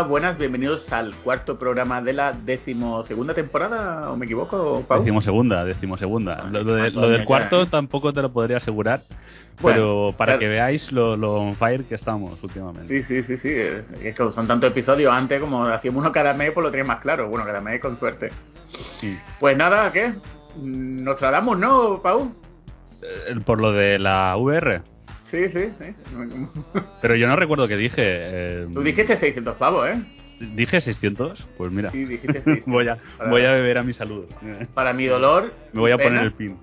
Hola, 0.00 0.08
buenas, 0.08 0.38
bienvenidos 0.38 0.90
al 0.90 1.14
cuarto 1.16 1.58
programa 1.58 2.00
de 2.00 2.14
la 2.14 2.32
decimosegunda 2.32 3.34
temporada, 3.34 4.10
¿o 4.10 4.16
me 4.16 4.24
equivoco, 4.24 4.82
Pau? 4.88 5.00
Decimosegunda, 5.00 5.62
decimosegunda. 5.66 6.44
Lo, 6.50 6.62
lo 6.64 6.72
de- 6.76 6.90
lo 6.90 7.10
del 7.10 7.26
cuarto 7.26 7.66
tampoco 7.66 8.10
te 8.14 8.22
lo 8.22 8.32
podría 8.32 8.56
asegurar, 8.56 9.02
pero 9.62 10.04
Bueno, 10.04 10.16
para 10.16 10.26
claro. 10.32 10.38
que 10.40 10.48
veáis 10.48 10.90
lo, 10.90 11.18
lo 11.18 11.34
on 11.34 11.54
fire 11.54 11.84
que 11.84 11.96
estamos 11.96 12.42
últimamente. 12.42 13.02
Sí, 13.02 13.04
sí, 13.06 13.22
sí, 13.24 13.36
sí. 13.42 13.48
Es, 13.50 13.90
es 14.02 14.14
que 14.14 14.32
son 14.32 14.46
tantos 14.48 14.70
episodios 14.70 15.12
antes 15.12 15.38
como 15.38 15.64
hacíamos 15.64 16.00
uno 16.00 16.12
cada 16.12 16.32
mes, 16.32 16.52
pues 16.52 16.64
lo 16.64 16.70
tenía 16.70 16.86
más 16.86 17.00
claro. 17.00 17.28
Bueno, 17.28 17.44
cada 17.44 17.60
mes 17.60 17.78
con 17.78 17.98
suerte. 17.98 18.30
Sí. 19.00 19.18
Pues 19.38 19.54
nada, 19.54 19.92
¿qué? 19.92 20.14
Nos 20.62 21.18
tratamos, 21.18 21.58
¿no, 21.58 22.00
Pau? 22.02 22.32
Eh, 23.02 23.38
Por 23.44 23.60
lo 23.60 23.72
de 23.72 23.98
la 23.98 24.34
VR. 24.38 24.80
Sí, 25.30 25.44
sí, 25.52 25.70
sí. 25.78 25.94
Pero 27.02 27.14
yo 27.16 27.26
no 27.26 27.36
recuerdo 27.36 27.68
que 27.68 27.76
dije. 27.76 27.94
eh, 27.98 28.66
Tú 28.72 28.82
dijiste 28.82 29.16
600 29.18 29.56
pavos, 29.56 29.88
¿eh? 29.88 30.02
¿Dije 30.40 30.80
600? 30.80 31.46
Pues 31.58 31.70
mira. 31.70 31.90
Sí, 31.90 32.04
dijiste 32.04 32.42
600. 32.42 32.64
voy, 32.66 32.88
a, 32.88 32.96
Para- 33.18 33.30
voy 33.30 33.44
a 33.44 33.52
beber 33.52 33.78
a 33.78 33.82
mi 33.82 33.92
salud. 33.92 34.24
Para 34.74 34.92
mi 34.92 35.04
dolor. 35.06 35.52
Me 35.72 35.80
voy 35.80 35.92
a 35.92 35.96
pena. 35.96 36.08
poner 36.10 36.22
el 36.24 36.32
pin. 36.32 36.58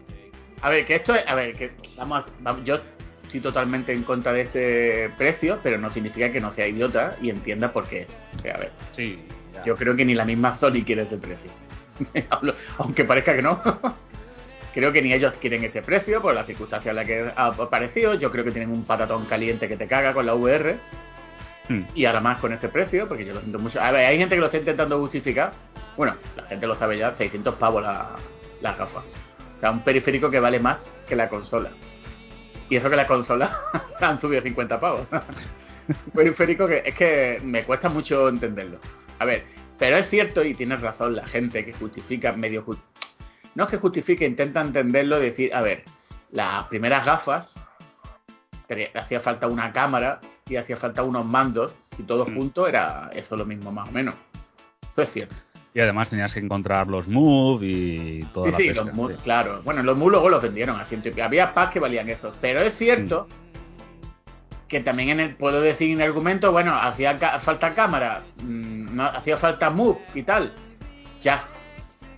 A 0.61 0.69
ver, 0.69 0.85
que 0.85 0.95
esto 0.95 1.13
es. 1.15 1.23
A 1.27 1.35
ver, 1.35 1.55
que 1.55 1.71
vamos, 1.95 2.23
vamos- 2.41 2.63
Yo 2.65 2.79
estoy 3.23 3.39
totalmente 3.41 3.93
en 3.93 4.03
contra 4.03 4.33
de 4.33 4.41
este 4.41 5.09
precio, 5.17 5.59
pero 5.61 5.77
no 5.77 5.91
significa 5.93 6.31
que 6.31 6.41
no 6.41 6.51
sea 6.51 6.67
idiota 6.67 7.15
y 7.21 7.29
entienda 7.29 7.71
por 7.71 7.87
qué 7.87 8.01
es. 8.01 8.21
O 8.35 8.39
sea, 8.39 8.55
a 8.55 8.59
ver, 8.59 8.71
Sí. 8.95 9.19
ya. 9.53 9.63
yo 9.65 9.75
creo 9.75 9.95
que 9.95 10.05
ni 10.05 10.15
la 10.15 10.25
misma 10.25 10.55
Sony 10.57 10.83
quiere 10.85 11.03
ese 11.03 11.17
precio. 11.17 11.51
Aunque 12.77 13.05
parezca 13.05 13.35
que 13.35 13.41
no. 13.41 13.59
Creo 14.77 14.93
que 14.93 15.01
ni 15.01 15.11
ellos 15.11 15.33
quieren 15.41 15.63
ese 15.63 15.81
precio 15.81 16.21
por 16.21 16.35
las 16.35 16.45
circunstancias 16.45 16.91
en 16.91 16.95
las 16.97 17.05
que 17.05 17.33
ha 17.35 17.47
aparecido. 17.47 18.13
Yo 18.13 18.29
creo 18.29 18.43
que 18.43 18.51
tienen 18.51 18.69
un 18.69 18.85
patatón 18.85 19.25
caliente 19.25 19.67
que 19.67 19.75
te 19.75 19.87
caga 19.87 20.13
con 20.13 20.27
la 20.27 20.35
VR. 20.35 20.77
Hmm. 21.67 21.85
Y 21.95 22.05
ahora 22.05 22.21
más 22.21 22.37
con 22.37 22.53
este 22.53 22.69
precio, 22.69 23.07
porque 23.07 23.25
yo 23.25 23.33
lo 23.33 23.39
siento 23.39 23.57
mucho. 23.57 23.81
A 23.81 23.89
ver, 23.89 24.05
hay 24.05 24.19
gente 24.19 24.35
que 24.35 24.39
lo 24.39 24.45
está 24.45 24.59
intentando 24.59 24.99
justificar. 24.99 25.51
Bueno, 25.97 26.15
la 26.35 26.43
gente 26.43 26.67
lo 26.67 26.77
sabe 26.77 26.95
ya, 26.95 27.15
600 27.15 27.55
pavos 27.55 27.81
la, 27.81 28.17
la 28.61 28.75
gafa. 28.75 28.99
O 28.99 29.59
sea, 29.59 29.71
un 29.71 29.83
periférico 29.83 30.29
que 30.29 30.39
vale 30.39 30.59
más 30.59 30.93
que 31.09 31.15
la 31.15 31.27
consola. 31.27 31.71
Y 32.69 32.75
eso 32.75 32.87
que 32.87 32.97
la 32.97 33.07
consola 33.07 33.59
han 33.99 34.21
subido 34.21 34.43
50 34.43 34.79
pavos. 34.79 35.07
un 35.89 36.11
periférico 36.13 36.67
que 36.67 36.83
es 36.85 36.93
que 36.93 37.39
me 37.43 37.63
cuesta 37.63 37.89
mucho 37.89 38.29
entenderlo. 38.29 38.79
A 39.17 39.25
ver, 39.25 39.43
pero 39.79 39.97
es 39.97 40.07
cierto 40.11 40.43
y 40.43 40.53
tienes 40.53 40.81
razón 40.81 41.15
la 41.15 41.25
gente 41.25 41.65
que 41.65 41.73
justifica 41.73 42.33
medio... 42.33 42.63
no 43.57 43.63
es 43.63 43.69
que 43.71 43.77
justifique, 43.77 44.23
intenta 44.25 44.61
entenderlo 44.61 45.17
y 45.17 45.21
decir, 45.25 45.53
a 45.53 45.61
ver, 45.61 45.83
las 46.31 46.65
primeras 46.65 47.03
gafas 47.03 47.53
hacía 48.95 49.19
falta 49.21 49.47
una 49.47 49.73
cámara 49.73 50.21
y 50.47 50.57
hacía 50.57 50.77
falta 50.77 51.01
unos 51.03 51.25
mandos 51.25 51.73
y 51.97 52.03
todo 52.03 52.25
Mm. 52.27 52.35
junto 52.35 52.67
era 52.67 53.09
eso 53.13 53.35
lo 53.35 53.45
mismo 53.45 53.71
más 53.71 53.89
o 53.89 53.91
menos. 53.91 54.13
Eso 54.93 55.01
es 55.01 55.09
cierto. 55.11 55.35
Y 55.73 55.79
además 55.79 56.09
tenías 56.09 56.33
que 56.33 56.39
encontrar 56.39 56.87
los 56.87 57.07
move 57.07 57.65
y 57.65 58.23
toda 58.33 58.45
Sí, 58.47 58.51
la 58.51 58.57
sí, 58.57 58.67
pesca, 58.69 58.83
los 58.93 59.09
sí. 59.11 59.15
claro. 59.23 59.61
Bueno, 59.63 59.81
los 59.83 59.97
MU 59.97 60.09
luego 60.09 60.29
los 60.29 60.41
vendieron 60.41 60.79
a 60.79 60.85
ciento. 60.85 61.09
Había 61.21 61.53
packs 61.53 61.73
que 61.73 61.79
valían 61.79 62.09
eso. 62.09 62.33
Pero 62.41 62.61
es 62.61 62.75
cierto 62.77 63.27
que 64.67 64.81
también 64.81 65.09
en 65.09 65.19
el, 65.19 65.35
puedo 65.35 65.61
decir 65.61 65.91
en 65.91 66.01
el 66.01 66.07
argumento, 66.07 66.51
bueno, 66.51 66.73
hacía 66.75 67.17
falta 67.39 67.73
cámara, 67.73 68.23
mm, 68.37 68.95
no, 68.95 69.03
hacía 69.03 69.37
falta 69.37 69.69
move 69.69 69.97
y 70.13 70.23
tal. 70.23 70.53
Ya. 71.21 71.47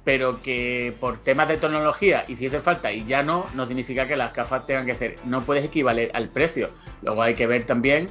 Pero 0.05 0.41
que 0.41 0.95
por 0.99 1.19
temas 1.23 1.47
de 1.49 1.57
tecnología 1.57 2.23
hiciese 2.27 2.61
falta 2.61 2.91
y 2.91 3.05
ya 3.05 3.21
no, 3.21 3.47
no 3.53 3.67
significa 3.67 4.07
que 4.07 4.15
las 4.15 4.33
gafas 4.33 4.65
tengan 4.65 4.85
que 4.85 4.95
ser. 4.95 5.17
No 5.25 5.43
puedes 5.45 5.63
equivaler 5.65 6.09
al 6.13 6.29
precio. 6.29 6.71
Luego 7.01 7.21
hay 7.21 7.35
que 7.35 7.45
ver 7.47 7.65
también 7.65 8.09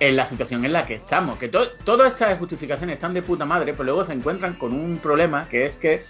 en 0.00 0.16
la 0.16 0.28
situación 0.28 0.64
en 0.64 0.72
la 0.72 0.86
que 0.86 0.94
estamos. 0.94 1.38
Que 1.38 1.48
to- 1.48 1.70
todas 1.84 2.12
estas 2.12 2.38
justificaciones 2.38 2.94
están 2.96 3.14
de 3.14 3.22
puta 3.22 3.44
madre, 3.44 3.72
pero 3.72 3.84
luego 3.84 4.04
se 4.06 4.12
encuentran 4.12 4.54
con 4.54 4.72
un 4.72 4.98
problema 4.98 5.48
que 5.48 5.66
es 5.66 5.76
que 5.76 6.04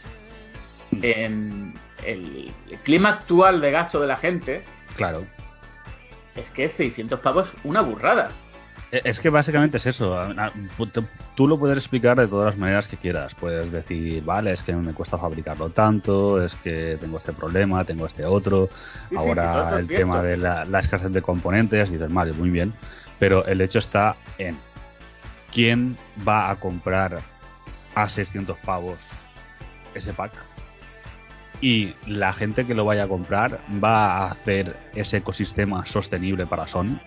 en 0.93 1.75
el, 2.05 2.53
el 2.71 2.79
clima 2.85 3.11
actual 3.11 3.61
de 3.61 3.71
gasto 3.71 4.01
de 4.01 4.07
la 4.07 4.17
gente 4.17 4.65
Claro. 4.97 5.25
es 6.37 6.51
que 6.51 6.69
600 6.71 7.21
pavos 7.21 7.49
es 7.49 7.55
una 7.65 7.81
burrada. 7.83 8.31
Eh, 8.91 9.03
Es 9.05 9.21
que 9.21 9.29
básicamente 9.31 9.77
es 9.77 9.87
eso. 9.87 10.17
a- 10.17 10.31
a- 10.31 10.53
tú- 11.37 11.47
lo 11.47 11.59
puedes 11.59 11.77
explicar 11.79 12.17
de 12.19 12.27
todas 12.27 12.47
las 12.47 12.57
maneras 12.57 12.89
que 12.89 12.97
quieras. 12.97 13.35
Puedes 13.35 13.71
decir, 13.71 14.25
vale, 14.25 14.53
es 14.53 14.63
que 14.63 14.73
me 14.75 14.95
cuesta 14.95 15.19
fabricarlo 15.19 15.71
tanto, 15.71 16.43
es 16.43 16.55
que 16.57 16.97
tengo 17.01 17.19
este 17.19 17.33
problema, 17.33 17.85
tengo 17.85 18.07
este 18.07 18.25
otro. 18.25 18.69
sí, 19.11 19.17
Ahora 19.17 19.79
el 19.79 19.87
cierto. 19.87 20.03
tema 20.03 20.23
de 20.23 20.37
la, 20.39 20.65
la 20.65 20.81
escasez 20.81 21.13
de 21.13 21.23
componentes, 21.23 21.91
dices, 21.91 22.13
vale, 22.13 22.33
muy 22.33 22.51
bien. 22.51 22.73
Pero 23.19 23.45
el 23.47 23.61
hecho 23.61 23.79
está 23.79 24.17
en 24.39 24.57
quién 25.53 25.97
va 26.27 26.51
a 26.51 26.57
comprar 26.57 27.21
a 27.95 28.09
600 28.09 28.57
pavos 28.59 28.99
ese 29.95 30.13
pack. 30.13 30.33
Y 31.61 31.95
la 32.07 32.33
gente 32.33 32.65
que 32.67 32.75
lo 32.75 32.85
vaya 32.85 33.05
a 33.05 33.09
comprar 33.09 33.59
va 33.83 34.19
a 34.19 34.31
hacer 34.31 34.77
ese 34.95 35.17
ecosistema 35.17 35.85
sostenible 35.87 36.47
para 36.47 36.69
Sony. 36.69 37.01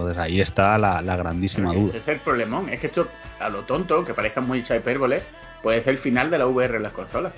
Entonces 0.00 0.22
ahí 0.22 0.40
está 0.40 0.76
la, 0.78 1.00
la 1.02 1.16
grandísima 1.16 1.70
Ese 1.72 1.80
duda. 1.80 1.96
es 1.98 2.08
el 2.08 2.20
problemón. 2.20 2.68
Es 2.68 2.80
que 2.80 2.86
esto, 2.88 3.08
a 3.40 3.48
lo 3.48 3.62
tonto, 3.62 4.04
que 4.04 4.14
parezca 4.14 4.40
mucha 4.40 4.76
hipérbole, 4.76 5.22
puede 5.62 5.82
ser 5.82 5.94
el 5.94 5.98
final 5.98 6.30
de 6.30 6.38
la 6.38 6.46
VR 6.46 6.76
en 6.76 6.82
las 6.82 6.92
consolas. 6.92 7.32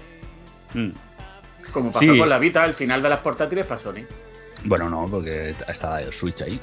Mm. 0.75 0.91
Como 1.73 1.93
pasó 1.93 2.13
Sí. 2.13 2.19
con 2.19 2.29
la 2.29 2.39
Vita, 2.39 2.65
el 2.65 2.75
final 2.75 3.03
de 3.03 3.09
las 3.09 3.21
portátiles 3.21 3.67
para 3.67 3.81
Sony. 3.81 4.05
Bueno, 4.65 4.89
no, 4.91 5.07
porque 5.09 5.55
está 5.69 6.01
el 6.03 6.13
Switch 6.13 6.43
ahí. 6.43 6.61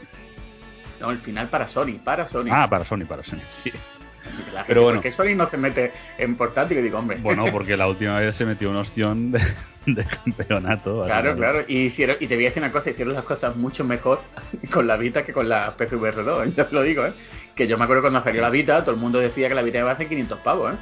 No, 1.00 1.12
el 1.12 1.20
final 1.20 1.50
para 1.50 1.68
Sony, 1.68 2.00
para 2.04 2.28
Sony. 2.28 2.48
Ah, 2.52 2.68
para 2.70 2.84
Sony, 2.86 3.06
para 3.08 3.24
Sony, 3.24 3.40
sí. 3.64 3.72
Gente, 3.72 4.64
pero 4.68 4.84
bueno. 4.84 5.00
¿Por 5.02 5.04
qué 5.10 5.16
Sony 5.16 5.36
no 5.36 5.50
se 5.50 5.58
mete 5.58 5.94
en 6.18 6.36
portátil? 6.36 6.78
Y 6.80 6.82
digo, 6.82 6.98
hombre. 7.00 7.18
Bueno, 7.22 7.46
porque 7.52 7.78
la 7.78 7.88
última 7.88 8.20
vez 8.20 8.36
se 8.36 8.46
metió 8.46 8.70
un 8.70 8.76
ostión 8.78 9.32
de, 9.32 9.40
de 9.96 10.06
campeonato. 10.06 11.04
Claro, 11.06 11.36
claro. 11.36 11.60
Y, 11.68 11.78
hicieron, 11.86 12.18
y 12.20 12.28
te 12.28 12.36
voy 12.36 12.46
a 12.46 12.50
decir 12.50 12.62
una 12.64 12.72
cosa, 12.72 12.90
hicieron 12.90 13.14
las 13.14 13.24
cosas 13.24 13.56
mucho 13.56 13.84
mejor 13.84 14.20
con 14.72 14.86
la 14.88 14.98
Vita 14.98 15.24
que 15.24 15.34
con 15.34 15.48
la 15.50 15.76
PSVR 15.78 16.24
2, 16.24 16.56
yo 16.56 16.66
te 16.66 16.76
lo 16.76 16.84
digo, 16.84 17.06
¿eh? 17.06 17.14
Que 17.56 17.68
yo 17.68 17.78
me 17.78 17.86
acuerdo 17.86 18.04
cuando 18.04 18.22
salió 18.24 18.42
la 18.42 18.50
Vita, 18.50 18.82
todo 18.84 18.94
el 18.96 19.02
mundo 19.02 19.20
decía 19.20 19.48
que 19.50 19.56
la 19.56 19.64
Vita 19.64 19.80
iba 19.80 19.90
a 19.90 19.94
hacer 19.94 20.08
500 20.08 20.40
pavos, 20.40 20.74
¿eh? 20.74 20.78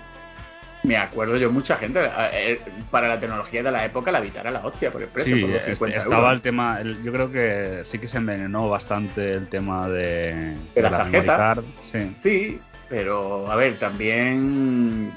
Me 0.84 0.98
acuerdo 0.98 1.36
yo, 1.38 1.50
mucha 1.52 1.78
gente, 1.78 2.00
eh, 2.04 2.10
eh, 2.34 2.60
para 2.92 3.08
la 3.08 3.20
tecnología 3.20 3.64
de 3.64 3.72
la 3.72 3.84
época, 3.86 4.12
la 4.12 4.22
Vita 4.22 4.42
era 4.42 4.52
la 4.52 4.64
hostia 4.66 4.92
por 4.92 5.02
el 5.02 5.08
precio, 5.08 5.36
Sí, 5.36 5.42
por 5.42 5.50
los 5.50 5.60
es- 5.60 5.66
50 5.66 5.98
estaba 5.98 6.16
euros. 6.18 6.34
el 6.34 6.42
tema, 6.42 6.80
el- 6.80 7.02
yo 7.04 7.12
creo 7.12 7.32
que 7.32 7.82
sí 7.92 7.98
que 7.98 8.08
se 8.08 8.18
envenenó 8.18 8.70
bastante 8.70 9.32
el 9.34 9.48
tema 9.48 9.88
de, 9.90 10.56
De 10.76 10.82
las 10.84 10.92
la 10.92 10.98
tarjetas. 11.00 11.58
sí. 11.92 12.16
Sí, 12.22 12.60
pero 12.88 13.52
a 13.52 13.56
ver, 13.56 13.80
también 13.80 15.12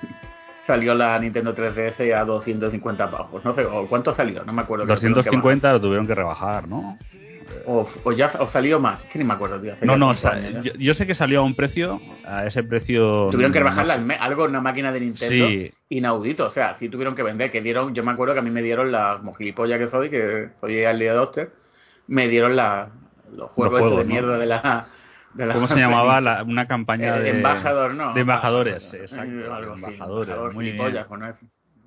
salió 0.68 0.94
la 0.94 1.18
Nintendo 1.18 1.54
3DS 1.54 2.12
a 2.14 2.26
250 2.26 3.10
pavos. 3.10 3.42
No 3.42 3.54
sé, 3.54 3.64
o 3.64 3.88
¿cuánto 3.88 4.12
salió? 4.12 4.44
No 4.44 4.52
me 4.52 4.60
acuerdo. 4.60 4.84
creo 4.84 4.96
que 4.96 5.00
tuvieron 5.00 5.24
que 5.24 5.30
250 5.30 5.72
lo 5.72 5.80
tuvieron 5.80 6.06
que 6.06 6.14
rebajar, 6.14 6.68
¿no? 6.68 6.98
O, 7.64 7.88
o 8.04 8.12
ya 8.12 8.30
o 8.38 8.46
salió 8.48 8.78
más, 8.78 9.04
es 9.04 9.10
que 9.10 9.18
ni 9.18 9.24
me 9.24 9.32
acuerdo, 9.32 9.58
tío. 9.62 9.72
No, 9.80 9.96
no, 9.96 10.10
años, 10.10 10.24
¿eh? 10.26 10.60
yo, 10.62 10.72
yo 10.78 10.92
sé 10.92 11.06
que 11.06 11.14
salió 11.14 11.40
a 11.40 11.42
un 11.42 11.56
precio, 11.56 12.02
a 12.22 12.44
ese 12.46 12.62
precio... 12.62 13.28
Tuvieron 13.30 13.50
que 13.50 13.60
rebajarla 13.60 13.98
algo 14.20 14.44
en 14.44 14.50
una 14.50 14.60
máquina 14.60 14.92
de 14.92 15.00
Nintendo 15.00 15.46
Sí, 15.46 15.72
inaudito. 15.88 16.46
O 16.46 16.50
sea, 16.50 16.76
sí 16.78 16.90
tuvieron 16.90 17.14
que 17.14 17.22
vender, 17.22 17.50
que 17.50 17.62
dieron, 17.62 17.94
yo 17.94 18.04
me 18.04 18.10
acuerdo 18.10 18.34
que 18.34 18.40
a 18.40 18.42
mí 18.42 18.50
me 18.50 18.60
dieron 18.60 18.92
la, 18.92 19.16
como 19.16 19.32
gilipollas 19.32 19.78
que 19.78 19.88
soy, 19.88 20.10
que 20.10 20.50
soy 20.60 20.84
al 20.84 20.98
día 20.98 21.14
de 21.14 21.48
me 22.08 22.28
dieron 22.28 22.56
la, 22.56 22.90
los 23.34 23.50
juegos, 23.52 23.78
estos 23.78 23.92
juegos, 23.92 23.98
de 23.98 24.04
¿no? 24.04 24.10
mierda 24.10 24.38
de 24.38 24.46
la, 24.46 24.88
de 25.34 25.46
la- 25.46 25.54
¿cómo 25.54 25.68
se 25.68 25.74
llamaba 25.78 26.20
la- 26.20 26.42
una 26.42 26.66
campaña 26.66 27.16
Eh, 27.18 27.22
de... 27.22 27.28
embajador, 27.38 27.94
¿no? 27.94 28.14
de 28.14 28.20
embajadores, 28.20 28.90
Ah, 28.92 28.96
exacto, 28.96 29.54
algo 29.54 29.72
así, 29.72 29.84
embajadores, 29.84 30.28
embajador, 30.28 30.54
muy 30.54 30.72
no 30.72 30.88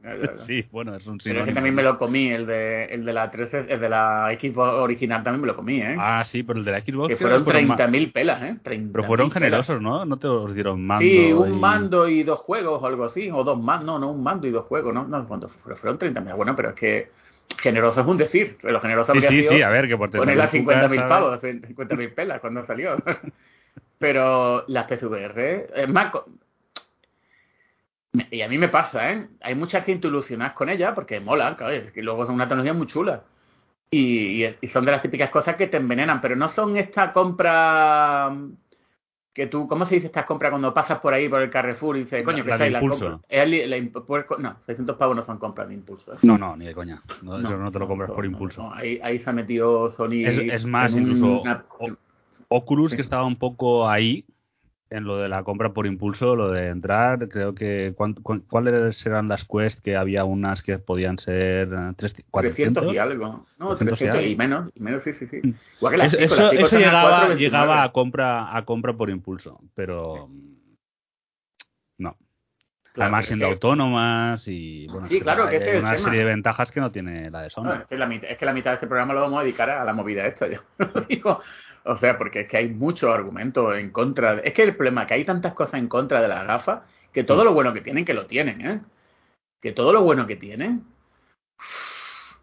Sí, 0.48 0.66
bueno, 0.72 0.96
es 0.96 1.06
un 1.06 1.20
Pero 1.20 1.40
es 1.40 1.46
que 1.46 1.54
también 1.54 1.76
me 1.76 1.84
lo 1.84 1.98
comí, 1.98 2.30
el 2.30 2.48
de, 2.48 2.86
el 2.86 3.06
de 3.06 3.14
la 3.14 3.30
13, 3.30 3.68
el 3.70 3.80
de 3.80 3.90
la 3.90 4.30
Xbox 4.40 4.70
original 4.72 5.24
también 5.24 5.42
me 5.42 5.48
lo 5.48 5.56
comí, 5.56 5.80
¿eh? 5.80 5.96
Ah, 6.00 6.24
sí, 6.26 6.42
pero 6.42 6.60
el 6.60 6.66
de 6.66 6.72
la 6.72 6.80
Xbox... 6.82 7.10
que 7.10 7.18
fueron 7.18 7.44
ma- 7.44 7.52
30.000 7.52 8.12
pelas, 8.12 8.42
¿eh? 8.44 8.58
30.000 8.64 8.92
Pero 8.92 9.04
fueron 9.04 9.30
pelas. 9.30 9.44
generosos, 9.44 9.82
¿no? 9.82 10.06
No 10.06 10.18
te 10.18 10.28
os 10.28 10.54
dieron 10.56 10.86
mando. 10.86 11.06
Sí, 11.06 11.32
un 11.34 11.58
y- 11.58 11.60
mando 11.60 12.08
y 12.08 12.24
dos 12.24 12.40
juegos 12.40 12.82
o 12.82 12.88
algo 12.88 13.06
así, 13.06 13.30
o 13.32 13.44
dos 13.44 13.62
más, 13.62 13.84
no, 13.84 14.00
no, 14.00 14.10
un 14.12 14.24
mando 14.24 14.48
y 14.48 14.52
dos 14.52 14.66
juegos, 14.66 14.94
no, 14.94 15.06
no, 15.08 15.28
cuánto 15.28 15.48
fueron, 15.50 15.78
fueron 15.80 15.98
30.000, 16.00 16.36
bueno, 16.36 16.56
pero 16.56 16.70
es 16.70 16.76
que 16.76 17.12
generoso 17.60 18.02
es 18.02 18.08
un 18.08 18.18
decir, 18.18 18.58
pero 18.62 18.80
generoso 18.82 19.12
Sí, 19.12 19.18
habría 19.18 19.30
sí, 19.30 19.42
sido 19.42 19.54
sí, 19.56 19.62
a 19.62 19.70
ver, 19.70 19.88
que 19.88 19.98
por 19.98 20.10
ponerla 20.12 20.46
a 20.46 20.50
30.000 20.50 20.64
cucas, 20.66 20.92
50.000 20.92 21.00
¿sabes? 21.00 21.10
pavos, 21.10 21.42
50.000 21.68 22.14
pelas 22.14 22.40
cuando 22.40 22.66
salió. 22.66 22.96
pero 24.00 24.66
las 24.68 24.88
PSVR, 24.88 25.70
es 25.76 25.90
más, 25.90 26.12
co- 26.12 26.26
y 28.30 28.42
a 28.42 28.50
mí 28.50 28.58
me 28.58 28.68
pasa, 28.68 29.12
¿eh? 29.14 29.30
Hay 29.42 29.56
mucha 29.56 29.82
gente 29.84 30.08
ilusionada 30.08 30.54
con 30.54 30.70
ella 30.70 30.94
porque 30.94 31.20
mola, 31.20 31.56
claro, 31.56 31.74
es 31.74 31.92
que 31.92 32.04
luego 32.04 32.26
son 32.26 32.36
una 32.36 32.46
tecnología 32.48 32.74
muy 32.74 32.88
chula. 32.88 33.24
Y, 33.92 34.46
y- 34.46 34.58
y 34.62 34.68
son 34.70 34.86
de 34.86 34.92
las 34.92 35.02
típicas 35.02 35.30
cosas 35.30 35.56
que 35.56 35.68
te 35.68 35.78
envenenan, 35.78 36.22
pero 36.22 36.36
no 36.36 36.50
son 36.50 36.78
esta 36.78 37.14
compra 37.14 38.36
que 39.34 39.48
tú, 39.48 39.66
¿cómo 39.66 39.86
se 39.86 39.96
dice 39.96 40.08
estas 40.08 40.26
compras 40.26 40.52
cuando 40.52 40.74
pasas 40.74 41.00
por 41.00 41.14
ahí 41.14 41.30
por 41.30 41.42
el 41.42 41.50
Carrefour 41.50 41.96
y 41.96 42.02
dices, 42.04 42.22
coño, 42.24 42.44
que 42.44 42.50
la 42.50 42.56
está 42.56 42.64
de 42.66 42.68
ahí 42.68 42.72
la 42.74 42.80
compra? 42.82 43.20
Es 43.30 43.42
el- 43.44 43.70
la 43.70 43.78
imp- 43.78 44.04
pues, 44.06 44.26
no, 44.40 44.58
600 44.66 44.98
pavos 44.98 45.16
no 45.16 45.24
son 45.24 45.38
compras 45.38 45.70
de 45.70 45.74
impulso. 45.76 46.14
¿eh? 46.14 46.18
No, 46.24 46.38
no, 46.38 46.58
ni 46.58 46.66
de 46.66 46.74
coña. 46.74 47.02
No, 47.22 47.40
eso 47.40 47.58
no 47.58 47.72
te 47.72 47.80
lo 47.80 47.88
compras 47.88 48.10
no, 48.10 48.16
por 48.16 48.26
impulso. 48.26 48.74
ahí, 48.74 49.00
ahí 49.02 49.20
se 49.20 49.30
ha 49.30 49.34
metido 49.34 49.94
Sony. 49.94 50.26
Es, 50.26 50.38
es 50.38 50.66
más, 50.66 50.94
un- 50.94 51.02
incluso 51.04 51.42
una- 51.42 51.64
Oculus, 52.50 52.90
Sí. 52.92 52.98
que 52.98 53.02
estaba 53.02 53.24
un 53.26 53.38
poco 53.38 53.88
ahí, 53.88 54.26
En 54.92 55.06
lo 55.06 55.20
de 55.20 55.30
la 55.30 55.46
compra 55.46 55.72
por 55.72 55.88
impulso, 55.88 56.36
lo 56.36 56.52
de 56.52 56.68
entrar, 56.68 57.30
creo 57.30 57.56
que. 57.56 57.96
¿Cuáles 58.50 59.06
eran 59.06 59.30
las 59.30 59.48
quests? 59.48 59.82
Que 59.82 59.96
había 59.96 60.26
unas 60.26 60.64
que 60.64 60.80
podían 60.80 61.18
ser. 61.18 61.70
300, 61.96 62.26
400 62.30 62.94
y 62.94 62.98
algo. 62.98 63.46
No, 63.58 63.78
300 63.78 64.26
y, 64.26 64.36
menos. 64.36 64.70
Y 64.76 64.82
menos, 64.82 65.06
sí, 65.06 65.14
sí, 65.14 65.28
sí. 65.28 65.40
Mm. 65.42 65.54
Igual 65.78 65.92
que 65.94 65.98
las 65.98 66.14
eso, 66.14 66.52
eso 66.52 66.78
llegaba, 66.78 67.34
llegaba 67.36 67.84
a, 67.84 67.94
compra, 67.94 68.54
a 68.54 68.66
compra 68.66 68.92
por 68.98 69.10
impulso, 69.10 69.62
pero. 69.76 70.30
No. 71.98 72.18
Además, 72.98 73.28
siendo 73.28 73.46
autónomas 73.46 74.46
y. 74.50 74.88
Bueno, 74.88 75.08
sí, 75.08 75.22
claro, 75.22 75.50
que 75.50 75.56
hay 75.56 75.78
una 75.78 75.98
serie 76.00 76.20
de 76.20 76.26
ventajas 76.26 76.70
que 76.70 76.82
no 76.82 76.92
tiene 76.92 77.32
la 77.32 77.44
de 77.44 77.50
Sony. 77.50 77.64
es, 77.80 77.88
que 77.88 77.98
la 77.98 78.08
mitad, 78.08 78.30
es, 78.30 78.38
que 78.38 78.46
la 78.46 78.54
mitad, 78.54 78.72
de 78.72 78.76
este 78.76 78.88
programa 78.88 79.14
lo 79.14 79.22
vamos 79.22 79.40
a 79.40 79.44
dedicar 79.44 79.70
a 79.70 79.86
la 79.86 79.94
movida 79.94 80.28
esta. 80.28 80.50
Yo 80.50 80.60
digo 81.08 81.40
o 81.84 81.98
sea, 81.98 82.18
porque 82.18 82.42
es 82.42 82.48
que 82.48 82.58
hay 82.58 82.70
muchos 82.70 83.14
argumentos 83.14 83.76
en 83.78 83.92
contra. 83.92 84.40
Es 84.40 84.54
que 84.54 84.64
el 84.64 84.76
problema 84.76 85.02
es 85.02 85.08
que 85.08 85.14
hay 85.16 85.26
tantas 85.26 85.54
cosas 85.54 85.80
en 85.80 85.88
contra 85.88 86.22
de 86.22 86.28
las 86.28 86.46
gafas 86.46 86.82
que 87.12 87.24
todo 87.24 87.44
lo 87.44 87.54
bueno 87.54 87.74
que 87.74 87.82
tienen, 87.82 88.06
que 88.06 88.14
lo 88.14 88.26
tienen, 88.26 88.62
¿eh? 88.66 88.82
Que 89.62 89.72
todo 89.72 89.92
lo 89.94 90.02
bueno 90.02 90.28
que 90.28 90.36
tienen. 90.36 90.84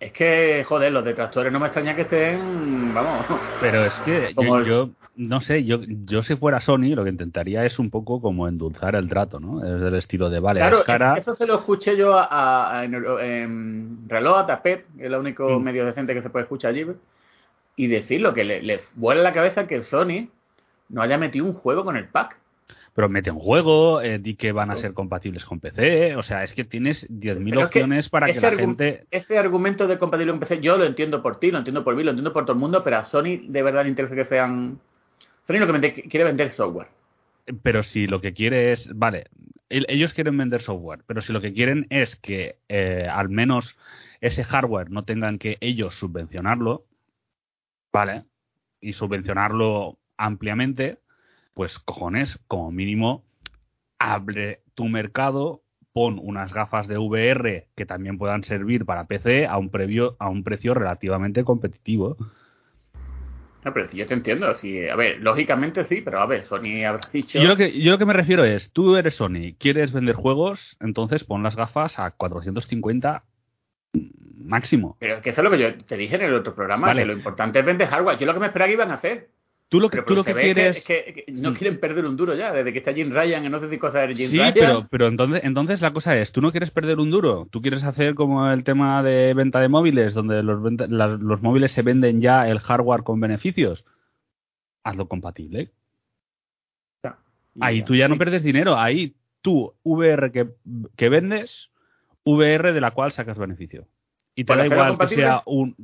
Es 0.01 0.13
que, 0.13 0.65
joder, 0.65 0.93
los 0.93 1.05
detractores 1.05 1.53
no 1.53 1.59
me 1.59 1.67
extraña 1.67 1.97
que 1.97 2.03
estén, 2.03 2.95
vamos. 2.95 3.27
Pero 3.61 3.85
es 3.85 3.95
que 4.05 4.33
yo, 4.65 4.91
no 5.17 5.41
sé, 5.41 5.65
yo, 5.65 5.81
yo 5.83 6.23
si 6.23 6.37
fuera 6.37 6.61
Sony, 6.61 6.95
lo 6.95 7.03
que 7.03 7.11
intentaría 7.11 7.65
es 7.65 7.81
un 7.81 7.91
poco 7.91 8.21
como 8.21 8.47
endulzar 8.47 8.95
el 8.95 9.09
trato, 9.09 9.41
¿no? 9.41 9.65
Es 9.65 9.81
del 9.81 9.97
estilo 9.97 10.31
de, 10.31 10.39
vale, 10.39 10.61
claro, 10.61 10.85
cara... 10.87 11.15
eso 11.15 11.35
se 11.35 11.47
lo 11.47 11.57
escuché 11.57 11.97
yo 11.97 12.15
a, 12.17 12.83
en, 12.85 14.09
reloj, 14.09 14.39
a 14.39 14.47
Tapet, 14.47 14.87
que 14.97 15.03
es 15.03 15.09
el 15.09 15.17
único 15.17 15.59
mm. 15.59 15.63
medio 15.65 15.85
decente 15.85 16.15
que 16.15 16.23
se 16.23 16.31
puede 16.31 16.45
escuchar 16.45 16.71
allí 16.71 16.87
y 17.79 17.87
decirlo, 17.87 18.35
que 18.35 18.45
le, 18.45 18.61
le 18.61 18.81
vuela 18.97 19.23
la 19.23 19.33
cabeza 19.33 19.69
que 19.69 19.83
Sony 19.83 20.29
no 20.89 21.01
haya 21.01 21.17
metido 21.17 21.47
un 21.47 21.55
juego 21.55 21.85
con 21.85 21.97
el 21.97 22.09
pack. 22.09 22.37
Pero 22.93 23.09
mete 23.09 23.31
un 23.31 23.39
juego, 23.39 24.03
eh, 24.03 24.19
di 24.19 24.35
que 24.35 24.51
van 24.51 24.73
a 24.73 24.77
ser 24.77 24.93
compatibles 24.93 25.45
con 25.45 25.61
PC, 25.61 26.17
o 26.17 26.25
sea, 26.25 26.43
es 26.43 26.53
que 26.53 26.65
tienes 26.65 27.09
10.000 27.09 27.65
opciones 27.65 28.09
para 28.09 28.27
que 28.27 28.41
la 28.41 28.51
gente... 28.51 29.07
Ese 29.13 29.39
argumento 29.39 29.87
de 29.87 29.97
compatible 29.97 30.33
con 30.33 30.41
PC, 30.41 30.61
yo 30.61 30.77
lo 30.77 30.85
entiendo 30.85 31.23
por 31.23 31.39
ti, 31.39 31.53
lo 31.53 31.59
entiendo 31.59 31.85
por 31.85 31.95
mí, 31.95 32.03
lo 32.03 32.11
entiendo 32.11 32.33
por 32.33 32.45
todo 32.45 32.55
el 32.55 32.59
mundo, 32.59 32.83
pero 32.83 32.97
a 32.97 33.05
Sony 33.05 33.47
de 33.47 33.63
verdad 33.63 33.85
le 33.85 33.91
interesa 33.91 34.17
que 34.17 34.25
sean... 34.25 34.81
Sony 35.47 35.59
lo 35.61 35.81
que 35.81 36.03
quiere 36.09 36.25
vender 36.25 36.51
software. 36.51 36.89
Pero 37.63 37.85
si 37.85 38.09
lo 38.09 38.21
que 38.21 38.33
quiere 38.33 38.73
es, 38.73 38.91
vale, 38.93 39.27
ellos 39.69 40.13
quieren 40.13 40.37
vender 40.37 40.63
software, 40.63 41.03
pero 41.07 41.21
si 41.21 41.33
lo 41.33 41.41
que 41.41 41.53
quieren 41.53 41.87
es 41.91 42.17
que 42.17 42.57
eh, 42.69 43.07
al 43.09 43.29
menos 43.29 43.79
ese 44.21 44.43
hardware 44.43 44.91
no 44.91 45.05
tengan 45.05 45.39
que 45.39 45.57
ellos 45.61 45.95
subvencionarlo, 45.95 46.85
¿vale? 47.99 48.23
Y 48.81 48.93
subvencionarlo 48.93 49.99
ampliamente, 50.17 50.99
pues 51.53 51.81
cojones, 51.81 52.39
como 52.47 52.71
mínimo, 52.71 53.25
abre 53.99 54.63
tu 54.77 54.85
mercado, 54.85 55.63
pon 55.93 56.21
unas 56.23 56.55
gafas 56.55 56.87
de 56.87 56.97
VR 56.97 57.67
que 57.75 57.87
también 57.87 58.17
puedan 58.17 58.45
servir 58.45 58.85
para 58.85 59.09
PC 59.09 59.47
a 59.47 59.59
un, 59.59 59.71
previo, 59.71 60.15
a 60.21 60.29
un 60.29 60.45
precio 60.45 60.75
relativamente 60.75 61.43
competitivo. 61.43 62.17
No, 63.65 63.73
pero 63.75 63.91
yo 63.91 64.07
te 64.07 64.15
entiendo. 64.15 64.55
Sí, 64.55 64.89
a 64.89 64.95
ver, 64.95 65.21
lógicamente 65.21 65.85
sí, 65.85 66.01
pero 66.05 66.21
a 66.21 66.27
ver, 66.27 66.45
Sony 66.45 66.85
habrá 66.87 67.09
dicho. 67.13 67.41
Yo 67.41 67.49
lo, 67.49 67.57
que, 67.57 67.83
yo 67.83 67.91
lo 67.91 67.99
que 67.99 68.07
me 68.07 68.13
refiero 68.13 68.45
es: 68.45 68.73
tú 68.73 68.95
eres 68.95 69.17
Sony, 69.17 69.57
quieres 69.59 69.91
vender 69.91 70.15
juegos, 70.15 70.77
entonces 70.79 71.25
pon 71.25 71.43
las 71.43 71.57
gafas 71.57 71.99
a 71.99 72.13
450 72.13 73.25
máximo. 73.93 74.97
Pero 74.99 75.21
que 75.21 75.31
eso 75.31 75.41
es 75.41 75.45
lo 75.45 75.51
que 75.51 75.59
yo 75.59 75.77
te 75.85 75.97
dije 75.97 76.17
en 76.17 76.23
el 76.23 76.35
otro 76.35 76.55
programa, 76.55 76.95
que 76.95 77.05
lo 77.05 77.13
importante 77.13 77.61
es 77.61 77.65
vender 77.65 77.89
hardware. 77.89 78.19
Yo 78.19 78.27
lo 78.27 78.35
que 78.35 78.41
me 78.41 78.47
esperaba 78.47 78.69
que 78.69 78.75
iban 78.75 78.91
a 78.91 78.95
hacer. 78.95 79.29
Tú 79.69 79.81
lo 79.81 79.91
que, 79.91 80.01
tú 80.01 80.15
lo 80.15 80.25
que 80.25 80.33
quieres... 80.33 80.79
es 80.79 80.85
que, 80.85 81.25
no 81.31 81.51
mm. 81.51 81.55
quieren 81.55 81.79
perder 81.79 82.07
un 82.07 82.17
duro 82.17 82.35
ya, 82.35 82.53
desde 82.53 82.73
que 82.73 82.79
está 82.79 82.95
Jim 82.95 83.13
Ryan, 83.13 83.51
no 83.51 83.61
sé 83.61 83.69
si 83.69 83.77
cosas 83.77 84.09
de 84.09 84.15
Jim 84.15 84.31
sí, 84.31 84.41
pero, 84.55 84.89
pero 84.91 85.09
entonces, 85.09 85.45
entonces 85.45 85.83
la 85.83 85.93
cosa 85.93 86.17
es, 86.17 86.33
tú 86.33 86.41
no 86.41 86.53
quieres 86.53 86.71
perder 86.71 86.99
un 86.99 87.11
duro, 87.11 87.47
tú 87.51 87.61
quieres 87.61 87.85
hacer 87.85 88.15
como 88.15 88.51
el 88.51 88.65
tema 88.65 89.03
de 89.03 89.35
venta 89.35 89.61
de 89.61 89.69
móviles, 89.69 90.15
donde 90.15 90.43
los, 90.43 90.59
los 91.21 91.43
móviles 91.43 91.73
se 91.73 91.83
venden 91.83 92.23
ya 92.23 92.49
el 92.49 92.61
hardware 92.61 93.03
con 93.03 93.21
beneficios. 93.21 93.85
Hazlo 94.85 95.07
compatible. 95.07 95.71
ahí 97.61 97.83
tú 97.83 97.95
ya 97.95 98.09
no 98.09 98.17
pierdes 98.17 98.43
dinero, 98.43 98.75
ahí 98.75 99.17
tú, 99.43 99.75
VR 99.83 100.33
que, 100.33 100.49
que 100.97 101.09
vendes, 101.11 101.69
VR 102.35 102.73
de 102.73 102.81
la 102.81 102.91
cual 102.91 103.13
sacas 103.13 103.39
beneficio 103.39 103.87
y 104.39 104.45
te 104.45 104.55
da 104.55 104.67
igual 104.67 104.97
que 104.99 105.09
sea 105.09 105.43
un 105.47 105.75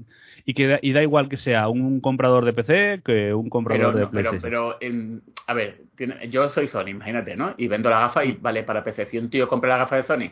y 0.47 0.55
que 0.55 0.67
da, 0.69 0.79
y 0.81 0.93
da 0.93 1.03
igual 1.03 1.29
que 1.29 1.39
sea 1.39 1.69
un 1.69 2.01
comprador 2.01 2.45
de 2.45 2.53
PC 2.53 3.03
que 3.05 3.35
un 3.35 3.49
comprador 3.49 3.95
de 3.95 4.07
PlayStation. 4.07 4.43
Pero, 4.43 4.77
pero 4.79 5.21
a 5.47 5.55
ver, 5.55 5.83
yo 6.29 6.49
soy 6.51 6.69
Sony, 6.69 6.89
imagínate, 6.89 7.35
¿no? 7.35 7.55
Y 7.57 7.67
vendo 7.67 7.91
la 7.91 8.01
gafa 8.01 8.25
y 8.25 8.33
vale 8.33 8.63
para 8.63 8.85
PC. 8.85 9.07
Si 9.07 9.19
un 9.19 9.31
tío 9.31 9.49
compra 9.49 9.71
la 9.71 9.79
gafa 9.79 9.97
de 9.97 10.03
Sony 10.03 10.31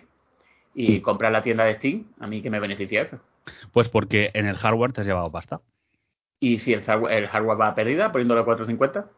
y 0.75 1.01
compra 1.01 1.31
la 1.31 1.43
tienda 1.43 1.65
de 1.65 1.75
Steam, 1.75 2.05
¿a 2.21 2.27
mí 2.27 2.43
qué 2.43 2.51
me 2.51 2.61
beneficia 2.61 3.03
eso? 3.03 3.19
Pues 3.73 3.89
porque 3.89 4.31
en 4.35 4.47
el 4.47 4.57
hardware 4.57 4.93
te 4.93 5.01
has 5.01 5.07
llevado 5.07 5.33
pasta. 5.33 5.61
¿Y 6.39 6.59
si 6.59 6.75
el 6.75 6.83
hardware, 6.83 7.19
el 7.19 7.29
hardware 7.29 7.61
va 7.61 7.69
a 7.69 7.75
pérdida 7.75 8.13
poniéndolo 8.13 8.43
a 8.43 8.45
450? 8.45 9.11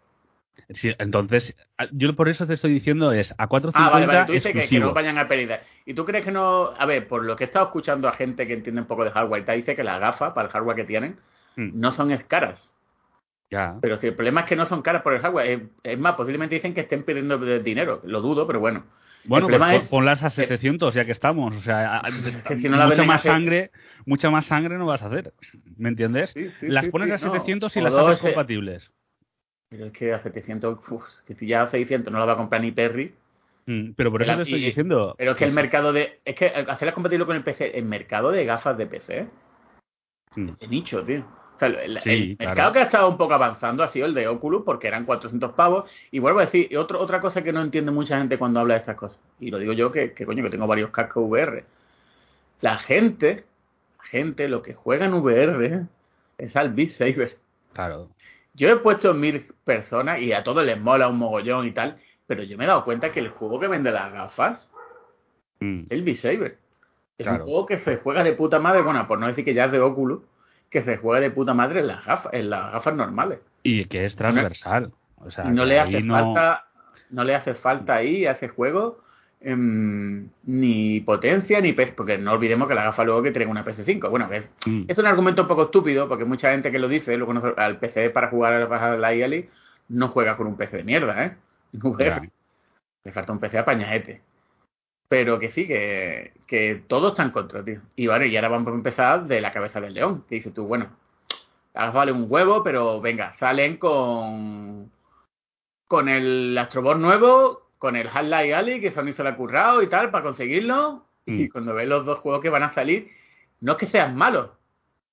Sí, 0.70 0.92
entonces, 0.98 1.56
yo 1.92 2.14
por 2.16 2.28
eso 2.28 2.46
te 2.46 2.54
estoy 2.54 2.72
diciendo 2.72 3.12
es 3.12 3.34
a 3.36 3.46
450 3.46 3.78
Ah, 3.78 3.90
vale, 3.90 4.06
vale, 4.06 4.26
tú 4.26 4.32
dices 4.32 4.68
que, 4.68 4.80
no 4.80 4.94
vayan 4.94 5.18
a 5.18 5.28
pérdida. 5.28 5.60
¿Y 5.84 5.94
tú 5.94 6.04
crees 6.04 6.24
que 6.24 6.30
no...? 6.30 6.70
A 6.78 6.86
ver, 6.86 7.06
por 7.06 7.24
lo 7.24 7.36
que 7.36 7.44
he 7.44 7.46
estado 7.46 7.66
escuchando 7.66 8.08
a 8.08 8.12
gente 8.12 8.46
que 8.46 8.54
entiende 8.54 8.80
un 8.80 8.86
poco 8.86 9.04
de 9.04 9.10
hardware, 9.10 9.44
te 9.44 9.56
dice 9.56 9.76
que 9.76 9.84
las 9.84 10.00
gafas, 10.00 10.32
para 10.32 10.46
el 10.46 10.52
hardware 10.52 10.76
que 10.76 10.84
tienen, 10.84 11.18
hmm. 11.56 11.70
no 11.74 11.92
son 11.92 12.16
caras. 12.28 12.72
Ya. 13.50 13.76
Pero 13.80 13.98
si 13.98 14.08
el 14.08 14.14
problema 14.14 14.40
es 14.40 14.46
que 14.46 14.56
no 14.56 14.66
son 14.66 14.82
caras 14.82 15.02
por 15.02 15.14
el 15.14 15.20
hardware, 15.20 15.68
es, 15.82 15.98
más, 15.98 16.14
posiblemente 16.14 16.54
dicen 16.54 16.74
que 16.74 16.80
estén 16.80 17.02
pidiendo 17.02 17.38
dinero. 17.60 18.00
Lo 18.04 18.20
dudo, 18.20 18.46
pero 18.46 18.60
bueno. 18.60 18.84
Bueno, 19.26 19.48
pues 19.48 19.88
ponlas 19.88 20.22
a 20.22 20.30
700 20.30 20.94
ya 20.94 21.04
que 21.04 21.12
estamos. 21.12 21.54
O 21.54 21.60
sea, 21.60 22.02
mucha 22.50 23.04
más 23.04 23.22
sangre, 23.22 23.70
mucha 24.04 24.30
más 24.30 24.46
sangre 24.46 24.76
no 24.76 24.86
vas 24.86 25.02
a 25.02 25.06
hacer. 25.06 25.32
¿Me 25.76 25.88
entiendes? 25.88 26.34
las 26.60 26.86
pones 26.86 27.10
a 27.12 27.18
700 27.18 27.74
y 27.76 27.80
las 27.80 27.94
haces 27.94 28.22
compatibles. 28.22 28.90
Pero 29.74 29.86
es 29.86 29.92
que 29.92 30.12
a 30.12 30.22
700, 30.22 30.78
que 31.26 31.34
si 31.34 31.48
ya 31.48 31.62
a 31.62 31.68
600 31.68 32.12
no 32.12 32.20
la 32.20 32.26
va 32.26 32.32
a 32.34 32.36
comprar 32.36 32.60
ni 32.60 32.70
Perry. 32.70 33.12
Mm, 33.66 33.90
pero 33.96 34.12
por 34.12 34.22
eso 34.22 34.36
te 34.36 34.42
estoy 34.42 34.60
diciendo. 34.60 35.16
Pero 35.18 35.32
es 35.32 35.36
que 35.36 35.44
el 35.44 35.52
mercado 35.52 35.92
de. 35.92 36.20
Es 36.24 36.36
que 36.36 36.46
hacerla 36.46 36.94
compatible 36.94 37.26
con 37.26 37.34
el 37.34 37.42
PC, 37.42 37.76
el 37.76 37.84
mercado 37.84 38.30
de 38.30 38.44
gafas 38.44 38.78
de 38.78 38.86
PC. 38.86 39.26
Mm. 40.36 40.50
Es 40.60 40.68
nicho, 40.68 41.02
tío. 41.02 41.26
el, 41.60 42.36
mercado 42.38 42.72
que 42.72 42.78
ha 42.78 42.82
estado 42.82 43.08
un 43.08 43.16
poco 43.16 43.34
avanzando 43.34 43.82
ha 43.82 43.88
sido 43.88 44.06
el 44.06 44.14
de 44.14 44.28
Oculus 44.28 44.62
porque 44.64 44.86
eran 44.86 45.04
400 45.06 45.52
pavos. 45.54 45.90
Y 46.12 46.20
vuelvo 46.20 46.38
a 46.38 46.44
decir, 46.44 46.76
otro, 46.78 47.00
otra 47.00 47.20
cosa 47.20 47.42
que 47.42 47.52
no 47.52 47.60
entiende 47.60 47.90
mucha 47.90 48.16
gente 48.18 48.38
cuando 48.38 48.60
habla 48.60 48.74
de 48.74 48.80
estas 48.80 48.96
cosas. 48.96 49.18
Y 49.40 49.50
lo 49.50 49.58
digo 49.58 49.72
yo 49.72 49.90
que, 49.90 50.12
que 50.12 50.24
coño, 50.24 50.44
que 50.44 50.50
tengo 50.50 50.68
varios 50.68 50.90
cascos 50.90 51.28
VR. 51.28 51.64
La 52.60 52.78
gente, 52.78 53.44
la 53.98 54.04
gente, 54.04 54.46
lo 54.46 54.62
que 54.62 54.74
juega 54.74 55.06
en 55.06 55.14
VR 55.14 55.86
es 56.38 56.54
al 56.54 56.72
Beat 56.72 56.90
Saber. 56.90 57.38
Claro. 57.72 58.08
Yo 58.54 58.68
he 58.68 58.76
puesto 58.76 59.12
mil 59.14 59.46
personas 59.64 60.20
y 60.20 60.32
a 60.32 60.44
todos 60.44 60.64
les 60.64 60.80
mola 60.80 61.08
un 61.08 61.18
mogollón 61.18 61.66
y 61.66 61.72
tal, 61.72 61.98
pero 62.26 62.42
yo 62.42 62.56
me 62.56 62.64
he 62.64 62.66
dado 62.68 62.84
cuenta 62.84 63.10
que 63.10 63.20
el 63.20 63.28
juego 63.28 63.58
que 63.60 63.68
vende 63.68 63.90
las 63.90 64.12
gafas 64.12 64.70
mm. 65.60 65.84
es 65.84 65.90
el 65.90 66.02
B-Saber. 66.02 66.58
Es 67.18 67.26
un 67.26 67.38
juego 67.38 67.66
que 67.66 67.78
se 67.78 67.96
juega 67.96 68.24
de 68.24 68.32
puta 68.32 68.58
madre, 68.58 68.82
bueno, 68.82 69.06
por 69.06 69.20
no 69.20 69.26
decir 69.26 69.44
que 69.44 69.54
ya 69.54 69.66
es 69.66 69.72
de 69.72 69.80
Oculus, 69.80 70.22
que 70.68 70.82
se 70.82 70.96
juega 70.96 71.20
de 71.20 71.30
puta 71.30 71.54
madre 71.54 71.80
en 71.80 71.86
las 71.88 72.04
gafas, 72.04 72.32
en 72.32 72.50
las 72.50 72.72
gafas 72.72 72.94
normales. 72.94 73.38
Y 73.62 73.84
que 73.84 74.04
es 74.04 74.16
transversal. 74.16 74.92
O 75.16 75.30
sea, 75.30 75.44
no 75.44 75.64
le 75.64 75.78
hace 75.78 76.02
falta, 76.02 76.66
no 77.10 77.24
le 77.24 77.34
hace 77.34 77.54
falta 77.54 77.94
ahí 77.94 78.26
a 78.26 78.32
ese 78.32 78.48
juego 78.48 79.03
Em, 79.46 80.30
ni 80.44 81.00
potencia 81.02 81.60
ni 81.60 81.74
PC, 81.74 81.92
porque 81.92 82.16
no 82.16 82.32
olvidemos 82.32 82.66
que 82.66 82.74
la 82.74 82.84
gafa 82.84 83.04
luego 83.04 83.22
que 83.22 83.30
tiene 83.30 83.50
una 83.50 83.62
PC5. 83.62 84.08
Bueno, 84.08 84.26
es, 84.32 84.48
mm. 84.64 84.84
es 84.88 84.96
un 84.96 85.06
argumento 85.06 85.42
un 85.42 85.48
poco 85.48 85.64
estúpido, 85.64 86.08
porque 86.08 86.24
mucha 86.24 86.50
gente 86.50 86.72
que 86.72 86.78
lo 86.78 86.88
dice, 86.88 87.18
lo 87.18 87.26
conoce, 87.26 87.52
al 87.58 87.78
PC 87.78 88.08
para 88.08 88.30
jugar 88.30 88.54
a 88.54 88.96
la 88.96 89.14
IALI, 89.14 89.50
no 89.90 90.08
juega 90.08 90.38
con 90.38 90.46
un 90.46 90.56
PC 90.56 90.78
de 90.78 90.84
mierda, 90.84 91.24
¿eh? 91.24 91.36
No 91.72 91.92
juega. 91.92 92.22
Le 93.04 93.12
falta 93.12 93.32
un 93.32 93.38
PC 93.38 93.58
apañajete. 93.58 94.22
Pero 95.08 95.38
que 95.38 95.52
sí, 95.52 95.66
que, 95.66 96.32
que 96.46 96.82
todo 96.86 97.08
está 97.08 97.22
en 97.22 97.30
contra, 97.30 97.62
tío. 97.62 97.82
Y 97.96 98.06
vale, 98.06 98.28
y 98.28 98.36
ahora 98.36 98.48
vamos 98.48 98.72
a 98.72 98.76
empezar 98.76 99.26
de 99.26 99.42
la 99.42 99.52
cabeza 99.52 99.78
del 99.82 99.92
león. 99.92 100.24
Que 100.26 100.36
dices 100.36 100.54
tú, 100.54 100.66
bueno, 100.66 100.88
vale 101.74 102.12
un 102.12 102.26
huevo, 102.30 102.62
pero 102.64 103.02
venga, 103.02 103.36
salen 103.38 103.76
con 103.76 104.90
con 105.86 106.08
el 106.08 106.56
Astrobot 106.56 106.96
nuevo, 106.98 107.63
con 107.84 107.96
el 107.96 108.08
Half-Life 108.08 108.54
Ali, 108.54 108.80
que 108.80 108.92
Sony 108.92 109.12
se 109.14 109.22
lo 109.22 109.28
ha 109.28 109.36
currado 109.36 109.82
y 109.82 109.88
tal, 109.88 110.10
para 110.10 110.24
conseguirlo. 110.24 111.04
Y 111.26 111.32
mm. 111.32 111.48
cuando 111.50 111.74
ves 111.74 111.86
los 111.86 112.06
dos 112.06 112.18
juegos 112.20 112.40
que 112.40 112.48
van 112.48 112.62
a 112.62 112.72
salir, 112.72 113.10
no 113.60 113.72
es 113.72 113.78
que 113.78 113.84
sean 113.88 114.16
malos, 114.16 114.52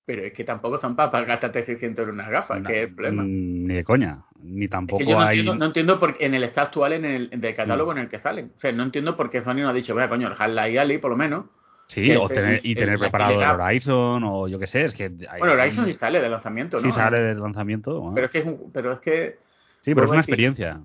pero 0.06 0.24
es 0.24 0.32
que 0.32 0.46
tampoco 0.46 0.80
son 0.80 0.96
para 0.96 1.22
gastarte 1.25 1.66
600 1.66 2.06
en 2.06 2.13
unas 2.13 2.30
gafas, 2.30 2.66
que 2.66 2.78
es 2.78 2.82
el 2.84 2.96
problema. 2.96 3.24
Mm, 3.24 3.68
ni 3.68 3.74
de 3.74 3.84
coña, 3.84 4.24
ni 4.42 4.70
tampoco 4.70 5.04
no 5.04 5.20
hay... 5.20 5.40
Entiendo, 5.40 5.56
no 5.60 5.66
entiendo 5.66 6.00
por 6.00 6.16
en 6.22 6.34
el 6.34 6.46
estado 6.46 6.68
actual 6.68 6.94
en 6.94 7.04
el 7.04 7.30
del 7.30 7.54
catálogo 7.54 7.92
mm. 7.92 7.98
en 7.98 8.04
el 8.04 8.10
que 8.10 8.20
salen. 8.20 8.54
O 8.56 8.60
sea, 8.62 8.72
no 8.72 8.84
entiendo 8.84 9.18
por 9.18 9.30
qué 9.30 9.44
Sony 9.44 9.56
no 9.56 9.68
ha 9.68 9.74
dicho, 9.74 9.94
vea, 9.94 10.08
coño, 10.08 10.30
el 10.30 10.36
Half-Life 10.40 10.80
Ali, 10.80 10.98
por 10.98 11.12
lo 11.12 11.18
menos. 11.18 11.48
Sí, 11.88 12.16
o 12.16 12.30
tener, 12.30 12.62
y 12.63 12.74
tener 12.74 12.98
preparado 12.98 13.34
el 13.34 13.60
Horizon, 13.60 14.24
o 14.24 14.48
yo 14.48 14.58
qué 14.60 14.68
sé, 14.68 14.86
es 14.86 14.94
que... 14.94 15.10
bueno, 15.10 15.56
Horizon 15.56 15.86
sí 15.88 15.94
sale 15.96 16.22
de 16.22 16.30
lanzamiento, 16.30 16.80
¿no? 16.80 16.90
Sí 16.90 16.98
sale 16.98 17.20
de 17.20 17.36
lanzamiento. 17.36 18.13
Pero 18.16 18.28
es 18.28 18.32
que 18.32 18.38
es 18.38 18.46
un, 18.46 18.72
pero 18.72 18.94
es 18.94 19.01
que... 19.01 19.40
Sí, 19.82 19.94
pero 19.94 20.06
es 20.06 20.12
una 20.12 20.22
experiencia. 20.22 20.80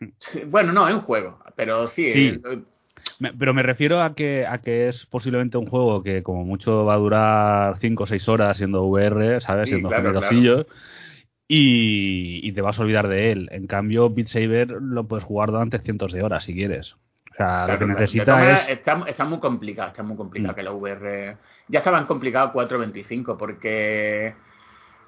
bueno, 0.46 0.72
no, 0.72 0.88
es 0.88 0.94
un 0.94 1.02
juego, 1.02 1.38
pero 1.56 1.88
sí. 1.88 2.12
sí. 2.12 2.40
pero 3.38 3.54
me 3.54 3.62
refiero 3.62 4.00
a 4.00 4.14
que, 4.14 4.46
a 4.46 4.58
que 4.58 4.88
es 4.88 5.06
posiblemente 5.06 5.58
un 5.58 5.66
juego 5.66 6.02
que 6.02 6.22
como 6.22 6.44
mucho 6.44 6.84
va 6.84 6.94
a 6.94 6.98
durar 6.98 7.78
5 7.78 8.02
o 8.02 8.06
6 8.06 8.28
horas 8.28 8.56
siendo 8.56 8.84
VR, 8.84 9.40
¿sabes? 9.40 9.68
siendo 9.68 9.88
claro, 9.88 10.66
y, 11.50 12.46
y, 12.46 12.52
te 12.52 12.60
vas 12.60 12.78
a 12.78 12.82
olvidar 12.82 13.08
de 13.08 13.32
él. 13.32 13.48
En 13.52 13.66
cambio, 13.66 14.10
Beat 14.10 14.28
Saber 14.28 14.68
lo 14.68 15.04
puedes 15.08 15.24
jugar 15.24 15.50
durante 15.50 15.78
cientos 15.78 16.12
de 16.12 16.22
horas 16.22 16.44
si 16.44 16.52
quieres. 16.52 16.94
O 17.32 17.34
sea, 17.38 17.66
lo 17.66 17.78
que 17.78 17.86
necesita 17.86 18.52
es... 18.52 18.68
Está, 18.68 19.02
está, 19.06 19.24
muy 19.24 19.38
complicado, 19.38 19.88
está 19.88 20.02
muy 20.02 20.16
complicado 20.16 20.52
mm. 20.52 20.56
que 20.56 20.62
la 20.62 20.72
VR... 20.72 21.36
Ya 21.68 21.78
estaban 21.78 22.04
complicados 22.04 22.52
4.25 22.52 23.38
porque 23.38 24.34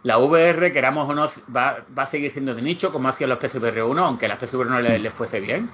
la 0.03 0.19
VR, 0.19 0.73
queramos 0.73 1.09
o 1.09 1.15
no, 1.15 1.31
va, 1.55 1.85
va, 1.97 2.03
a 2.05 2.11
seguir 2.11 2.33
siendo 2.33 2.55
de 2.55 2.63
nicho 2.63 2.93
como 2.93 3.09
hacía 3.09 3.27
los 3.27 3.39
PSVR 3.39 3.83
1, 3.83 4.05
aunque 4.05 4.29
la 4.29 4.39
PSVR 4.39 4.67
no 4.67 4.81
le, 4.81 4.99
le, 4.99 5.11
fuese 5.11 5.41
bien. 5.41 5.71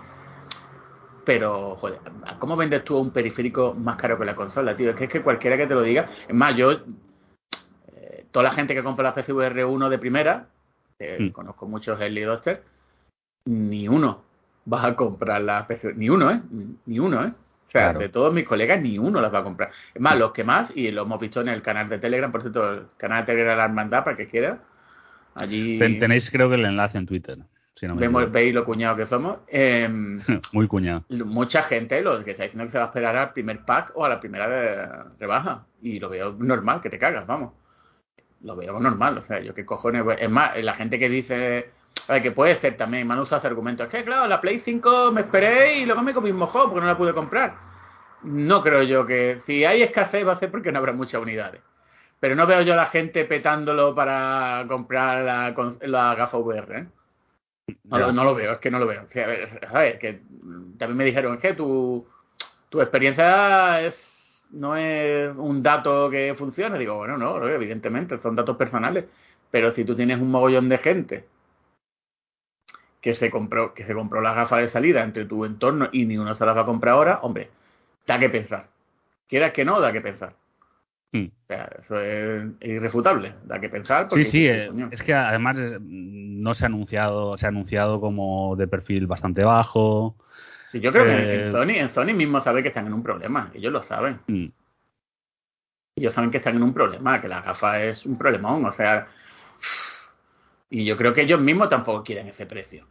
Pero, 1.24 1.76
joder, 1.76 2.00
¿cómo 2.38 2.56
vendes 2.56 2.84
tú 2.84 2.98
un 2.98 3.10
periférico 3.10 3.74
más 3.74 3.96
caro 3.96 4.18
que 4.18 4.24
la 4.24 4.34
consola, 4.34 4.76
tío? 4.76 4.90
Es 4.90 4.96
que, 4.96 5.04
es 5.04 5.10
que 5.10 5.22
cualquiera 5.22 5.56
que 5.56 5.66
te 5.66 5.74
lo 5.74 5.82
diga... 5.82 6.06
Es 6.26 6.34
más, 6.34 6.54
yo... 6.56 6.72
Eh, 6.72 8.26
toda 8.30 8.44
la 8.44 8.52
gente 8.52 8.74
que 8.74 8.82
compra 8.82 9.12
la 9.14 9.14
PSVR 9.14 9.64
1 9.64 9.88
de 9.90 9.98
primera, 9.98 10.48
eh, 10.98 11.18
mm. 11.20 11.30
conozco 11.30 11.66
muchos 11.66 12.00
early 12.00 12.22
adopters, 12.22 12.60
ni 13.44 13.88
uno 13.88 14.22
va 14.72 14.86
a 14.86 14.96
comprar 14.96 15.42
la 15.42 15.66
PSVR. 15.66 15.96
Ni 15.96 16.08
uno, 16.08 16.30
¿eh? 16.30 16.40
Ni 16.86 16.98
uno, 16.98 17.24
¿eh? 17.24 17.32
De 17.98 18.08
todos 18.08 18.32
mis 18.32 18.44
colegas, 18.44 18.80
ni 18.80 18.98
uno 18.98 19.20
las 19.20 19.32
va 19.32 19.38
a 19.38 19.44
comprar. 19.44 19.70
Es 19.94 20.00
más, 20.00 20.18
los 20.18 20.32
que 20.32 20.44
más, 20.44 20.72
y 20.74 20.90
lo 20.90 21.02
hemos 21.02 21.20
visto 21.20 21.40
en 21.40 21.48
el 21.48 21.62
canal 21.62 21.88
de 21.88 21.98
Telegram, 21.98 22.32
por 22.32 22.42
cierto, 22.42 22.70
el 22.72 22.86
canal 22.96 23.20
de 23.20 23.26
Telegram 23.26 23.52
de 23.52 23.56
la 23.56 23.64
Hermandad, 23.64 24.04
para 24.04 24.16
que 24.16 24.28
quiera. 24.28 24.60
Allí. 25.34 25.78
Tenéis, 25.78 26.30
creo 26.30 26.48
que 26.48 26.54
el 26.54 26.64
enlace 26.64 26.98
en 26.98 27.06
Twitter. 27.06 27.38
Si 27.74 27.86
no 27.86 27.94
Vemos, 27.94 28.32
veis 28.32 28.54
lo 28.54 28.64
cuñado 28.64 28.96
que 28.96 29.04
somos. 29.04 29.38
Em, 29.48 30.20
Muy 30.52 30.66
cuñado. 30.66 31.04
Mucha 31.10 31.64
gente 31.64 32.00
lo 32.00 32.24
que 32.24 32.30
está 32.30 32.44
diciendo 32.44 32.64
que 32.64 32.72
se 32.72 32.78
va 32.78 32.84
a 32.84 32.86
esperar 32.86 33.16
al 33.16 33.32
primer 33.34 33.66
pack 33.66 33.92
o 33.94 34.04
a 34.04 34.08
la 34.08 34.18
primera 34.18 34.48
de 34.48 34.88
rebaja. 35.18 35.66
Y 35.82 36.00
lo 36.00 36.08
veo 36.08 36.34
normal, 36.38 36.80
que 36.80 36.88
te 36.88 36.98
cagas, 36.98 37.26
vamos. 37.26 37.52
Lo 38.40 38.56
veo 38.56 38.80
normal, 38.80 39.18
o 39.18 39.22
sea, 39.24 39.40
yo 39.40 39.52
qué 39.52 39.66
cojones. 39.66 40.04
Es 40.18 40.30
más, 40.30 40.56
la 40.62 40.72
gente 40.72 40.98
que 40.98 41.10
dice 41.10 41.70
que 42.22 42.32
puede 42.32 42.54
ser 42.56 42.76
también, 42.76 43.06
me 43.06 43.14
han 43.14 43.20
usado 43.20 43.38
ese 43.38 43.46
argumento. 43.48 43.82
Es 43.82 43.88
que, 43.90 44.04
claro, 44.04 44.26
la 44.26 44.40
Play 44.40 44.60
5 44.64 45.12
me 45.12 45.22
esperé 45.22 45.78
y 45.78 45.84
luego 45.84 46.02
me 46.02 46.14
comí 46.14 46.30
un 46.30 46.38
mojón 46.38 46.70
porque 46.70 46.80
no 46.80 46.86
la 46.86 46.96
pude 46.96 47.12
comprar. 47.12 47.65
No 48.26 48.62
creo 48.62 48.82
yo 48.82 49.06
que. 49.06 49.40
Si 49.46 49.64
hay 49.64 49.82
escasez 49.82 50.26
va 50.26 50.32
a 50.32 50.38
ser 50.38 50.50
porque 50.50 50.72
no 50.72 50.78
habrá 50.78 50.92
muchas 50.92 51.22
unidades. 51.22 51.60
Pero 52.18 52.34
no 52.34 52.46
veo 52.46 52.62
yo 52.62 52.72
a 52.72 52.76
la 52.76 52.86
gente 52.86 53.24
petándolo 53.24 53.94
para 53.94 54.64
comprar 54.68 55.22
la, 55.22 55.54
la 55.82 56.14
gafa 56.14 56.38
VR. 56.38 56.78
¿eh? 56.78 56.86
No, 57.84 58.10
no, 58.12 58.24
lo 58.24 58.34
veo, 58.34 58.52
es 58.52 58.58
que 58.58 58.70
no 58.70 58.78
lo 58.78 58.86
veo. 58.86 59.06
a, 59.72 59.78
ver, 59.78 59.98
que 59.98 60.22
también 60.78 60.96
me 60.96 61.04
dijeron, 61.04 61.34
es 61.34 61.40
que 61.40 61.52
tu, 61.52 62.06
tu 62.68 62.80
experiencia 62.80 63.80
es 63.82 64.46
no 64.50 64.76
es 64.76 65.34
un 65.36 65.62
dato 65.62 66.10
que 66.10 66.34
funcione. 66.36 66.78
Digo, 66.78 66.96
bueno, 66.96 67.16
no, 67.18 67.46
evidentemente, 67.48 68.18
son 68.20 68.34
datos 68.36 68.56
personales. 68.56 69.04
Pero 69.50 69.72
si 69.72 69.84
tú 69.84 69.94
tienes 69.94 70.18
un 70.20 70.30
mogollón 70.30 70.68
de 70.68 70.78
gente 70.78 71.28
que 73.00 73.14
se 73.14 73.30
compró, 73.30 73.72
que 73.74 73.86
se 73.86 73.94
compró 73.94 74.20
la 74.20 74.34
gafa 74.34 74.58
de 74.58 74.68
salida 74.68 75.04
entre 75.04 75.26
tu 75.26 75.44
entorno 75.44 75.88
y 75.92 76.06
ni 76.06 76.18
uno 76.18 76.34
se 76.34 76.44
las 76.44 76.56
va 76.56 76.62
a 76.62 76.66
comprar 76.66 76.94
ahora, 76.94 77.20
hombre, 77.22 77.50
da 78.06 78.18
que 78.18 78.28
pensar. 78.28 78.68
Quieras 79.28 79.52
que 79.52 79.64
no, 79.64 79.80
da 79.80 79.92
que 79.92 80.00
pensar. 80.00 80.34
Hmm. 81.12 81.26
O 81.26 81.46
sea, 81.46 81.70
eso 81.78 82.00
es 82.00 82.44
irrefutable, 82.60 83.34
da 83.44 83.60
que 83.60 83.68
pensar. 83.68 84.08
sí, 84.12 84.24
sí, 84.24 84.46
eh, 84.46 84.70
es, 84.90 85.02
que 85.02 85.14
además 85.14 85.58
no 85.80 86.54
se 86.54 86.64
ha 86.64 86.66
anunciado, 86.66 87.36
se 87.38 87.46
ha 87.46 87.48
anunciado 87.48 88.00
como 88.00 88.56
de 88.56 88.68
perfil 88.68 89.06
bastante 89.06 89.44
bajo. 89.44 90.16
Sí, 90.72 90.80
yo 90.80 90.92
creo 90.92 91.06
que 91.06 91.12
en 91.12 91.48
eh, 91.48 91.52
Sony, 91.52 91.78
en 91.78 91.90
Sony 91.90 92.14
mismo 92.14 92.40
sabe 92.42 92.62
que 92.62 92.68
están 92.68 92.86
en 92.86 92.92
un 92.92 93.02
problema, 93.02 93.50
ellos 93.54 93.72
lo 93.72 93.82
saben. 93.82 94.20
Hmm. 94.26 94.48
Ellos 95.96 96.12
saben 96.12 96.30
que 96.30 96.38
están 96.38 96.56
en 96.56 96.62
un 96.62 96.74
problema, 96.74 97.20
que 97.20 97.28
la 97.28 97.40
gafa 97.40 97.82
es 97.82 98.04
un 98.04 98.18
problemón, 98.18 98.64
o 98.66 98.72
sea, 98.72 99.08
y 100.68 100.84
yo 100.84 100.96
creo 100.96 101.14
que 101.14 101.22
ellos 101.22 101.40
mismos 101.40 101.70
tampoco 101.70 102.04
quieren 102.04 102.28
ese 102.28 102.44
precio. 102.44 102.86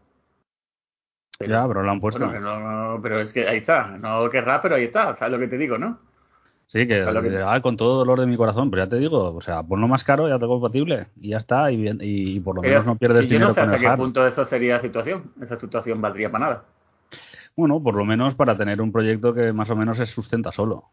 Pero, 1.37 1.51
ya, 1.51 1.67
pero 1.67 1.83
lo 1.83 1.91
han 1.91 1.99
puesto. 1.99 2.31
pero 3.01 3.19
es 3.19 3.33
que 3.33 3.47
ahí 3.47 3.57
está. 3.57 3.97
No 3.97 4.29
querrá, 4.29 4.61
pero 4.61 4.75
ahí 4.75 4.85
está. 4.85 5.15
¿Sabes 5.17 5.33
lo 5.33 5.39
que 5.39 5.47
te 5.47 5.57
digo, 5.57 5.77
no? 5.77 5.99
Sí, 6.67 6.87
que, 6.87 7.05
con 7.61 7.77
todo 7.77 7.97
dolor 7.99 8.19
de 8.19 8.25
mi 8.25 8.37
corazón, 8.37 8.71
pero 8.71 8.83
ya 8.83 8.89
te 8.89 8.97
digo, 8.97 9.35
o 9.35 9.41
sea, 9.41 9.61
ponlo 9.61 9.87
más 9.87 10.03
caro, 10.03 10.27
ya 10.27 10.39
te 10.39 10.47
compatible, 10.47 11.07
y 11.21 11.29
ya 11.29 11.37
está, 11.37 11.71
y, 11.71 11.87
y, 12.01 12.39
por 12.39 12.55
lo 12.55 12.63
menos 12.63 12.85
no 12.85 12.97
pierdes 12.97 13.29
dinero. 13.29 13.41
Yo 13.41 13.47
no 13.49 13.53
sé 13.53 13.61
hasta 13.61 13.77
qué 13.77 13.97
punto 13.97 14.27
eso 14.27 14.45
sería 14.45 14.81
situación, 14.81 15.31
esa 15.41 15.59
situación 15.59 16.01
valdría 16.01 16.31
para 16.31 16.45
nada. 16.45 16.65
Bueno, 17.55 17.81
por 17.81 17.95
lo 17.95 18.03
menos 18.03 18.33
para 18.35 18.57
tener 18.57 18.81
un 18.81 18.91
proyecto 18.91 19.33
que 19.33 19.53
más 19.53 19.69
o 19.69 19.75
menos 19.75 19.97
se 19.97 20.07
sustenta 20.07 20.51
solo. 20.51 20.89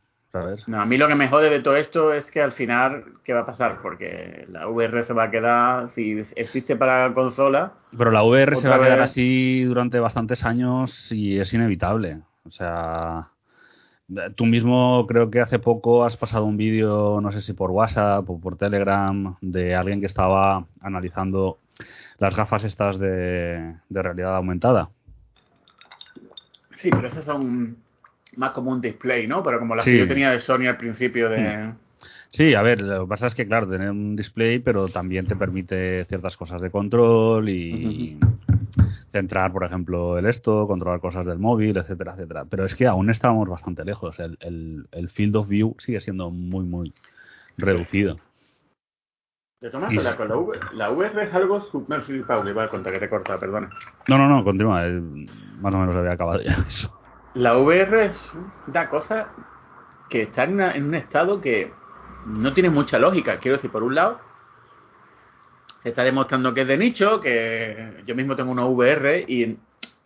No, 0.66 0.80
a 0.80 0.86
mí 0.86 0.96
lo 0.96 1.08
que 1.08 1.14
me 1.14 1.28
jode 1.28 1.50
de 1.50 1.60
todo 1.60 1.76
esto 1.76 2.10
es 2.14 2.30
que 2.30 2.40
al 2.40 2.52
final, 2.52 3.04
¿qué 3.22 3.34
va 3.34 3.40
a 3.40 3.46
pasar? 3.46 3.82
Porque 3.82 4.46
la 4.48 4.66
VR 4.66 5.04
se 5.04 5.12
va 5.12 5.24
a 5.24 5.30
quedar, 5.30 5.90
si 5.90 6.24
existe 6.36 6.74
para 6.74 7.12
consola. 7.12 7.74
Pero 7.96 8.10
la 8.10 8.22
VR 8.22 8.56
se 8.56 8.66
va 8.66 8.76
a 8.76 8.80
quedar 8.80 9.00
así 9.00 9.62
durante 9.64 10.00
bastantes 10.00 10.44
años 10.44 11.12
y 11.12 11.38
es 11.38 11.52
inevitable. 11.52 12.20
O 12.44 12.50
sea, 12.50 13.28
tú 14.34 14.46
mismo 14.46 15.06
creo 15.06 15.30
que 15.30 15.40
hace 15.40 15.58
poco 15.58 16.02
has 16.02 16.16
pasado 16.16 16.46
un 16.46 16.56
vídeo, 16.56 17.20
no 17.20 17.30
sé 17.30 17.42
si 17.42 17.52
por 17.52 17.70
WhatsApp 17.70 18.28
o 18.30 18.40
por 18.40 18.56
Telegram, 18.56 19.36
de 19.42 19.74
alguien 19.74 20.00
que 20.00 20.06
estaba 20.06 20.64
analizando 20.80 21.58
las 22.16 22.34
gafas 22.34 22.64
estas 22.64 22.98
de, 22.98 23.76
de 23.86 24.02
realidad 24.02 24.34
aumentada. 24.34 24.88
Sí, 26.76 26.88
pero 26.90 27.06
esas 27.06 27.24
son 27.24 27.81
más 28.36 28.52
como 28.52 28.70
un 28.70 28.80
display, 28.80 29.26
¿no? 29.26 29.42
Pero 29.42 29.58
como 29.58 29.74
las 29.74 29.84
que 29.84 29.98
yo 29.98 30.08
tenía 30.08 30.30
de 30.30 30.40
Sony 30.40 30.66
al 30.66 30.76
principio 30.76 31.28
de... 31.28 31.74
Sí, 32.30 32.54
a 32.54 32.62
ver, 32.62 32.80
lo 32.80 33.02
que 33.02 33.08
pasa 33.08 33.26
es 33.26 33.34
que, 33.34 33.46
claro, 33.46 33.68
tener 33.68 33.90
un 33.90 34.16
display, 34.16 34.58
pero 34.58 34.88
también 34.88 35.26
te 35.26 35.36
permite 35.36 36.06
ciertas 36.06 36.36
cosas 36.36 36.62
de 36.62 36.70
control 36.70 37.50
y 37.50 38.18
centrar, 39.12 39.52
por 39.52 39.64
ejemplo, 39.64 40.18
el 40.18 40.24
esto, 40.24 40.66
controlar 40.66 41.00
cosas 41.00 41.26
del 41.26 41.38
móvil, 41.38 41.76
etcétera, 41.76 42.14
etcétera. 42.14 42.46
Pero 42.48 42.64
es 42.64 42.74
que 42.74 42.86
aún 42.86 43.10
estábamos 43.10 43.48
bastante 43.48 43.84
lejos. 43.84 44.18
El, 44.18 44.38
el, 44.40 44.86
el 44.92 45.10
field 45.10 45.36
of 45.36 45.48
view 45.48 45.76
sigue 45.78 46.00
siendo 46.00 46.30
muy, 46.30 46.64
muy 46.64 46.94
reducido. 47.58 48.16
De 49.60 49.70
todas 49.70 49.92
la, 49.92 50.02
la, 50.02 50.36
v, 50.36 50.58
la 50.72 50.90
VR 50.90 51.22
es 51.22 51.34
algo... 51.34 51.62
No, 51.86 52.00
sí, 52.00 52.20
Pau, 52.26 52.48
iba 52.48 52.64
a 52.64 52.68
contar 52.68 52.94
que 52.94 52.98
te 52.98 53.08
corta, 53.08 53.38
perdona. 53.38 53.70
No, 54.08 54.18
no, 54.18 54.26
no, 54.28 54.42
continúa. 54.42 54.86
Eh, 54.88 55.00
más 55.60 55.74
o 55.74 55.78
menos 55.78 55.94
había 55.94 56.12
acabado 56.12 56.42
ya 56.42 56.52
eso. 56.66 57.01
La 57.34 57.56
VR 57.56 58.06
es 58.06 58.20
una 58.66 58.88
cosa 58.88 59.28
que 60.10 60.22
está 60.22 60.44
en, 60.44 60.84
un 60.84 60.94
estado 60.94 61.40
que 61.40 61.72
no 62.26 62.52
tiene 62.52 62.68
mucha 62.68 62.98
lógica. 62.98 63.38
Quiero 63.38 63.56
decir, 63.56 63.70
por 63.70 63.82
un 63.82 63.94
lado, 63.94 64.20
se 65.82 65.88
está 65.88 66.04
demostrando 66.04 66.52
que 66.52 66.62
es 66.62 66.68
de 66.68 66.76
nicho, 66.76 67.20
que 67.20 68.02
yo 68.04 68.14
mismo 68.14 68.36
tengo 68.36 68.52
una 68.52 68.66
VR 68.66 69.24
y 69.26 69.56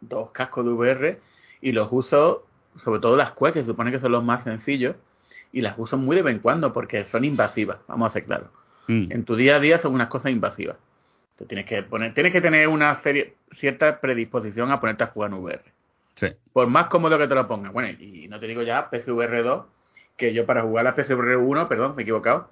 dos 0.00 0.30
cascos 0.30 0.64
de 0.64 0.72
VR 0.72 1.20
y 1.60 1.72
los 1.72 1.88
uso, 1.90 2.46
sobre 2.84 3.00
todo 3.00 3.16
las 3.16 3.32
Quest, 3.32 3.54
que 3.54 3.60
se 3.62 3.66
supone 3.66 3.90
que 3.90 3.98
son 3.98 4.12
los 4.12 4.22
más 4.22 4.44
sencillos, 4.44 4.94
y 5.50 5.62
las 5.62 5.74
uso 5.78 5.96
muy 5.96 6.14
de 6.14 6.22
vez 6.22 6.34
en 6.34 6.40
cuando 6.40 6.72
porque 6.72 7.06
son 7.06 7.24
invasivas, 7.24 7.78
vamos 7.88 8.06
a 8.06 8.12
ser 8.12 8.24
claros. 8.24 8.50
Mm. 8.86 9.10
En 9.10 9.24
tu 9.24 9.34
día 9.34 9.56
a 9.56 9.60
día 9.60 9.80
son 9.80 9.94
unas 9.94 10.08
cosas 10.08 10.30
invasivas. 10.30 10.76
tienes 11.48 11.66
que 11.66 11.82
poner, 11.82 12.14
tienes 12.14 12.32
que 12.32 12.40
tener 12.40 12.68
una 12.68 13.02
serie, 13.02 13.34
cierta 13.58 14.00
predisposición 14.00 14.70
a 14.70 14.78
ponerte 14.78 15.02
a 15.02 15.08
jugar 15.08 15.32
en 15.32 15.38
VR. 15.38 15.75
Por 16.52 16.68
más 16.68 16.86
cómodo 16.86 17.18
que 17.18 17.28
te 17.28 17.34
lo 17.34 17.46
pongas. 17.46 17.72
Bueno, 17.72 17.88
y 18.00 18.28
no 18.28 18.40
te 18.40 18.46
digo 18.46 18.62
ya 18.62 18.88
PSVR 18.90 19.42
2, 19.42 19.64
que 20.16 20.32
yo 20.32 20.46
para 20.46 20.62
jugar 20.62 20.84
la 20.84 20.94
PSVR 20.94 21.36
1, 21.36 21.68
perdón, 21.68 21.94
me 21.94 22.02
he 22.02 22.04
equivocado, 22.04 22.50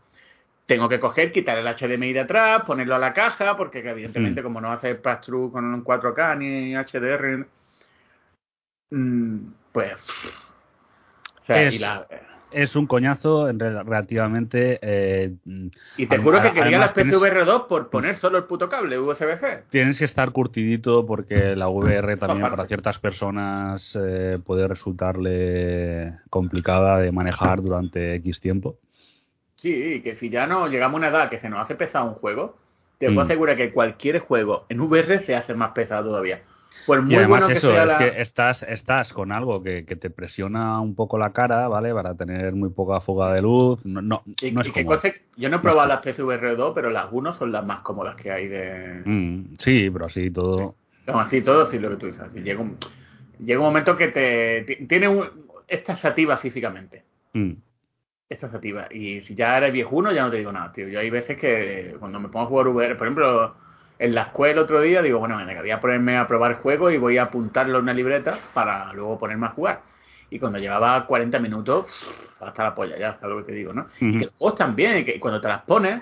tengo 0.67 0.89
que 0.89 1.01
coger, 1.01 1.33
quitar 1.33 1.59
el 1.59 1.67
HDMI 1.67 2.13
de 2.13 2.21
atrás, 2.21 2.63
ponerlo 2.65 2.95
a 2.95 2.99
la 2.99 3.13
caja, 3.13 3.57
porque 3.57 3.79
evidentemente 3.79 4.41
mm. 4.41 4.45
como 4.45 4.61
no 4.61 4.71
hace 4.71 4.95
pass-through 4.95 5.53
con 5.53 5.65
un 5.65 5.85
4K 5.85 6.39
ni 6.39 6.75
HDR, 6.75 7.47
mm, 8.91 9.39
pues... 9.73 9.95
O 11.43 11.47
sea, 11.47 11.71
y 11.71 11.79
la, 11.79 12.07
es 12.55 12.77
un 12.77 12.87
coñazo 12.87 13.51
relativamente. 13.53 14.79
Eh, 14.81 15.35
y 15.97 16.07
te 16.07 16.19
juro 16.19 16.41
que 16.41 16.53
quería 16.53 16.79
la 16.79 16.95
PCVR 16.95 17.45
2 17.45 17.63
por 17.63 17.91
poner 17.91 18.17
solo 18.17 18.39
el 18.39 18.45
puto 18.45 18.69
cable 18.69 18.99
USB-C. 18.99 19.65
Tienes 19.71 19.99
que 19.99 20.05
estar 20.05 20.31
curtidito 20.31 21.05
porque 21.05 21.57
la 21.57 21.69
VR 21.69 22.17
también 22.19 22.49
para 22.51 22.67
ciertas 22.67 22.99
personas 22.99 23.99
eh, 24.01 24.39
puede 24.45 24.69
resultarle 24.69 26.19
complicada 26.31 26.99
de 26.99 27.13
manejar 27.13 27.63
durante 27.63 28.15
X 28.17 28.41
tiempo. 28.41 28.79
Sí, 29.57 30.01
que 30.03 30.17
si 30.17 30.31
ya 30.31 30.47
no 30.47 30.69
llegamos 30.69 30.95
a 30.95 30.99
una 30.99 31.09
edad 31.09 31.31
que 31.31 31.39
se 31.39 31.49
nos 31.49 31.61
hace 31.61 31.75
pesado 31.75 32.09
un 32.09 32.15
juego, 32.15 32.57
te 32.99 33.07
puedo 33.07 33.23
mm. 33.23 33.25
asegurar 33.25 33.57
que 33.57 33.73
cualquier 33.73 34.21
juego 34.21 34.67
en 34.69 34.81
VR 34.81 35.25
se 35.25 35.35
hace 35.35 35.55
más 35.55 35.71
pesado 35.71 36.11
todavía 36.11 36.43
y 37.09 37.15
además 37.15 37.49
eso, 37.51 37.71
es 37.71 37.95
que 37.95 38.21
estás, 38.21 38.63
estás 38.63 39.13
con 39.13 39.33
algo 39.33 39.63
que, 39.63 39.83
te 39.85 40.11
presiona 40.11 40.81
un 40.81 40.95
poco 40.95 41.19
la 41.19 41.33
cara, 41.33 41.69
¿vale? 41.69 41.93
Para 41.95 42.15
tener 42.15 42.55
muy 42.55 42.71
poca 42.71 43.01
fuga 43.01 43.33
de 43.33 43.43
luz. 43.43 43.85
No, 43.85 44.03
no, 44.03 44.23
es 44.41 44.53
yo 45.37 45.49
no 45.49 45.57
he 45.57 45.61
probado 45.61 45.89
las 45.89 46.01
PCVR 46.01 46.57
2, 46.57 46.73
pero 46.75 46.91
las 46.91 47.07
1 47.11 47.33
son 47.35 47.53
las 47.53 47.65
más 47.65 47.81
cómodas 47.81 48.17
que 48.17 48.31
hay 48.31 48.49
de... 48.49 49.03
Mm, 49.05 49.57
sí, 49.59 49.91
pero 49.91 50.07
así 50.07 50.31
todo... 50.31 50.75
Así, 51.07 51.43
todo, 51.43 51.71
sí, 51.71 51.79
lo 51.79 51.91
que 51.91 51.97
tú 51.97 52.07
dices. 52.07 52.33
llega, 52.33 52.61
un, 52.61 52.79
llega 53.39 53.61
un 53.61 53.67
momento 53.67 53.97
que 53.97 54.09
te. 54.09 54.87
Tiene 54.87 55.09
un, 55.09 55.29
es 55.69 55.85
taxativa 55.85 56.37
físicamente. 56.39 57.05
Mm. 57.33 57.53
Es. 58.29 58.41
Y 58.91 59.21
si 59.21 59.35
ya 59.35 59.57
eres 59.59 59.73
viejuno, 59.73 60.13
ya 60.13 60.25
no 60.25 60.31
te 60.31 60.39
digo 60.39 60.51
nada, 60.51 60.73
tío. 60.73 60.89
Yo 60.89 60.99
hay 60.99 61.11
veces 61.11 61.37
que 61.37 61.95
cuando 61.99 62.19
me 62.19 62.29
pongo 62.29 62.47
a 62.47 62.49
jugar 62.49 62.69
VR, 62.69 62.97
por 62.97 63.07
ejemplo, 63.07 63.55
en 63.99 64.15
la 64.15 64.23
escuela 64.23 64.63
otro 64.63 64.81
día, 64.81 65.03
digo, 65.03 65.19
bueno, 65.19 65.37
venga, 65.37 65.61
voy 65.61 65.71
a 65.71 65.81
ponerme 65.81 66.17
a 66.17 66.27
probar 66.27 66.55
juego 66.57 66.91
y 66.91 66.99
voy 66.99 67.19
a 67.19 67.25
apuntarlo 67.25 67.79
en 67.79 67.85
una 67.85 67.95
libreta 67.95 68.39
para 68.53 68.93
luego 68.93 69.19
ponerme 69.19 69.47
a 69.47 69.51
jugar. 69.51 69.83
Y 70.31 70.39
cuando 70.39 70.59
llevaba 70.59 71.07
40 71.07 71.39
minutos, 71.39 71.87
hasta 72.41 72.65
la 72.65 72.75
polla, 72.75 72.99
ya, 72.99 73.15
sabes 73.15 73.31
lo 73.31 73.37
que 73.39 73.53
te 73.53 73.59
digo, 73.59 73.73
¿no? 73.73 73.87
Y 74.01 74.19
que 74.19 74.31
los 74.41 74.55
también, 74.57 75.05
que 75.05 75.21
cuando 75.21 75.41
te 75.41 75.49
las 75.49 75.63
pones, 75.63 76.01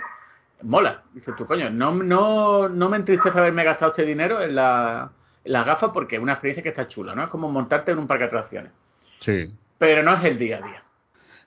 mola. 0.62 1.02
Dices 1.12 1.34
tú, 1.36 1.46
coño, 1.46 1.70
no, 1.70 1.92
no, 1.92 2.68
no 2.68 2.88
me 2.88 2.96
entristece 2.96 3.38
haberme 3.38 3.64
gastado 3.64 3.90
este 3.90 4.04
dinero 4.04 4.40
en, 4.40 4.54
la, 4.54 5.10
en 5.44 5.52
las 5.52 5.66
gafas 5.66 5.90
porque 5.92 6.16
es 6.16 6.22
una 6.22 6.32
experiencia 6.32 6.62
que 6.62 6.70
está 6.70 6.88
chula, 6.88 7.14
¿no? 7.14 7.24
Es 7.24 7.28
como 7.28 7.50
montarte 7.50 7.92
en 7.92 7.98
un 7.98 8.06
parque 8.06 8.24
de 8.24 8.28
atracciones. 8.28 8.72
Sí. 9.20 9.52
Pero 9.78 10.02
no 10.02 10.14
es 10.14 10.24
el 10.24 10.38
día 10.38 10.58
a 10.58 10.66
día. 10.66 10.82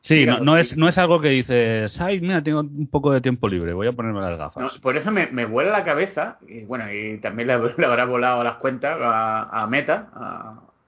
Sí, 0.06 0.24
no, 0.24 0.38
no, 0.38 0.56
es, 0.56 0.78
no 0.78 0.88
es 0.88 1.00
algo 1.00 1.20
que 1.20 1.30
dices, 1.30 2.00
ay, 2.00 2.22
mira, 2.22 2.44
tengo 2.44 2.60
un 2.60 2.86
poco 2.86 3.12
de 3.12 3.22
tiempo 3.22 3.50
libre, 3.50 3.74
voy 3.74 3.88
a 3.88 3.92
ponerme 3.92 4.22
las 4.22 4.38
gafas. 4.38 4.78
por 4.78 4.96
eso 4.96 5.12
me, 5.12 5.26
me, 5.32 5.46
vuela 5.46 5.72
la 5.72 5.84
cabeza, 5.84 6.38
y 6.48 6.64
bueno, 6.64 6.86
y 6.94 7.18
también 7.18 7.48
le, 7.48 7.54
habrá 7.86 8.06
volado 8.06 8.44
las 8.44 8.58
cuentas 8.58 9.00
a, 9.02 9.66
Meta, 9.68 10.10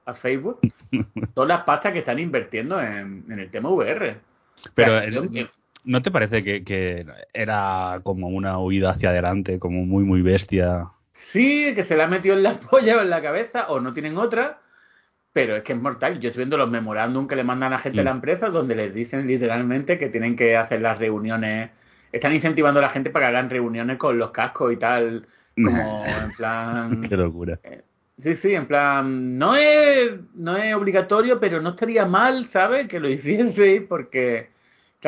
a, 0.06 0.14
Facebook, 0.14 0.60
todas 1.34 1.48
las 1.48 1.64
pastas 1.64 1.94
que 1.94 2.00
están 2.00 2.20
invirtiendo 2.20 2.80
en, 2.80 3.26
el 3.28 3.50
tema 3.50 3.70
VR. 3.70 4.18
Pero, 4.76 5.02
¿no 5.84 6.02
te 6.04 6.12
parece 6.12 6.44
que, 6.44 6.64
que, 6.64 7.04
era 7.34 8.02
como 8.04 8.28
una 8.28 8.60
huida 8.60 8.92
hacia 8.92 9.10
adelante, 9.10 9.58
como 9.58 9.84
muy, 9.84 10.04
muy 10.04 10.22
bestia? 10.22 10.92
Sí, 11.34 11.74
que 11.74 11.86
se 11.86 11.98
la 11.98 12.04
ha 12.04 12.08
metido 12.08 12.36
en 12.36 12.44
la 12.44 12.60
polla 12.70 12.98
o 12.98 13.02
en 13.02 13.10
la 13.10 13.24
cabeza, 13.24 13.66
o 13.70 13.80
no 13.80 13.96
tienen 13.96 14.16
otra 14.20 14.60
pero 15.38 15.56
es 15.56 15.62
que 15.62 15.74
es 15.74 15.80
mortal. 15.80 16.20
Yo 16.20 16.30
estoy 16.30 16.46
viendo 16.46 16.58
los 16.58 16.68
memorándum 16.68 17.28
que 17.28 17.36
le 17.36 17.44
mandan 17.44 17.72
a 17.72 17.78
gente 17.78 18.00
de 18.00 18.04
la 18.04 18.12
mm. 18.12 18.16
empresa 18.16 18.50
donde 18.50 18.74
les 18.74 18.92
dicen 18.92 19.28
literalmente 19.28 20.00
que 20.00 20.10
tienen 20.10 20.36
que 20.36 20.58
hacer 20.58 20.82
las 20.82 20.98
reuniones. 20.98 21.70
Están 22.12 22.34
incentivando 22.34 22.80
a 22.80 22.82
la 22.82 22.90
gente 22.90 23.12
para 23.12 23.28
que 23.28 23.36
hagan 23.36 23.52
reuniones 23.52 23.98
con 23.98 24.18
los 24.18 24.32
cascos 24.32 24.74
y 24.74 24.78
tal, 24.78 25.28
como 25.54 26.04
en 26.08 26.32
plan. 26.32 27.08
Qué 27.08 27.16
locura. 27.16 27.60
Eh, 27.62 27.84
sí, 28.18 28.36
sí, 28.42 28.56
en 28.56 28.66
plan, 28.66 29.38
no 29.38 29.56
es, 29.56 30.14
no 30.34 30.58
es 30.58 30.74
obligatorio, 30.74 31.40
pero 31.40 31.62
no 31.62 31.70
estaría 31.70 32.08
mal, 32.08 32.50
¿sabes? 32.52 32.88
Que 32.88 33.00
lo 33.00 33.08
hicieseis 33.08 33.84
porque 33.88 34.50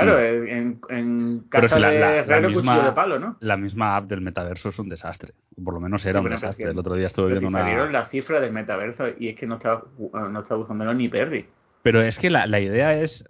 Claro, 0.01 0.17
mm. 0.17 0.47
en, 0.47 0.81
en 0.89 1.39
casa 1.49 1.79
la, 1.79 1.89
de 1.89 2.25
la, 2.25 2.47
misma, 2.47 2.85
de 2.85 2.91
palo, 2.91 3.19
¿no? 3.19 3.37
La 3.39 3.57
misma 3.57 3.95
app 3.95 4.05
del 4.05 4.21
metaverso 4.21 4.69
es 4.69 4.79
un 4.79 4.89
desastre. 4.89 5.33
Por 5.63 5.73
lo 5.73 5.79
menos 5.79 6.05
era 6.05 6.21
un 6.21 6.29
desastre. 6.29 6.69
El 6.69 6.79
otro 6.79 6.95
día 6.95 7.07
estuve 7.07 7.31
viendo 7.31 7.47
una. 7.47 7.89
La 7.89 8.05
cifra 8.05 8.39
del 8.39 8.53
metaverso 8.53 9.05
y 9.17 9.29
es 9.29 9.35
que 9.35 9.47
no 9.47 9.55
estaba, 9.55 9.83
no 10.11 10.39
estaba 10.39 10.61
usándolo 10.61 10.93
ni 10.93 11.07
Perry. 11.07 11.45
Pero 11.81 12.01
es 12.01 12.17
que 12.17 12.29
la, 12.29 12.45
la 12.45 12.59
idea 12.59 12.93
es, 12.99 13.25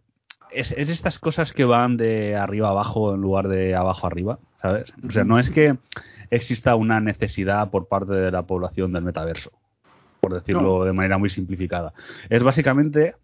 es, 0.51 0.71
es. 0.71 0.89
estas 0.89 1.19
cosas 1.19 1.53
que 1.53 1.65
van 1.65 1.97
de 1.97 2.35
arriba 2.35 2.69
abajo 2.69 3.13
en 3.13 3.21
lugar 3.21 3.47
de 3.47 3.75
abajo 3.75 4.07
arriba, 4.07 4.39
¿sabes? 4.61 4.91
O 5.07 5.11
sea, 5.11 5.23
no 5.23 5.39
es 5.39 5.49
que 5.49 5.77
exista 6.29 6.75
una 6.75 6.99
necesidad 6.99 7.69
por 7.69 7.87
parte 7.87 8.13
de 8.13 8.31
la 8.31 8.43
población 8.43 8.93
del 8.93 9.03
metaverso, 9.03 9.51
por 10.19 10.33
decirlo 10.33 10.83
de 10.83 10.93
manera 10.93 11.17
muy 11.17 11.29
simplificada. 11.29 11.93
Es 12.29 12.43
básicamente 12.43 13.15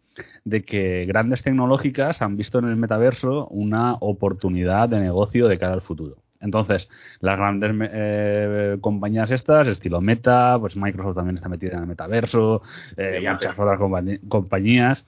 de 0.44 0.64
que 0.64 1.06
grandes 1.06 1.44
tecnológicas 1.44 2.22
han 2.22 2.38
visto 2.38 2.60
en 2.60 2.66
el 2.66 2.76
metaverso 2.76 3.48
una 3.48 3.96
oportunidad 4.00 4.90
de 4.90 5.00
negocio 5.00 5.48
de 5.48 5.58
cara 5.58 5.74
al 5.74 5.82
futuro. 5.82 6.18
Entonces, 6.42 6.90
las 7.22 7.38
grandes 7.38 7.72
eh, 7.92 8.78
compañías 8.82 9.32
estas, 9.32 9.68
estilo 9.68 10.02
Meta, 10.02 10.58
pues 10.60 10.76
Microsoft 10.76 11.16
también 11.16 11.38
está 11.38 11.50
metida 11.50 11.74
en 11.74 11.82
el 11.82 11.88
metaverso, 11.88 12.62
eh, 12.98 13.20
muchas 13.28 13.58
otras 13.58 13.80
compañías, 14.28 15.06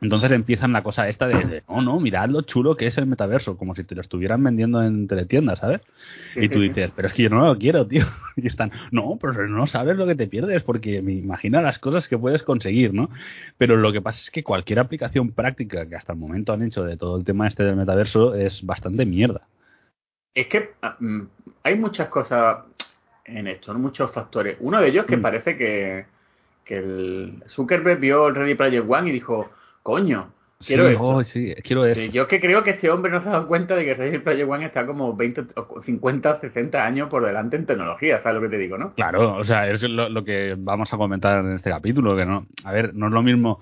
entonces 0.00 0.32
empiezan 0.32 0.72
la 0.72 0.82
cosa 0.82 1.08
esta 1.08 1.26
de, 1.26 1.62
no, 1.68 1.80
no, 1.80 1.98
mirad 1.98 2.28
lo 2.28 2.42
chulo 2.42 2.76
que 2.76 2.86
es 2.86 2.98
el 2.98 3.06
metaverso, 3.06 3.56
como 3.56 3.74
si 3.74 3.84
te 3.84 3.94
lo 3.94 4.02
estuvieran 4.02 4.42
vendiendo 4.42 4.82
en 4.82 5.08
teletiendas, 5.08 5.60
¿sabes? 5.60 5.80
Y 6.36 6.48
tú 6.48 6.60
dices, 6.60 6.90
pero 6.94 7.08
es 7.08 7.14
que 7.14 7.22
yo 7.24 7.30
no 7.30 7.46
lo 7.46 7.58
quiero, 7.58 7.86
tío. 7.86 8.04
Y 8.36 8.48
están, 8.48 8.72
no, 8.90 9.16
pero 9.20 9.46
no 9.46 9.68
sabes 9.68 9.96
lo 9.96 10.06
que 10.08 10.16
te 10.16 10.26
pierdes 10.26 10.64
porque 10.64 11.00
me 11.00 11.12
imagina 11.12 11.62
las 11.62 11.78
cosas 11.78 12.08
que 12.08 12.18
puedes 12.18 12.42
conseguir, 12.42 12.92
¿no? 12.92 13.08
Pero 13.58 13.76
lo 13.76 13.92
que 13.92 14.02
pasa 14.02 14.20
es 14.22 14.30
que 14.32 14.42
cualquier 14.42 14.80
aplicación 14.80 15.30
práctica 15.30 15.88
que 15.88 15.94
hasta 15.94 16.14
el 16.14 16.18
momento 16.18 16.52
han 16.52 16.62
hecho 16.62 16.82
de 16.82 16.96
todo 16.96 17.16
el 17.16 17.24
tema 17.24 17.46
este 17.46 17.62
del 17.62 17.76
metaverso 17.76 18.34
es 18.34 18.66
bastante 18.66 19.06
mierda. 19.06 19.42
Es 20.34 20.48
que 20.48 20.70
ah, 20.82 20.96
mm, 20.98 21.20
hay 21.62 21.78
muchas 21.78 22.08
cosas 22.08 22.64
en 23.24 23.46
esto, 23.46 23.72
muchos 23.74 24.12
factores. 24.12 24.56
Uno 24.58 24.80
de 24.80 24.88
ellos 24.88 25.06
que 25.06 25.16
mm. 25.16 25.22
parece 25.22 25.56
que, 25.56 26.06
que 26.64 26.76
el 26.78 27.44
Zuckerberg 27.46 28.00
vio 28.00 28.26
el 28.26 28.34
Ready 28.34 28.56
Player 28.56 28.84
One 28.86 29.10
y 29.10 29.12
dijo, 29.12 29.50
coño, 29.84 30.32
quiero 30.66 30.88
esto. 30.88 31.22
Sí, 31.24 31.54
quiero 31.62 31.84
esto. 31.84 32.02
yo 32.06 32.22
es 32.22 32.28
que 32.28 32.40
creo 32.40 32.64
que 32.64 32.70
este 32.70 32.90
hombre 32.90 33.12
no 33.12 33.20
se 33.20 33.28
ha 33.28 33.32
dado 33.32 33.46
cuenta 33.46 33.76
de 33.76 33.84
que 33.84 33.94
Ready 33.94 34.18
Player 34.18 34.48
One 34.48 34.64
está 34.64 34.86
como 34.86 35.14
20, 35.14 35.44
50, 35.84 36.40
60 36.40 36.84
años 36.84 37.08
por 37.08 37.24
delante 37.24 37.56
en 37.56 37.66
tecnología, 37.66 38.20
¿sabes 38.22 38.36
lo 38.36 38.40
que 38.40 38.48
te 38.48 38.58
digo, 38.58 38.78
no? 38.78 38.94
Claro, 38.94 39.36
o 39.36 39.44
sea, 39.44 39.70
es 39.70 39.82
lo, 39.82 40.24
que 40.24 40.56
vamos 40.58 40.92
a 40.92 40.96
comentar 40.96 41.44
en 41.44 41.52
este 41.52 41.70
capítulo, 41.70 42.16
que 42.16 42.24
no, 42.24 42.46
a 42.64 42.72
ver, 42.72 42.94
no 42.94 43.06
es 43.06 43.12
lo 43.12 43.22
mismo 43.22 43.60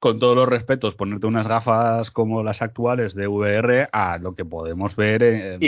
con 0.00 0.18
todos 0.18 0.36
los 0.36 0.48
respetos, 0.48 0.96
ponerte 0.96 1.26
unas 1.26 1.46
gafas 1.46 2.10
como 2.10 2.42
las 2.42 2.60
actuales 2.60 3.14
de 3.14 3.28
VR 3.28 3.88
a 3.92 4.18
lo 4.18 4.34
que 4.34 4.44
podemos 4.44 4.96
ver 4.96 5.22
en, 5.22 5.60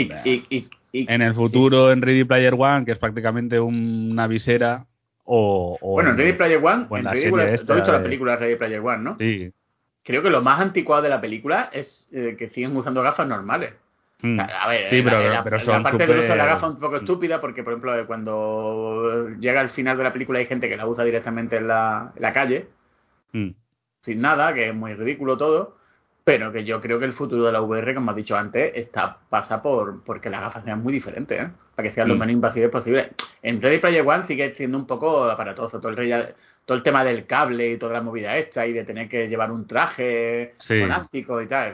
en 0.91 1.21
el 1.21 1.33
futuro 1.33 1.91
en 1.93 2.01
Ready 2.01 2.25
Player 2.25 2.55
One, 2.57 2.85
que 2.85 2.91
es 2.91 2.99
prácticamente 2.99 3.59
una 3.59 4.27
visera 4.27 4.85
o, 5.31 5.77
bueno, 5.81 6.09
en 6.09 6.17
Ready 6.17 6.33
Player 6.33 6.59
One, 6.63 6.87
en 6.89 7.05
Ready 7.05 7.51
visto 7.51 7.75
la 7.75 8.01
película 8.01 8.35
Ready 8.35 8.55
Player 8.55 8.79
One, 8.79 9.03
¿no? 9.03 9.17
Sí. 9.19 9.53
Creo 10.03 10.23
que 10.23 10.31
lo 10.31 10.41
más 10.41 10.59
anticuado 10.59 11.03
de 11.03 11.09
la 11.09 11.21
película 11.21 11.69
es 11.71 12.09
eh, 12.11 12.35
que 12.35 12.49
siguen 12.49 12.75
usando 12.75 13.03
gafas 13.03 13.27
normales. 13.27 13.75
Mm. 14.23 14.39
A 14.39 14.67
ver, 14.67 14.89
sí, 14.89 15.03
pero, 15.03 15.21
la, 15.29 15.43
parte 15.83 16.07
de 16.07 16.13
uso 16.13 16.21
de 16.23 16.35
la 16.35 16.45
gafa 16.47 16.67
es 16.67 16.73
un 16.73 16.79
poco 16.79 16.95
estúpida 16.97 17.39
porque, 17.39 17.63
por 17.63 17.73
ejemplo, 17.73 18.07
cuando 18.07 19.29
llega 19.39 19.61
al 19.61 19.69
final 19.69 19.97
de 19.97 20.03
la 20.03 20.11
película 20.11 20.39
hay 20.39 20.47
gente 20.47 20.67
que 20.67 20.75
la 20.75 20.87
usa 20.87 21.03
directamente 21.03 21.57
en 21.57 21.67
la, 21.67 22.11
calle, 22.33 22.67
mm. 23.33 23.49
sin 24.01 24.21
nada, 24.21 24.51
que 24.55 24.69
es 24.69 24.75
muy 24.75 24.95
ridículo 24.95 25.37
todo. 25.37 25.77
Pero 26.29 26.51
que 26.51 26.63
yo 26.63 26.79
creo 26.79 26.99
que 26.99 27.05
el 27.05 27.13
futuro 27.13 27.43
de 27.43 27.51
la 27.51 27.59
VR, 27.59 27.95
como 27.95 28.11
has 28.11 28.15
dicho 28.15 28.37
antes, 28.37 28.71
está 28.75 29.17
pasa 29.31 29.63
por 29.63 30.03
porque 30.03 30.29
las 30.29 30.41
gafas 30.41 30.63
sean 30.63 30.83
muy 30.83 30.93
diferentes, 30.93 31.41
¿eh? 31.41 31.49
para 31.75 31.89
que 31.89 31.95
sean 31.95 32.07
lo 32.07 32.13
mm. 32.13 32.19
menos 32.19 32.33
invasivas 32.33 32.69
posible. 32.69 33.09
En 33.41 33.59
Ready 33.59 33.79
Player 33.79 34.07
One 34.07 34.27
sigue 34.27 34.53
siendo 34.53 34.77
un 34.77 34.85
poco 34.85 35.23
aparatoso 35.23 35.79
todo 35.79 35.91
el 35.91 36.35
todo 36.65 36.77
el 36.77 36.83
tema 36.83 37.03
del 37.03 37.25
cable 37.25 37.71
y 37.71 37.77
toda 37.79 37.93
la 37.93 38.01
movida 38.03 38.37
esta 38.37 38.67
y 38.67 38.73
de 38.73 38.83
tener 38.83 39.09
que 39.09 39.27
llevar 39.27 39.51
un 39.51 39.65
traje 39.65 40.53
sí. 40.59 40.75
y 40.75 41.47
tal. 41.47 41.73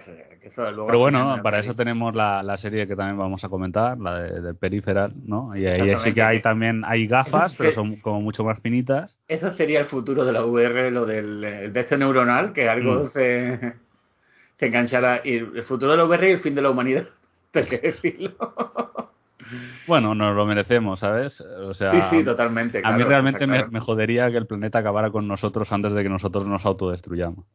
Pero 0.56 1.00
bueno, 1.00 1.38
para 1.44 1.60
eso 1.60 1.76
tenemos 1.76 2.16
la, 2.16 2.58
serie 2.58 2.88
que 2.88 2.96
también 2.96 3.18
vamos 3.18 3.44
a 3.44 3.50
comentar, 3.50 3.98
la 3.98 4.22
de, 4.22 4.54
Peripheral, 4.54 5.12
¿no? 5.26 5.54
Y 5.54 5.68
ahí 5.68 5.98
sí 5.98 6.14
que 6.14 6.22
hay 6.22 6.40
también 6.40 6.84
hay 6.86 7.08
gafas, 7.08 7.56
pero 7.58 7.74
son 7.74 7.98
como 7.98 8.22
mucho 8.22 8.46
más 8.46 8.58
finitas. 8.62 9.18
Eso 9.28 9.54
sería 9.58 9.82
el 9.82 9.88
futuro 9.88 10.24
de 10.24 10.32
la 10.32 10.46
VR, 10.46 10.92
lo 10.92 11.06
del 11.06 11.42
de 11.42 11.80
este 11.82 11.98
neuronal, 11.98 12.54
que 12.54 12.70
algo 12.70 13.04
mm. 13.04 13.10
se 13.10 13.85
que 14.58 14.68
enganchara 14.68 15.22
y 15.24 15.36
el 15.36 15.64
futuro 15.64 15.92
de 15.92 15.98
la 15.98 16.06
VR 16.06 16.30
y 16.30 16.34
el 16.34 16.40
fin 16.40 16.56
de 16.56 16.62
la 16.62 16.70
humanidad. 16.70 17.08
Bueno, 19.88 20.16
nos 20.16 20.36
lo 20.36 20.46
merecemos, 20.46 21.00
¿sabes? 21.00 21.40
O 21.42 21.74
sea, 21.74 21.92
sí, 21.92 22.18
sí, 22.18 22.26
totalmente. 22.26 22.82
a 22.84 22.92
mí 22.98 23.04
realmente 23.04 23.46
me, 23.46 23.80
jodería 23.80 24.32
que 24.32 24.38
el 24.38 24.48
planeta 24.48 24.80
acabara 24.80 25.12
con 25.12 25.28
nosotros 25.28 25.72
antes 25.72 25.94
de 25.94 26.04
que 26.04 26.10
nosotros 26.10 26.48
nos 26.48 26.66
autodestruyamos. 26.66 27.46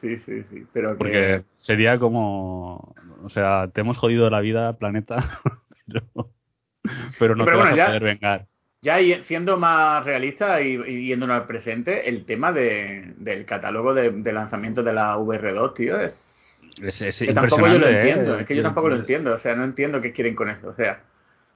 Sí, 0.00 0.18
sí, 0.20 0.44
sí. 0.50 0.66
Pero 0.72 0.96
Porque 0.96 1.44
sería 1.58 1.98
como. 1.98 2.94
O 3.22 3.28
sea, 3.28 3.68
te 3.72 3.80
hemos 3.82 3.98
jodido 3.98 4.30
la 4.30 4.40
vida, 4.40 4.74
planeta, 4.74 5.40
pero, 7.18 7.34
no 7.34 7.44
te 7.44 7.50
vas 7.54 7.78
a 7.78 7.86
poder 7.86 8.02
vengar. 8.02 8.46
Ya 8.82 8.98
siendo 9.24 9.56
más 9.56 10.04
realista 10.04 10.60
y, 10.60 11.06
yéndonos 11.06 11.40
al 11.40 11.46
presente, 11.46 12.08
el 12.08 12.24
tema 12.24 12.52
de, 12.52 13.14
del 13.16 13.44
catálogo 13.44 13.94
de, 13.94 14.10
de 14.10 14.32
lanzamiento 14.32 14.82
de 14.82 14.92
la 14.92 15.16
VR2, 15.18 15.74
tío, 15.74 16.00
es 16.00 16.35
es, 16.82 17.18
que 17.18 17.32
tampoco 17.32 17.66
yo 17.68 17.78
lo 17.78 17.86
¿eh? 17.86 18.00
entiendo, 18.00 18.38
es 18.38 18.46
que 18.46 18.56
yo 18.56 18.62
tampoco 18.62 18.88
lo 18.88 18.96
entiendo, 18.96 19.34
o 19.34 19.38
sea, 19.38 19.54
no 19.54 19.64
entiendo 19.64 20.00
qué 20.00 20.12
quieren 20.12 20.34
con 20.34 20.50
eso, 20.50 20.68
o 20.68 20.74
sea. 20.74 21.02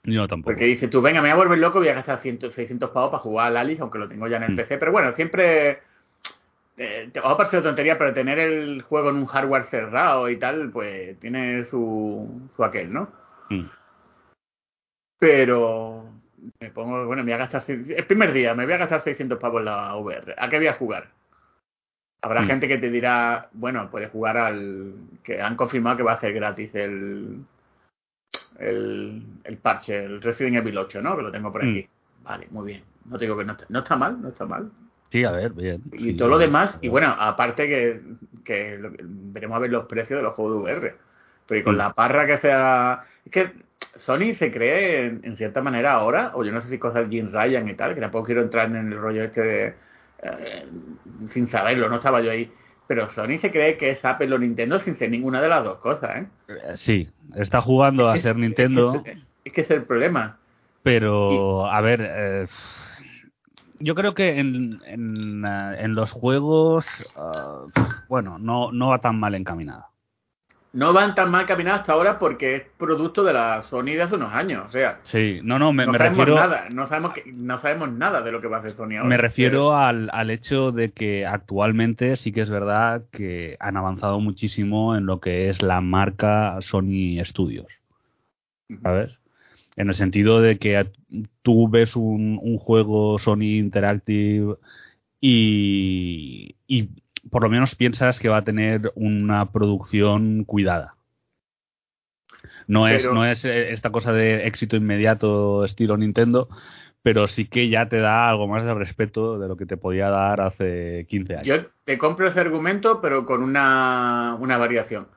Yo 0.05 0.27
tampoco. 0.27 0.53
Porque 0.53 0.65
dice 0.65 0.89
tú, 0.89 1.03
venga, 1.03 1.21
me 1.21 1.29
voy 1.29 1.41
a 1.41 1.45
volver 1.45 1.59
loco, 1.59 1.79
voy 1.79 1.89
a 1.89 1.95
gastar 1.95 2.21
100, 2.21 2.53
600 2.53 2.91
pavos 2.91 3.11
para 3.11 3.23
jugar 3.23 3.49
al 3.49 3.57
Alice, 3.59 3.83
aunque 3.83 3.99
lo 3.99 4.09
tengo 4.09 4.27
ya 4.29 4.39
en 4.39 4.45
el 4.45 4.53
mm. 4.53 4.57
PC, 4.57 4.79
pero 4.79 4.93
bueno, 4.93 5.13
siempre. 5.13 5.81
Eh, 6.79 7.11
te 7.13 7.21
va 7.21 7.33
a 7.33 7.37
parecer 7.37 7.63
tontería, 7.63 7.99
pero 7.99 8.15
tener 8.15 8.39
el 8.39 8.81
juego 8.81 9.11
en 9.11 9.17
un 9.17 9.27
hardware 9.27 9.65
cerrado 9.65 10.31
y 10.31 10.39
tal, 10.39 10.71
pues 10.71 11.19
tiene 11.21 11.67
su, 11.67 12.49
su 12.57 12.65
aquel, 12.65 12.91
¿no? 12.91 13.13
Mm. 13.51 13.67
Pero 15.19 16.11
me 16.59 16.71
pongo, 16.71 17.05
bueno, 17.05 17.23
me 17.23 17.33
voy 17.33 17.41
a 17.41 17.47
gastar. 17.47 17.63
El 17.69 18.07
primer 18.07 18.33
día, 18.33 18.55
me 18.55 18.65
voy 18.65 18.73
a 18.73 18.79
gastar 18.79 19.05
600 19.05 19.39
pavos 19.39 19.61
en 19.61 19.67
la 19.67 19.95
VR. 19.97 20.35
¿A 20.39 20.49
qué 20.49 20.57
voy 20.57 20.69
a 20.69 20.73
jugar? 20.73 21.09
Habrá 22.23 22.43
mm. 22.43 22.47
gente 22.47 22.69
que 22.69 22.79
te 22.79 22.91
dirá, 22.91 23.49
bueno, 23.53 23.91
puedes 23.91 24.11
jugar 24.11 24.37
al. 24.37 24.93
que 25.25 25.41
han 25.41 25.57
confirmado 25.57 25.97
que 25.97 26.03
va 26.03 26.13
a 26.13 26.21
ser 26.21 26.33
gratis 26.35 26.75
el. 26.75 27.45
el, 28.59 29.23
el 29.45 29.57
parche, 29.59 30.05
el 30.05 30.21
Resident 30.23 30.57
Evil 30.57 30.79
8, 30.79 31.01
¿no? 31.03 31.17
Que 31.17 31.23
lo 31.23 31.33
tengo 31.33 31.51
por 31.53 31.65
aquí. 31.65 31.89
vale, 32.23 32.47
muy 32.51 32.67
bien. 32.67 32.83
No 33.07 33.19
te 33.19 33.25
digo 33.25 33.37
que 33.37 33.45
no 33.45 33.53
está, 33.53 33.65
no 33.69 33.79
está 33.81 33.97
mal, 33.97 34.21
no 34.21 34.29
está 34.29 34.45
mal. 34.45 34.71
Sí, 35.11 35.25
a 35.25 35.33
ver, 35.33 35.53
bien. 35.53 35.83
Y 35.93 35.99
Sí, 36.13 36.17
todo 36.17 36.29
lo 36.29 36.39
demás, 36.39 36.79
y 36.83 36.89
bueno, 36.89 37.09
aparte 37.19 37.67
que, 37.67 38.01
que 38.45 38.79
lo- 38.79 38.93
veremos 39.01 39.57
a 39.57 39.61
ver 39.61 39.71
los 39.71 39.87
precios 39.87 40.19
de 40.19 40.23
los 40.23 40.35
juegos 40.35 40.57
de 40.57 40.73
VR. 40.73 40.95
Pero 41.47 41.61
y 41.61 41.65
con 41.65 41.75
Mm. 41.75 41.79
la 41.79 41.93
parra 41.95 42.27
que 42.27 42.39
sea. 42.39 43.03
Es 43.25 43.33
que 43.33 43.53
Sony 43.97 44.35
se 44.39 44.53
cree 44.53 45.07
en, 45.07 45.21
en 45.25 45.37
cierta 45.37 45.63
manera 45.63 45.95
ahora, 45.95 46.33
o 46.35 46.45
yo 46.45 46.53
no 46.53 46.61
sé 46.61 46.69
si 46.69 46.79
cosas 46.79 47.09
de 47.09 47.17
Jim 47.17 47.33
Ryan 47.33 47.69
y 47.69 47.75
tal, 47.75 47.95
que 47.95 48.01
tampoco 48.01 48.27
quiero 48.27 48.43
entrar 48.43 48.67
en 48.67 48.77
el 48.93 48.99
rollo 48.99 49.25
este 49.25 49.41
de. 49.41 49.75
Eh, 50.23 50.67
sin 51.29 51.49
saberlo, 51.51 51.89
no 51.89 51.97
estaba 51.97 52.21
yo 52.21 52.31
ahí. 52.31 52.53
Pero 52.87 53.09
Sony 53.11 53.39
se 53.41 53.53
cree 53.53 53.77
que 53.77 53.91
es 53.91 54.05
Apple 54.05 54.35
o 54.35 54.39
Nintendo 54.39 54.79
sin 54.81 54.97
ser 54.99 55.11
ninguna 55.11 55.41
de 55.41 55.49
las 55.49 55.65
dos 55.65 55.79
cosas, 55.79 56.17
¿eh? 56.17 56.27
Eh, 56.49 56.77
Sí, 56.77 57.09
está 57.37 57.61
jugando 57.61 58.09
a 58.09 58.17
Es- 58.17 58.23
ser 58.23 58.37
Nintendo, 58.37 58.93
Es 58.97 59.03
que, 59.03 59.11
es, 59.13 59.19
es 59.45 59.53
que 59.53 59.61
es 59.61 59.71
el 59.71 59.85
problema. 59.85 60.39
pero 60.83 61.67
a 61.67 61.81
ver, 61.81 62.01
eh, 62.05 62.47
yo 63.79 63.95
creo 63.95 64.15
que 64.15 64.39
en, 64.41 64.81
en, 64.87 65.45
en 65.45 65.95
los 65.95 66.11
juegos, 66.13 66.85
bueno, 68.09 68.39
no, 68.39 68.73
no 68.73 68.89
va 68.89 68.99
tan 69.01 69.19
mal 69.21 69.35
encaminada. 69.35 69.89
No 70.73 70.93
van 70.93 71.17
tan 71.17 71.33
mal 71.33 71.47
caminados 71.47 71.81
hasta 71.81 71.95
ahora 71.95 72.19
porque 72.21 72.55
es 72.55 72.63
producto 72.79 73.25
de 73.25 73.33
la 73.33 73.63
Sony 73.63 73.87
de 73.87 74.03
hace 74.03 74.15
unos 74.15 74.33
años. 74.33 74.65
O 74.69 74.71
sea, 74.71 75.01
Sí, 75.03 75.41
no, 75.43 75.59
no, 75.59 75.73
me, 75.73 75.85
no 75.85 75.93
me 75.93 75.99
sabemos 75.99 76.19
refiero, 76.19 76.41
nada, 76.41 76.67
no 76.71 76.87
sabemos 76.87 77.13
que, 77.13 77.25
no 77.33 77.59
sabemos 77.59 77.91
nada 77.91 78.23
de 78.23 78.31
lo 78.31 78.41
que 78.41 78.47
va 78.47 78.59
a 78.59 78.61
hacer 78.61 78.73
Sony 78.73 78.97
ahora. 78.97 79.09
me 79.09 79.17
refiero 79.17 79.77
al, 79.77 80.11
al 80.13 80.31
hecho 80.31 80.71
de 80.71 80.93
que 80.93 81.27
actualmente 81.27 82.15
sí 82.15 82.31
que 82.31 82.43
es 82.43 82.51
verdad 82.51 83.03
que 83.11 83.57
han 83.59 83.77
avanzado 83.77 84.21
muchísimo 84.21 84.95
en 84.97 85.07
lo 85.07 85.19
que 85.19 85.49
es 85.49 85.61
la 85.61 85.81
marca 85.81 86.57
Sony 86.61 87.19
Studios. 87.25 87.67
Eh, 88.69 88.79
¿sabes? 88.81 89.11
En 89.75 89.89
el 89.89 89.95
sentido 89.97 90.41
de 90.41 90.59
que 90.59 90.87
tú 91.43 91.69
ves 91.69 91.97
un, 91.97 92.39
un 92.41 92.59
juego 92.59 93.19
Sony 93.19 93.57
Interactive 93.59 94.55
y, 95.21 96.55
y 96.67 96.89
por 97.31 97.43
lo 97.43 97.51
menos 97.51 97.75
piensas 97.75 98.19
que 98.19 98.29
va 98.29 98.39
a 98.39 98.45
tener 98.45 98.93
una 98.95 99.51
producción 99.53 100.45
cuidada. 100.45 100.95
No 102.67 102.89
es, 102.89 103.05
no 103.05 103.25
es 103.25 103.45
eh, 103.45 103.73
esta 103.73 103.91
cosa 103.91 104.13
de 104.13 104.47
éxito 104.47 104.77
inmediato 104.77 105.65
estilo 105.65 105.97
Nintendo, 105.97 106.49
pero 107.03 107.27
sí 107.27 107.47
que 107.47 107.69
ya 107.69 107.89
te 107.89 107.99
da 107.99 108.29
algo 108.29 108.47
más 108.47 108.65
de 108.65 108.75
respeto 108.75 109.39
de 109.39 109.49
lo 109.49 109.57
que 109.57 109.67
te 109.67 109.77
podía 109.77 110.09
dar 110.09 110.41
hace 110.41 111.07
15 111.09 111.35
años. 111.35 111.47
Yo 111.47 111.71
te 111.85 111.99
compro 111.99 112.29
ese 112.29 112.41
argumento, 112.41 113.01
pero 113.01 113.27
con 113.27 113.43
una, 113.43 114.37
una 114.39 114.59
variación. 114.59 115.09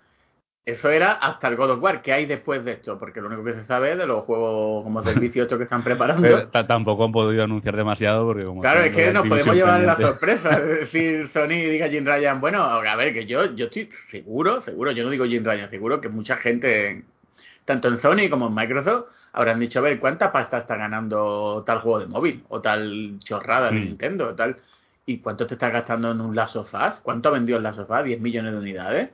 Eso 0.65 0.89
era 0.89 1.12
hasta 1.12 1.49
el 1.49 1.58
God 1.58 1.71
of 1.71 1.84
War. 1.84 2.02
¿Qué 2.02 2.13
hay 2.13 2.26
después 2.26 2.63
de 2.63 2.73
esto? 2.73 2.97
Porque 2.97 3.19
lo 3.19 3.28
único 3.28 3.43
que 3.43 3.52
se 3.52 3.65
sabe 3.65 3.91
es 3.91 3.97
de 3.97 4.08
los 4.08 4.23
juegos 4.23 4.84
como 4.86 5.02
servicio 5.04 5.43
estos 5.43 5.58
que 5.58 5.65
están 5.65 5.84
preparando. 5.84 6.47
Tampoco 6.47 7.04
han 7.04 7.12
podido 7.12 7.43
anunciar 7.43 7.76
demasiado 7.76 8.26
porque 8.26 8.45
como 8.45 8.62
Claro, 8.62 8.80
es 8.82 8.95
que 8.95 9.12
nos 9.12 9.28
podemos 9.28 9.56
llevar 9.56 9.82
la 9.82 9.97
sorpresa. 9.97 10.58
Es 10.60 10.65
decir, 10.91 11.30
Sony 11.34 11.49
diga 11.69 11.89
Jim 11.89 12.06
Ryan, 12.06 12.39
bueno, 12.39 12.63
a 12.63 12.95
ver, 12.95 13.13
que 13.13 13.26
yo, 13.26 13.54
yo 13.56 13.65
estoy 13.65 13.89
seguro, 14.10 14.62
seguro, 14.62 14.91
yo 14.91 15.04
no 15.04 15.10
digo 15.10 15.26
Jim 15.26 15.43
Ryan, 15.43 15.69
seguro 15.69 15.99
que 15.99 16.08
mucha 16.08 16.38
gente, 16.38 17.04
tanto 17.65 17.89
en 17.89 17.97
Sony 17.97 18.30
como 18.30 18.47
en 18.47 18.56
Microsoft, 18.56 19.08
habrán 19.34 19.60
dicho, 19.60 19.80
a 19.80 19.82
ver, 19.82 19.99
¿cuánta 19.99 20.32
pasta 20.32 20.60
está 20.60 20.78
ganando 20.78 21.63
tal 21.65 21.80
juego 21.80 21.99
de 21.99 22.06
móvil? 22.06 22.43
O 22.47 22.62
tal 22.62 23.19
chorrada 23.19 23.69
de 23.71 23.82
Mm. 23.82 23.84
Nintendo, 23.84 24.30
o 24.30 24.34
tal. 24.36 24.56
¿Y 25.06 25.17
cuánto 25.17 25.45
te 25.45 25.56
estás 25.56 25.73
gastando 25.73 26.10
en 26.12 26.21
un 26.21 26.34
Last 26.34 26.56
of 26.56 26.73
Us? 26.73 27.02
¿Cuánto 27.04 27.28
ha 27.28 27.34
vendido 27.34 27.58
el 27.58 27.63
Last 27.63 27.80
of 27.80 27.89
Us? 27.89 27.97
¿10 28.06 28.19
millones 28.21 28.54
de 28.54 28.60
unidades? 28.60 29.10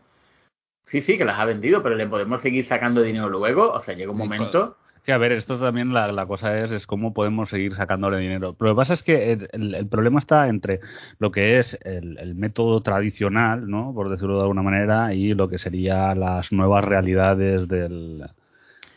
Sí, 0.89 1.01
sí, 1.01 1.17
que 1.17 1.25
las 1.25 1.39
ha 1.39 1.45
vendido, 1.45 1.83
pero 1.83 1.95
le 1.95 2.07
podemos 2.07 2.41
seguir 2.41 2.67
sacando 2.67 3.01
dinero 3.01 3.29
luego. 3.29 3.71
O 3.71 3.79
sea, 3.79 3.93
llega 3.95 4.11
un 4.11 4.17
Sí, 4.17 4.23
momento. 4.23 4.77
Sí, 5.03 5.11
a 5.11 5.17
ver, 5.17 5.31
esto 5.31 5.57
también 5.57 5.93
la, 5.93 6.11
la 6.11 6.25
cosa 6.25 6.57
es, 6.59 6.71
es 6.71 6.85
cómo 6.85 7.13
podemos 7.13 7.49
seguir 7.49 7.73
sacándole 7.75 8.17
dinero. 8.17 8.53
Pero 8.53 8.69
lo 8.71 8.75
que 8.75 8.79
pasa 8.79 8.93
es 8.95 9.03
que 9.03 9.31
el, 9.51 9.87
problema 9.87 10.19
está 10.19 10.47
entre 10.47 10.81
lo 11.19 11.31
que 11.31 11.59
es 11.59 11.77
el, 11.83 12.17
el 12.17 12.35
método 12.35 12.81
tradicional, 12.81 13.69
¿no? 13.69 13.93
Por 13.93 14.09
decirlo 14.09 14.35
de 14.35 14.41
alguna 14.41 14.61
manera, 14.61 15.13
y 15.13 15.33
lo 15.33 15.47
que 15.47 15.57
serían 15.57 16.19
las 16.19 16.51
nuevas 16.51 16.83
realidades 16.83 17.67
del, 17.67 18.25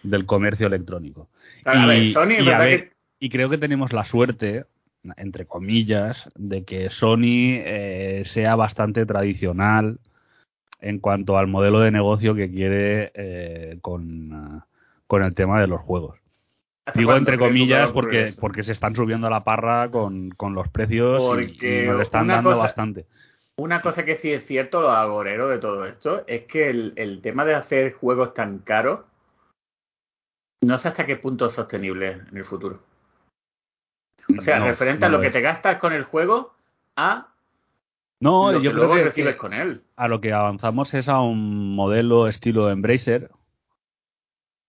del 0.03 0.27
comercio 0.27 0.67
electrónico. 0.67 1.29
Claro, 1.63 1.81
a 1.81 1.87
ver, 1.87 2.03
Y- 2.03 2.13
Sony, 2.13 2.31
es 2.33 2.39
y, 2.39 2.41
a 2.41 2.45
verdad 2.45 2.65
ver, 2.65 2.81
que 2.81 2.93
y 3.21 3.31
creo 3.31 3.49
que 3.49 3.59
tenemos 3.59 3.93
la 3.93 4.05
suerte, 4.05 4.65
entre 5.17 5.47
comillas, 5.47 6.29
de 6.35 6.65
que 6.65 6.91
Sony 6.91 7.61
eh, 7.65 8.23
sea 8.27 8.57
bastante 8.57 9.07
tradicional 9.07 9.99
en 10.83 10.99
cuanto 10.99 11.39
al 11.39 11.47
modelo 11.47 11.81
de 11.81 11.91
negocio 11.91 12.35
que 12.35 12.51
quiere 12.51 13.11
eh, 13.15 13.79
con, 13.81 14.33
ah, 14.33 14.67
con 15.07 15.23
el 15.23 15.35
tema 15.35 15.61
de 15.61 15.67
los 15.69 15.81
juegos. 15.81 16.19
¿Hasta 16.85 16.99
Digo 16.99 17.15
entre 17.15 17.39
comillas 17.39 17.93
porque, 17.93 18.35
porque 18.41 18.65
se 18.65 18.73
están 18.73 18.95
subiendo 18.97 19.29
a 19.29 19.31
la 19.31 19.45
parra 19.45 19.89
con, 19.91 20.31
con 20.31 20.55
los 20.55 20.69
precios 20.69 21.23
y- 21.23 21.27
Porque 21.27 21.85
y, 21.85 21.87
nos 21.87 22.03
están 22.03 22.27
dando 22.27 22.51
cosa- 22.51 22.63
bastante. 22.63 23.07
Una 23.57 23.81
cosa 23.83 24.05
que 24.05 24.17
sí 24.17 24.33
es 24.33 24.45
cierto, 24.47 24.81
lo 24.81 24.91
agorero 24.91 25.47
de 25.47 25.59
todo 25.59 25.85
esto, 25.87 26.25
es 26.27 26.45
que 26.47 26.71
el, 26.71 26.95
el 26.97 27.21
tema 27.21 27.45
de 27.45 27.55
hacer 27.55 27.93
juegos 27.93 28.35
tan 28.35 28.59
caros 28.59 29.01
no 30.63 30.79
sé 30.79 30.89
hasta 30.89 31.05
qué 31.07 31.17
punto 31.17 31.47
es 31.47 31.55
sostenible 31.55 32.13
en 32.31 32.37
el 32.37 32.45
futuro. 32.45 32.81
O 34.37 34.41
sea, 34.41 34.59
No, 34.61 34.67
referente 34.67 35.05
a 35.05 35.09
lo 35.09 35.21
que 35.21 35.31
te 35.31 35.41
gastas 35.41 35.79
con 35.79 35.93
el 35.93 36.05
juego 36.05 36.55
a 36.97 37.32
No, 38.23 38.53
lo 38.53 38.59
yo 38.59 38.63
que 38.63 38.69
creo 38.71 38.75
luego 38.87 38.95
que, 38.95 39.05
recibes 39.05 39.37
con 39.37 39.53
él. 39.53 39.83
a 39.97 40.09
lo 40.09 40.21
que 40.21 40.33
avanzamos 40.33 40.95
es 40.95 41.09
a 41.09 41.21
un 41.21 41.75
modelo 41.75 42.29
estilo 42.29 42.71
Embracer 42.71 43.31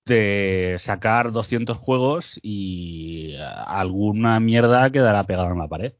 de 0.05 0.75
sacar 0.79 1.31
200 1.31 1.77
juegos 1.77 2.39
y 2.43 3.35
eh, 3.35 3.39
alguna 3.67 4.39
mierda 4.39 4.89
quedará 4.91 5.23
pegada 5.23 5.51
en 5.51 5.59
la 5.59 5.67
pared. 5.67 5.93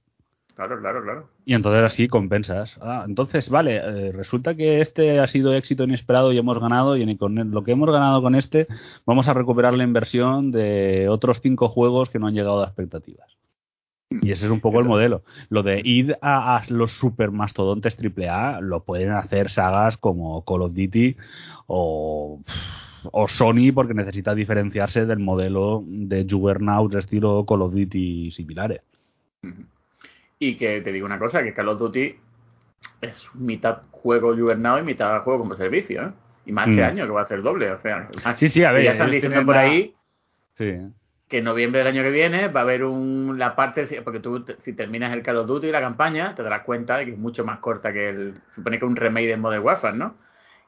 Claro, 0.56 0.80
claro, 0.80 1.02
claro. 1.02 1.30
Y 1.46 1.56
entonces 1.56 1.84
así 1.84 2.08
compensas. 2.08 2.78
Ah, 2.82 3.06
entonces, 3.08 3.50
vale, 3.50 3.78
eh, 3.78 4.12
resulta 4.12 4.56
que 4.56 4.82
este 4.82 5.20
ha 5.20 5.28
sido 5.28 5.54
éxito 5.54 5.84
inesperado 5.84 6.32
y 6.32 6.38
hemos 6.38 6.60
ganado, 6.60 6.96
y 6.96 7.02
en- 7.02 7.18
con 7.18 7.38
el- 7.40 7.50
lo 7.50 7.64
que 7.64 7.72
hemos 7.72 7.90
ganado 7.92 8.22
con 8.22 8.36
este, 8.36 8.68
vamos 9.06 9.28
a 9.28 9.34
recuperar 9.34 9.74
la 9.74 9.84
inversión 9.84 10.52
de 10.52 11.08
otros 11.10 11.40
cinco 11.42 11.70
juegos 11.70 12.10
que 12.12 12.20
no 12.20 12.28
han 12.28 12.36
llegado 12.36 12.62
a 12.62 12.66
expectativas. 12.68 13.36
Y 14.22 14.32
ese 14.32 14.46
es 14.46 14.52
un 14.52 14.60
poco 14.60 14.80
el 14.80 14.86
modelo. 14.86 15.24
Lo 15.50 15.64
de 15.64 15.82
ir 15.84 16.18
a, 16.22 16.58
a 16.58 16.64
los 16.70 16.92
super 16.92 17.32
mastodontes 17.32 17.98
AAA 17.98 18.62
lo 18.62 18.84
pueden 18.84 19.12
hacer 19.12 19.50
sagas 19.50 19.98
como 19.98 20.44
Call 20.46 20.62
of 20.64 20.74
Duty 20.74 21.16
o, 21.68 22.40
o 23.12 23.28
Sony 23.28 23.72
porque 23.74 23.94
necesita 23.94 24.36
diferenciarse 24.36 25.06
del 25.06 25.20
modelo 25.20 25.84
de 25.88 26.26
Juggernauts 26.30 26.96
estilo 26.96 27.46
Call 27.46 27.62
of 27.64 27.74
Duty 27.74 28.32
similares. 28.32 28.82
Y 30.40 30.56
que 30.56 30.82
te 30.82 30.92
digo 30.92 31.06
una 31.06 31.20
cosa, 31.20 31.44
que 31.44 31.54
Call 31.54 31.70
of 31.70 31.80
Duty 31.80 32.16
es 33.02 33.14
mitad 33.34 33.84
juego 33.92 34.36
Juggernaut 34.36 34.82
y 34.82 34.86
mitad 34.86 35.22
juego 35.24 35.40
como 35.40 35.56
servicio, 35.56 36.02
¿eh? 36.04 36.12
Y 36.46 36.52
más 36.52 36.68
este 36.68 36.82
Mm. 36.82 36.86
año, 36.86 37.06
que 37.06 37.12
va 37.12 37.22
a 37.22 37.28
ser 37.28 37.42
doble, 37.42 37.72
o 37.72 37.80
sea... 37.80 38.10
Sí, 38.38 38.50
sí, 38.50 38.64
a 38.66 38.74
ver. 38.74 38.84
ya 38.84 38.92
están 38.92 39.12
diciendo 39.12 39.46
por 39.46 39.56
ahí 39.56 39.94
Sí. 40.58 40.72
Que 41.34 41.40
en 41.40 41.46
noviembre 41.46 41.80
del 41.80 41.88
año 41.88 42.04
que 42.04 42.12
viene 42.12 42.48
va 42.48 42.60
a 42.60 42.64
haber 42.64 42.84
un, 42.84 43.38
la 43.40 43.56
parte, 43.56 43.88
porque 44.04 44.20
tú 44.20 44.46
si 44.64 44.74
terminas 44.74 45.12
el 45.14 45.24
Call 45.24 45.38
of 45.38 45.48
Duty 45.48 45.66
y 45.66 45.72
la 45.72 45.82
campaña, 45.82 46.36
te 46.36 46.44
darás 46.44 46.62
cuenta 46.62 46.96
de 47.00 47.06
que 47.06 47.12
es 47.14 47.18
mucho 47.18 47.44
más 47.44 47.58
corta 47.58 47.92
que 47.92 48.10
el, 48.10 48.36
supone 48.54 48.78
que 48.78 48.86
es 48.86 48.92
un 48.92 48.96
remake 48.96 49.26
de 49.26 49.38
Modern 49.38 49.64
Warfare, 49.64 49.98
¿no? 49.98 50.14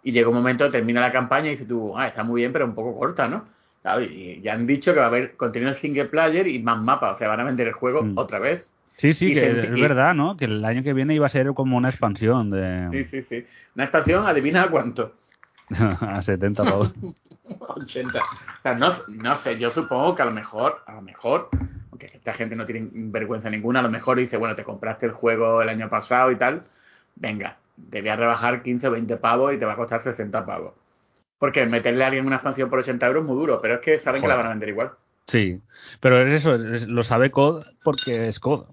Y 0.01 0.11
llega 0.11 0.27
un 0.27 0.33
momento, 0.33 0.71
termina 0.71 1.01
la 1.01 1.11
campaña 1.11 1.49
y 1.49 1.51
dices 1.51 1.67
tú, 1.67 1.95
ah, 1.95 2.07
está 2.07 2.23
muy 2.23 2.41
bien, 2.41 2.51
pero 2.51 2.65
un 2.65 2.73
poco 2.73 2.97
corta, 2.97 3.27
¿no? 3.27 3.45
Claro, 3.83 4.01
y 4.01 4.41
ya 4.41 4.53
han 4.53 4.65
dicho 4.65 4.91
que 4.91 4.97
va 5.01 5.05
a 5.05 5.09
haber 5.09 5.35
contenido 5.35 5.71
single 5.75 6.05
player 6.05 6.47
y 6.47 6.57
más 6.63 6.79
mapas, 6.81 7.13
o 7.13 7.17
sea, 7.19 7.27
van 7.27 7.41
a 7.41 7.43
vender 7.43 7.67
el 7.67 7.73
juego 7.73 8.01
Mm. 8.01 8.17
otra 8.17 8.39
vez. 8.39 8.71
Sí, 8.97 9.13
sí, 9.13 9.35
que 9.35 9.51
es 9.51 9.77
y- 9.77 9.81
verdad, 9.81 10.15
¿no? 10.15 10.35
Que 10.35 10.45
el 10.45 10.65
año 10.65 10.81
que 10.81 10.93
viene 10.93 11.13
iba 11.13 11.27
a 11.27 11.29
ser 11.29 11.47
como 11.53 11.77
una 11.77 11.89
expansión 11.89 12.49
de 12.49 12.87
Sí, 12.91 13.03
sí, 13.03 13.25
sí. 13.29 13.45
Una 13.75 13.83
expansión, 13.83 14.25
adivina 14.25 14.67
cuánto. 14.71 15.13
a 15.69 16.23
70 16.23 16.63
pavos. 16.63 16.91
80. 17.59 18.19
O 18.19 18.61
sea, 18.63 18.73
no, 18.75 18.93
no 19.07 19.35
sé, 19.37 19.57
yo 19.59 19.71
supongo 19.71 20.15
que 20.15 20.21
a 20.21 20.25
lo 20.25 20.31
mejor, 20.31 20.81
a 20.85 20.93
lo 20.93 21.01
mejor, 21.01 21.49
aunque 21.91 22.07
esta 22.07 22.33
gente 22.33 22.55
no 22.55 22.65
tiene 22.65 22.89
vergüenza 22.91 23.49
ninguna, 23.49 23.79
a 23.79 23.83
lo 23.83 23.89
mejor 23.89 24.17
dice, 24.17 24.37
bueno, 24.37 24.55
te 24.55 24.63
compraste 24.63 25.05
el 25.05 25.11
juego 25.13 25.61
el 25.61 25.69
año 25.69 25.89
pasado 25.89 26.31
y 26.31 26.35
tal, 26.37 26.63
venga, 27.15 27.57
te 27.89 28.01
voy 28.01 28.09
a 28.09 28.15
rebajar 28.15 28.63
15 28.63 28.87
o 28.87 28.91
20 28.91 29.17
pavos 29.17 29.53
y 29.53 29.57
te 29.59 29.65
va 29.65 29.73
a 29.73 29.77
costar 29.77 30.01
60 30.03 30.45
pavos. 30.45 30.73
Porque 31.37 31.65
meterle 31.65 32.03
a 32.03 32.07
alguien 32.07 32.25
una 32.25 32.37
expansión 32.37 32.69
por 32.69 32.79
80 32.79 33.05
euros 33.07 33.23
es 33.23 33.27
muy 33.29 33.37
duro, 33.37 33.61
pero 33.61 33.75
es 33.75 33.81
que 33.81 33.99
saben 33.99 34.21
que 34.21 34.27
la 34.27 34.35
van 34.35 34.45
a 34.47 34.49
vender 34.49 34.69
igual. 34.69 34.91
Sí, 35.27 35.59
pero 35.99 36.21
es 36.21 36.33
eso, 36.33 36.55
es- 36.55 36.87
lo 36.87 37.03
sabe 37.03 37.31
COD 37.31 37.63
porque 37.83 38.27
es 38.27 38.39
COD. 38.39 38.65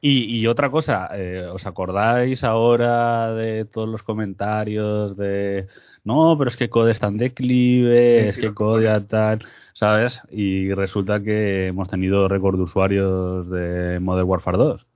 Y, 0.00 0.36
y 0.36 0.46
otra 0.48 0.68
cosa, 0.68 1.08
eh, 1.12 1.46
¿os 1.50 1.64
acordáis 1.64 2.42
ahora 2.42 3.32
de 3.34 3.64
todos 3.66 3.88
los 3.88 4.02
comentarios 4.02 5.16
de 5.16 5.68
no, 6.04 6.34
pero 6.38 6.48
es 6.48 6.56
que 6.56 6.68
COD 6.68 6.90
está 6.90 7.06
en 7.08 7.18
declive, 7.18 8.28
es 8.28 8.36
que 8.36 8.46
los 8.46 8.54
COD 8.54 8.82
ya 8.82 9.00
tal, 9.00 9.44
¿sabes? 9.74 10.20
Y 10.30 10.72
resulta 10.74 11.22
que 11.22 11.68
hemos 11.68 11.88
tenido 11.88 12.26
récord 12.28 12.56
de 12.56 12.62
usuarios 12.62 13.48
de 13.50 13.98
Modern 14.00 14.28
Warfare 14.28 14.58
2. 14.58 14.86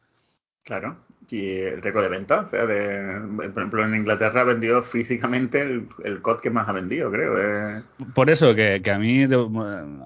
Claro. 0.65 0.97
y 1.29 1.59
el 1.59 1.83
récord 1.83 2.03
de 2.05 2.09
venta. 2.09 2.41
O 2.43 2.49
sea, 2.51 2.67
de, 2.67 3.21
por 3.37 3.45
ejemplo, 3.63 3.85
en 3.85 3.95
Inglaterra 3.97 4.45
vendió 4.45 4.83
físicamente 4.85 5.61
el, 5.63 5.89
el 6.05 6.21
COD 6.23 6.41
que 6.41 6.51
más 6.51 6.69
ha 6.69 6.73
vendido, 6.73 7.11
creo. 7.11 7.35
eh. 7.79 7.83
Por 8.15 8.31
eso 8.31 8.55
que, 8.55 8.81
que 8.83 8.91
a 8.91 8.99
mí 8.99 9.27
de- 9.27 9.37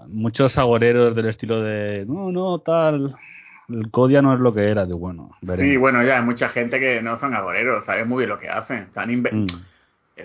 muchos 0.08 0.56
agoreros 0.58 1.14
del 1.14 1.26
estilo 1.26 1.62
de 1.62 2.04
no, 2.06 2.30
no, 2.32 2.58
tal, 2.60 3.14
el 3.68 3.90
COD 3.90 4.10
ya 4.12 4.22
no 4.22 4.32
es 4.34 4.40
lo 4.40 4.52
que 4.54 4.68
era, 4.70 4.84
de 4.86 4.94
bueno, 4.94 5.30
veremos. 5.42 5.70
Sí, 5.70 5.76
bueno, 5.76 6.02
ya 6.02 6.18
hay 6.18 6.24
mucha 6.24 6.48
gente 6.50 6.78
que 6.80 7.00
no 7.02 7.18
son 7.18 7.34
agoreros, 7.34 7.84
saben 7.86 8.08
muy 8.08 8.18
bien 8.18 8.30
lo 8.30 8.38
que 8.38 8.48
hacen. 8.48 8.78
Están 8.84 9.10
Mm. 9.10 9.46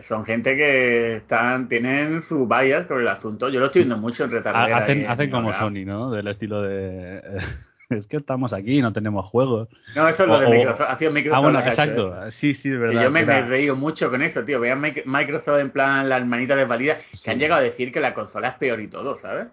Son 0.03 0.25
gente 0.25 0.55
que 0.55 1.17
están 1.17 1.67
tienen 1.69 2.23
su 2.23 2.47
bias 2.47 2.87
sobre 2.87 3.01
el 3.03 3.07
asunto. 3.09 3.49
Yo 3.49 3.59
lo 3.59 3.67
estoy 3.67 3.81
viendo 3.83 3.97
mucho 3.97 4.23
en 4.25 4.31
retardera. 4.31 4.77
Ha- 4.77 4.79
hacen 4.83 5.01
y- 5.01 5.05
hacen 5.05 5.29
y 5.29 5.31
como. 5.31 5.53
Sony, 5.53 5.85
¿no? 5.85 6.11
Del 6.11 6.27
estilo 6.27 6.61
de 6.61 7.21
es 7.89 8.07
que 8.07 8.17
estamos 8.17 8.53
aquí, 8.53 8.81
no 8.81 8.91
tenemos 8.93 9.25
juegos. 9.27 9.69
No, 9.95 10.07
eso 10.07 10.23
es 10.23 10.29
lo 10.29 10.39
de 10.39 10.45
O- 10.45 10.49
Microsoft. 10.49 10.87
Ha 10.89 10.97
sido 10.97 11.11
Microsoft 11.11 11.37
Ah, 11.37 11.41
bueno, 11.41 11.59
hecho 11.59 11.69
exacto. 11.69 12.31
Sí, 12.31 12.53
sí, 12.55 12.69
es 12.69 12.75
Y 12.75 12.77
verdad. 12.77 13.03
yo 13.03 13.11
me, 13.11 13.25
me 13.25 13.37
he 13.37 13.41
reído 13.43 13.75
mucho 13.75 14.09
con 14.09 14.21
eso, 14.21 14.43
tío. 14.43 14.59
Vean 14.59 14.81
Mic- 14.81 15.03
Microsoft 15.05 15.59
en 15.59 15.69
plan 15.71 16.07
la 16.09 16.17
hermanita 16.17 16.55
desvalida, 16.55 16.97
Sí. 17.13 17.23
que 17.25 17.31
han 17.31 17.39
llegado 17.39 17.61
a 17.61 17.63
decir 17.63 17.91
que 17.91 17.99
la 17.99 18.13
consola 18.13 18.49
es 18.49 18.55
peor 18.55 18.79
y 18.81 18.87
todo, 18.87 19.15
¿sabes? 19.17 19.47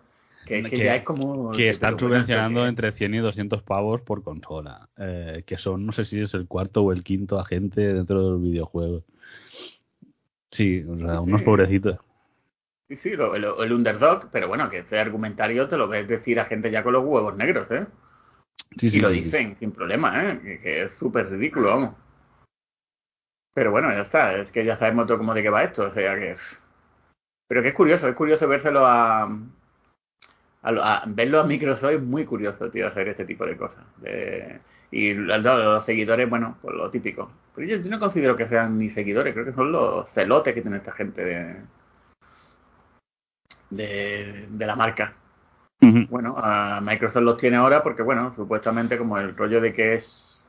Que, 0.47 0.61
que 0.65 0.71
Que- 0.71 0.79
ya 0.79 0.97
es 0.97 1.03
como... 1.05 1.53
que 1.53 1.69
están 1.69 1.97
subvencionando 1.99 2.67
entre 2.67 2.91
100 2.91 3.15
y 3.15 3.19
200 3.19 3.63
pavos 3.63 4.01
por 4.01 4.25
consola, 4.25 4.89
eh, 4.99 5.45
que 5.47 5.57
son, 5.57 5.87
no 5.87 5.93
sé 5.93 6.05
si 6.05 6.21
es 6.21 6.35
el 6.35 6.49
cuarto 6.49 6.83
o 6.83 6.91
el 6.93 7.05
quinto 7.05 7.39
agente 7.39 7.81
dentro 7.95 8.25
de 8.25 8.31
los 8.33 8.43
videojuegos. 8.43 9.05
Sí, 10.53 10.85
o 10.89 10.97
sea, 10.99 11.21
unos 11.21 11.41
Sí. 11.41 11.45
pobrecitos. 11.47 11.99
Sí, 12.89 12.97
sí, 12.97 13.17
lo- 13.17 13.35
el, 13.35 13.45
el 13.45 13.73
underdog, 13.73 14.29
pero 14.31 14.49
bueno, 14.49 14.69
que 14.69 14.79
ese 14.79 14.99
argumentario 15.01 15.67
te 15.67 15.77
lo 15.77 15.89
ves 15.89 16.07
decir 16.07 16.39
a 16.39 16.45
gente 16.45 16.71
ya 16.71 16.83
con 16.83 16.93
los 16.93 17.05
huevos 17.05 17.35
negros, 17.37 17.71
¿eh? 17.71 17.87
Sí, 18.79 18.91
sí, 18.91 18.97
y 18.99 19.01
lo 19.01 19.11
dicen 19.11 19.57
sin 19.59 19.73
problema, 19.73 20.13
¿eh? 20.31 20.41
Que, 20.43 20.59
que 20.61 20.83
es 20.83 20.93
súper 20.93 21.29
ridículo, 21.31 21.71
vamos. 21.71 21.95
Pero 23.55 23.71
bueno, 23.71 23.91
ya 23.91 24.03
está, 24.03 24.35
es 24.37 24.51
que 24.51 24.65
ya 24.65 24.79
sabemos 24.79 25.07
todo 25.07 25.19
cómo 25.19 25.35
de 25.35 25.43
qué 25.43 25.51
va 25.51 25.65
esto, 25.65 25.89
o 25.89 25.95
sea 25.95 26.15
que... 26.17 26.37
Pero 27.49 27.63
que 27.63 27.69
es 27.69 27.75
curioso, 27.75 28.09
es 28.09 28.15
curioso 28.15 28.49
vérselo 28.49 28.85
a... 28.87 29.25
a, 30.63 30.71
lo- 30.73 30.83
a- 30.83 31.05
verlo 31.07 31.41
a 31.41 31.45
Microsoft 31.45 31.93
es 31.93 32.03
muy 32.03 32.25
curioso, 32.25 32.71
tío, 32.71 32.87
hacer 32.87 33.09
este 33.09 33.25
tipo 33.27 33.45
de 33.47 33.57
cosas. 33.57 33.85
De- 33.99 34.61
y 34.93 35.15
los, 35.15 35.43
los 35.43 35.85
seguidores, 35.85 36.31
bueno, 36.31 36.59
pues 36.63 36.77
lo 36.77 36.89
típico. 36.89 37.33
Pero 37.57 37.67
yo, 37.67 37.77
yo 37.79 37.91
no 37.91 37.99
considero 37.99 38.37
que 38.37 38.47
sean 38.47 38.79
ni 38.79 38.91
seguidores, 38.91 39.35
creo 39.35 39.47
que 39.47 39.53
son 39.53 39.73
los 39.73 40.09
celotes 40.11 40.55
que 40.55 40.63
tiene 40.63 40.77
esta 40.77 40.93
gente 40.93 41.25
de... 41.25 41.63
de, 43.71 44.47
de 44.49 44.67
la 44.67 44.77
marca. 44.77 45.15
Bueno, 45.81 46.37
a 46.39 46.81
Microsoft 46.81 47.25
los 47.25 47.37
tiene 47.37 47.57
ahora 47.57 47.83
porque, 47.83 48.03
bueno, 48.03 48.33
supuestamente 48.37 48.97
como 48.97 49.19
el 49.19 49.37
rollo 49.37 49.61
de 49.61 49.73
que 49.73 49.95
es 49.95 50.49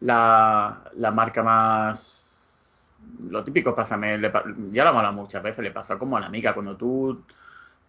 la, 0.00 0.82
la 0.96 1.10
marca 1.12 1.42
más... 1.42 2.90
Lo 3.30 3.42
típico, 3.42 3.74
pásame, 3.74 4.18
le 4.18 4.30
ya 4.70 4.84
lo 4.84 4.90
hemos 4.90 4.98
hablado 4.98 5.12
muchas 5.14 5.42
veces, 5.42 5.62
le 5.64 5.70
pasa 5.70 5.98
como 5.98 6.16
a 6.16 6.20
la 6.20 6.26
amiga, 6.26 6.52
cuando 6.54 6.76
tú 6.76 7.22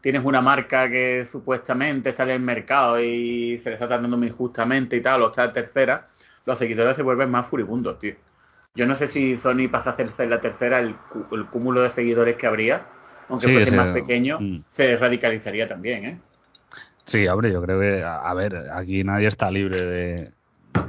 tienes 0.05 0.23
una 0.23 0.39
marca 0.39 0.87
que 0.87 1.27
supuestamente 1.31 2.09
está 2.11 2.21
en 2.25 2.29
el 2.29 2.39
mercado 2.39 3.01
y 3.01 3.57
se 3.63 3.69
le 3.69 3.73
está 3.73 3.87
tratando 3.87 4.15
muy 4.17 4.27
injustamente 4.27 4.95
y 4.95 5.01
tal, 5.01 5.23
o 5.23 5.29
está 5.29 5.51
tercera, 5.51 6.09
los 6.45 6.59
seguidores 6.59 6.95
se 6.95 7.01
vuelven 7.01 7.31
más 7.31 7.47
furibundos, 7.47 7.97
tío. 7.97 8.13
Yo 8.75 8.85
no 8.85 8.93
sé 8.95 9.07
si 9.07 9.37
Sony 9.37 9.67
pasa 9.71 9.89
a 9.89 9.93
hacerse 9.93 10.27
la 10.27 10.39
tercera, 10.41 10.77
el, 10.77 10.93
el 11.31 11.45
cúmulo 11.47 11.81
de 11.81 11.89
seguidores 11.89 12.35
que 12.35 12.45
habría, 12.45 12.83
aunque 13.29 13.47
Sí, 13.47 13.53
fuese 13.53 13.67
ese- 13.69 13.75
más 13.77 13.87
pequeño, 13.95 14.39
mm. 14.39 14.57
se 14.73 14.95
radicalizaría 14.95 15.67
también, 15.67 16.05
¿eh? 16.05 16.19
Sí, 17.05 17.27
hombre, 17.27 17.51
yo 17.51 17.59
creo 17.63 17.79
que, 17.79 18.03
a 18.03 18.17
a 18.29 18.33
ver, 18.35 18.55
aquí 18.73 19.03
nadie 19.03 19.27
está 19.29 19.49
libre 19.49 19.81
de, 19.81 20.31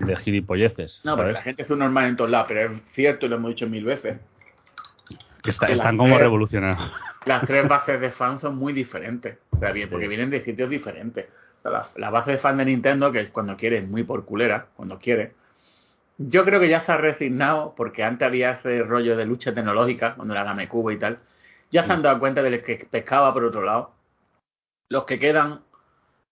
de 0.01 0.17
gilipolleces. 0.17 1.01
No, 1.05 1.17
¿sabes? 1.17 1.33
la 1.33 1.41
gente 1.41 1.63
es 1.63 1.71
un 1.71 1.79
normal 1.79 2.05
en 2.05 2.17
todos 2.17 2.29
lados, 2.29 2.49
pero 2.49 2.71
es 2.71 2.83
cierto 2.93 3.25
y 3.25 3.31
lo 3.31 3.37
hemos 3.37 3.49
dicho 3.53 3.67
mil 3.67 3.85
veces. 3.87 4.19
Está- 5.43 5.69
están 5.69 5.97
como 5.97 6.19
revolucionados. 6.19 6.93
Las 7.27 7.47
tres 7.47 7.69
bases 7.69 8.01
de 8.01 8.11
fans 8.11 8.41
son 8.41 8.57
muy 8.57 8.73
diferentes. 8.73 9.39
O 9.51 9.59
sea, 9.59 9.73
bien, 9.73 9.91
porque 9.91 10.05
Sí. 10.07 10.09
vienen 10.09 10.31
de 10.31 10.43
sitios 10.43 10.71
diferentes. 10.71 11.27
O 11.59 11.63
sea, 11.63 11.71
la, 11.71 11.89
la 11.97 12.11
base 12.11 12.33
de 12.33 12.39
fan 12.39 12.57
de 12.57 12.65
Nintendo, 12.65 13.13
que 13.13 13.21
es 13.21 13.31
cuando 13.31 13.57
quiere, 13.57 13.79
es 13.79 13.89
muy 13.89 14.05
por 14.05 14.25
culera, 14.25 14.69
cuando 14.77 14.99
quiere. 14.99 15.35
Yo 16.19 16.45
creo 16.45 16.61
que 16.61 16.69
ya 16.69 16.83
se 16.85 16.93
ha 16.93 16.97
resignado, 16.97 17.75
porque 17.77 18.03
antes 18.03 18.27
había 18.27 18.53
ese 18.53 18.83
rollo 18.83 19.17
de 19.17 19.27
lucha 19.27 19.53
tecnológica, 19.53 20.15
cuando 20.15 20.33
era 20.35 20.45
GameCube 20.45 20.95
y 20.95 20.99
tal. 20.99 21.19
Ya 21.71 21.85
se 21.85 21.93
han 21.93 22.03
dado 22.03 22.19
cuenta 22.21 22.43
de 22.43 22.63
que 22.63 22.87
pescaba 22.91 23.35
por 23.35 23.45
otro 23.45 23.63
lado. 23.63 23.93
Los 24.89 25.05
que 25.05 25.19
quedan 25.19 25.63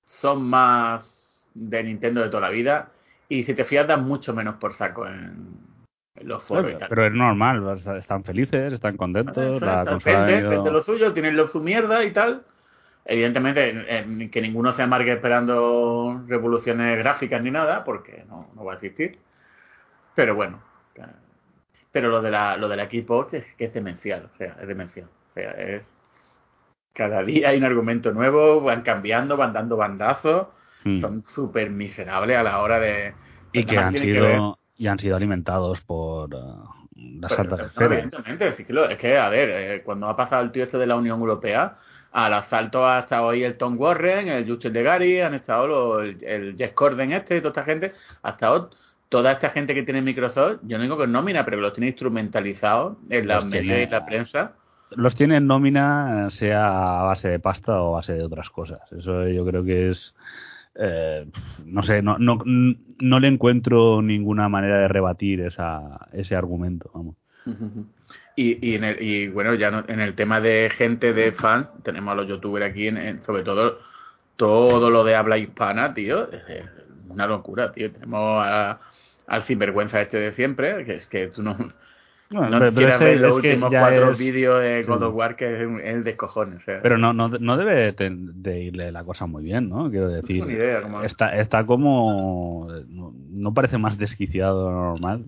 son 0.07 0.49
más 0.49 1.45
de 1.55 1.83
Nintendo 1.83 2.23
de 2.23 2.29
toda 2.29 2.43
la 2.43 2.51
vida. 2.51 2.93
Y 3.29 3.45
si 3.45 3.55
te 3.55 3.65
fías, 3.65 3.87
dan 3.87 4.05
mucho 4.05 4.33
menos 4.33 4.57
por 4.57 4.75
saco 4.75 5.07
en 5.07 5.74
los 6.21 6.45
foros. 6.45 6.73
Pero 6.89 7.07
es 7.07 7.13
normal, 7.13 7.79
están 7.99 8.25
felices, 8.25 8.73
están 8.73 8.97
contentos, 8.97 9.61
la 9.61 9.83
Vende, 10.05 10.39
ido- 10.39 10.51
vende 10.51 10.71
lo 10.71 10.83
suyo, 10.83 11.13
tienen 11.13 11.37
lo 11.37 11.49
su 11.49 11.61
mierda 11.61 12.05
y 12.05 12.13
tal. 12.13 12.45
Evidentemente, 13.05 13.69
en- 13.71 13.85
en 14.23 14.31
que 14.31 14.41
ninguno 14.41 14.73
se 14.73 14.83
amargue 14.83 15.13
esperando 15.13 16.23
revoluciones 16.27 16.97
gráficas 16.99 17.43
ni 17.43 17.51
nada, 17.51 17.85
porque 17.85 18.25
no, 18.29 18.51
no 18.55 18.65
va 18.65 18.73
a 18.73 18.77
existir. 18.77 19.19
Pero 20.15 20.35
bueno. 20.35 20.63
eh, 20.95 21.03
Pero 21.91 22.09
lo 22.09 22.23
de 22.23 22.31
la, 22.31 22.57
lo 22.57 22.69
del 22.69 22.81
equipo 22.81 23.27
que 23.29 23.39
es, 23.39 23.55
que 23.57 23.67
es 23.67 23.75
demencial, 23.75 24.31
o 24.33 24.37
sea, 24.39 24.57
es 24.61 24.67
demencial. 24.69 25.07
O 25.07 25.35
sea, 25.35 25.51
es. 25.53 25.83
Cada 26.93 27.25
día 27.25 27.49
hay 27.51 27.59
un 27.59 27.65
argumento 27.65 28.13
nuevo, 28.13 28.61
van 28.61 28.83
cambiando, 28.83 29.37
van 29.37 29.53
dando 29.53 29.77
bandazos, 29.77 30.47
Mm. 30.85 31.01
son 31.01 31.25
súper 31.25 31.71
miserables 31.71 32.37
a 32.37 32.43
la 32.43 32.61
hora 32.61 32.79
de. 32.79 33.15
y 33.53 33.63
pues 33.63 33.67
que 33.67 33.79
han 33.79 33.93
sido 33.95 34.59
y 34.77 34.87
han 34.89 34.99
sido 34.99 35.17
alimentados 35.17 35.81
por 35.83 36.35
eh, 36.35 36.39
las 37.21 37.31
Pero, 37.31 37.43
altas 37.43 37.59
no, 37.59 37.67
esferas. 37.67 38.69
lo- 38.69 38.85
es 38.89 38.97
que, 38.99 39.19
a 39.19 39.29
ver, 39.29 39.51
eh, 39.51 39.83
cuando 39.85 40.09
ha 40.09 40.17
pasado 40.17 40.43
el 40.43 40.51
tío 40.53 40.65
este 40.65 40.79
de 40.79 40.87
la 40.87 40.97
Unión 40.97 41.21
Europea, 41.21 41.77
al 42.13 42.33
asalto 42.33 42.87
ha 42.87 43.01
estado 43.01 43.31
ahí 43.31 43.43
el 43.43 43.57
Tom 43.57 43.77
Warren, 43.79 44.29
el 44.29 44.49
Justin 44.49 44.73
de 44.73 44.83
Gary, 44.83 45.21
han 45.21 45.35
estado 45.35 45.67
los, 45.67 46.03
el, 46.03 46.19
el 46.25 46.57
Jeff 46.57 46.73
Corden 46.73 47.13
este, 47.13 47.41
toda 47.41 47.51
esta 47.51 47.65
gente, 47.65 47.93
ha 48.23 48.31
estado 48.31 48.71
toda 49.09 49.33
esta 49.33 49.51
gente 49.51 49.75
que 49.75 49.83
tiene 49.83 50.01
Microsoft, 50.03 50.61
yo 50.63 50.77
no 50.77 50.83
digo 50.85 50.97
que 50.97 51.05
es 51.05 51.09
nómina, 51.11 51.45
pero 51.45 51.57
que 51.59 51.63
los 51.63 51.73
tiene 51.73 51.89
instrumentalizados 51.89 52.97
en 53.11 53.27
los 53.27 53.45
medios 53.45 53.63
tiene- 53.67 53.83
y 53.83 53.87
la 53.87 54.07
prensa. 54.07 54.53
Los 54.91 55.15
tienen 55.17 55.39
en 55.39 55.47
nómina, 55.49 56.31
sea 56.31 57.01
a 57.01 57.03
base 57.03 57.29
de 57.29 57.41
pasta 57.41 57.81
o 57.83 57.95
a 57.95 57.97
base 57.97 58.13
de 58.13 58.23
otras 58.23 58.49
cosas. 58.51 58.81
Eso 58.93 59.27
yo 59.29 59.45
creo 59.45 59.65
que 59.65 59.91
es. 59.91 60.15
Eh, 60.77 61.27
no 61.65 61.83
sé, 61.83 62.03
no, 62.03 62.19
no, 62.19 62.43
no 62.45 63.21
le 63.21 63.29
encuentro 63.29 64.03
ninguna 64.03 64.49
manera 64.49 64.79
de 64.79 64.89
rebatir 64.89 65.41
esa, 65.41 66.09
ese 66.13 66.35
argumento. 66.37 66.91
Vamos. 66.95 67.17
Y, 68.37 68.71
y, 68.71 68.75
en 68.77 68.85
el, 68.85 69.03
y 69.03 69.29
bueno, 69.29 69.55
ya 69.55 69.71
no- 69.71 69.85
en 69.87 70.01
el 70.01 70.15
tema 70.15 70.41
de 70.41 70.71
gente 70.77 71.13
de 71.13 71.33
fans, 71.33 71.71
tenemos 71.83 72.13
a 72.13 72.15
los 72.17 72.27
youtubers 72.29 72.67
aquí, 72.71 72.89
en, 72.89 73.23
sobre 73.25 73.43
todo 73.43 73.79
todo 74.37 74.91
lo 74.91 75.05
de 75.05 75.15
habla 75.15 75.39
hispana, 75.39 75.95
tío, 75.95 76.31
es 76.33 76.65
una 77.09 77.27
locura, 77.27 77.71
tío. 77.71 77.93
Tenemos 77.93 78.45
a- 78.45 78.81
al 79.27 79.43
sinvergüenza 79.45 80.01
este 80.01 80.17
de 80.19 80.33
siempre, 80.33 80.85
que 80.85 80.97
es 80.97 81.07
que 81.07 81.29
tú 81.29 81.43
no, 81.43 81.57
Bueno, 82.41 82.51
no 82.51 82.59
pero- 82.59 82.75
quieras 82.75 82.95
ese- 82.97 83.05
ver 83.05 83.21
los 83.21 83.37
últimos 83.37 83.71
cuatro 83.71 84.11
es- 84.13 84.19
vídeos 84.19 84.61
de 84.63 84.83
God 84.85 85.03
of 85.03 85.15
War, 85.15 85.37
que 85.37 85.61
es, 85.63 85.67
un- 85.67 85.81
es 85.81 86.05
de 86.05 86.17
cojones. 86.17 86.61
O 86.63 86.65
sea, 86.65 86.81
Pero 86.83 86.99
no, 86.99 87.13
no, 87.13 87.29
no 87.29 87.57
debe 87.57 87.93
de 87.93 88.61
irle 88.61 88.91
la 88.93 89.05
cosa 89.05 89.27
muy 89.27 89.43
bien, 89.45 89.69
¿no? 89.69 89.91
Quiero 89.91 90.09
decir, 90.09 90.45
ni 90.47 90.53
idea 90.55 90.83
cómo- 90.83 91.03
está, 91.03 91.37
está 91.39 91.65
como... 91.65 92.67
No, 92.89 93.13
no 93.31 93.55
parece 93.55 93.79
más 93.79 93.99
desquiciado 93.99 94.67
de 94.67 94.73
lo 94.75 94.81
normal. 94.91 95.25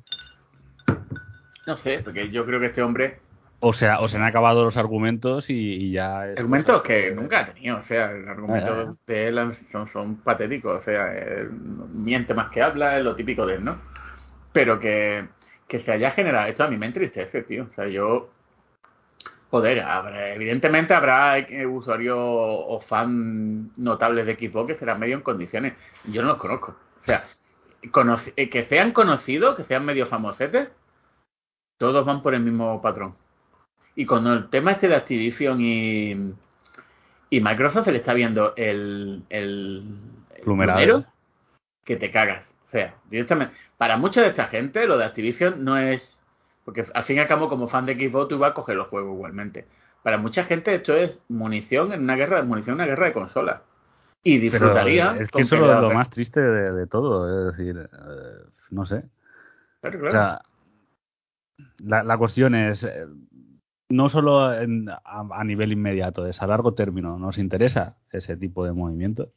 no 1.66 1.76
sé, 1.78 2.00
porque 2.04 2.30
yo 2.30 2.44
creo 2.46 2.60
que 2.60 2.66
este 2.66 2.82
hombre, 2.82 3.18
O 3.58 3.72
sea, 3.72 4.00
o 4.00 4.08
se 4.08 4.16
han 4.18 4.22
acabado 4.22 4.64
los 4.64 4.76
argumentos 4.76 5.48
y, 5.50 5.54
y 5.54 5.92
ya... 5.92 6.20
argumentos 6.20 6.82
que 6.82 7.12
nunca 7.14 7.40
ha 7.40 7.46
tenido, 7.52 7.78
o 7.78 7.82
sea, 7.82 8.12
los 8.12 8.20
Ah, 8.20 8.24
ya, 8.26 8.30
argumentos 8.32 8.98
de 9.06 9.28
él 9.28 9.40
son, 9.72 9.88
son 9.90 10.16
patéticos, 10.16 10.80
o 10.80 10.84
sea, 10.84 11.12
él 11.16 11.50
miente 11.92 12.34
más 12.34 12.50
que 12.50 12.62
habla, 12.62 12.98
es 12.98 13.02
lo 13.04 13.16
típico 13.16 13.46
de 13.46 13.54
él, 13.56 13.64
¿no? 13.64 13.78
Pero 14.52 14.78
que, 14.78 15.24
que 15.68 15.80
se 15.80 15.92
haya 15.92 16.10
generado 16.12 16.46
esto 16.48 16.64
a 16.64 16.68
mí 16.68 16.76
me 16.76 16.86
entristece, 16.86 17.42
tío, 17.42 17.68
o 17.70 17.72
sea, 17.74 17.86
yo... 17.88 18.30
Joder, 19.50 19.80
habrá- 19.82 20.34
evidentemente 20.34 20.92
habrá 20.92 21.38
eh, 21.38 21.66
usuarios 21.66 22.18
o 22.18 22.80
fan 22.86 23.70
notables 23.76 24.26
de 24.26 24.34
Xbox 24.34 24.72
que 24.72 24.78
serán 24.78 24.98
medio 24.98 25.14
en 25.16 25.22
condiciones. 25.22 25.74
Yo 26.04 26.20
no 26.22 26.28
los 26.28 26.38
conozco. 26.38 26.76
O 27.00 27.04
sea, 27.04 27.28
eh, 28.36 28.50
que 28.50 28.64
sean 28.66 28.90
conocidos, 28.90 29.54
que 29.54 29.62
sean 29.62 29.84
medio 29.86 30.06
famosetes, 30.08 30.68
todos 31.78 32.04
van 32.04 32.22
por 32.22 32.34
el 32.34 32.40
mismo 32.42 32.82
patrón. 32.82 33.14
Y 33.94 34.04
con 34.04 34.26
el 34.26 34.50
tema 34.50 34.72
este 34.72 34.88
de 34.88 34.96
Activision 34.96 35.58
y, 35.60 36.34
y 37.30 37.40
Microsoft 37.40 37.84
se 37.84 37.92
le 37.92 37.98
está 37.98 38.14
viendo 38.14 38.52
el, 38.56 39.22
el, 39.30 39.86
el 40.34 40.42
Plumerado. 40.42 40.78
plumero 40.78 41.06
que 41.84 41.96
te 41.96 42.10
cagas. 42.10 42.52
O 42.66 42.70
sea, 42.70 42.96
directamente. 43.08 43.54
Para 43.76 43.96
mucha 43.96 44.22
de 44.22 44.28
esta 44.28 44.46
gente, 44.46 44.86
lo 44.86 44.98
de 44.98 45.04
Activision 45.04 45.64
no 45.64 45.76
es. 45.76 46.20
Porque 46.64 46.84
al 46.94 47.04
fin 47.04 47.16
y 47.16 47.20
al 47.20 47.28
cabo, 47.28 47.48
como 47.48 47.68
fan 47.68 47.86
de 47.86 47.94
Xbox, 47.94 48.28
tú 48.28 48.34
ibas 48.36 48.50
a 48.50 48.54
coger 48.54 48.76
los 48.76 48.88
juegos 48.88 49.14
igualmente. 49.14 49.66
Para 50.02 50.18
mucha 50.18 50.44
gente, 50.44 50.74
esto 50.74 50.92
es 50.92 51.20
munición 51.28 51.92
en 51.92 52.02
una 52.02 52.16
guerra, 52.16 52.42
munición 52.42 52.74
en 52.74 52.80
una 52.80 52.86
guerra 52.86 53.06
de 53.06 53.12
consolas. 53.12 53.60
Y 54.22 54.38
Pero 54.38 54.50
disfrutaría. 54.50 55.16
es 55.20 55.28
que 55.28 55.42
eso 55.42 55.54
es 55.54 55.60
lo, 55.60 55.90
más 55.90 56.10
triste 56.10 56.40
de, 56.40 56.72
de 56.72 56.86
todo, 56.88 57.50
es 57.50 57.56
decir, 57.56 57.78
eh, 57.78 58.48
no 58.70 58.84
sé. 58.84 59.04
Claro, 59.80 59.98
O 59.98 60.00
claro. 60.00 60.10
sea, 60.10 60.42
la, 61.78 62.02
la 62.02 62.18
cuestión 62.18 62.54
es, 62.56 62.82
eh, 62.82 63.06
no 63.88 64.08
solo 64.08 64.52
en- 64.52 64.88
a, 64.88 65.00
a 65.04 65.44
nivel 65.44 65.72
inmediato, 65.72 66.26
es 66.26 66.42
a 66.42 66.46
largo 66.46 66.74
término. 66.74 67.18
¿Nos 67.18 67.38
interesa 67.38 67.96
ese 68.10 68.36
tipo 68.36 68.64
de 68.64 68.72
movimientos? 68.72 69.28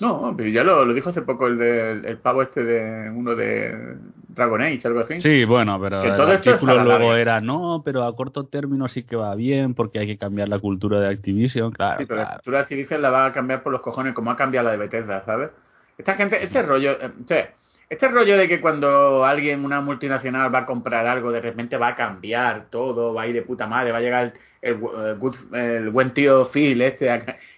No, 0.00 0.34
pero 0.36 0.48
ya 0.48 0.64
lo, 0.64 0.84
lo 0.84 0.92
dijo 0.92 1.10
hace 1.10 1.22
poco 1.22 1.46
el, 1.46 1.56
del 1.56 2.04
el 2.04 2.18
pavo 2.18 2.42
este 2.42 2.64
de 2.64 3.10
uno 3.10 3.36
de 3.36 3.96
Dragon 4.28 4.60
Age, 4.60 4.80
algo 4.86 5.00
así. 5.00 5.22
Sí, 5.22 5.44
bueno, 5.44 5.80
pero 5.80 6.02
Que 6.02 6.08
el 6.08 6.16
todo 6.16 6.32
artículo 6.32 6.74
la 6.74 6.84
luego 6.84 6.98
larga. 7.10 7.20
era, 7.20 7.40
no, 7.40 7.82
pero 7.84 8.02
a 8.02 8.16
corto 8.16 8.44
término 8.46 8.88
sí 8.88 9.04
que 9.04 9.14
va 9.14 9.34
bien 9.36 9.74
porque 9.74 10.00
hay 10.00 10.06
que 10.08 10.18
cambiar 10.18 10.48
la 10.48 10.58
cultura 10.58 10.98
de 10.98 11.08
Activision, 11.10 11.70
claro. 11.70 12.00
Sí, 12.00 12.06
pero 12.06 12.20
la 12.22 12.34
cultura 12.34 12.58
de 12.58 12.62
Activision 12.64 13.02
la 13.02 13.10
va 13.10 13.26
a 13.26 13.32
cambiar 13.32 13.62
por 13.62 13.70
los 13.70 13.82
cojones 13.82 14.14
como 14.14 14.32
ha 14.32 14.36
cambiado 14.36 14.64
la 14.66 14.72
de 14.72 14.78
Bethesda, 14.78 15.24
¿sabes? 15.24 15.50
Esta 15.96 16.14
gente, 16.16 16.42
este 16.42 16.60
rollo, 16.62 16.90
sea, 17.28 17.54
este 17.88 18.08
rollo 18.08 18.36
de 18.36 18.48
que 18.48 18.60
cuando 18.60 19.24
alguien, 19.24 19.64
una 19.64 19.80
multinacional 19.80 20.52
va 20.52 20.60
a 20.60 20.66
comprar 20.66 21.06
algo, 21.06 21.30
de 21.30 21.40
repente 21.40 21.76
va 21.76 21.88
a 21.88 21.94
cambiar 21.94 22.66
todo, 22.68 23.14
va 23.14 23.22
a 23.22 23.26
ir 23.28 23.34
de 23.34 23.42
puta 23.42 23.68
madre, 23.68 23.92
va 23.92 23.98
a 23.98 24.00
llegar 24.00 24.32
el, 24.60 24.72
el, 24.72 24.74
eh, 24.74 25.14
good- 25.20 25.54
el 25.54 25.90
buen 25.90 26.12
tío 26.12 26.48
Phil 26.52 26.82
este, 26.82 27.08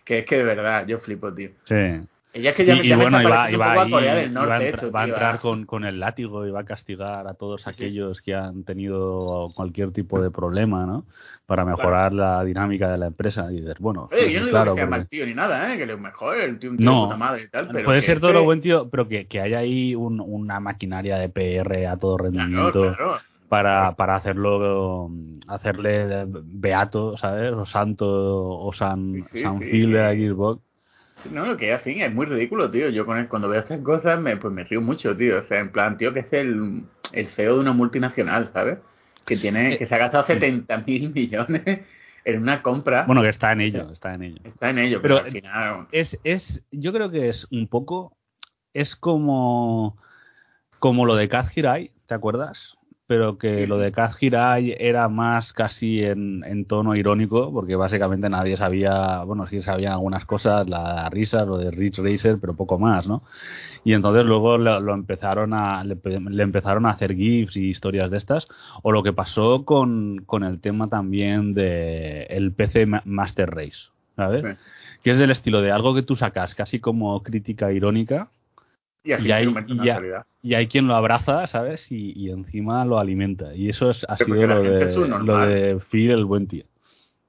que 0.05 0.19
es 0.19 0.27
que 0.27 0.37
de 0.37 0.45
verdad, 0.45 0.87
yo 0.87 0.99
flipo, 0.99 1.33
tío. 1.33 1.49
Sí. 1.65 1.75
Y 2.37 2.43
ya 2.43 2.51
es 2.51 2.57
que 2.57 2.65
ya, 2.67 2.75
Y, 2.75 2.79
me- 2.81 2.85
y 2.87 2.89
me 2.91 2.97
bueno, 2.97 3.19
está 3.19 3.83
a 3.83 3.89
Corea 3.91 4.15
del 4.15 4.29
a 4.29 4.33
Norte 4.33 4.91
va 4.91 5.03
a 5.03 5.05
entrar 5.07 5.35
ah. 5.37 5.39
con, 5.41 5.65
con 5.65 5.85
el 5.85 5.99
látigo 6.01 6.47
y 6.47 6.51
va 6.51 6.61
a 6.61 6.65
castigar 6.65 7.27
a 7.27 7.35
todos 7.35 7.67
aquellos 7.67 8.21
que 8.21 8.35
han 8.35 8.65
tenido 8.65 9.51
cualquier 9.55 9.93
tipo 9.93 10.21
de 10.21 10.31
problema, 10.31 10.85
¿no? 10.85 11.05
Para 11.47 11.65
mejorar 11.65 12.13
la 12.13 12.45
dinámica 12.45 12.91
de 12.91 12.99
la 12.99 13.07
empresa. 13.07 13.51
Y 13.51 13.61
dices, 13.61 13.77
bueno, 13.79 14.09
Oye, 14.13 14.33
yo 14.33 14.41
no 14.41 14.47
digo 14.47 14.51
claro, 14.57 14.75
que 14.75 14.81
sea 14.81 14.87
porque- 14.87 14.99
mal 14.99 15.09
tío 15.09 15.27
ni 15.27 15.35
nada, 15.35 15.73
¿eh? 15.73 15.79
Que 15.79 15.87
lo 15.87 15.97
mejor, 15.99 16.37
el 16.37 16.59
tío 16.59 16.71
un 16.71 16.77
tío 16.77 16.85
No. 16.91 17.01
de 17.01 17.07
puta 17.07 17.17
madre 17.17 17.43
y 17.45 17.49
tal, 17.49 17.69
pero 17.73 17.85
Puede 17.85 18.01
ser 18.03 18.21
todo 18.21 18.33
lo 18.33 18.45
buen 18.45 18.61
tío, 18.61 18.89
pero 18.91 19.09
que, 19.09 19.27
que 19.27 19.41
haya 19.41 19.59
ahí 19.59 19.95
un- 19.95 20.21
una 20.21 20.61
maquinaria 20.61 21.17
de 21.19 21.29
PR 21.29 21.87
a 21.87 21.97
todo 21.97 22.19
rendimiento 22.19 22.95
claro. 22.95 23.19
para, 23.49 23.95
para 23.95 24.17
hacerlo, 24.17 25.09
hacerle 25.49 26.27
beato, 26.29 27.17
¿sabes? 27.17 27.53
O 27.53 27.65
santo, 27.65 28.07
o 28.59 28.73
san, 28.73 29.15
Sí, 29.15 29.23
sí, 29.23 29.43
san 29.43 29.59
sí, 29.59 29.65
Phil 29.71 29.93
de 29.93 30.29
Xbox. 30.31 30.66
No, 31.31 31.47
lo 31.47 31.57
que 31.57 31.71
es 31.73 31.81
así, 31.81 32.01
es 32.01 32.13
muy 32.15 32.27
ridículo, 32.27 32.71
tío. 32.71 32.89
Yo 32.91 33.05
con 33.07 33.25
cuando 33.27 33.49
veo 33.49 33.61
estas 33.61 33.81
cosas, 33.81 34.21
me, 34.21 34.37
pues 34.37 34.53
me 34.53 34.65
río 34.65 34.81
mucho, 34.81 35.17
tío. 35.17 35.39
O 35.41 35.43
sea, 35.43 35.59
en 35.61 35.73
plan, 35.73 35.97
tío, 35.97 36.13
que 36.13 36.21
es 36.21 36.33
el, 36.33 36.85
el 37.13 37.27
CEO 37.29 37.55
de 37.55 37.61
una 37.61 37.73
multinacional, 37.73 38.51
¿sabes? 38.53 38.79
Que 39.25 39.37
tiene, 39.37 39.77
que 39.77 39.87
se 39.87 39.95
ha 39.95 39.99
gastado 39.99 40.25
70 40.27 40.79
mil 40.87 41.11
millones 41.15 41.81
en 42.25 42.43
una 42.43 42.63
compra. 42.63 43.05
Bueno, 43.07 43.23
que 43.23 43.31
está 43.31 43.53
en 43.53 43.61
ello, 43.63 43.91
está 43.91 44.15
en 44.15 44.23
ello. 44.23 44.41
está 44.45 44.71
en 44.71 44.79
ello, 44.79 45.01
pero, 45.03 45.17
pero- 45.17 45.27
al 45.27 45.33
final. 45.33 45.87
es, 45.91 46.19
es, 46.23 46.61
yo 46.71 46.93
creo 46.93 47.11
que 47.11 47.29
es 47.29 47.47
un 47.51 47.67
poco, 47.67 48.17
es 48.73 48.95
como, 48.95 49.97
como 50.79 51.07
lo 51.07 51.17
de 51.17 51.29
Kaz 51.29 51.57
Hirai, 51.57 51.91
¿te 52.07 52.15
acuerdas? 52.15 52.76
Pero 53.09 53.39
que 53.39 53.69
lo 53.69 53.79
de 53.79 53.93
Kaz 53.93 54.21
Hirai 54.21 54.75
era 54.81 55.09
más 55.09 55.53
casi 55.53 56.03
en, 56.03 56.43
en 56.45 56.65
tono 56.65 56.97
irónico, 56.97 57.53
porque 57.53 57.77
básicamente 57.77 58.29
nadie 58.29 58.57
sabía, 58.57 59.23
bueno, 59.23 59.47
sí 59.47 59.63
sabían 59.63 59.93
algunas 59.93 60.25
cosas, 60.25 60.69
la 60.69 61.09
risa, 61.09 61.45
lo 61.45 61.57
de 61.57 61.71
Rich 61.71 61.99
Racer, 61.99 62.39
pero 62.41 62.55
poco 62.57 62.81
más, 62.81 63.07
¿no? 63.07 63.23
Y 63.85 63.93
entonces 63.93 64.25
luego 64.25 64.59
lo, 64.59 64.81
lo 64.81 64.95
empezaron 64.95 65.55
a, 65.55 65.85
le, 65.85 65.97
le 66.31 66.43
empezaron 66.43 66.87
a 66.87 66.91
hacer 66.91 67.15
GIFs 67.15 67.57
y 67.57 67.69
historias 67.71 68.11
de 68.11 68.17
estas, 68.19 68.49
o 68.83 68.91
lo 68.91 69.05
que 69.05 69.13
pasó 69.13 69.65
con, 69.65 70.23
con 70.27 70.43
el 70.43 70.61
tema 70.61 70.89
también 70.89 71.55
de 71.55 72.25
el 72.25 72.53
PC 72.53 72.87
Ma- 72.87 73.03
Master 73.05 73.51
Race, 73.51 73.91
¿sabes? 74.17 74.43
Sí. 74.45 74.49
que 75.05 75.11
es 75.13 75.19
del 75.19 75.31
estilo 75.31 75.61
de 75.63 75.71
algo 75.71 75.95
que 75.95 76.03
tú 76.03 76.17
sacas 76.17 76.55
casi 76.57 76.81
como 76.81 77.23
crítica 77.23 77.71
irónica 77.73 78.31
Y 79.07 79.13
así 79.13 79.29
y 79.29 79.33
hay- 79.33 79.49
y 80.43 80.55
hay 80.55 80.67
quien 80.69 80.87
lo 80.89 80.95
abraza, 80.97 81.47
¿sabes? 81.47 81.91
Y, 81.91 82.13
y 82.17 82.31
encima 82.31 82.85
lo 82.85 82.99
alimenta. 82.99 83.55
Y 83.55 83.69
eso 83.69 83.91
es, 83.91 84.05
ha 84.09 84.17
Sí, 84.17 84.25
sido 84.25 84.47
lo 84.47 84.63
de, 84.63 84.83
es 84.85 84.97
lo 84.97 85.39
de 85.39 85.81
Phil, 85.91 86.11
el 86.11 86.25
buen 86.25 86.47
tío. 86.47 86.65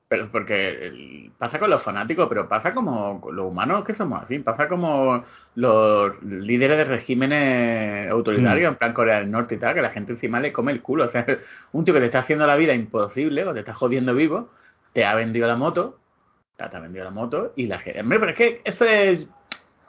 Pero 0.09 0.31
porque 0.31 1.29
pasa 1.37 1.59
con 1.59 1.69
los 1.69 1.83
fanáticos, 1.83 2.27
pero 2.29 2.47
pasa 2.47 2.73
como 2.73 3.21
los 3.31 3.45
humanos 3.45 3.83
que 3.83 3.93
somos 3.93 4.23
así, 4.23 4.39
pasa 4.39 4.69
como 4.69 5.25
los 5.55 6.23
líderes 6.23 6.77
de 6.77 6.85
regímenes 6.85 8.09
autoritarios, 8.09 8.69
Mm. 8.71 8.73
en 8.73 8.77
plan 8.77 8.93
Corea 8.93 9.19
del 9.19 9.29
Norte 9.29 9.55
y 9.55 9.57
tal, 9.57 9.75
que 9.75 9.81
la 9.81 9.89
gente 9.89 10.13
encima 10.13 10.39
le 10.39 10.53
come 10.53 10.71
el 10.71 10.81
culo. 10.81 11.05
O 11.05 11.09
sea, 11.11 11.25
un 11.73 11.83
tío 11.83 11.93
que 11.93 11.99
te 11.99 12.05
está 12.05 12.19
haciendo 12.19 12.47
la 12.47 12.55
vida 12.55 12.73
imposible, 12.73 13.43
o 13.43 13.53
te 13.53 13.59
está 13.59 13.73
jodiendo 13.73 14.15
vivo, 14.15 14.49
te 14.93 15.03
ha 15.05 15.13
vendido 15.15 15.47
la 15.47 15.57
moto, 15.57 15.99
te 16.55 16.63
ha 16.63 16.79
vendido 16.79 17.03
la 17.03 17.11
moto, 17.11 17.51
y 17.57 17.67
la 17.67 17.79
gente. 17.79 17.99
Hombre, 18.01 18.19
pero 18.19 18.31
es 18.31 18.37
que 18.37 18.61
eso 18.63 18.85
es 18.85 19.27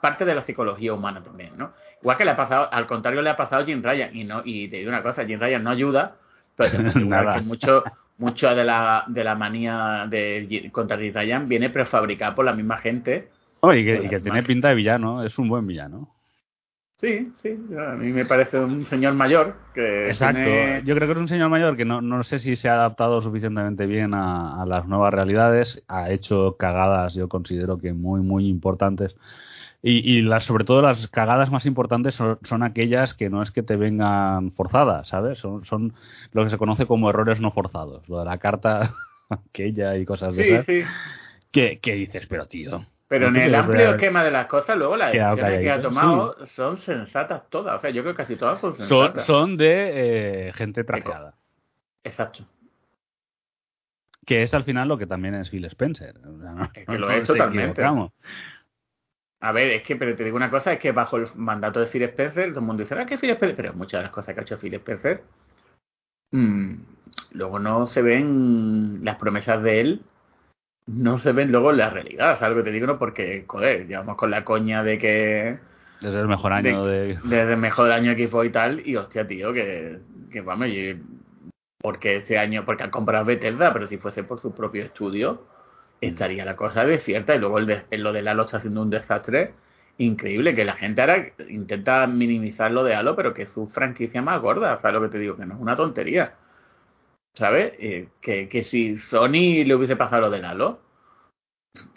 parte 0.01 0.25
de 0.25 0.35
la 0.35 0.43
psicología 0.43 0.93
humana 0.93 1.21
también, 1.21 1.51
¿no? 1.57 1.73
Igual 2.01 2.17
que 2.17 2.25
le 2.25 2.31
ha 2.31 2.35
pasado, 2.37 2.69
al 2.71 2.87
contrario 2.87 3.21
le 3.21 3.29
ha 3.29 3.37
pasado 3.37 3.63
a 3.63 3.65
Jim 3.65 3.81
Ryan, 3.83 4.15
y 4.15 4.23
no, 4.23 4.41
y 4.45 4.67
te 4.67 4.77
digo 4.77 4.89
una 4.89 5.03
cosa, 5.03 5.25
Jim 5.25 5.39
Ryan 5.39 5.63
no 5.63 5.69
ayuda, 5.69 6.15
pero 6.55 6.71
igual 6.99 7.33
que 7.35 7.41
mucho, 7.41 7.83
mucho 8.17 8.53
de 8.55 8.63
la, 8.63 9.03
de 9.07 9.23
la 9.23 9.35
manía 9.35 10.05
de 10.09 10.69
contra 10.71 10.97
Jim 10.97 11.13
Ryan 11.13 11.47
viene 11.49 11.69
prefabricada 11.69 12.35
por 12.35 12.45
la 12.45 12.53
misma 12.53 12.77
gente. 12.77 13.29
Oye, 13.61 13.81
y 13.81 13.85
que, 13.85 14.15
y 14.17 14.21
tiene 14.21 14.43
pinta 14.43 14.69
de 14.69 14.75
villano, 14.75 15.23
es 15.23 15.37
un 15.37 15.49
buen 15.49 15.67
villano. 15.67 16.15
Sí, 17.01 17.31
sí, 17.41 17.57
a 17.77 17.95
mí 17.95 18.11
me 18.11 18.25
parece 18.25 18.59
un 18.59 18.85
señor 18.87 19.13
mayor 19.13 19.55
que 19.73 20.09
Exacto. 20.09 20.33
tiene- 20.33 20.83
Yo 20.83 20.95
creo 20.95 21.07
que 21.07 21.13
es 21.13 21.17
un 21.19 21.29
señor 21.29 21.49
mayor 21.49 21.77
que 21.77 21.85
no, 21.85 22.01
no 22.01 22.23
sé 22.23 22.39
si 22.39 22.57
se 22.57 22.67
ha 22.67 22.73
adaptado 22.73 23.21
suficientemente 23.21 23.85
bien 23.85 24.13
a, 24.13 24.61
a 24.61 24.65
las 24.65 24.85
nuevas 24.85 25.13
realidades. 25.13 25.81
Ha 25.87 26.09
hecho 26.11 26.57
cagadas, 26.59 27.13
yo 27.13 27.29
considero 27.29 27.77
que 27.77 27.93
muy, 27.93 28.19
muy 28.19 28.49
importantes. 28.49 29.15
Y, 29.81 30.17
y 30.17 30.21
las, 30.21 30.43
sobre 30.43 30.65
todo 30.65 30.81
las 30.81 31.07
cagadas 31.07 31.51
más 31.51 31.65
importantes 31.65 32.13
son, 32.15 32.37
son 32.43 32.63
aquellas 32.63 33.13
que 33.13 33.29
no 33.29 33.41
es 33.41 33.51
que 33.51 33.63
te 33.63 33.77
vengan 33.77 34.51
forzadas, 34.51 35.07
¿sabes? 35.07 35.39
Son, 35.39 35.63
son 35.63 35.93
lo 36.33 36.43
que 36.43 36.49
se 36.49 36.57
conoce 36.57 36.85
como 36.85 37.09
errores 37.09 37.39
no 37.39 37.51
forzados. 37.51 38.07
Lo 38.09 38.19
de 38.19 38.25
la 38.25 38.37
carta 38.39 38.93
aquella 39.29 39.95
y 39.97 40.05
cosas 40.05 40.35
de 40.35 40.43
Sí, 40.43 40.49
esas. 40.49 40.65
sí. 40.65 40.83
Que, 41.51 41.79
que 41.79 41.93
dices, 41.95 42.27
pero 42.27 42.45
tío. 42.47 42.85
Pero 43.07 43.31
¿no 43.31 43.37
en 43.39 43.45
el 43.45 43.55
amplio 43.55 43.91
esquema 43.91 44.23
de 44.23 44.29
las 44.31 44.45
cosas, 44.47 44.77
luego 44.77 44.95
las 44.97 45.11
decisiones 45.13 45.61
que 45.61 45.71
ha 45.71 45.81
tomado 45.81 46.35
son 46.55 46.77
sensatas 46.79 47.43
todas. 47.49 47.77
O 47.77 47.81
sea, 47.81 47.89
yo 47.89 48.03
creo 48.03 48.13
que 48.13 48.21
casi 48.23 48.35
todas 48.35 48.59
son 48.59 48.75
sensatas. 48.75 49.25
son 49.25 49.57
de 49.57 50.49
eh, 50.49 50.53
gente 50.53 50.83
trajeada. 50.83 51.33
Exacto. 52.03 52.45
Que 54.25 54.43
es 54.43 54.53
al 54.53 54.63
final 54.63 54.87
lo 54.87 54.97
que 54.97 55.07
también 55.07 55.33
es 55.35 55.49
Phil 55.49 55.65
Spencer. 55.65 56.17
O 56.19 56.39
sea, 56.39 56.51
no- 56.51 56.63
Es 56.65 56.85
que 56.85 56.97
lo 56.97 57.07
no 57.07 57.11
es 57.11 57.25
totalmente. 57.25 57.81
A 59.41 59.51
ver, 59.53 59.69
es 59.69 59.83
que, 59.83 59.95
pero 59.95 60.15
te 60.15 60.23
digo 60.23 60.35
una 60.35 60.49
cosa, 60.49 60.73
es 60.73 60.79
que 60.79 60.91
bajo 60.91 61.17
el 61.17 61.27
mandato 61.35 61.79
de 61.79 61.87
Phil 61.87 62.03
Spencer, 62.03 62.49
todo 62.49 62.59
el 62.59 62.65
mundo 62.65 62.83
dice, 62.83 62.95
ah, 62.95 63.05
que 63.05 63.17
Phil 63.17 63.29
Spencer, 63.31 63.55
pero 63.55 63.73
muchas 63.73 63.99
de 63.99 64.03
las 64.03 64.11
cosas 64.11 64.33
que 64.33 64.41
ha 64.41 64.43
hecho 64.43 64.57
Phil 64.59 64.73
Spencer, 64.73 65.23
mm, 66.31 66.73
luego 67.31 67.59
no 67.59 67.87
se 67.87 68.01
ven 68.01 68.99
las 69.03 69.15
promesas 69.15 69.63
de 69.63 69.81
él, 69.81 70.01
no 70.87 71.19
se 71.19 71.31
ven 71.31 71.51
luego 71.51 71.71
en 71.71 71.77
la 71.77 71.89
realidad, 71.89 72.37
¿sabes 72.39 72.57
lo 72.57 72.63
que 72.63 72.69
te 72.69 72.73
digo? 72.73 72.87
No, 72.87 72.99
porque, 72.99 73.45
joder, 73.47 73.87
llevamos 73.87 74.17
con 74.17 74.31
la 74.31 74.43
coña 74.43 74.83
de 74.83 74.97
que 74.97 75.59
Es 76.01 76.15
el 76.15 76.27
mejor 76.27 76.53
año 76.53 76.85
de... 76.85 77.13
desde 77.23 77.53
el 77.53 77.59
mejor 77.59 77.91
año 77.91 78.13
fue 78.29 78.47
y 78.47 78.49
tal, 78.49 78.81
y 78.85 78.95
hostia, 78.95 79.25
tío, 79.27 79.53
que, 79.53 79.99
que 80.31 80.41
vamos, 80.41 80.67
y- 80.67 81.01
porque 81.81 82.17
este 82.17 82.37
año, 82.37 82.65
porque 82.65 82.83
han 82.83 82.91
comprado 82.91 83.23
Bethesda, 83.25 83.71
pero 83.71 83.87
si 83.87 83.97
fuese 83.97 84.23
por 84.23 84.41
su 84.41 84.53
propio 84.53 84.83
estudio, 84.83 85.45
estaría 86.01 86.45
la 86.45 86.55
cosa 86.55 86.85
desierta, 86.85 87.35
y 87.35 87.39
luego 87.39 87.59
el 87.59 87.65
de, 87.65 87.85
lo 87.97 88.13
de 88.13 88.27
Halo 88.27 88.43
está 88.43 88.57
haciendo 88.57 88.81
un 88.81 88.89
desastre 88.89 89.53
increíble, 89.97 90.55
que 90.55 90.65
la 90.65 90.73
gente 90.73 91.01
ahora 91.01 91.33
intenta 91.49 92.07
minimizar 92.07 92.71
lo 92.71 92.83
de 92.83 92.95
Halo, 92.95 93.15
pero 93.15 93.33
que 93.33 93.43
es 93.43 93.49
su 93.49 93.67
franquicia 93.67 94.21
más 94.21 94.39
gorda, 94.41 94.79
¿sabes 94.79 94.95
lo 94.95 95.01
que 95.01 95.09
te 95.09 95.19
digo? 95.19 95.35
Que 95.37 95.45
no 95.45 95.55
es 95.55 95.59
una 95.61 95.75
tontería, 95.75 96.35
¿sabes? 97.33 97.73
Eh, 97.79 98.09
que, 98.21 98.49
que 98.49 98.63
si 98.65 98.97
Sony 98.99 99.63
le 99.65 99.75
hubiese 99.75 99.95
pasado 99.95 100.21
lo 100.23 100.29
del 100.29 100.45
Halo, 100.45 100.79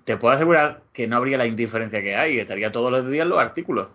te 0.04 0.16
puedo 0.16 0.34
asegurar 0.34 0.82
que 0.92 1.06
no 1.06 1.16
habría 1.16 1.38
la 1.38 1.46
indiferencia 1.46 2.02
que 2.02 2.16
hay, 2.16 2.38
estaría 2.38 2.72
todos 2.72 2.90
los 2.90 3.08
días 3.08 3.26
los 3.26 3.38
artículos. 3.38 3.88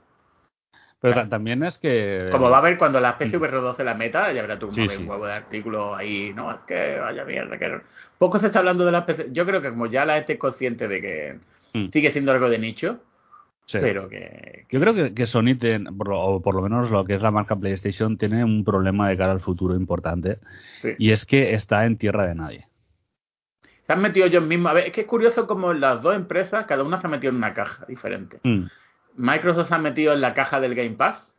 Pero 1.00 1.14
ta- 1.14 1.30
también 1.30 1.64
es 1.64 1.78
que... 1.78 2.28
Como 2.32 2.50
va 2.50 2.56
a 2.58 2.60
haber 2.60 2.78
cuando 2.78 3.00
la 3.00 3.18
PSVR 3.20 3.62
12 3.62 3.84
la 3.84 3.94
meta, 3.94 4.32
ya 4.34 4.42
verás 4.42 4.58
tú 4.60 4.68
como 4.70 4.90
Sí, 4.90 4.96
un 4.98 5.08
huevo 5.08 5.28
de 5.28 5.34
artículos 5.34 5.96
ahí, 5.98 6.32
no, 6.36 6.50
es 6.52 6.58
que 6.68 6.98
vaya 7.00 7.24
mierda, 7.24 7.58
que 7.60 7.80
poco 8.18 8.40
se 8.40 8.48
está 8.48 8.60
hablando 8.60 8.84
de 8.86 8.92
la 8.92 9.06
PC. 9.06 9.28
Yo 9.32 9.46
creo 9.46 9.62
que 9.62 9.70
como 9.70 9.86
ya 9.86 10.06
la 10.06 10.16
gente 10.16 10.34
es 10.34 10.40
consciente 10.40 10.88
de 10.88 11.02
que 11.02 11.40
Mm. 11.74 11.90
sigue 11.92 12.12
siendo 12.12 12.32
algo 12.32 12.50
de 12.50 12.58
nicho, 12.58 13.00
Sí. 13.66 13.78
pero 13.82 14.08
que, 14.10 14.66
Yo 14.72 14.80
creo 14.80 14.96
que, 14.96 15.14
que 15.14 15.28
Sony, 15.28 15.56
ten- 15.60 15.86
por 15.98 16.10
o 16.14 16.42
por 16.42 16.56
lo 16.56 16.62
menos 16.62 16.90
lo 16.90 17.04
que 17.06 17.14
es 17.16 17.22
la 17.22 17.30
marca 17.32 17.56
PlayStation, 17.56 18.18
tiene 18.18 18.44
un 18.44 18.64
problema 18.64 19.08
de 19.10 19.18
cara 19.18 19.34
al 19.34 19.42
futuro 19.42 19.76
importante. 19.76 20.40
sí. 20.82 20.96
Y 20.98 21.12
es 21.12 21.26
que 21.26 21.54
está 21.54 21.86
en 21.86 21.98
tierra 21.98 22.26
de 22.26 22.34
nadie. 22.36 22.68
se 23.86 23.94
han 23.94 24.02
metido 24.02 24.26
ellos 24.26 24.46
mismos. 24.46 24.72
A 24.72 24.76
ver, 24.76 24.88
es 24.88 24.92
que 24.92 25.02
es 25.02 25.08
curioso 25.08 25.48
como 25.48 25.72
las 25.74 26.02
dos 26.02 26.14
empresas, 26.16 26.66
cada 26.66 26.84
una 26.84 27.00
se 27.00 27.08
ha 27.08 27.10
metido 27.10 27.32
en 27.32 27.38
una 27.38 27.54
caja 27.54 27.86
diferente. 27.88 28.40
Mm. 28.44 28.64
Microsoft 29.18 29.68
se 29.70 29.76
ha 29.76 29.80
metido 29.80 30.14
en 30.14 30.22
la 30.22 30.34
caja 30.34 30.60
del 30.62 30.76
Game 30.76 30.92
Pass. 30.92 31.38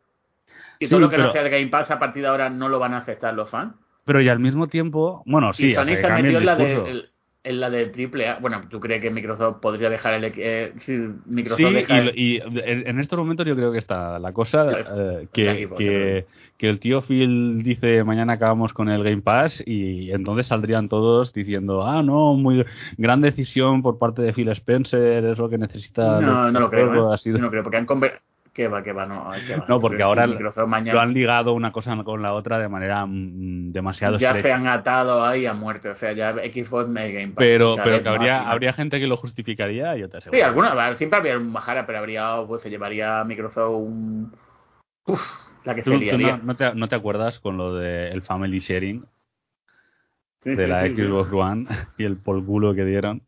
Y 0.79 0.87
Sí, 0.87 0.91
todo 0.91 1.01
lo 1.01 1.09
que 1.11 1.17
pero- 1.17 1.29
no 1.29 1.33
sea 1.33 1.43
el 1.43 1.51
Game 1.51 1.69
Pass 1.69 1.91
a 1.91 1.99
partir 1.99 2.23
de 2.23 2.29
ahora 2.29 2.51
no 2.51 2.69
lo 2.69 2.79
van 2.79 2.95
a 2.95 2.99
aceptar 2.99 3.35
los 3.35 3.49
fans. 3.51 3.75
Pero 4.05 4.21
y 4.21 4.29
al 4.29 4.39
mismo 4.39 4.67
tiempo, 4.69 5.23
bueno, 5.27 5.53
sí, 5.53 5.73
y 5.73 5.75
Sony 5.75 5.85
se 5.87 6.07
ha 6.07 6.17
metido 6.17 6.39
en 6.41 6.47
la, 6.47 6.57
de, 6.57 6.75
el- 6.91 7.11
en 7.49 7.61
la 7.61 7.71
de 7.71 7.87
triple 7.87 8.29
A. 8.29 8.39
Bueno, 8.39 8.61
¿tú 8.69 8.79
crees 8.79 9.01
que 9.01 9.11
Microsoft 9.11 9.61
podría 9.61 9.89
dejar 9.89 10.13
el 10.15 10.33
eh, 10.37 10.75
Microsoft 11.25 11.59
sí, 11.59 12.13
y, 12.15 12.37
y, 12.37 12.43
en 12.55 13.01
estos 13.01 13.19
momentos 13.19 13.47
yo 13.47 13.57
creo 13.57 13.73
que 13.73 13.79
está 13.79 14.19
la 14.19 14.33
cosa 14.35 14.67
eh, 14.71 15.29
que, 15.33 15.71
que, 15.77 16.27
que, 16.59 16.69
el 16.69 16.79
tío 16.79 17.01
Phil 17.01 17.63
dice 17.63 18.05
mañana 18.05 18.35
acabamos 18.35 18.75
con 18.75 18.91
el 18.91 19.03
Game 19.03 19.23
Pass 19.23 19.63
y 19.65 20.11
entonces 20.13 20.49
saldrían 20.49 20.91
todos 20.91 21.33
diciendo 21.33 21.87
ah 21.87 22.03
no 22.03 22.35
muy 22.35 22.67
gran 22.99 23.23
decisión 23.23 23.81
por 23.81 23.99
parte 23.99 24.21
de 24.21 24.35
Phil 24.35 24.51
Spencer 24.51 25.25
es 25.25 25.39
lo 25.39 25.49
que 25.49 25.57
necesita 25.57 26.21
no 26.21 26.53
no 26.53 26.61
lo 26.61 26.69
creo 26.69 27.15
¿eh? 27.15 27.19
no 27.39 27.51
creo 27.51 27.63
porque 27.63 27.79
han 27.79 27.87
que 28.59 28.67
va, 28.67 28.83
que 28.83 28.93
va, 28.93 29.07
no. 29.07 29.31
No, 29.69 29.81
porque 29.81 30.03
ahora 30.03 30.27
lo 30.27 31.01
han 31.01 31.15
ligado 31.15 31.53
una 31.53 31.71
cosa 31.71 31.97
con 32.03 32.23
la 32.23 32.35
otra 32.35 32.59
de 32.59 32.69
manera 32.69 33.07
mm, 33.07 33.71
demasiado 33.71 34.19
Ya 34.19 34.43
se 34.43 34.53
han 34.53 34.67
atado 34.67 35.25
ahí 35.25 35.47
a 35.47 35.55
muerte, 35.55 35.91
o 35.91 35.95
sea, 35.95 36.11
ya 36.11 36.33
Xbox 36.33 36.89
Mega 36.89 37.21
Game 37.21 37.35
Pero, 37.37 37.77
pero 37.77 38.03
que 38.03 38.09
habría, 38.09 38.51
habría 38.51 38.73
gente 38.73 38.99
que 38.99 39.07
lo 39.07 39.17
justificaría, 39.17 39.95
yo 39.95 40.09
te 40.09 40.17
aseguro. 40.17 40.37
Sí, 40.37 40.43
alguna, 40.43 40.97
siempre 40.97 41.19
habría 41.19 41.39
un 41.39 41.53
majara, 41.53 41.87
pero 41.87 42.01
habría, 42.01 42.43
pues 42.49 42.61
se 42.63 42.69
llevaría 42.69 43.21
a 43.21 43.25
Microsoft 43.25 43.77
un... 43.77 44.33
Uf, 45.05 45.23
la 45.63 45.77
que 45.77 45.85
sería. 45.85 46.41
no, 46.43 46.57
te, 46.57 46.75
¿No 46.75 46.89
te 46.89 46.97
acuerdas 46.97 47.39
con 47.39 47.57
lo 47.57 47.77
del 47.77 48.23
Family 48.23 48.59
Sharing? 48.59 49.07
de 50.43 50.67
la 50.67 50.85
Xbox 50.85 51.33
One 51.33 51.67
y 51.97 52.05
el 52.05 52.17
polculo 52.17 52.75
que 52.75 52.85
dieron. 52.85 53.23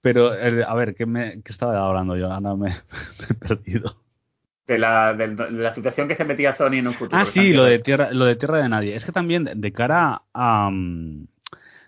Pero, 0.00 0.34
eh, 0.34 0.64
a 0.66 0.74
ver, 0.74 0.96
¿qué, 0.96 1.06
me, 1.06 1.42
qué 1.42 1.52
estaba 1.52 1.86
hablando 1.86 2.16
yo? 2.16 2.32
Ahora 2.32 2.56
me 2.56 2.70
he 3.30 3.34
perdido 3.34 4.01
de 4.66 4.78
la, 4.78 5.14
de, 5.14 5.28
la 5.50 5.74
situación 5.74 6.08
que 6.08 6.16
se 6.16 6.24
metía 6.24 6.56
Sony 6.56 6.74
en 6.74 6.88
un 6.88 6.94
futuro. 6.94 7.20
Ah, 7.20 7.26
sí, 7.26 7.52
lo 7.52 7.64
de 7.64 7.78
tierra, 7.78 8.12
lo 8.12 8.24
de 8.24 8.36
tierra 8.36 8.58
de 8.58 8.68
nadie. 8.68 8.94
Es 8.94 9.04
que 9.04 9.12
también 9.12 9.48
de 9.54 9.72
cara 9.72 10.22
a 10.32 10.70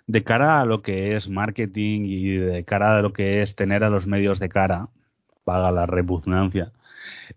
de 0.07 0.23
cara 0.23 0.61
a 0.61 0.65
lo 0.65 0.83
que 0.83 1.17
es 1.17 1.29
marketing 1.29 2.03
y 2.05 2.37
de 2.37 2.65
cara 2.65 2.99
a 2.99 3.03
lo 3.03 3.13
que 3.13 3.43
es 3.43 3.57
tener 3.57 3.85
a 3.85 3.91
los 3.91 4.07
medios 4.07 4.39
de 4.39 4.49
cara, 4.49 4.89
paga 5.45 5.71
la 5.73 5.87
repugnancia. 5.87 6.73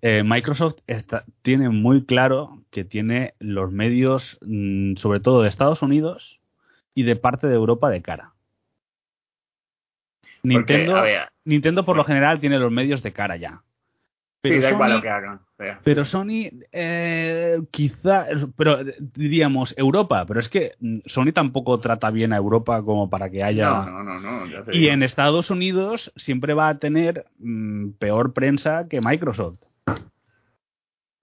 Eh, 0.01 0.23
Microsoft 0.23 0.75
está, 0.87 1.25
tiene 1.41 1.69
muy 1.69 2.05
claro 2.05 2.63
que 2.71 2.83
tiene 2.83 3.33
los 3.39 3.71
medios, 3.71 4.37
mm, 4.41 4.95
sobre 4.95 5.19
todo 5.19 5.41
de 5.41 5.49
Estados 5.49 5.81
Unidos 5.81 6.39
y 6.93 7.03
de 7.03 7.15
parte 7.15 7.47
de 7.47 7.55
Europa 7.55 7.89
de 7.89 8.01
cara. 8.01 8.33
Nintendo, 10.43 11.03
Nintendo 11.45 11.83
por 11.83 11.97
lo 11.97 12.03
general 12.03 12.39
tiene 12.39 12.59
los 12.59 12.71
medios 12.71 13.03
de 13.03 13.11
cara 13.11 13.35
ya. 13.35 13.63
Pero 14.41 14.69
Sony, 14.69 15.01
Pero 15.83 16.05
Sony, 16.05 16.49
eh, 16.71 17.59
quizá, 17.71 18.27
pero 18.55 18.79
diríamos 18.99 19.73
Europa, 19.77 20.25
pero 20.25 20.39
es 20.39 20.49
que 20.49 20.73
Sony 21.05 21.31
tampoco 21.33 21.79
trata 21.79 22.11
bien 22.11 22.33
a 22.33 22.37
Europa 22.37 22.83
como 22.83 23.09
para 23.09 23.29
que 23.29 23.43
haya. 23.43 23.69
No, 23.69 24.03
no, 24.03 24.19
no. 24.19 24.71
y 24.71 24.89
en 24.89 25.03
Estados 25.03 25.49
Unidos 25.49 26.13
siempre 26.15 26.53
va 26.53 26.69
a 26.69 26.77
tener 26.77 27.25
mm, 27.39 27.91
peor 27.99 28.33
prensa 28.33 28.87
que 28.87 29.01
Microsoft. 29.01 29.59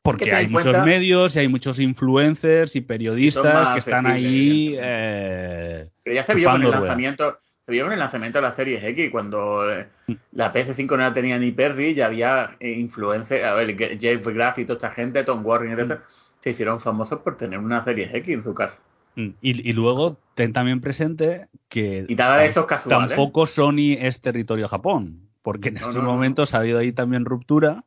Porque 0.02 0.34
hay 0.34 0.48
muchos 0.48 0.84
medios 0.84 1.34
y 1.34 1.38
hay 1.38 1.48
muchos 1.48 1.78
influencers 1.78 2.76
y 2.76 2.82
periodistas 2.82 3.72
que 3.72 3.78
están 3.78 4.06
ahí. 4.06 4.76
Eh, 4.78 5.88
pero 6.02 6.16
ya 6.16 6.26
se 6.26 6.34
vio 6.34 6.50
con 6.50 6.62
el 6.62 6.70
lanzamiento 6.70 7.38
se 7.66 7.72
vio 7.72 7.86
en 7.86 7.92
el 7.92 7.98
lanzamiento 7.98 8.38
de 8.38 8.42
la 8.42 8.54
serie 8.54 8.86
X, 8.90 9.10
cuando 9.10 9.70
eh, 9.70 9.88
la 10.32 10.52
PS5 10.52 10.90
no 10.90 10.96
la 10.98 11.14
tenía 11.14 11.38
ni 11.38 11.50
Perry, 11.52 11.94
ya 11.94 12.06
había 12.06 12.56
eh, 12.60 12.72
influencers, 12.72 13.44
a 13.44 13.54
ver, 13.54 13.76
Jeff 13.98 14.26
Graff 14.26 14.58
y 14.58 14.64
toda 14.64 14.76
esta 14.76 14.90
gente, 14.90 15.24
Tom 15.24 15.44
Warren, 15.44 15.78
etc., 15.78 16.00
se 16.42 16.50
hicieron 16.50 16.80
famosos 16.80 17.20
por 17.20 17.38
tener 17.38 17.58
una 17.58 17.82
serie 17.84 18.10
X 18.12 18.28
en 18.28 18.44
su 18.44 18.52
casa. 18.52 18.78
Mm. 19.16 19.28
Y, 19.40 19.70
y 19.70 19.72
luego 19.72 20.18
ten 20.34 20.52
también 20.52 20.82
presente 20.82 21.48
que 21.68 22.04
y 22.06 22.14
nada 22.16 22.38
de 22.38 22.46
estos 22.46 22.66
casuales. 22.66 23.08
tampoco 23.08 23.46
Sony 23.46 23.96
es 23.98 24.20
territorio 24.20 24.68
Japón, 24.68 25.30
porque 25.42 25.70
en 25.70 25.78
estos 25.78 25.94
momentos 25.96 26.52
ha 26.52 26.58
habido 26.58 26.78
ahí 26.78 26.92
también 26.92 27.24
ruptura 27.24 27.84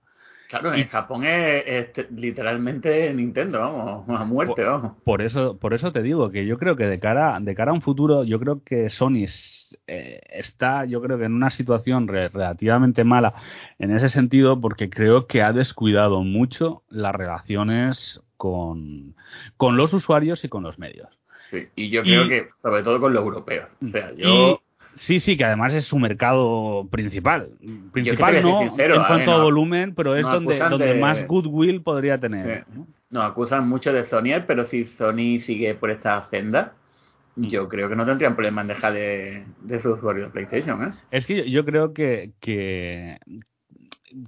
Claro, 0.47 0.73
en 0.73 0.88
Japón 0.88 1.23
es, 1.25 1.91
literalmente 2.09 3.13
Nintendo, 3.13 3.59
vamos, 3.59 4.21
a 4.21 4.23
muerte, 4.23 4.63
vamos. 4.63 4.93
Por 5.03 5.21
eso, 5.21 5.57
por 5.57 5.73
eso 5.73 5.91
te 5.91 6.01
digo 6.01 6.32
que 6.32 6.45
yo 6.45 6.57
creo 6.57 6.78
que 6.78 6.86
de 6.86 6.99
cara, 6.99 7.38
de 7.41 7.53
cara 7.53 7.71
a 7.71 7.73
un 7.73 7.82
futuro, 7.82 8.23
yo 8.23 8.39
creo 8.39 8.63
que 8.63 8.89
Sony 8.89 9.28
eh, 9.88 10.22
está, 10.30 10.86
yo 10.86 11.01
creo 11.01 11.18
que 11.18 11.26
en 11.26 11.34
una 11.34 11.49
situación 11.49 12.07
relativamente 12.07 13.03
mala 13.03 13.34
en 13.80 13.91
ese 13.91 14.09
sentido, 14.09 14.61
porque 14.61 14.89
creo 14.89 15.28
que 15.28 15.41
ha 15.41 15.51
descuidado 15.53 16.24
mucho 16.24 16.84
las 16.89 17.15
relaciones 17.15 18.22
con, 18.38 19.15
con 19.57 19.78
los 19.78 19.93
usuarios 19.93 20.43
y 20.43 20.49
con 20.49 20.63
los 20.63 20.80
medios. 20.80 21.09
Sí, 21.51 21.68
y 21.76 21.89
yo 21.89 22.03
creo 22.03 22.28
que 22.28 22.49
sobre 22.61 22.84
todo 22.84 22.99
con 22.99 23.13
los 23.13 23.24
europeos. 23.24 23.70
O 23.84 23.89
sea, 23.89 24.13
yo 24.15 24.61
Sí, 24.97 25.20
sí, 25.20 25.38
que 25.38 25.45
además 25.45 25.74
es 25.74 25.86
su 25.86 25.99
mercado 25.99 26.88
principal. 26.89 27.49
Principal 27.91 28.41
no 28.41 28.61
en 28.61 29.03
cuanto 29.07 29.32
a 29.32 29.43
volumen, 29.43 29.93
pero 29.93 30.15
es 30.15 30.24
donde, 30.24 30.57
donde 30.57 30.95
más 30.95 31.26
goodwill 31.28 31.82
podría 31.82 32.20
tener. 32.20 32.65
¿no? 33.09 33.22
acusan 33.22 33.70
mucho 33.70 33.93
de 33.93 34.07
Sony, 34.07 34.43
pero 34.45 34.65
si 34.65 34.86
Sony 34.86 35.39
sigue 35.45 35.76
por 35.76 35.91
esta 35.91 36.28
senda, 36.30 36.74
yo 37.38 37.69
creo 37.69 37.88
que 37.88 37.95
no 37.95 38.05
tendrían 38.05 38.35
problema 38.35 38.61
en 38.61 38.67
dejar 38.67 38.93
de, 38.93 39.45
de 39.61 39.81
su 39.81 39.93
usuario 39.93 40.25
de 40.25 40.29
PlayStation. 40.31 40.83
¿eh? 40.83 40.93
Es 41.11 41.25
que 41.25 41.49
yo, 41.49 41.63
creo 41.65 41.93
que, 41.93 42.31
que, 42.39 43.19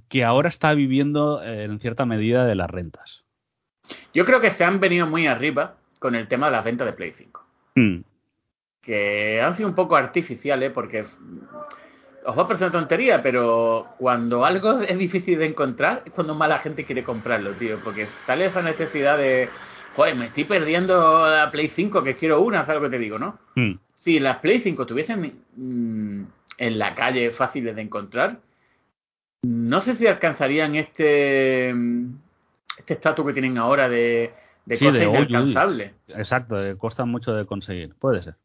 que 0.08 0.24
ahora 0.24 0.48
está 0.48 0.72
viviendo 0.74 1.42
eh, 1.42 1.64
en 1.64 1.78
cierta 1.80 2.06
medida 2.06 2.46
de 2.46 2.54
las 2.54 2.70
rentas. 2.70 3.24
Yo 4.14 4.24
creo 4.24 4.40
que 4.40 4.52
se 4.52 4.64
han 4.64 4.80
venido 4.80 5.06
muy 5.06 5.26
arriba 5.26 5.74
con 5.98 6.14
el 6.14 6.28
tema 6.28 6.46
de 6.46 6.52
las 6.52 6.64
ventas 6.64 6.86
de 6.86 6.92
Play 6.92 7.12
5 7.14 7.46
que 8.82 9.40
han 9.42 9.56
sido 9.56 9.68
un 9.68 9.74
poco 9.74 9.96
artificiales 9.96 10.70
porque 10.72 11.04
os 12.24 12.38
va 12.38 12.42
a 12.42 12.46
parecer 12.46 12.68
una 12.68 12.80
tontería, 12.80 13.22
pero 13.22 13.88
cuando 13.98 14.44
algo 14.44 14.80
es 14.80 14.98
difícil 14.98 15.38
de 15.38 15.46
encontrar 15.46 16.02
es 16.06 16.12
cuando 16.12 16.34
más 16.34 16.48
la 16.48 16.58
gente 16.58 16.84
quiere 16.84 17.04
comprarlo, 17.04 17.52
tío, 17.52 17.78
porque 17.82 18.08
sale 18.26 18.46
esa 18.46 18.62
necesidad 18.62 19.18
de, 19.18 19.48
joder, 19.94 20.16
me 20.16 20.26
estoy 20.26 20.44
perdiendo 20.44 21.28
la 21.28 21.50
Play 21.50 21.70
5 21.74 22.02
que 22.02 22.16
quiero 22.16 22.40
una, 22.40 22.64
¿sabes 22.64 22.82
lo 22.82 22.88
que 22.88 22.96
te 22.96 23.02
digo, 23.02 23.18
no? 23.18 23.38
Hmm. 23.54 23.74
Si 23.94 24.20
las 24.20 24.38
Play 24.38 24.60
5 24.60 24.82
estuviesen 24.82 25.42
mm, 25.56 26.24
en 26.58 26.78
la 26.78 26.94
calle 26.94 27.30
fáciles 27.30 27.76
de 27.76 27.82
encontrar, 27.82 28.40
no 29.42 29.80
sé 29.80 29.96
si 29.96 30.06
alcanzarían 30.06 30.74
este 30.74 31.70
este 32.78 32.94
estatus 32.94 33.26
que 33.26 33.32
tienen 33.32 33.58
ahora 33.58 33.88
de, 33.88 34.32
de 34.64 34.78
sí, 34.78 34.86
inalcanzable. 34.86 35.94
Exacto, 36.08 36.56
cuesta 36.78 37.04
mucho 37.04 37.32
de 37.32 37.46
conseguir, 37.46 37.94
puede 37.94 38.22
ser. 38.22 38.36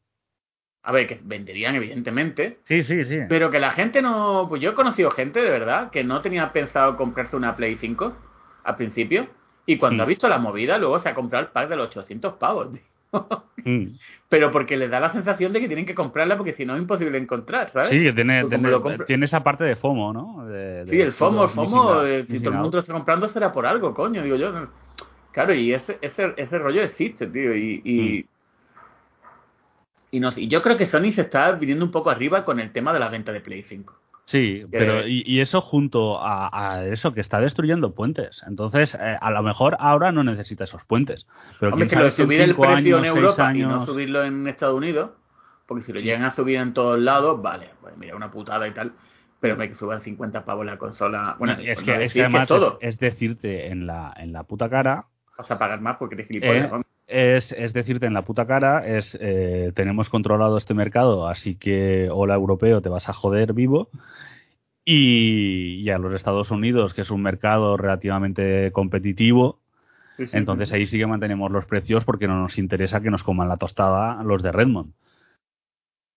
A 0.83 0.91
ver, 0.91 1.07
que 1.07 1.19
venderían, 1.23 1.75
evidentemente. 1.75 2.59
Sí, 2.65 2.83
sí, 2.83 3.05
sí. 3.05 3.21
Pero 3.27 3.49
que 3.49 3.59
la 3.59 3.71
gente 3.71 4.03
no. 4.03 4.45
Pues 4.47 4.61
yo 4.61 4.71
he 4.71 4.75
conocido 4.75 5.09
gente, 5.09 5.41
de 5.41 5.49
verdad, 5.49 5.89
que 5.89 6.03
no 6.03 6.21
tenía 6.21 6.53
pensado 6.53 6.95
comprarse 6.95 7.35
una 7.35 7.55
Play 7.55 7.75
5 7.75 8.15
al 8.63 8.75
principio. 8.75 9.27
Y 9.65 9.77
cuando 9.77 10.03
ha 10.03 10.05
mm. 10.05 10.09
visto 10.09 10.29
la 10.29 10.37
movida, 10.37 10.77
luego 10.77 10.99
se 10.99 11.09
ha 11.09 11.15
comprado 11.15 11.45
el 11.45 11.51
pack 11.51 11.69
de 11.69 11.75
los 11.75 11.87
800 11.87 12.33
pavos, 12.33 12.69
mm. 13.63 13.85
Pero 14.29 14.51
porque 14.51 14.77
les 14.77 14.89
da 14.89 14.99
la 14.99 15.11
sensación 15.11 15.53
de 15.53 15.59
que 15.59 15.67
tienen 15.67 15.85
que 15.85 15.95
comprarla 15.95 16.37
porque 16.37 16.53
si 16.53 16.65
no 16.65 16.75
es 16.75 16.81
imposible 16.81 17.17
encontrar, 17.17 17.71
¿sabes? 17.71 17.91
Sí, 17.91 18.03
que 18.03 18.13
tiene, 18.13 18.45
tiene, 19.05 19.25
esa 19.25 19.43
parte 19.43 19.63
de 19.63 19.75
FOMO, 19.75 20.13
¿no? 20.13 20.45
sí, 20.89 20.99
el 20.99 21.13
FOMO, 21.13 21.45
el 21.45 21.49
FOMO, 21.51 22.03
eh, 22.03 22.25
si 22.29 22.39
todo 22.39 22.51
el 22.51 22.59
mundo 22.59 22.77
lo 22.77 22.81
está 22.81 22.93
comprando 22.93 23.29
será 23.29 23.51
por 23.51 23.65
algo, 23.65 23.93
coño, 23.93 24.21
digo 24.21 24.35
yo. 24.35 24.51
Claro, 25.31 25.53
y 25.53 25.73
ese, 25.73 25.97
ese, 26.01 26.33
ese 26.37 26.57
rollo 26.57 26.81
existe, 26.81 27.27
tío, 27.27 27.55
y, 27.55 27.81
y, 27.83 28.23
mm. 28.23 28.35
Y, 30.15 30.19
no, 30.21 30.31
y 30.33 30.47
yo 30.47 30.61
creo 30.61 30.77
que 30.77 30.87
Sony 30.87 31.11
se 31.13 31.21
está 31.21 31.51
viniendo 31.51 31.83
un 31.83 31.91
poco 31.91 32.09
arriba 32.09 32.45
con 32.45 32.61
el 32.61 32.71
tema 32.71 32.93
de 32.93 33.01
la 33.01 33.09
venta 33.09 33.33
de 33.33 33.41
Play 33.41 33.63
5. 33.63 33.93
Sí, 34.25 34.65
pero 34.71 35.07
y, 35.07 35.39
eso 35.39 35.61
junto 35.61 36.19
a, 36.19 36.83
eso 36.85 37.13
que 37.13 37.21
está 37.21 37.39
destruyendo 37.39 37.93
puentes. 37.93 38.41
Entonces, 38.47 38.95
eh, 38.95 39.17
a 39.19 39.29
lo 39.29 39.43
mejor 39.43 39.77
ahora 39.79 40.11
no 40.11 40.23
necesita 40.23 40.63
esos 40.63 40.83
puentes. 40.83 41.27
Pero 41.59 41.73
Hombre, 41.73 41.87
que 41.87 41.95
lo 41.95 42.05
de 42.05 42.11
subir 42.11 42.41
el 42.41 42.55
precio 42.55 42.97
en 42.97 43.05
Europa 43.05 43.55
y 43.55 43.59
no 43.59 43.85
subirlo 43.85 44.23
en 44.23 44.47
Estados 44.47 44.75
Unidos, 44.75 45.11
porque 45.67 45.83
si 45.83 45.93
lo 45.93 45.99
llegan 45.99 46.23
a 46.23 46.33
subir 46.33 46.57
en 46.57 46.73
todos 46.73 46.99
lados, 46.99 47.39
vale, 47.41 47.69
pues 47.81 47.95
mira, 47.97 48.15
una 48.15 48.31
putada 48.31 48.67
y 48.67 48.71
tal. 48.71 48.93
Pero 49.39 49.61
hay 49.61 49.69
que 49.69 49.75
subir 49.75 49.99
50 49.99 50.43
pavos 50.43 50.65
la 50.65 50.79
consola. 50.79 51.35
Bueno, 51.37 51.57
es, 51.61 51.79
que, 51.81 52.05
es 52.05 52.13
que 52.13 52.21
además 52.21 52.47
todo. 52.47 52.79
Es, 52.81 52.97
decirte 52.97 53.67
en 53.67 53.85
la, 53.85 54.11
en 54.17 54.33
la 54.33 54.43
puta 54.43 54.69
cara. 54.69 55.05
Vas 55.37 55.51
a 55.51 55.59
pagar 55.59 55.81
más 55.81 55.97
porque 55.97 56.15
eres 56.15 56.27
gilipollas. 56.27 56.71
Eh, 56.71 56.83
es, 57.07 57.51
es, 57.51 57.73
decirte 57.73 58.05
en 58.05 58.13
la 58.13 58.23
puta 58.23 58.47
cara, 58.47 58.85
es 58.85 59.17
eh, 59.21 59.71
tenemos 59.75 60.09
controlado 60.09 60.57
este 60.57 60.73
mercado, 60.73 61.27
así 61.27 61.55
que 61.55 62.09
hola 62.11 62.35
europeo, 62.35 62.81
te 62.81 62.89
vas 62.89 63.09
a 63.09 63.13
joder 63.13 63.53
vivo. 63.53 63.89
Y, 64.87 65.89
a 65.89 65.97
los 65.97 66.13
Estados 66.13 66.51
Unidos, 66.51 66.93
que 66.93 67.01
es 67.01 67.09
un 67.09 67.23
mercado 67.23 67.75
relativamente 67.75 68.71
competitivo, 68.71 69.59
entonces 70.17 70.71
ahí 70.71 70.85
sí 70.85 70.99
que 70.99 71.07
mantenemos 71.07 71.51
los 71.51 71.65
precios 71.65 72.05
porque 72.05 72.27
no 72.27 72.39
nos 72.39 72.59
interesa 72.59 73.01
que 73.01 73.09
nos 73.09 73.23
coman 73.23 73.49
la 73.49 73.57
tostada 73.57 74.23
los 74.23 74.43
de 74.43 74.51
Redmond. 74.51 74.93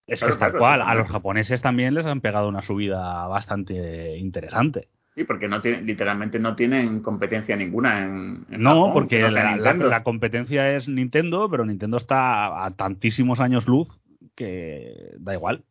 Es 0.07 0.22
que 0.22 0.30
es 0.30 0.39
tal 0.39 0.53
cual, 0.53 0.82
a 0.82 0.95
los 0.95 1.11
japoneses 1.11 1.62
también 1.62 1.95
les 1.95 2.07
han 2.07 2.20
pegado 2.20 2.49
una 2.49 2.62
subida 2.62 3.26
bastante 3.26 4.16
interesante. 4.18 4.89
Sí, 5.19 5.25
porque 5.25 5.49
no 5.49 5.61
tiene, 5.61 5.83
literalmente 5.83 6.39
no 6.39 6.55
tienen 6.55 7.03
competencia 7.03 7.57
ninguna 7.57 8.05
en, 8.05 8.47
No, 8.51 8.93
porque 8.93 9.29
la, 9.29 10.05
competencia 10.05 10.77
es 10.77 10.87
Nintendo, 10.87 11.51
pero 11.51 11.64
Nintendo 11.64 11.97
está 11.97 12.64
a 12.64 12.71
tantísimos 12.77 13.41
años 13.41 13.66
luz 13.66 13.89
que 14.37 15.16
da 15.19 15.35
igual. 15.35 15.64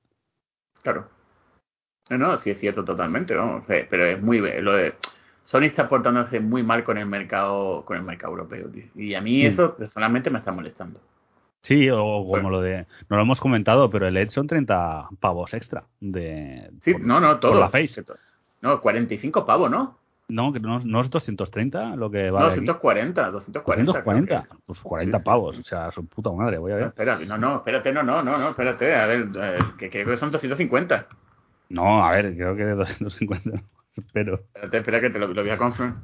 Claro. 0.83 1.07
No, 2.09 2.17
no, 2.17 2.37
sí 2.39 2.49
es 2.49 2.59
cierto 2.59 2.83
totalmente, 2.83 3.35
vamos. 3.35 3.63
Pero 3.67 4.05
es 4.05 4.21
muy. 4.21 4.41
Lo 4.59 4.73
de. 4.73 4.95
Sony 5.45 5.61
está 5.61 5.87
portándose 5.87 6.41
muy 6.41 6.61
mal 6.61 6.83
con 6.83 6.97
el 6.97 7.05
mercado 7.05 7.85
con 7.85 7.95
el 7.95 8.03
mercado 8.03 8.33
europeo, 8.33 8.67
tío. 8.67 8.83
Y 8.95 9.13
a 9.13 9.21
mí 9.21 9.45
eso 9.45 9.77
personalmente 9.77 10.29
me 10.29 10.39
está 10.39 10.51
molestando. 10.51 10.99
Sí, 11.61 11.89
o 11.89 12.25
como 12.27 12.49
lo 12.49 12.59
de. 12.59 12.85
No 13.07 13.15
lo 13.15 13.21
hemos 13.21 13.39
comentado, 13.39 13.89
pero 13.89 14.09
el 14.09 14.17
Edge 14.17 14.31
son 14.31 14.47
30 14.47 15.07
pavos 15.21 15.53
extra. 15.53 15.85
de 16.01 16.69
Sí, 16.81 16.95
no, 16.99 17.21
no, 17.21 17.39
todo. 17.39 17.53
Por 17.53 17.61
la 17.61 17.69
Face. 17.69 18.03
No, 18.61 18.81
45 18.81 19.45
pavos, 19.45 19.69
¿no? 19.69 19.97
No, 20.29 20.51
no, 20.51 20.79
no 20.79 21.01
es 21.01 21.09
230 21.09 21.95
lo 21.95 22.11
que 22.11 22.29
va. 22.29 22.41
No, 22.41 22.45
240, 22.47 23.31
240. 23.31 23.91
240, 23.93 24.47
pues 24.65 24.79
40 24.81 25.23
pavos, 25.23 25.57
o 25.57 25.63
sea, 25.63 25.89
su 25.91 26.05
puta 26.05 26.31
madre, 26.31 26.57
voy 26.57 26.73
a 26.73 26.75
ver. 26.75 26.83
No, 26.83 26.89
espera, 26.89 27.19
no, 27.19 27.37
no, 27.37 27.55
espérate, 27.57 27.93
no, 27.93 28.03
no, 28.03 28.21
no, 28.21 28.37
no, 28.37 28.49
espérate, 28.49 28.93
a 28.93 29.07
ver, 29.07 29.29
que 29.77 29.89
creo 29.89 30.05
que 30.05 30.17
son 30.17 30.31
250. 30.31 31.07
No, 31.69 32.05
a 32.05 32.11
ver, 32.11 32.35
creo 32.35 32.57
que 32.57 32.65
250, 32.65 33.63
pero. 34.13 34.35
Espérate, 34.35 34.77
espera 34.77 34.99
que 34.99 35.09
te 35.11 35.19
lo, 35.19 35.33
voy 35.33 35.49
a 35.49 35.57
confirmar. 35.57 35.95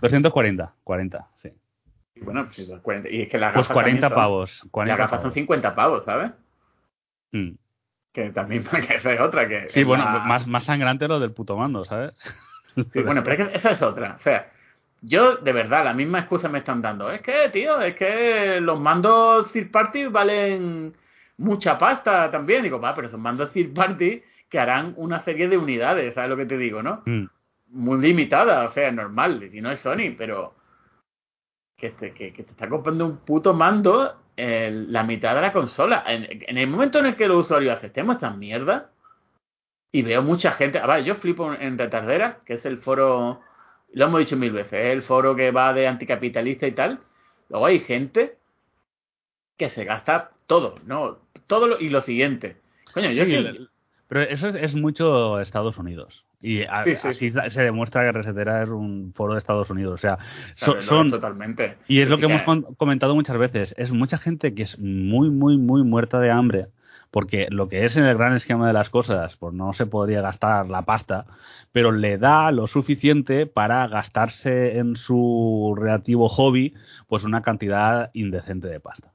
240, 0.00 0.74
40, 0.82 1.28
sí. 1.36 1.50
Bueno, 2.22 2.44
pues 2.44 2.56
240. 2.56 3.08
Y 3.08 3.22
es 3.22 3.28
que 3.28 3.38
las 3.38 3.52
pues 3.52 3.68
gafas. 3.68 3.84
Pues 3.84 3.84
40 3.84 4.14
pavos. 4.14 4.66
40 4.72 4.96
las 4.96 5.06
gafas 5.06 5.22
son 5.22 5.32
50 5.32 5.74
pavos, 5.76 6.04
¿sabes? 6.04 6.32
Mm. 7.30 7.50
Que 8.18 8.30
también, 8.30 8.64
que 8.88 8.96
esa 8.96 9.12
es 9.12 9.20
otra 9.20 9.46
que. 9.46 9.68
Sí, 9.68 9.84
bueno, 9.84 10.04
más, 10.04 10.44
más 10.48 10.64
sangrante 10.64 11.06
lo 11.06 11.20
del 11.20 11.30
puto 11.30 11.56
mando, 11.56 11.84
¿sabes? 11.84 12.12
Sí, 12.92 13.02
bueno, 13.02 13.24
pero 13.24 13.42
es 13.42 13.48
que 13.48 13.58
esa 13.58 13.70
es 13.72 13.82
otra. 13.82 14.14
O 14.20 14.22
sea, 14.22 14.52
yo, 15.00 15.34
de 15.36 15.52
verdad, 15.52 15.82
la 15.82 15.94
misma 15.94 16.20
excusa 16.20 16.48
me 16.48 16.58
están 16.58 16.80
dando. 16.80 17.10
Es 17.10 17.22
que, 17.22 17.48
tío, 17.52 17.80
es 17.80 17.96
que 17.96 18.60
los 18.60 18.78
mandos 18.78 19.50
third 19.50 19.72
party 19.72 20.06
valen 20.06 20.94
mucha 21.38 21.76
pasta 21.76 22.30
también. 22.30 22.62
Digo, 22.62 22.80
va, 22.80 22.94
pero 22.94 23.08
son 23.08 23.20
mandos 23.20 23.52
third 23.52 23.74
party 23.74 24.22
que 24.48 24.60
harán 24.60 24.94
una 24.96 25.24
serie 25.24 25.48
de 25.48 25.58
unidades, 25.58 26.14
¿sabes 26.14 26.30
lo 26.30 26.36
que 26.36 26.46
te 26.46 26.56
digo, 26.56 26.80
no? 26.80 27.02
Mm. 27.04 27.24
Muy 27.70 28.00
limitada, 28.00 28.68
o 28.68 28.72
sea, 28.72 28.92
normal, 28.92 29.50
y 29.52 29.60
no 29.60 29.72
es 29.72 29.80
Sony, 29.80 30.14
pero 30.16 30.54
que 31.76 31.90
te, 31.90 32.14
que, 32.14 32.30
te 32.30 32.42
está 32.42 32.68
comprando 32.68 33.06
un 33.06 33.16
puto 33.18 33.54
mando 33.54 34.14
la 34.38 35.04
mitad 35.04 35.34
de 35.34 35.40
la 35.40 35.52
consola. 35.52 36.04
En, 36.06 36.26
en, 36.46 36.58
el 36.58 36.66
momento 36.68 36.98
en 36.98 37.06
el 37.06 37.16
que 37.16 37.28
los 37.28 37.44
usuarios 37.44 37.74
aceptemos 37.74 38.16
esta 38.16 38.30
mierda, 38.30 38.90
y 39.92 40.02
veo 40.02 40.22
mucha 40.22 40.52
gente. 40.52 40.80
ver, 40.86 41.04
yo 41.04 41.14
flipo 41.16 41.52
en 41.52 41.78
Retardera, 41.78 42.40
que 42.44 42.54
es 42.54 42.66
el 42.66 42.78
foro, 42.78 43.40
lo 43.92 44.04
hemos 44.06 44.20
dicho 44.20 44.36
mil 44.36 44.52
veces, 44.52 44.72
es 44.72 44.92
el 44.92 45.02
foro 45.02 45.34
que 45.34 45.50
va 45.50 45.72
de 45.72 45.86
anticapitalista 45.86 46.66
y 46.66 46.72
tal. 46.72 47.00
Luego 47.48 47.66
hay 47.66 47.80
gente 47.80 48.36
que 49.56 49.70
se 49.70 49.84
gasta 49.84 50.32
todo, 50.46 50.76
¿no? 50.84 51.18
Todo 51.46 51.66
lo, 51.66 51.80
y 51.80 51.88
lo 51.88 52.00
siguiente. 52.00 52.56
Coño, 52.92 53.10
yo 53.10 53.24
sí, 53.24 53.68
Pero 54.08 54.22
eso 54.22 54.48
es, 54.48 54.74
mucho 54.74 55.40
Estados 55.40 55.78
Unidos. 55.78 56.24
Y 56.40 56.62
así 56.62 57.30
se 57.30 57.62
demuestra 57.62 58.02
que 58.04 58.12
Resetera 58.12 58.62
es 58.62 58.68
un 58.68 59.12
foro 59.14 59.32
de 59.32 59.38
Estados 59.38 59.70
Unidos. 59.70 59.94
O 59.94 59.98
sea, 59.98 60.18
son. 60.54 61.10
Totalmente. 61.10 61.76
Y 61.88 62.00
es 62.00 62.08
lo 62.08 62.18
que 62.18 62.26
hemos 62.26 62.42
comentado 62.76 63.14
muchas 63.14 63.38
veces. 63.38 63.74
Es 63.76 63.90
mucha 63.90 64.18
gente 64.18 64.54
que 64.54 64.62
es 64.62 64.78
muy, 64.78 65.30
muy, 65.30 65.58
muy 65.58 65.82
muerta 65.82 66.20
de 66.20 66.30
hambre 66.30 66.68
porque 67.10 67.46
lo 67.50 67.68
que 67.68 67.84
es 67.84 67.96
en 67.96 68.04
el 68.04 68.18
gran 68.18 68.34
esquema 68.34 68.66
de 68.66 68.72
las 68.72 68.90
cosas, 68.90 69.36
pues 69.36 69.54
no 69.54 69.72
se 69.72 69.86
podría 69.86 70.20
gastar 70.20 70.68
la 70.68 70.82
pasta, 70.82 71.26
pero 71.72 71.92
le 71.92 72.18
da 72.18 72.50
lo 72.52 72.66
suficiente 72.66 73.46
para 73.46 73.86
gastarse 73.88 74.78
en 74.78 74.96
su 74.96 75.74
relativo 75.78 76.28
hobby, 76.28 76.74
pues 77.06 77.24
una 77.24 77.42
cantidad 77.42 78.10
indecente 78.12 78.68
de 78.68 78.80
pasta. 78.80 79.12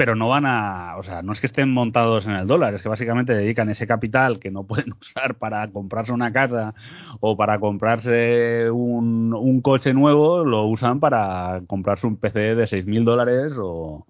Pero 0.00 0.16
no 0.16 0.30
van 0.30 0.46
a, 0.46 0.96
o 0.96 1.02
sea, 1.02 1.20
no 1.20 1.34
es 1.34 1.42
que 1.42 1.46
estén 1.46 1.70
montados 1.70 2.24
en 2.24 2.32
el 2.32 2.46
dólar, 2.46 2.72
es 2.72 2.80
que 2.80 2.88
básicamente 2.88 3.34
dedican 3.34 3.68
ese 3.68 3.86
capital 3.86 4.38
que 4.40 4.50
no 4.50 4.64
pueden 4.64 4.94
usar 4.98 5.34
para 5.34 5.68
comprarse 5.70 6.10
una 6.10 6.32
casa 6.32 6.72
o 7.20 7.36
para 7.36 7.58
comprarse 7.58 8.70
un, 8.70 9.34
un 9.34 9.60
coche 9.60 9.92
nuevo, 9.92 10.42
lo 10.42 10.64
usan 10.64 11.00
para 11.00 11.60
comprarse 11.66 12.06
un 12.06 12.16
PC 12.16 12.54
de 12.54 12.64
6.000 12.64 13.04
dólares 13.04 13.52
o, 13.58 14.06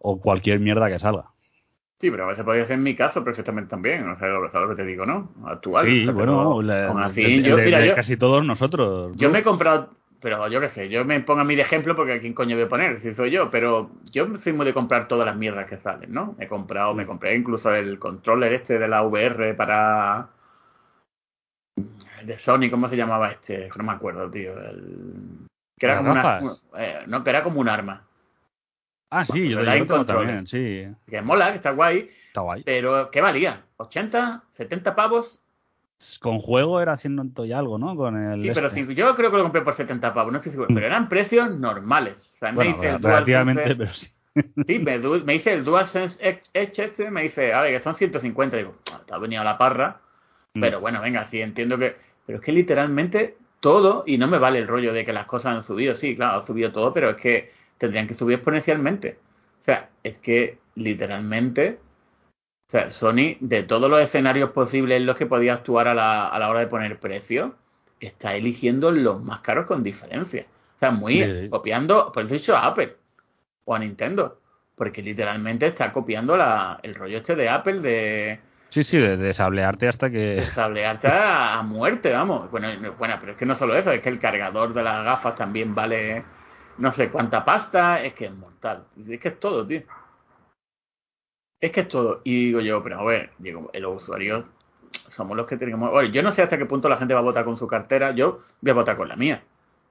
o 0.00 0.20
cualquier 0.20 0.58
mierda 0.58 0.88
que 0.88 0.98
salga. 0.98 1.26
Sí, 2.00 2.10
pero 2.10 2.34
se 2.34 2.42
podría 2.42 2.64
hacer 2.64 2.74
en 2.74 2.82
mi 2.82 2.96
caso 2.96 3.22
perfectamente 3.22 3.70
también. 3.70 4.08
O 4.08 4.18
sea, 4.18 4.26
lo, 4.26 4.68
que 4.70 4.74
te 4.74 4.84
digo, 4.84 5.06
¿no? 5.06 5.30
Actual. 5.46 5.86
Sí, 5.86 6.06
bueno, 6.06 6.58
así, 6.98 7.42
yo, 7.44 7.58
mira, 7.58 7.94
casi 7.94 8.16
todos 8.16 8.44
nosotros. 8.44 9.12
Yo 9.14 9.30
me 9.30 9.38
he 9.38 9.42
comprado, 9.44 9.90
pero 10.20 10.48
yo 10.48 10.60
qué 10.60 10.68
sé, 10.68 10.88
yo 10.88 11.04
me 11.04 11.20
pongo 11.20 11.40
a 11.40 11.44
mí 11.44 11.54
de 11.54 11.62
ejemplo 11.62 11.96
porque 11.96 12.14
a 12.14 12.20
quién 12.20 12.34
coño 12.34 12.56
voy 12.56 12.66
a 12.66 12.68
poner, 12.68 13.00
si 13.00 13.14
soy 13.14 13.30
yo, 13.30 13.50
pero 13.50 13.90
yo 14.12 14.26
soy 14.38 14.52
muy 14.52 14.66
de 14.66 14.74
comprar 14.74 15.08
todas 15.08 15.26
las 15.26 15.36
mierdas 15.36 15.66
que 15.66 15.78
salen, 15.78 16.12
¿no? 16.12 16.34
Me 16.38 16.44
he 16.44 16.48
comprado, 16.48 16.94
me 16.94 17.06
compré 17.06 17.34
incluso 17.34 17.74
el 17.74 17.98
controller 17.98 18.52
este 18.52 18.78
de 18.78 18.88
la 18.88 19.02
VR 19.02 19.54
para. 19.54 20.28
De 22.24 22.36
Sony, 22.36 22.70
¿cómo 22.70 22.88
se 22.88 22.96
llamaba 22.96 23.30
este? 23.30 23.70
No 23.76 23.84
me 23.84 23.92
acuerdo, 23.92 24.30
tío. 24.30 24.52
El... 24.58 25.46
Que 25.78 25.86
era 25.86 25.96
como 25.96 26.12
una, 26.12 26.40
eh, 26.76 27.04
no, 27.06 27.24
que 27.24 27.30
era 27.30 27.42
como 27.42 27.60
un 27.60 27.68
arma. 27.68 28.06
Ah, 29.10 29.24
sí, 29.24 29.48
yo, 29.48 29.60
lo 29.60 29.72
tengo 29.72 30.06
también, 30.06 30.46
sí. 30.46 30.86
Que 31.08 31.22
mola, 31.22 31.50
que 31.50 31.56
está 31.56 31.70
guay. 31.70 32.10
Está 32.28 32.42
guay. 32.42 32.62
Pero, 32.62 33.10
¿qué 33.10 33.20
valía? 33.20 33.64
¿80? 33.78 34.42
¿70 34.56 34.94
pavos? 34.94 35.39
Con 36.20 36.38
juego 36.38 36.80
era 36.80 36.92
haciendo 36.92 37.44
y 37.44 37.52
algo, 37.52 37.78
¿no? 37.78 37.94
Con 37.94 38.16
el 38.16 38.42
sí, 38.42 38.50
pero 38.54 38.68
este. 38.68 38.94
yo 38.94 39.14
creo 39.14 39.30
que 39.30 39.36
lo 39.36 39.42
compré 39.42 39.62
por 39.62 39.74
70 39.74 40.14
pavos, 40.14 40.32
no 40.32 40.38
estoy 40.38 40.52
seguro. 40.52 40.68
Pero 40.72 40.86
eran 40.86 41.08
precios 41.08 41.54
normales. 41.56 42.34
O 42.36 42.38
sea, 42.38 42.52
me 42.52 42.64
dice 42.64 42.88
el 42.88 43.02
relativamente, 43.02 43.76
pero 43.76 43.92
sí. 43.92 44.08
Sí, 44.66 44.78
me, 44.78 44.98
me, 44.98 45.32
dice 45.32 45.52
el 45.52 45.64
DualSense 45.64 46.16
Edge 46.54 46.82
este, 46.84 47.10
me 47.10 47.24
dice, 47.24 47.52
a 47.52 47.62
ver, 47.62 47.76
que 47.76 47.82
son 47.82 47.96
150. 47.96 48.56
Digo, 48.56 48.76
ah, 48.92 49.00
te 49.06 49.12
ha 49.12 49.18
venido 49.18 49.42
a 49.42 49.44
la 49.44 49.58
parra. 49.58 50.00
Mm. 50.54 50.60
Pero 50.60 50.80
bueno, 50.80 51.00
venga, 51.00 51.28
sí, 51.30 51.40
entiendo 51.40 51.78
que... 51.78 51.96
Pero 52.26 52.38
es 52.38 52.44
que 52.44 52.52
literalmente 52.52 53.36
todo, 53.60 54.04
y 54.06 54.18
no 54.18 54.28
me 54.28 54.38
vale 54.38 54.58
el 54.58 54.68
rollo 54.68 54.92
de 54.92 55.04
que 55.04 55.12
las 55.12 55.26
cosas 55.26 55.56
han 55.56 55.64
subido. 55.64 55.96
Sí, 55.96 56.16
claro, 56.16 56.40
ha 56.40 56.46
subido 56.46 56.72
todo, 56.72 56.94
pero 56.94 57.10
es 57.10 57.16
que 57.16 57.52
tendrían 57.78 58.06
que 58.06 58.14
subir 58.14 58.36
exponencialmente. 58.36 59.18
O 59.62 59.64
sea, 59.64 59.90
es 60.02 60.18
que 60.18 60.58
literalmente, 60.74 61.78
o 62.70 62.78
sea, 62.78 62.92
Sony, 62.92 63.36
de 63.40 63.64
todos 63.64 63.90
los 63.90 64.00
escenarios 64.00 64.50
posibles 64.50 64.98
en 64.98 65.06
los 65.06 65.16
que 65.16 65.26
podía 65.26 65.54
actuar 65.54 65.88
a 65.88 65.94
la, 65.94 66.28
a 66.28 66.38
la 66.38 66.48
hora 66.48 66.60
de 66.60 66.68
poner 66.68 67.00
precio, 67.00 67.56
está 67.98 68.36
eligiendo 68.36 68.92
los 68.92 69.20
más 69.20 69.40
caros 69.40 69.66
con 69.66 69.82
diferencia. 69.82 70.46
O 70.76 70.78
sea, 70.78 70.92
muy 70.92 71.48
copiando, 71.50 72.12
por 72.12 72.22
eso 72.22 72.34
he 72.34 72.38
dicho 72.38 72.54
a 72.54 72.66
Apple 72.66 72.94
o 73.64 73.74
a 73.74 73.80
Nintendo, 73.80 74.38
porque 74.76 75.02
literalmente 75.02 75.66
está 75.66 75.90
copiando 75.90 76.36
la, 76.36 76.78
el 76.84 76.94
rollo 76.94 77.18
este 77.18 77.34
de 77.34 77.48
Apple 77.48 77.80
de... 77.80 78.40
Sí, 78.68 78.84
sí, 78.84 78.98
de, 78.98 79.16
desablearte 79.16 79.88
hasta 79.88 80.08
que... 80.08 80.36
Desablearte 80.36 81.08
a, 81.10 81.60
muerte, 81.64 82.12
vamos. 82.12 82.52
Bueno, 82.52 82.68
bueno, 82.96 83.16
pero 83.18 83.32
es 83.32 83.38
que 83.38 83.46
no 83.46 83.56
solo 83.56 83.74
eso, 83.74 83.90
es 83.90 84.00
que 84.00 84.10
el 84.10 84.20
cargador 84.20 84.74
de 84.74 84.84
las 84.84 85.04
gafas 85.04 85.34
también 85.34 85.74
vale 85.74 86.24
no 86.78 86.92
sé 86.92 87.10
cuánta 87.10 87.44
pasta, 87.44 88.00
es 88.00 88.14
que 88.14 88.26
es 88.26 88.32
mortal. 88.32 88.84
Es 89.08 89.18
que 89.18 89.28
es 89.28 89.40
todo, 89.40 89.66
tío. 89.66 89.82
Es 91.60 91.72
que 91.72 91.80
es 91.80 91.88
todo. 91.88 92.22
Y 92.24 92.46
digo 92.46 92.60
yo, 92.60 92.82
pero 92.82 93.00
a 93.00 93.04
ver, 93.04 93.30
digo, 93.38 93.70
los 93.74 94.02
usuarios 94.02 94.44
somos 95.10 95.36
los 95.36 95.46
que 95.46 95.56
tenemos. 95.56 95.90
Oye, 95.92 96.10
yo 96.10 96.22
no 96.22 96.32
sé 96.32 96.42
hasta 96.42 96.58
qué 96.58 96.66
punto 96.66 96.88
la 96.88 96.96
gente 96.96 97.14
va 97.14 97.20
a 97.20 97.24
votar 97.24 97.44
con 97.44 97.58
su 97.58 97.66
cartera, 97.66 98.12
yo 98.12 98.40
voy 98.60 98.70
a 98.70 98.74
votar 98.74 98.96
con 98.96 99.08
la 99.08 99.16
mía. 99.16 99.42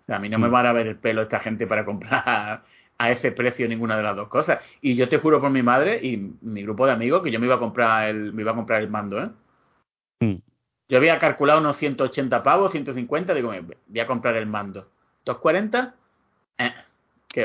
O 0.04 0.06
sea, 0.08 0.18
a 0.18 0.20
mí 0.20 0.30
no 0.30 0.40
me 0.40 0.48
mm. 0.48 0.52
van 0.52 0.66
a 0.66 0.74
ver 0.74 0.88
el 0.88 0.98
pelo 0.98 1.22
esta 1.22 1.40
gente 1.40 1.68
para 1.68 1.86
comprar 1.86 2.64
a 2.98 3.12
ese 3.12 3.32
precio 3.32 3.68
ninguna 3.68 3.96
de 3.96 4.04
las 4.04 4.16
dos 4.16 4.28
cosas. 4.28 4.60
Y 4.82 4.96
yo 4.96 5.08
te 5.08 5.20
juro 5.20 5.40
por 5.40 5.52
mi 5.52 5.62
madre 5.62 6.00
y 6.02 6.36
mi 6.42 6.64
grupo 6.64 6.86
de 6.86 6.94
amigos 6.94 7.22
que 7.22 7.32
yo 7.32 7.40
me 7.40 7.46
iba 7.46 7.56
a 7.56 7.60
comprar 7.60 8.10
el, 8.10 8.34
me 8.34 8.42
iba 8.42 8.52
a 8.52 8.56
comprar 8.56 8.82
el 8.82 8.90
mando, 8.90 9.22
¿eh? 9.22 9.30
Mm. 10.22 10.42
Yo 10.90 10.98
había 10.98 11.20
calculado 11.20 11.60
unos 11.60 11.78
180 11.78 12.42
pavos, 12.42 12.72
150, 12.72 13.36
digo, 13.36 13.54
voy 13.88 14.00
a 14.00 14.08
comprar 14.08 14.36
el 14.36 14.48
mando. 14.48 14.90
¿240? 15.24 15.94
Eh, 16.58 16.72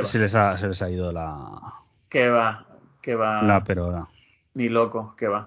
se, 0.06 0.18
les 0.18 0.34
ha, 0.34 0.56
se 0.56 0.68
les 0.68 0.80
ha 0.80 0.90
ido 0.90 1.12
la. 1.12 1.74
¿Qué 2.08 2.30
va? 2.30 2.66
¿Qué 3.02 3.14
va? 3.14 3.42
La 3.42 3.62
perora. 3.62 4.08
Ni 4.54 4.68
loco, 4.68 5.14
¿qué 5.18 5.28
va? 5.28 5.46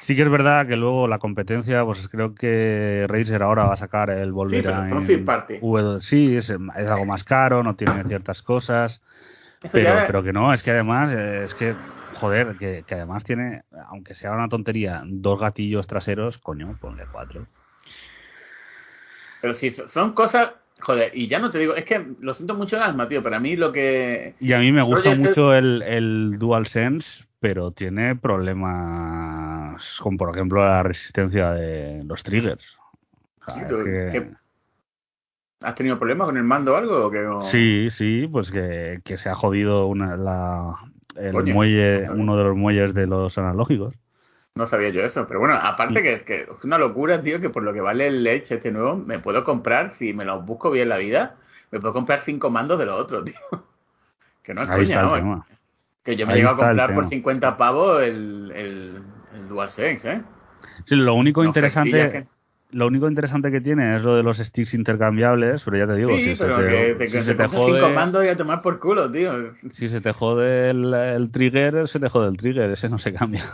Sí 0.00 0.14
que 0.14 0.22
es 0.22 0.30
verdad 0.30 0.66
que 0.66 0.76
luego 0.76 1.08
la 1.08 1.18
competencia, 1.18 1.84
pues 1.84 2.06
creo 2.08 2.34
que 2.34 3.06
Razer 3.08 3.42
ahora 3.42 3.64
va 3.64 3.74
a 3.74 3.78
sacar 3.78 4.10
el 4.10 4.32
volver 4.32 4.64
sí, 4.64 4.70
Sí, 6.00 6.36
es, 6.36 6.50
es, 6.50 6.90
algo 6.90 7.06
más 7.06 7.24
caro, 7.24 7.62
no 7.62 7.76
tiene 7.76 8.04
ciertas 8.04 8.42
cosas. 8.42 9.00
Pero, 9.72 10.02
pero 10.06 10.22
que 10.22 10.32
no, 10.32 10.52
es 10.52 10.62
que 10.62 10.70
además, 10.70 11.10
es 11.10 11.54
que, 11.54 11.74
joder, 12.20 12.56
que, 12.58 12.84
que, 12.86 12.94
además 12.94 13.24
tiene, 13.24 13.62
aunque 13.88 14.14
sea 14.14 14.32
una 14.32 14.48
tontería, 14.48 15.02
dos 15.06 15.40
gatillos 15.40 15.86
traseros, 15.86 16.38
coño, 16.38 16.76
ponle 16.80 17.04
cuatro. 17.10 17.46
Pero 19.40 19.54
si 19.54 19.70
son 19.70 20.12
cosas 20.12 20.52
Joder, 20.80 21.10
y 21.14 21.26
ya 21.28 21.38
no 21.38 21.50
te 21.50 21.58
digo, 21.58 21.74
es 21.74 21.84
que 21.84 22.06
lo 22.20 22.34
siento 22.34 22.54
mucho 22.54 22.76
en 22.76 22.82
alma, 22.82 23.08
tío. 23.08 23.22
Para 23.22 23.40
mí 23.40 23.56
lo 23.56 23.72
que. 23.72 24.34
Y 24.40 24.52
a 24.52 24.58
mí 24.58 24.72
me 24.72 24.82
gusta 24.82 25.14
mucho 25.14 25.54
el, 25.54 25.82
el 25.82 26.38
DualSense, 26.38 27.24
pero 27.40 27.70
tiene 27.70 28.14
problemas 28.14 29.82
con, 30.00 30.16
por 30.16 30.34
ejemplo, 30.34 30.62
la 30.64 30.82
resistencia 30.82 31.52
de 31.52 32.04
los 32.04 32.22
triggers. 32.22 32.64
¿Has 35.60 35.74
tenido 35.74 35.98
problemas 35.98 36.26
con 36.26 36.36
el 36.36 36.44
mando 36.44 36.74
o 36.74 36.76
algo? 36.76 37.10
que, 37.10 37.26
Sí, 37.50 37.88
sí, 37.90 38.28
pues 38.30 38.50
que, 38.50 39.00
que 39.02 39.16
se 39.16 39.30
ha 39.30 39.34
jodido 39.34 39.86
una, 39.86 40.16
la, 40.16 40.74
el 41.16 41.32
muelle, 41.54 42.10
uno 42.10 42.36
de 42.36 42.44
los 42.44 42.56
muelles 42.56 42.92
de 42.94 43.06
los 43.06 43.38
analógicos. 43.38 43.94
No 44.56 44.66
sabía 44.66 44.88
yo 44.88 45.02
eso. 45.02 45.26
Pero 45.28 45.40
bueno, 45.40 45.54
aparte 45.54 46.02
que, 46.02 46.22
que 46.24 46.42
es 46.42 46.64
una 46.64 46.78
locura, 46.78 47.22
tío, 47.22 47.40
que 47.40 47.50
por 47.50 47.62
lo 47.62 47.72
que 47.72 47.80
vale 47.80 48.08
el 48.08 48.26
Edge 48.26 48.54
este 48.54 48.72
nuevo, 48.72 48.96
me 48.96 49.18
puedo 49.18 49.44
comprar, 49.44 49.94
si 49.98 50.12
me 50.14 50.24
los 50.24 50.44
busco 50.44 50.70
bien 50.70 50.88
la 50.88 50.96
vida, 50.96 51.36
me 51.70 51.78
puedo 51.80 51.92
comprar 51.94 52.22
cinco 52.24 52.50
mandos 52.50 52.78
de 52.78 52.86
los 52.86 52.98
otros, 53.00 53.24
tío. 53.26 53.34
Que 54.42 54.54
no 54.54 54.62
es 54.62 54.68
Ahí 54.70 54.86
coña, 54.86 55.02
¿no? 55.02 55.46
Que 56.02 56.16
yo 56.16 56.26
me 56.26 56.34
Ahí 56.34 56.38
llego 56.40 56.50
a 56.50 56.56
comprar 56.56 56.94
por 56.94 57.04
tema. 57.04 57.10
50 57.10 57.56
pavos 57.56 58.02
el, 58.02 58.52
el, 58.54 59.02
el 59.34 59.48
DualSense, 59.48 60.10
¿eh? 60.10 60.22
Sí, 60.88 60.94
lo 60.94 61.14
único 61.14 61.44
interesante 61.44 62.08
que- 62.10 62.26
lo 62.70 62.86
único 62.88 63.08
interesante 63.08 63.50
que 63.50 63.60
tiene 63.60 63.96
es 63.96 64.02
lo 64.02 64.16
de 64.16 64.22
los 64.22 64.38
sticks 64.38 64.74
intercambiables, 64.74 65.62
pero 65.64 65.78
ya 65.78 65.86
te 65.86 65.94
digo, 65.94 66.10
Sí, 66.16 66.30
si, 66.30 66.36
se 66.36 66.44
pero 66.44 66.56
te, 66.58 66.68
que 66.68 66.94
te, 66.94 67.06
si 67.06 67.12
que 67.12 67.18
se 67.18 67.24
te 67.24 67.34
te 67.34 67.42
compres 67.44 67.62
cinco 67.64 67.86
jode, 67.86 67.94
mandos 67.94 68.24
y 68.24 68.28
a 68.28 68.36
tomar 68.36 68.62
por 68.62 68.78
culo, 68.78 69.10
tío. 69.10 69.32
si 69.74 69.88
se 69.88 70.00
te 70.00 70.12
jode 70.12 70.70
el, 70.70 70.92
el 70.94 71.30
trigger, 71.30 71.88
se 71.88 72.00
te 72.00 72.08
jode 72.08 72.28
el 72.28 72.36
trigger, 72.36 72.70
ese 72.70 72.88
no 72.88 72.98
se 72.98 73.12
cambia. 73.12 73.44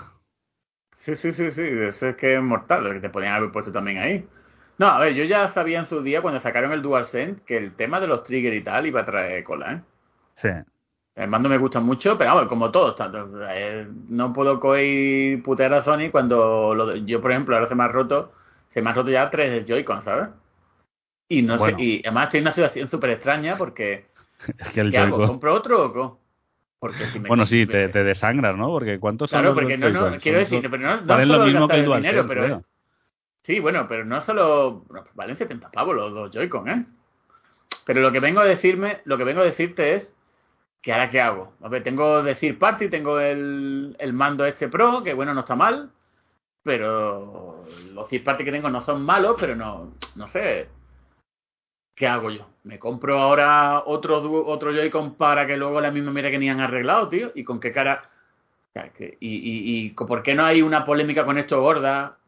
Sí, 1.05 1.17
sí, 1.17 1.33
sí, 1.35 1.53
sí, 1.53 1.61
eso 1.61 2.07
es 2.09 2.17
que 2.17 2.35
es 2.37 2.43
mortal, 2.43 2.85
lo 2.85 2.93
que 2.93 3.01
te 3.01 3.11
podían 3.11 3.35
haber 3.35 3.53
puesto 3.53 3.71
también 3.73 3.99
ahí. 3.99 4.27
No, 4.79 4.87
a 4.87 4.99
ver, 5.01 5.13
yo 5.15 5.25
ya 5.25 5.53
sabía 5.53 5.81
en 5.81 5.87
su 5.87 6.03
día 6.03 6.23
cuando 6.23 6.41
sacaron 6.41 6.73
el 6.73 6.81
DualSense 6.83 7.43
que 7.45 7.57
el 7.59 7.75
tema 7.77 8.01
de 8.01 8.07
los 8.07 8.23
triggers 8.25 8.57
y 8.57 8.63
tal 8.63 8.87
iba 8.87 9.01
a 9.01 9.07
traer 9.07 9.45
cola, 9.45 9.73
¿eh? 9.73 9.83
Sí. 10.37 10.49
El 11.15 11.29
mando 11.29 11.49
me 11.49 11.59
gusta 11.59 11.81
mucho, 11.81 12.17
pero 12.19 12.35
vamos, 12.35 12.49
como 12.49 12.71
todos, 12.71 12.97
tanto, 12.97 13.29
eh, 13.51 13.87
no 14.09 14.33
puedo 14.33 14.59
coger 14.61 15.43
putear 15.43 15.75
a 15.75 15.83
Sony 15.85 16.11
cuando 16.11 16.75
lo 16.75 16.87
de- 16.87 17.05
yo, 17.05 17.21
por 17.21 17.31
ejemplo, 17.33 17.55
ahora 17.55 17.69
se 17.69 17.75
me 17.75 17.83
ha 17.85 17.89
roto, 17.89 18.33
se 18.71 18.81
me 18.83 18.91
ha 18.91 18.95
roto 18.95 19.11
ya 19.11 19.29
tres 19.31 19.67
Joy-Con, 19.67 20.03
¿sabes? 20.05 20.29
Y 21.29 21.43
no 21.43 21.59
Bueno. 21.59 21.77
sé, 21.79 21.83
y 21.83 22.01
además 22.07 22.27
estoy 22.27 22.39
en 22.41 22.45
una 22.47 22.55
situación 22.55 22.89
súper 22.91 23.11
extraña 23.11 23.59
porque, 23.59 24.07
Es 24.59 24.73
que 24.73 24.81
el 24.81 24.91
¿qué 24.91 24.99
hago? 24.99 25.25
¿Compro 25.25 25.55
otro 25.55 25.87
o 25.87 25.95
co? 25.95 26.22
Porque 26.83 27.07
si 27.13 27.21
me 27.21 27.29
Bueno, 27.29 27.47
sí, 27.47 27.65
te, 27.65 27.89
te 27.91 28.03
desangras, 28.03 28.57
¿no? 28.57 28.67
Porque 28.67 28.99
¿cuántos 28.99 29.31
son 29.31 29.39
Claro, 29.39 29.55
los 29.55 29.63
porque 29.63 29.79
no, 29.79 29.89
no, 29.91 30.01
Joy-Con? 30.01 30.19
quiero 30.19 30.41
Son- 30.41 30.51
decir, 30.51 30.69
pero 30.69 30.83
no, 30.83 30.97
no 31.01 31.07
valen 31.07 31.27
solo 31.29 31.39
lo 31.39 31.45
mismo 31.47 31.69
que 31.69 31.75
el 31.77 31.81
el 31.85 31.93
dinero, 31.93 32.27
pero 32.27 32.65
Sí, 33.45 33.61
bueno, 33.61 33.87
pero 33.89 34.05
no 34.05 34.21
solo. 34.23 34.81
bueno, 34.89 35.05
pues 35.05 35.15
valen 35.15 35.37
70 35.37 35.71
pavos 35.71 35.95
los 35.95 36.13
dos 36.13 36.33
Joy-Con, 36.33 36.69
¿eh? 36.69 36.85
Pero 37.87 38.01
lo 38.01 38.11
que 38.11 38.19
vengo 38.19 38.41
a 38.41 38.45
decirme, 38.45 39.01
lo 39.05 39.17
que 39.17 39.23
vengo 39.23 39.43
a 39.43 39.45
decirte 39.45 39.95
es 39.95 40.13
que 40.81 40.93
ahora 40.93 41.09
qué 41.09 41.21
hago. 41.21 41.53
A 41.63 41.69
ver, 41.69 41.85
tengo 41.85 42.21
decir 42.25 42.59
party, 42.59 42.89
tengo 42.89 43.21
el, 43.21 43.95
el 44.01 44.13
mando 44.13 44.45
este 44.45 44.67
Pro, 44.69 45.05
que 45.05 45.15
bueno, 45.15 45.35
no 45.35 45.41
está 45.43 45.55
mal, 45.55 45.93
pero 46.65 47.65
los 47.93 48.09
third 48.09 48.25
party 48.25 48.45
que 48.45 48.51
tengo 48.51 48.71
no 48.71 48.81
son 48.83 49.05
malos, 49.05 49.37
pero 49.39 49.55
no, 49.55 49.95
no 50.17 50.27
sé. 50.27 50.69
¿Qué 52.03 52.09
hago 52.09 52.33
yo? 52.33 52.51
¿Me 52.65 52.81
compro 52.81 53.17
ahora 53.17 53.85
otro, 53.87 54.21
otro 54.47 54.73
Joy-Con 54.73 55.15
para 55.15 55.47
que 55.47 55.57
luego 55.57 55.81
la 55.81 55.93
misma 55.93 56.11
mira 56.11 56.33
que 56.33 56.39
ni 56.41 56.51
han 56.51 56.59
arreglado, 56.59 57.09
tío? 57.09 57.31
¿Y 57.37 57.45
con 57.45 57.61
qué 57.61 57.71
cara? 57.71 58.11
Y, 58.99 59.15
y, 59.21 59.87
y 59.87 59.91
por 59.91 60.21
qué 60.25 60.35
no 60.35 60.45
hay 60.45 60.63
una 60.63 60.85
polémica 60.85 61.25
con 61.25 61.39
esto 61.39 61.61
gorda, 61.63 62.19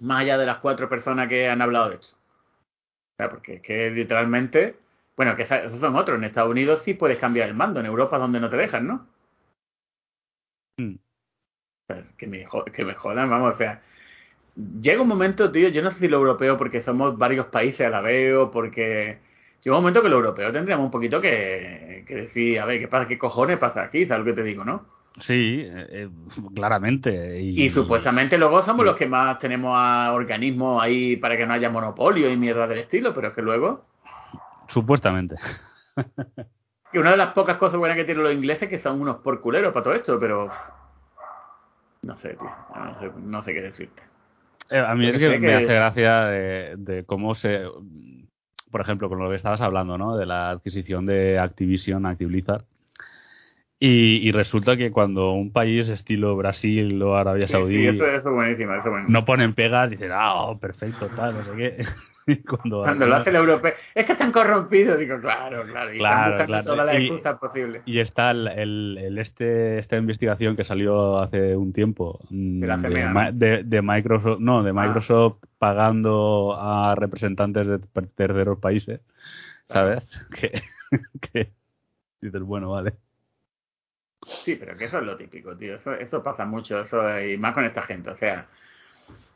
más 0.00 0.22
allá 0.22 0.38
de 0.38 0.46
las 0.46 0.56
cuatro 0.56 0.88
personas 0.88 1.28
que 1.28 1.50
han 1.50 1.60
hablado 1.60 1.90
de 1.90 1.96
esto? 1.96 2.16
O 2.16 3.16
sea, 3.18 3.28
porque 3.28 3.56
es 3.56 3.60
que 3.60 3.90
literalmente, 3.90 4.78
bueno, 5.18 5.34
que 5.34 5.42
esos 5.42 5.80
son 5.80 5.96
otros. 5.96 6.16
En 6.16 6.24
Estados 6.24 6.50
Unidos 6.50 6.80
sí 6.82 6.94
puedes 6.94 7.18
cambiar 7.18 7.50
el 7.50 7.54
mando, 7.54 7.80
en 7.80 7.86
Europa 7.86 8.16
es 8.16 8.22
donde 8.22 8.40
no 8.40 8.48
te 8.48 8.56
dejan, 8.56 8.86
¿no? 8.86 9.06
Mm. 10.78 10.94
Sea, 11.88 12.06
que, 12.16 12.26
me, 12.26 12.46
que 12.72 12.84
me 12.86 12.94
jodan, 12.94 13.28
vamos, 13.28 13.52
o 13.52 13.56
sea, 13.58 13.82
llega 14.56 15.02
un 15.02 15.08
momento, 15.08 15.50
tío, 15.52 15.68
yo 15.68 15.82
no 15.82 15.90
sé 15.90 15.98
si 15.98 16.08
lo 16.08 16.18
europeo 16.18 16.56
porque 16.56 16.82
somos 16.82 17.16
varios 17.18 17.46
países 17.46 17.86
a 17.86 17.90
la 17.90 18.00
vez 18.00 18.34
o 18.34 18.50
porque 18.50 19.18
llega 19.62 19.76
un 19.76 19.82
momento 19.82 20.02
que 20.02 20.08
lo 20.08 20.16
europeo 20.16 20.52
tendríamos 20.52 20.84
un 20.84 20.90
poquito 20.90 21.20
que, 21.20 22.04
que 22.06 22.14
decir, 22.14 22.60
a 22.60 22.66
ver, 22.66 22.80
¿qué 22.80 22.88
pasa? 22.88 23.08
¿Qué 23.08 23.18
cojones 23.18 23.58
pasa 23.58 23.82
aquí? 23.84 24.06
¿Sabes 24.06 24.26
lo 24.26 24.32
que 24.34 24.40
te 24.40 24.46
digo, 24.46 24.64
no? 24.64 24.84
Sí, 25.20 25.62
eh, 25.64 25.86
eh, 25.90 26.08
claramente. 26.54 27.40
Y, 27.40 27.66
Y 27.66 27.70
supuestamente 27.70 28.36
luego 28.36 28.62
somos 28.62 28.84
y- 28.84 28.86
los 28.86 28.96
que 28.96 29.06
más 29.06 29.38
tenemos 29.38 29.72
a 29.78 30.12
organismos 30.12 30.82
ahí 30.82 31.16
para 31.16 31.36
que 31.36 31.46
no 31.46 31.52
haya 31.54 31.70
monopolio 31.70 32.30
y 32.30 32.36
mierda 32.36 32.66
del 32.66 32.80
estilo, 32.80 33.14
pero 33.14 33.28
es 33.28 33.34
que 33.34 33.42
luego... 33.42 33.84
Supuestamente. 34.68 35.36
Y 36.92 36.98
una 36.98 37.10
de 37.10 37.16
las 37.16 37.32
pocas 37.32 37.56
cosas 37.56 37.78
buenas 37.78 37.96
que 37.96 38.04
tienen 38.04 38.22
los 38.22 38.32
ingleses 38.32 38.68
que 38.68 38.78
son 38.78 39.00
unos 39.00 39.16
porculeros 39.16 39.72
para 39.72 39.82
todo 39.82 39.94
esto, 39.94 40.20
pero... 40.20 40.48
No 42.02 42.16
sé, 42.18 42.34
tío. 42.34 42.50
No 42.76 43.00
sé, 43.00 43.10
no 43.20 43.42
sé 43.42 43.52
qué 43.54 43.62
decirte. 43.62 44.02
Eh, 44.70 44.78
a 44.78 44.94
mí 44.94 45.08
es 45.08 45.18
que 45.18 45.38
me 45.38 45.54
hace 45.54 45.74
gracia 45.74 46.24
de, 46.26 46.74
de 46.76 47.04
cómo 47.04 47.34
se. 47.34 47.62
Por 48.70 48.80
ejemplo, 48.80 49.08
con 49.08 49.18
lo 49.18 49.30
que 49.30 49.36
estabas 49.36 49.60
hablando, 49.60 49.96
¿no? 49.98 50.16
De 50.16 50.26
la 50.26 50.50
adquisición 50.50 51.06
de 51.06 51.38
Activision, 51.38 52.06
Active 52.06 52.28
Blizzard. 52.28 52.64
Y, 53.78 54.26
y 54.26 54.32
resulta 54.32 54.76
que 54.76 54.90
cuando 54.90 55.32
un 55.32 55.52
país 55.52 55.88
estilo 55.88 56.36
Brasil 56.36 57.00
o 57.02 57.16
Arabia 57.16 57.46
Saudí 57.46 57.76
sí, 57.76 57.86
eso, 57.86 58.06
eso 58.06 58.16
es 58.16 58.34
buenísimo, 58.34 58.72
eso 58.72 58.78
es 58.80 58.90
buenísimo. 58.90 59.12
no 59.12 59.24
ponen 59.24 59.52
pegas, 59.54 59.90
dicen, 59.90 60.10
ah, 60.12 60.34
oh, 60.36 60.58
perfecto, 60.58 61.06
tal, 61.08 61.34
no 61.34 61.44
sé 61.44 61.56
qué. 61.56 61.86
Cuando, 62.48 62.82
Cuando 62.82 63.06
lo 63.06 63.16
hace 63.16 63.30
el 63.30 63.36
europeo, 63.36 63.72
es 63.94 64.06
que 64.06 64.12
están 64.12 64.32
corrompidos, 64.32 64.98
digo, 64.98 65.20
claro, 65.20 65.64
claro, 65.66 65.92
y 65.94 65.98
Claro, 65.98 66.32
están 66.32 66.46
claro. 66.46 66.64
todas 66.64 66.86
las 66.86 66.96
excusas 66.96 67.38
posibles. 67.38 67.82
Y 67.84 67.98
está 68.00 68.30
el, 68.30 68.48
el- 68.48 68.98
el 68.98 69.18
este, 69.18 69.78
esta 69.78 69.96
investigación 69.96 70.56
que 70.56 70.64
salió 70.64 71.18
hace 71.18 71.54
un 71.56 71.72
tiempo 71.72 72.20
mm, 72.30 72.60
De 72.60 72.66
la 72.66 72.76
de, 72.78 72.88
CMA, 72.88 73.12
Ma- 73.12 73.30
¿no? 73.30 73.38
de- 73.38 73.62
de 73.64 73.82
Microsoft, 73.82 74.40
no, 74.40 74.62
de 74.62 74.70
Ah. 74.70 74.72
Microsoft 74.72 75.36
pagando 75.58 76.56
a 76.58 76.94
representantes 76.94 77.66
de 77.66 77.78
terceros 78.14 78.58
países, 78.58 79.00
¿sabes? 79.68 80.04
Que, 80.30 80.62
que 81.20 81.52
dices, 82.20 82.42
bueno, 82.42 82.70
vale. 82.70 82.94
Sí, 84.44 84.56
pero 84.56 84.76
que 84.76 84.86
eso 84.86 84.98
es 84.98 85.04
lo 85.04 85.16
típico, 85.16 85.56
tío. 85.56 85.76
Eso, 85.76 85.92
eso 85.92 86.22
pasa 86.22 86.46
mucho, 86.46 86.80
eso 86.80 87.20
y 87.20 87.36
más 87.36 87.52
con 87.52 87.64
esta 87.64 87.82
gente. 87.82 88.10
O 88.10 88.16
sea, 88.16 88.46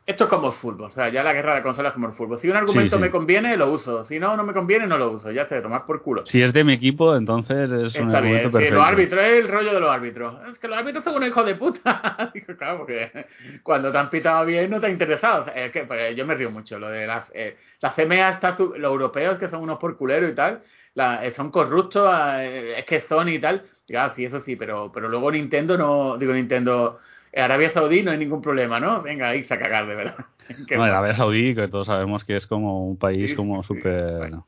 esto 0.09 0.23
es 0.25 0.29
como 0.29 0.47
el 0.47 0.53
fútbol. 0.53 0.89
O 0.89 0.93
sea, 0.93 1.09
ya 1.09 1.23
la 1.23 1.33
guerra 1.33 1.55
de 1.55 1.61
consolas 1.61 1.91
es 1.91 1.93
como 1.93 2.07
el 2.07 2.13
fútbol. 2.13 2.39
Si 2.39 2.49
un 2.49 2.55
argumento 2.57 2.95
sí. 2.97 3.01
me 3.01 3.11
conviene, 3.11 3.55
lo 3.57 3.71
uso. 3.71 4.05
Si 4.05 4.19
no, 4.19 4.35
no 4.35 4.43
me 4.43 4.53
conviene, 4.53 4.87
no 4.87 4.97
lo 4.97 5.11
uso. 5.11 5.31
Ya 5.31 5.47
sé, 5.47 5.61
tomar 5.61 5.85
por 5.85 6.01
culo. 6.01 6.25
Si 6.25 6.41
es 6.41 6.51
de 6.53 6.63
mi 6.63 6.73
equipo, 6.73 7.15
entonces 7.15 7.71
es 7.71 7.95
un 7.95 8.07
Está 8.07 8.21
bien. 8.21 8.37
argumento 8.37 8.47
Sí, 8.49 8.53
perfecto. 8.53 8.75
los 8.75 8.83
árbitros, 8.85 9.23
es 9.23 9.29
el 9.45 9.47
rollo 9.47 9.73
de 9.73 9.79
los 9.79 9.89
árbitros. 9.91 10.49
Es 10.51 10.59
que 10.59 10.67
los 10.67 10.77
árbitros 10.77 11.03
son 11.03 11.15
unos 11.15 11.29
hijos 11.29 11.45
de 11.45 11.55
puta. 11.55 12.31
Digo, 12.33 12.57
claro, 12.57 12.79
porque 12.79 13.25
cuando 13.63 13.91
te 13.91 13.97
han 13.97 14.09
pitado 14.09 14.45
bien 14.45 14.69
no 14.69 14.79
te 14.79 14.87
ha 14.87 14.89
interesado. 14.89 15.41
O 15.43 15.45
sea, 15.45 15.53
es 15.65 15.71
que 15.71 15.81
pues, 15.83 16.15
yo 16.15 16.25
me 16.25 16.35
río 16.35 16.49
mucho. 16.51 16.79
Lo 16.79 16.89
de 16.89 17.05
las, 17.07 17.25
eh, 17.33 17.57
la 17.81 17.93
CMA 17.93 18.29
está, 18.29 18.57
su- 18.57 18.73
los 18.77 18.91
europeos 18.91 19.37
que 19.37 19.47
son 19.49 19.61
unos 19.61 19.77
porculeros 19.79 20.31
y 20.31 20.35
tal, 20.35 20.63
la- 20.95 21.25
eh, 21.25 21.33
son 21.33 21.51
corruptos, 21.51 22.09
eh, 22.39 22.73
es 22.77 22.85
que 22.85 23.01
son 23.07 23.29
y 23.29 23.39
tal. 23.39 23.63
Ah, 23.95 24.13
sí, 24.15 24.25
eso 24.25 24.41
sí, 24.41 24.55
pero, 24.55 24.91
pero 24.91 25.09
luego 25.09 25.31
Nintendo 25.31 25.75
no, 25.77 26.15
digo 26.17 26.31
Nintendo, 26.33 26.99
Arabia 27.35 27.71
Saudí 27.71 28.03
no 28.03 28.11
hay 28.11 28.17
ningún 28.17 28.41
problema, 28.41 28.79
¿no? 28.79 29.01
Venga, 29.01 29.29
ahí 29.29 29.45
a 29.49 29.57
cagar, 29.59 29.87
de 29.87 29.95
verdad. 29.95 30.15
No, 30.75 30.83
Arabia 30.83 31.13
Saudí, 31.15 31.53
que 31.55 31.67
todos 31.67 31.87
sabemos 31.87 32.23
que 32.25 32.35
es 32.35 32.47
como 32.47 32.87
un 32.87 32.97
país 32.97 33.29
Sí, 33.29 33.35
como 33.35 33.61
sí, 33.61 33.67
sí. 33.67 33.67
súper... 33.67 34.17
Bueno. 34.17 34.47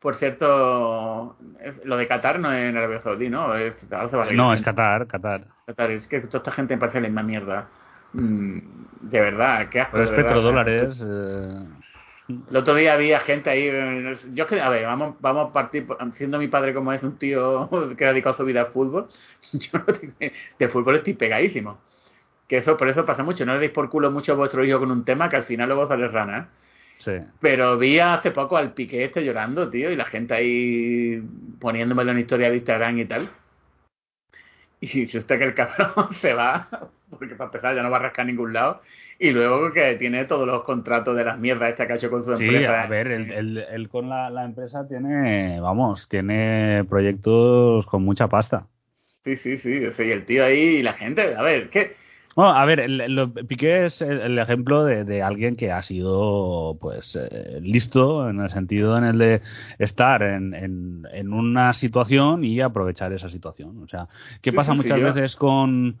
Por 0.00 0.16
cierto, 0.16 1.36
es- 1.60 1.84
lo 1.84 1.96
de 1.96 2.08
Qatar 2.08 2.38
no 2.40 2.52
es 2.52 2.68
en 2.68 2.76
Arabia 2.76 3.00
Saudí, 3.00 3.30
¿no? 3.30 3.54
Es, 3.54 3.74
se 3.80 4.34
No, 4.34 4.52
es. 4.52 4.60
Qatar, 4.60 5.06
Qatar. 5.06 5.46
Qatar, 5.66 5.90
es 5.92 6.06
que 6.06 6.20
toda 6.20 6.38
esta 6.38 6.52
gente 6.52 6.74
me 6.74 6.80
parece 6.80 7.00
la 7.00 7.08
misma 7.08 7.22
mierda. 7.22 7.68
Mm, 8.12 8.58
de 9.02 9.20
verdad, 9.20 9.68
qué 9.70 9.80
asco. 9.80 9.92
Pero 9.92 10.04
es 10.04 10.10
de 10.10 10.16
verdad. 10.16 10.32
petrodólares... 10.32 11.00
eh, 11.02 11.66
El 12.28 12.56
otro 12.56 12.74
día 12.74 12.94
había 12.94 13.20
gente 13.20 13.50
ahí. 13.50 13.64
eh, 13.70 14.18
Yo 14.34 14.46
que, 14.46 14.60
a 14.60 14.68
ver, 14.68 14.86
vamos, 14.86 15.16
vamos 15.20 15.50
a 15.50 15.52
partir. 15.52 15.86
Siendo 16.14 16.38
mi 16.38 16.48
padre 16.48 16.72
como 16.74 16.92
es 16.92 17.02
un 17.02 17.18
tío 17.18 17.68
que 17.98 18.04
ha 18.06 18.12
dedicado 18.12 18.36
su 18.36 18.44
vida 18.44 18.62
al 18.62 18.72
fútbol, 18.72 19.08
yo 19.52 19.78
no 19.78 19.84
tengo- 19.84 20.14
de 20.58 20.68
fútbol 20.68 20.96
estoy 20.96 21.14
pegadísimo. 21.14 21.78
Que 22.52 22.58
eso, 22.58 22.76
por 22.76 22.86
eso 22.86 23.06
pasa 23.06 23.22
mucho. 23.22 23.46
No 23.46 23.54
le 23.54 23.60
deis 23.60 23.72
por 23.72 23.88
culo 23.88 24.10
mucho 24.10 24.32
a 24.32 24.34
vuestro 24.34 24.62
hijo 24.62 24.78
con 24.78 24.90
un 24.90 25.06
tema 25.06 25.30
que 25.30 25.36
al 25.36 25.44
final 25.44 25.68
luego 25.70 25.88
sale 25.88 26.06
rana. 26.06 26.38
¿eh? 26.38 26.44
sí. 26.98 27.12
Pero 27.40 27.78
vi 27.78 27.98
hace 27.98 28.30
poco 28.30 28.58
al 28.58 28.74
pique 28.74 29.02
este 29.04 29.24
llorando, 29.24 29.70
tío, 29.70 29.90
y 29.90 29.96
la 29.96 30.04
gente 30.04 30.34
ahí 30.34 31.22
poniéndomelo 31.58 32.12
en 32.12 32.18
historia 32.18 32.50
de 32.50 32.56
Instagram 32.56 32.98
y 32.98 33.04
tal. 33.06 33.30
Y 34.80 34.86
si 34.88 35.16
usted 35.16 35.38
que 35.38 35.44
el 35.44 35.54
cabrón 35.54 35.94
se 36.20 36.34
va, 36.34 36.68
porque 37.08 37.36
para 37.36 37.46
empezar 37.48 37.74
ya 37.74 37.82
no 37.82 37.90
va 37.90 37.96
a 37.96 38.00
rascar 38.00 38.24
a 38.24 38.28
ningún 38.28 38.52
lado, 38.52 38.82
y 39.18 39.30
luego 39.30 39.72
que 39.72 39.94
tiene 39.94 40.26
todos 40.26 40.46
los 40.46 40.62
contratos 40.62 41.16
de 41.16 41.24
las 41.24 41.38
mierdas 41.38 41.70
esta 41.70 41.86
que 41.86 41.94
ha 41.94 41.96
hecho 41.96 42.10
con 42.10 42.22
su 42.22 42.36
Sí, 42.36 42.44
empresa. 42.44 42.82
a 42.82 42.86
ver, 42.88 43.06
él, 43.12 43.32
él- 43.32 43.64
él 43.70 43.88
con 43.88 44.10
la, 44.10 44.28
la 44.28 44.44
empresa 44.44 44.86
tiene, 44.86 45.58
vamos, 45.58 46.06
tiene 46.06 46.84
proyectos 46.86 47.86
con 47.86 48.04
mucha 48.04 48.28
pasta. 48.28 48.66
Sí, 49.24 49.36
sí, 49.38 49.58
sí, 49.58 49.86
sí, 49.96 50.02
y 50.02 50.10
el 50.10 50.26
tío 50.26 50.44
ahí 50.44 50.58
y 50.58 50.82
la 50.82 50.94
gente, 50.94 51.34
a 51.34 51.42
ver, 51.42 51.70
¿qué? 51.70 51.96
Bueno, 52.34 52.52
a 52.52 52.64
ver, 52.64 52.80
el, 52.80 53.32
Piqué 53.46 53.86
es 53.86 54.00
el, 54.00 54.38
ejemplo 54.38 54.84
de, 54.84 55.04
de 55.04 55.22
alguien 55.22 55.54
que 55.56 55.70
ha 55.70 55.82
sido, 55.82 56.78
pues, 56.80 57.14
eh, 57.20 57.58
listo 57.62 58.28
en 58.28 58.40
el 58.40 58.50
sentido 58.50 58.96
en 58.96 59.04
el 59.04 59.18
de 59.18 59.42
estar 59.78 60.22
en, 60.22 60.54
en, 60.54 61.06
en 61.12 61.32
una 61.34 61.74
situación 61.74 62.42
y 62.44 62.60
aprovechar 62.60 63.12
esa 63.12 63.28
situación. 63.28 63.82
O 63.82 63.88
sea, 63.88 64.08
¿qué 64.40 64.50
Sí, 64.50 64.56
pasa 64.56 64.72
sí, 64.72 64.76
muchas 64.78 65.00
veces 65.14 65.36
con 65.36 65.98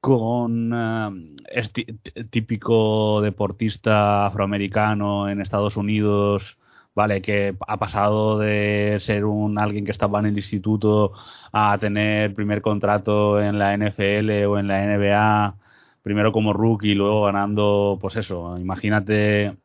con 0.00 1.36
es 1.50 1.72
tí- 1.72 1.86
tí- 2.02 2.24
típico 2.30 3.20
deportista 3.22 4.26
afroamericano 4.26 5.28
en 5.30 5.40
Estados 5.40 5.76
Unidos, 5.78 6.58
vale, 6.94 7.22
que 7.22 7.56
ha 7.66 7.76
pasado 7.78 8.38
de 8.38 8.98
ser 9.00 9.24
un 9.24 9.58
alguien 9.58 9.84
que 9.86 9.92
estaba 9.92 10.18
en 10.20 10.26
el 10.26 10.36
instituto 10.36 11.12
a 11.52 11.78
tener 11.78 12.34
primer 12.34 12.60
contrato 12.62 13.40
en 13.40 13.58
la 13.58 13.72
NFL 13.74 14.44
o 14.46 14.58
en 14.58 14.68
la 14.68 14.82
NBA, 14.84 15.56
primero 16.04 16.32
como 16.32 16.52
rookie 16.52 16.94
luego 16.94 17.22
ganando, 17.22 17.98
pues 17.98 18.16
eso, 18.16 18.58
imagínate 18.58 19.56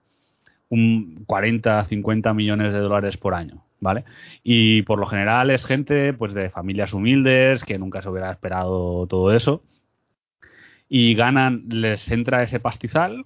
un 0.69 1.25
40, 1.27 1.83
50 1.83 2.33
millones 2.33 2.71
de 2.71 2.79
dólares 2.79 3.17
por 3.17 3.33
año, 3.33 3.65
¿vale? 3.81 4.05
Y 4.41 4.83
por 4.83 4.99
lo 4.99 5.05
general 5.05 5.51
es 5.51 5.65
gente 5.65 6.13
pues 6.13 6.33
de 6.33 6.49
familias 6.49 6.93
humildes 6.93 7.65
que 7.65 7.77
nunca 7.77 8.01
se 8.01 8.09
hubiera 8.09 8.31
esperado 8.31 9.05
todo 9.07 9.33
eso 9.33 9.61
y 10.87 11.13
ganan, 11.13 11.65
les 11.67 12.09
entra 12.09 12.41
ese 12.41 12.61
pastizal 12.61 13.25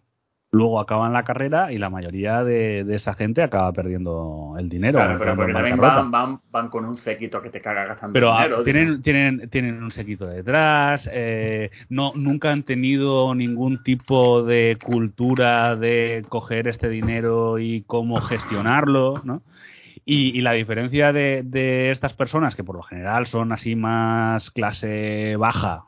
luego 0.54 0.80
acaban 0.80 1.14
la 1.14 1.24
carrera 1.24 1.72
y 1.72 1.80
la 1.80 1.90
mayoría 1.90 2.44
de, 2.44 2.86
esa 2.94 3.16
gente 3.16 3.42
acaba 3.42 3.74
perdiendo 3.74 4.56
el 4.60 4.70
dinero. 4.70 5.00
Claro, 5.00 5.18
pero 5.18 5.36
porque 5.36 5.52
también 5.52 5.78
van, 5.78 6.40
van, 6.52 6.70
con 6.70 6.86
un 6.86 6.96
sequito 6.96 7.42
que 7.42 7.50
te 7.50 7.60
caga 7.60 7.86
gastando 7.86 8.14
pero, 8.14 8.32
ah, 8.32 8.44
dinero. 8.44 8.64
tienen, 8.64 9.02
tienen, 9.02 9.50
tienen 9.50 9.82
un 9.82 9.90
sequito 9.90 10.28
detrás, 10.28 11.10
eh, 11.12 11.72
no, 11.90 12.14
nunca 12.16 12.52
han 12.52 12.62
tenido 12.62 13.34
ningún 13.34 13.84
tipo 13.84 14.44
de 14.44 14.78
cultura 14.82 15.76
de 15.76 16.24
coger 16.30 16.68
este 16.68 16.88
dinero 16.88 17.58
y 17.58 17.82
cómo 17.88 18.22
gestionarlo, 18.22 19.22
¿no? 19.24 19.42
Y, 20.06 20.42
la 20.42 20.52
diferencia 20.52 21.14
de, 21.14 21.44
de, 21.44 21.90
estas 21.90 22.14
personas, 22.14 22.56
que 22.56 22.64
por 22.64 22.76
lo 22.76 22.84
general 22.84 23.26
son 23.26 23.54
así 23.54 23.76
más 23.76 24.52
clase 24.52 25.38
baja, 25.38 25.86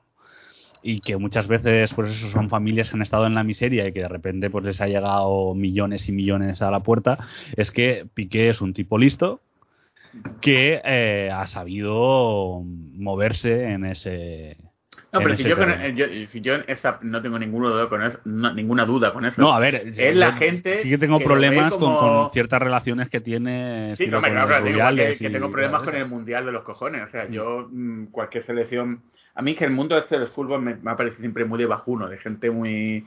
y 0.86 1.02
que 1.02 1.18
muchas 1.18 1.48
veces 1.48 1.92
pues 1.96 2.12
eso 2.12 2.30
son 2.30 2.48
familias 2.48 2.90
que 2.90 2.96
han 2.96 3.02
estado 3.02 3.26
en 3.26 3.34
la 3.34 3.44
miseria 3.44 3.88
y 3.88 3.92
que 3.92 4.02
de 4.02 4.08
repente 4.08 4.52
pues 4.52 4.64
les 4.64 4.80
ha 4.82 4.88
llegado 4.88 5.56
millones 5.56 6.08
y 6.08 6.12
millones 6.12 6.62
a 6.62 6.70
la 6.70 6.82
puerta 6.82 7.18
es 7.58 7.72
que 7.72 8.06
Piqué 8.14 8.50
es 8.50 8.62
un 8.62 8.74
tipo 8.74 9.00
listo 9.00 9.42
que 10.42 10.80
eh, 10.86 11.32
ha 11.34 11.48
sabido 11.48 12.62
moverse 12.64 13.72
en 13.72 13.86
ese 13.86 14.58
no, 15.12 15.22
pero 15.22 15.36
si 15.38 15.44
yo, 15.44 15.56
si 16.28 16.42
yo, 16.42 16.54
no 17.02 17.22
tengo 17.22 17.40
ninguno 17.40 17.70
duda 17.70 17.88
con 17.88 18.04
eso, 18.04 18.20
ninguna 18.26 18.86
duda 18.86 19.14
con 19.14 19.26
eso. 19.26 19.42
No, 19.42 19.54
a 19.54 19.60
ver, 19.60 19.76
es 19.96 20.16
la 20.16 20.34
gente. 20.34 20.84
Sí 20.84 20.90
que 20.90 20.98
tengo 20.98 21.20
problemas 21.20 21.74
con, 21.74 22.32
ciertas 22.32 22.62
relaciones 22.62 23.10
que 23.10 23.22
tiene. 23.22 23.96
Sí, 23.96 24.08
no, 24.08 24.22
claro, 24.22 24.64
que, 24.64 25.18
que, 25.18 25.30
tengo 25.30 25.50
problemas 25.50 25.84
con 25.84 25.96
el 25.96 26.08
mundial 26.08 26.46
de 26.46 26.52
los 26.52 26.64
cojones. 26.64 27.04
O 27.08 27.10
sea, 27.10 27.30
yo, 27.30 27.68
mm, 27.72 28.08
cualquier 28.08 28.44
selección 28.44 29.04
a 29.36 29.42
mí 29.42 29.54
que 29.54 29.66
el 29.66 29.72
mundo 29.72 29.98
este 29.98 30.18
del 30.18 30.30
fútbol 30.30 30.62
me, 30.62 30.78
ha 30.90 30.96
parecido 30.96 31.22
siempre 31.22 31.46
muy 31.46 31.60
de 31.60 31.66
bajuno, 31.66 32.08
de 32.08 32.18
gente 32.18 32.50
muy 32.50 33.06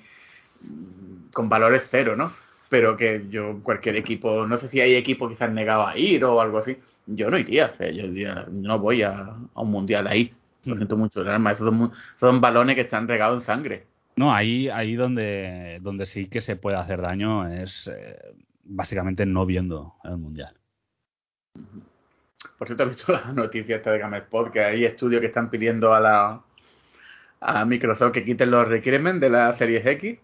con 1.32 1.48
valores 1.48 1.88
cero, 1.90 2.16
¿no? 2.16 2.32
Pero 2.68 2.96
que 2.96 3.26
yo, 3.30 3.60
cualquier 3.62 3.96
equipo, 3.96 4.46
no 4.46 4.58
sé 4.58 4.68
si 4.68 4.80
hay 4.80 4.94
equipo 4.94 5.28
quizás 5.28 5.50
negado 5.50 5.86
a 5.86 5.96
ir 5.96 6.24
o 6.24 6.40
algo 6.40 6.58
así, 6.58 6.76
yo 7.06 7.30
no 7.30 7.38
iría, 7.38 7.72
o 7.80 7.84
yo 7.84 8.08
diría, 8.08 8.46
no 8.50 8.78
voy 8.78 9.02
a, 9.02 9.36
un 9.54 9.70
mundial 9.70 10.06
ahí. 10.06 10.34
Lo 10.64 10.74
mm. 10.74 10.76
siento 10.76 10.96
mucho, 10.98 11.22
esos 11.22 11.58
son, 11.58 11.92
son, 12.20 12.40
balones 12.42 12.74
que 12.74 12.82
están 12.82 13.08
regados 13.08 13.40
en 13.40 13.46
sangre. 13.46 13.86
No, 14.16 14.34
ahí, 14.34 14.68
ahí 14.68 14.96
donde, 14.96 15.78
donde 15.80 16.04
sí 16.04 16.26
que 16.26 16.42
se 16.42 16.56
puede 16.56 16.76
hacer 16.76 17.00
daño 17.00 17.48
es 17.48 17.86
eh, 17.86 18.18
básicamente 18.64 19.24
no 19.24 19.46
viendo 19.46 19.94
el 20.04 20.18
mundial. 20.18 20.54
Por 22.56 22.68
cierto, 22.68 22.84
¿has 22.84 22.88
visto 22.90 23.12
la 23.12 23.32
noticia 23.32 23.76
esta 23.76 23.92
de 23.92 23.98
GameSpot? 23.98 24.50
Que 24.50 24.60
hay 24.60 24.84
estudios 24.84 25.20
que 25.20 25.26
están 25.26 25.50
pidiendo 25.50 25.92
a 25.92 26.00
la 26.00 26.40
a 27.40 27.64
Microsoft 27.64 28.12
que 28.12 28.24
quiten 28.24 28.50
los 28.50 28.66
requirements 28.68 29.20
de 29.20 29.30
la 29.30 29.56
Series 29.56 29.86
X. 29.86 30.18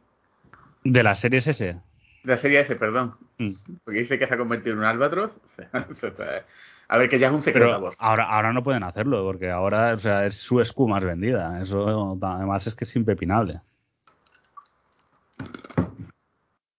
¿De 0.82 1.02
la 1.02 1.14
Series 1.14 1.46
S? 1.46 1.64
De 1.64 1.80
la 2.24 2.38
Serie 2.38 2.60
S, 2.60 2.74
perdón. 2.76 3.14
Mm. 3.38 3.52
Porque 3.84 4.00
dice 4.00 4.18
que 4.18 4.26
se 4.26 4.34
ha 4.34 4.38
convertido 4.38 4.72
en 4.72 4.78
un 4.80 4.84
Albatros. 4.84 5.38
a 6.88 6.98
ver, 6.98 7.08
que 7.08 7.18
ya 7.18 7.28
es 7.28 7.32
un 7.32 7.42
secreto 7.42 7.90
Ahora, 7.98 8.24
ahora 8.24 8.52
no 8.52 8.62
pueden 8.62 8.82
hacerlo, 8.82 9.22
porque 9.24 9.50
ahora 9.50 9.94
o 9.94 9.98
sea, 9.98 10.26
es 10.26 10.34
su 10.36 10.62
SKU 10.64 10.88
más 10.88 11.04
vendida. 11.04 11.62
Eso 11.62 12.18
además 12.20 12.66
es 12.66 12.74
que 12.74 12.84
es 12.84 12.96
impepinable. 12.96 13.60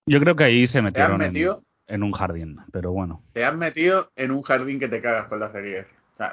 Yo 0.08 0.20
creo 0.20 0.36
que 0.36 0.44
ahí 0.44 0.68
se 0.68 0.82
metieron 0.82 1.22
en 1.22 1.34
en 1.88 2.04
un 2.04 2.12
jardín, 2.12 2.60
pero 2.72 2.92
bueno. 2.92 3.22
Te 3.34 3.46
has 3.46 3.56
metido 3.56 4.12
en 4.16 4.32
un 4.32 4.42
jardín 4.42 4.80
que 4.80 4.88
te 4.88 5.02
cagas 5.02 5.28
con 5.28 5.40
la 5.40 5.52
serie 5.52 5.86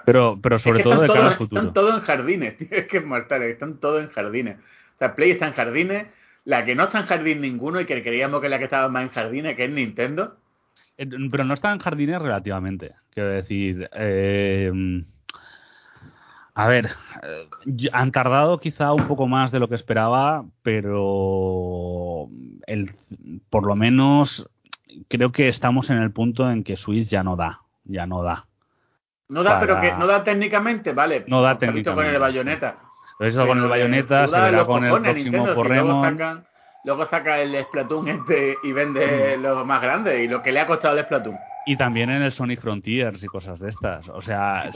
pero, 0.05 0.38
pero 0.40 0.59
sobre 0.59 0.82
todo 0.82 1.00
de 1.00 1.09
cara 1.09 1.28
al 1.28 1.34
futuro. 1.34 1.61
Están 1.61 1.74
todos 1.74 1.94
en 1.94 2.00
jardines, 2.00 2.57
tío, 2.59 2.68
es 2.70 2.86
que 2.86 2.98
es 2.98 3.05
mortal, 3.05 3.42
están 3.42 3.78
todos 3.78 4.03
en 4.03 4.09
jardines. 4.11 4.59
O 4.59 4.98
sea, 4.98 5.14
Play 5.14 5.32
está 5.32 5.48
en 5.48 5.55
jardines, 5.55 6.07
la 6.44 6.64
que 6.64 6.74
no 6.74 6.84
está 6.84 7.00
en 7.00 7.07
jardín 7.07 7.40
ninguno 7.40 7.80
y 7.80 7.86
que 7.86 8.03
creíamos 8.03 8.40
que 8.40 8.48
la 8.48 8.59
que 8.59 8.64
estaba 8.64 8.88
más 8.88 9.03
en 9.05 9.09
jardines, 9.11 9.57
que 9.57 9.64
es 9.64 9.70
Nintendo. 9.70 10.36
Eh, 10.98 11.09
pero 11.30 11.44
no 11.44 11.55
está 11.55 11.72
en 11.72 11.78
jardines 11.78 12.20
relativamente, 12.20 12.94
quiero 13.11 13.30
decir. 13.30 13.88
Eh, 13.92 14.70
a 16.55 16.68
ver, 16.68 16.90
eh, 17.22 17.88
han 17.92 18.12
tardado 18.12 18.59
quizá 18.59 18.92
un 18.92 19.09
poco 19.09 19.26
más 19.26 19.50
de 19.50 19.59
lo 19.59 19.68
que 19.68 19.74
esperaba, 19.74 20.44
pero 20.62 22.28
el, 22.66 22.94
por 23.50 23.66
lo 23.66 23.74
menos 23.74 24.48
creo 25.12 25.30
que 25.30 25.48
estamos 25.48 25.90
en 25.90 25.98
el 25.98 26.10
punto 26.10 26.50
en 26.50 26.64
que 26.64 26.78
Switch 26.78 27.08
ya 27.08 27.22
no 27.22 27.36
da, 27.36 27.60
ya 27.84 28.06
no 28.06 28.22
da. 28.22 28.46
No 29.28 29.42
da, 29.42 29.60
pero 29.60 29.78
que 29.80 29.92
no 29.92 30.06
da 30.06 30.24
técnicamente, 30.24 30.92
vale. 30.92 31.24
No 31.26 31.42
da 31.42 31.58
técnicamente. 31.58 31.94
con 31.94 32.14
el 32.14 32.18
bayoneta. 32.18 32.78
Eso 33.20 33.46
con 33.46 33.58
el 33.58 33.68
bayoneta, 33.68 34.26
se 34.26 34.40
verá 34.40 34.64
con 34.64 34.84
el 34.84 35.00
próximo 35.00 35.46
Luego, 35.64 36.02
luego 36.84 37.06
saca 37.06 37.40
el 37.40 37.54
Splatoon 37.64 38.08
este 38.08 38.56
y 38.62 38.72
vende 38.72 39.36
mm. 39.36 39.42
lo 39.42 39.64
más 39.66 39.82
grande 39.82 40.24
y 40.24 40.28
lo 40.28 40.42
que 40.42 40.50
le 40.50 40.60
ha 40.60 40.66
costado 40.66 40.98
el 40.98 41.04
Splatoon. 41.04 41.36
Y 41.66 41.76
también 41.76 42.10
en 42.10 42.22
el 42.22 42.32
Sonic 42.32 42.60
Frontiers 42.60 43.22
y 43.22 43.26
cosas 43.26 43.60
de 43.60 43.68
estas. 43.68 44.08
O 44.08 44.22
sea, 44.22 44.70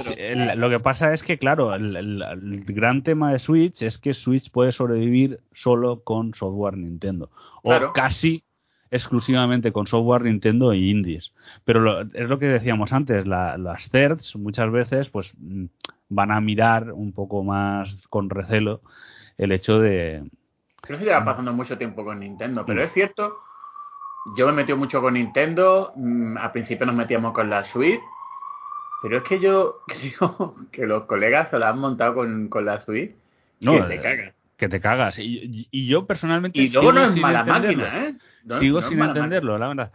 lo 0.54 0.70
que 0.70 0.78
pasa 0.78 1.12
es 1.14 1.22
que, 1.22 1.38
claro, 1.38 1.74
el, 1.74 2.62
gran 2.66 3.02
tema 3.02 3.32
de 3.32 3.38
Switch 3.40 3.82
es 3.82 3.98
que 3.98 4.14
Switch 4.14 4.50
puede 4.52 4.70
sobrevivir 4.70 5.40
solo 5.52 6.04
con 6.04 6.34
software 6.34 6.76
Nintendo. 6.76 7.30
O 7.62 7.92
casi 7.92 8.44
exclusivamente 8.90 9.72
con 9.72 9.86
software 9.86 10.22
Nintendo 10.22 10.72
y 10.72 10.90
indies. 10.90 11.32
Pero 11.64 12.02
es 12.02 12.28
lo 12.28 12.38
que 12.38 12.46
decíamos 12.46 12.92
antes, 12.92 13.26
las 13.26 13.90
thirds 13.90 14.36
muchas 14.36 14.70
veces 14.70 15.08
pues 15.08 15.32
mm, 15.38 15.66
van 16.08 16.30
a 16.32 16.40
mirar 16.40 16.92
un 16.92 17.12
poco 17.12 17.42
más 17.42 17.96
con 18.08 18.30
recelo 18.30 18.80
el 19.38 19.52
hecho 19.52 19.78
de... 19.78 20.28
No 20.88 20.96
se 20.96 21.04
lleva 21.04 21.24
pasando 21.24 21.52
mucho 21.52 21.76
tiempo 21.76 22.04
con 22.04 22.20
Nintendo, 22.20 22.64
pero 22.64 22.82
es 22.82 22.92
cierto, 22.92 23.38
yo 24.36 24.46
me 24.46 24.52
metí 24.52 24.72
mucho 24.74 25.00
con 25.00 25.14
Nintendo, 25.14 25.92
mm, 25.96 26.36
al 26.36 26.52
principio 26.52 26.86
nos 26.86 26.94
metíamos 26.94 27.32
con 27.32 27.50
la 27.50 27.64
Switch, 27.64 28.00
pero 29.02 29.18
es 29.18 29.24
que 29.24 29.40
yo 29.40 29.80
creo 29.86 30.54
que 30.70 30.86
los 30.86 31.04
colegas 31.04 31.50
se 31.50 31.58
la 31.58 31.70
han 31.70 31.80
montado 31.80 32.14
con, 32.14 32.64
la 32.64 32.80
Switch 32.80 33.14
no, 33.60 33.72
que 33.72 33.82
te 33.82 33.94
eh, 33.94 34.00
cagas. 34.00 34.34
Que 34.56 34.68
te 34.68 34.80
cagas. 34.80 35.18
Y, 35.18 35.86
yo 35.86 36.06
personalmente... 36.06 36.58
Y 36.58 36.70
luego 36.70 36.92
no 36.92 37.04
es 37.04 37.16
mala 37.16 37.44
máquina, 37.44 37.84
¿eh? 37.98 38.16
Sigo 38.58 38.82
sin 38.82 39.00
entenderlo, 39.00 39.58
la 39.58 39.68
verdad. 39.68 39.92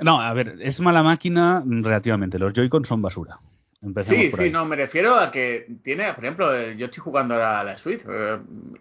No, 0.00 0.20
a 0.20 0.32
ver, 0.32 0.56
es 0.60 0.80
mala 0.80 1.02
máquina 1.02 1.62
relativamente. 1.64 2.38
Los 2.38 2.52
Joy-Con 2.54 2.84
son 2.84 3.02
basura. 3.02 3.38
sí, 4.04 4.32
sí, 4.36 4.50
no, 4.50 4.64
me 4.64 4.76
refiero 4.76 5.14
a 5.14 5.30
que 5.30 5.66
tiene, 5.82 6.12
por 6.14 6.24
ejemplo, 6.24 6.72
yo 6.72 6.86
estoy 6.86 7.02
jugando 7.02 7.34
ahora 7.34 7.60
a 7.60 7.64
la 7.64 7.78
Switch, 7.78 8.02
eh, 8.08 8.38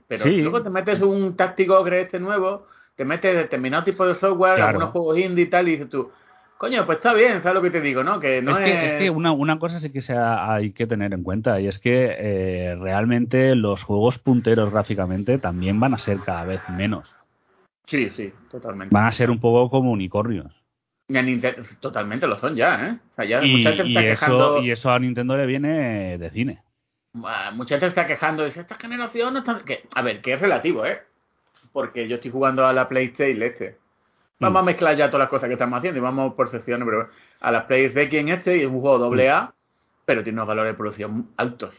pero 0.08 0.26
luego 0.26 0.64
te 0.64 0.70
metes 0.70 1.02
un 1.02 1.36
táctico 1.36 1.86
este 1.88 2.20
nuevo, 2.20 2.66
te 2.96 3.06
metes 3.06 3.36
determinado 3.36 3.84
tipo 3.84 4.06
de 4.06 4.16
software, 4.16 4.62
algunos 4.62 4.92
juegos 4.92 5.20
indie 5.20 5.46
y 5.46 5.50
tal, 5.50 5.68
y 5.68 5.72
dices 5.72 5.90
tú, 5.90 6.12
coño, 6.58 6.86
pues 6.86 6.98
está 6.98 7.14
bien, 7.14 7.42
¿sabes 7.42 7.56
lo 7.56 7.62
que 7.62 7.72
te 7.72 7.82
digo, 7.82 8.04
no? 8.04 8.20
Que 8.20 8.42
no 8.42 8.58
es, 8.58 8.66
que, 8.66 8.86
es... 8.86 8.94
que 8.96 9.10
una, 9.10 9.32
una, 9.32 9.60
cosa 9.60 9.80
sí 9.80 9.92
que 9.92 10.02
se 10.02 10.16
hay 10.16 10.72
que 10.72 10.88
tener 10.88 11.14
en 11.14 11.24
cuenta, 11.24 11.60
y 11.60 11.68
es 11.68 11.80
que 11.80 12.16
eh, 12.18 12.76
realmente 12.76 13.56
los 13.56 13.84
juegos 13.84 14.20
punteros 14.20 14.72
gráficamente 14.72 15.38
también 15.38 15.80
van 15.80 15.94
a 15.94 15.98
ser 15.98 16.20
cada 16.20 16.44
vez 16.44 16.62
menos. 16.70 17.19
Sí, 17.90 18.12
sí, 18.16 18.32
totalmente. 18.52 18.94
Van 18.94 19.08
a 19.08 19.12
ser 19.12 19.32
un 19.32 19.40
poco 19.40 19.70
como 19.70 19.92
unicornios. 19.92 20.54
totalmente 21.80 22.28
lo 22.28 22.40
son 22.40 22.56
ya, 22.56 22.86
¿eh? 22.86 23.00
O 23.12 23.16
sea, 23.16 23.26
ya 23.26 23.44
y, 23.44 23.58
mucha 23.58 23.72
gente 23.74 23.88
está 23.88 24.02
eso, 24.02 24.10
quejando... 24.10 24.64
y 24.64 24.72
eso 24.72 24.92
a 24.92 25.00
Nintendo 25.00 25.36
le 25.36 25.48
viene 25.48 26.18
de 26.20 26.30
cine. 26.30 26.64
Mucha 27.14 27.76
gente 27.76 27.88
está 27.88 28.06
quejando, 28.06 28.46
dice, 28.46 28.60
esta 28.60 28.76
generación 28.76 29.34
no 29.34 29.40
está... 29.40 29.64
Que, 29.66 29.88
a 29.96 30.04
ver, 30.04 30.22
que 30.22 30.34
es 30.34 30.40
relativo, 30.40 30.86
¿eh? 30.86 31.02
Porque 31.74 32.08
yo 32.08 32.16
estoy 32.16 32.30
jugando 32.30 32.66
a 32.66 32.74
la 32.74 32.88
PlayStation 32.88 33.42
este. 33.42 33.78
Vamos 34.40 34.60
a 34.60 34.64
mm. 34.64 34.66
mezclar 34.68 34.96
ya 34.96 35.08
todas 35.08 35.22
las 35.22 35.30
cosas 35.30 35.48
que 35.48 35.54
estamos 35.54 35.78
haciendo 35.78 35.98
y 35.98 36.02
vamos 36.04 36.34
por 36.36 36.50
secciones, 36.50 36.88
pero 36.88 37.10
a 37.40 37.52
la 37.52 37.68
PlayStation 37.68 38.30
este 38.30 38.58
y 38.58 38.62
es 38.62 38.68
un 38.68 38.82
juego 38.82 39.00
doble 39.00 39.32
A, 39.32 39.42
mm. 39.42 39.54
pero 40.06 40.24
tiene 40.24 40.38
unos 40.38 40.48
valores 40.48 40.74
de 40.74 40.78
producción 40.78 41.30
altos, 41.38 41.74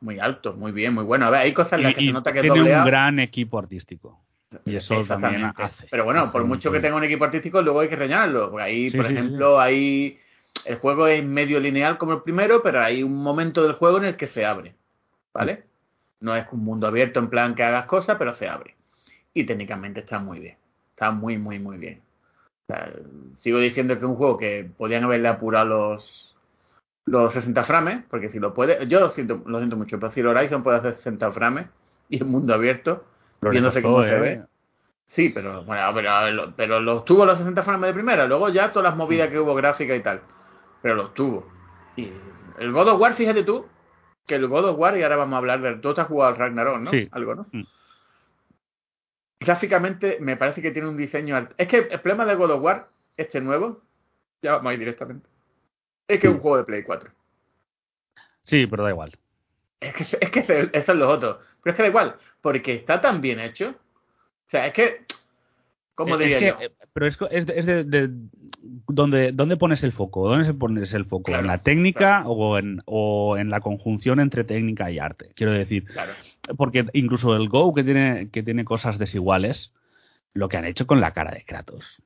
muy 0.00 0.20
altos, 0.20 0.56
muy 0.56 0.70
bien, 0.70 0.94
muy 0.94 1.04
bueno. 1.04 1.26
A 1.26 1.30
ver, 1.30 1.40
hay 1.40 1.52
cosas 1.52 1.74
en 1.74 1.82
las 1.82 1.94
que 1.94 2.06
se 2.06 2.12
nota 2.12 2.32
que 2.32 2.42
doble 2.42 2.60
A. 2.60 2.64
Tiene 2.64 2.78
un 2.78 2.86
gran 2.86 3.18
equipo 3.18 3.58
artístico. 3.58 4.25
Y 4.64 4.76
eso 4.76 5.04
también 5.04 5.52
hace. 5.56 5.86
Pero 5.90 6.04
bueno, 6.04 6.30
por 6.30 6.44
mucho 6.44 6.70
que 6.70 6.80
tenga 6.80 6.96
un 6.96 7.04
equipo 7.04 7.24
artístico, 7.24 7.62
luego 7.62 7.80
hay 7.80 7.88
que 7.88 7.96
rellenarlo. 7.96 8.50
Porque 8.50 8.64
ahí, 8.64 8.90
por 8.90 9.06
ejemplo, 9.06 9.60
hay. 9.60 10.20
El 10.64 10.76
juego 10.76 11.06
es 11.06 11.22
medio 11.22 11.60
lineal 11.60 11.98
como 11.98 12.12
el 12.12 12.22
primero, 12.22 12.62
pero 12.62 12.80
hay 12.80 13.02
un 13.02 13.22
momento 13.22 13.62
del 13.62 13.74
juego 13.74 13.98
en 13.98 14.04
el 14.04 14.16
que 14.16 14.28
se 14.28 14.46
abre. 14.46 14.74
¿Vale? 15.34 15.64
No 16.20 16.34
es 16.34 16.46
un 16.50 16.64
mundo 16.64 16.86
abierto 16.86 17.20
en 17.20 17.28
plan 17.28 17.54
que 17.54 17.62
hagas 17.62 17.86
cosas, 17.86 18.16
pero 18.18 18.34
se 18.34 18.48
abre. 18.48 18.74
Y 19.34 19.44
técnicamente 19.44 20.00
está 20.00 20.18
muy 20.18 20.40
bien. 20.40 20.56
Está 20.90 21.10
muy, 21.10 21.36
muy, 21.36 21.58
muy 21.58 21.76
bien. 21.76 22.00
sigo 23.42 23.58
diciendo 23.58 23.94
que 23.94 23.98
es 23.98 24.10
un 24.10 24.16
juego 24.16 24.38
que 24.38 24.70
podían 24.78 25.04
haberle 25.04 25.28
apurado 25.28 25.66
los, 25.66 26.34
los 27.04 27.34
60 27.34 27.64
frames, 27.64 28.04
porque 28.08 28.30
si 28.30 28.38
lo 28.38 28.54
puede, 28.54 28.86
yo 28.88 29.00
lo 29.00 29.10
siento, 29.10 29.42
lo 29.46 29.58
siento 29.58 29.76
mucho, 29.76 30.00
pero 30.00 30.12
si 30.12 30.20
el 30.20 30.26
Horizon 30.26 30.62
puede 30.62 30.78
hacer 30.78 30.96
60 30.96 31.32
frames 31.32 31.66
y 32.08 32.18
el 32.18 32.24
mundo 32.24 32.54
abierto, 32.54 33.04
viéndose 33.40 33.82
cómo 33.82 34.02
se 34.04 34.16
¿eh? 34.16 34.20
ve. 34.20 34.42
Sí, 35.08 35.30
pero 35.30 35.62
bueno, 35.64 35.82
pero, 35.94 36.52
pero 36.56 36.80
los 36.80 37.04
tuvo 37.04 37.24
los 37.24 37.38
60 37.38 37.62
frames 37.62 37.86
de 37.88 37.94
primera, 37.94 38.26
luego 38.26 38.48
ya 38.48 38.72
todas 38.72 38.88
las 38.90 38.96
movidas 38.96 39.28
que 39.28 39.38
hubo 39.38 39.54
gráfica 39.54 39.94
y 39.94 40.00
tal. 40.00 40.20
Pero 40.82 40.94
los 40.96 41.14
tuvo. 41.14 41.48
Y 41.96 42.10
el 42.58 42.72
God 42.72 42.88
of 42.88 43.00
War, 43.00 43.14
fíjate 43.14 43.44
tú, 43.44 43.66
que 44.26 44.34
el 44.34 44.48
God 44.48 44.70
of 44.70 44.78
War, 44.78 44.96
y 44.98 45.02
ahora 45.02 45.16
vamos 45.16 45.34
a 45.34 45.38
hablar 45.38 45.60
del. 45.60 45.80
Tú 45.80 45.90
has 45.90 46.06
jugado 46.08 46.32
al 46.32 46.36
Ragnarok, 46.38 46.78
¿no? 46.80 46.90
Sí. 46.90 47.08
Algo, 47.12 47.34
¿no? 47.36 47.46
Mm. 47.52 47.62
Gráficamente 49.38 50.18
me 50.20 50.36
parece 50.36 50.62
que 50.62 50.70
tiene 50.70 50.88
un 50.88 50.96
diseño. 50.96 51.36
art- 51.36 51.52
Es 51.56 51.68
que 51.68 51.78
el 51.78 52.00
problema 52.00 52.24
del 52.24 52.36
God 52.38 52.50
of 52.52 52.62
War, 52.62 52.88
este 53.16 53.40
nuevo, 53.40 53.82
ya 54.42 54.52
vamos 54.56 54.70
a 54.70 54.72
ir 54.74 54.78
directamente. 54.80 55.28
Es 56.08 56.18
que 56.20 56.26
es 56.28 56.32
un 56.32 56.40
juego 56.40 56.56
de 56.58 56.64
Play 56.64 56.82
4. 56.82 57.10
Sí, 58.44 58.66
pero 58.66 58.82
da 58.84 58.90
igual. 58.90 59.12
Es 59.80 59.94
que, 59.94 60.04
es 60.20 60.30
que 60.30 60.70
eso 60.72 60.92
es 60.92 60.98
lo 60.98 61.08
otro. 61.08 61.38
Pero 61.62 61.72
es 61.72 61.76
que 61.76 61.82
da 61.82 61.88
igual, 61.88 62.16
porque 62.40 62.74
está 62.74 63.00
tan 63.00 63.20
bien 63.20 63.40
hecho. 63.40 63.70
O 63.70 64.50
sea, 64.50 64.66
es 64.66 64.72
que. 64.72 65.04
¿Cómo 65.94 66.14
Es 66.14 66.20
diría 66.20 66.38
que, 66.38 66.46
yo? 66.46 66.56
eh, 66.60 66.72
Pero 66.92 67.06
es, 67.06 67.18
es 67.30 67.46
de, 67.46 67.58
es 67.58 67.66
de- 67.66 67.84
de- 67.84 68.10
¿dónde, 68.86 69.32
¿dónde 69.32 69.56
pones 69.56 69.82
el 69.82 69.92
foco? 69.92 70.28
¿Dónde 70.28 70.44
se 70.44 70.52
pones 70.52 70.92
el 70.92 71.06
foco? 71.06 71.24
Claro, 71.24 71.40
¿En 71.40 71.46
la 71.46 71.58
técnica 71.58 72.24
o, 72.26 72.58
en, 72.58 72.82
o 72.84 73.38
en 73.38 73.48
la 73.48 73.60
conjunción 73.60 74.20
entre 74.20 74.44
técnica 74.44 74.90
y 74.90 74.98
arte? 74.98 75.32
Quiero 75.34 75.52
decir, 75.52 75.86
Claro. 75.86 76.12
porque 76.58 76.84
incluso 76.92 77.34
el 77.34 77.48
Go, 77.48 77.72
que 77.72 77.82
tiene, 77.82 78.28
que 78.30 78.42
tiene 78.42 78.64
cosas 78.66 78.98
desiguales, 78.98 79.72
lo 80.34 80.50
que 80.50 80.58
han 80.58 80.66
hecho 80.66 80.86
con 80.86 81.00
la 81.00 81.12
cara 81.14 81.30
de 81.30 81.44
Kratos. 81.44 82.02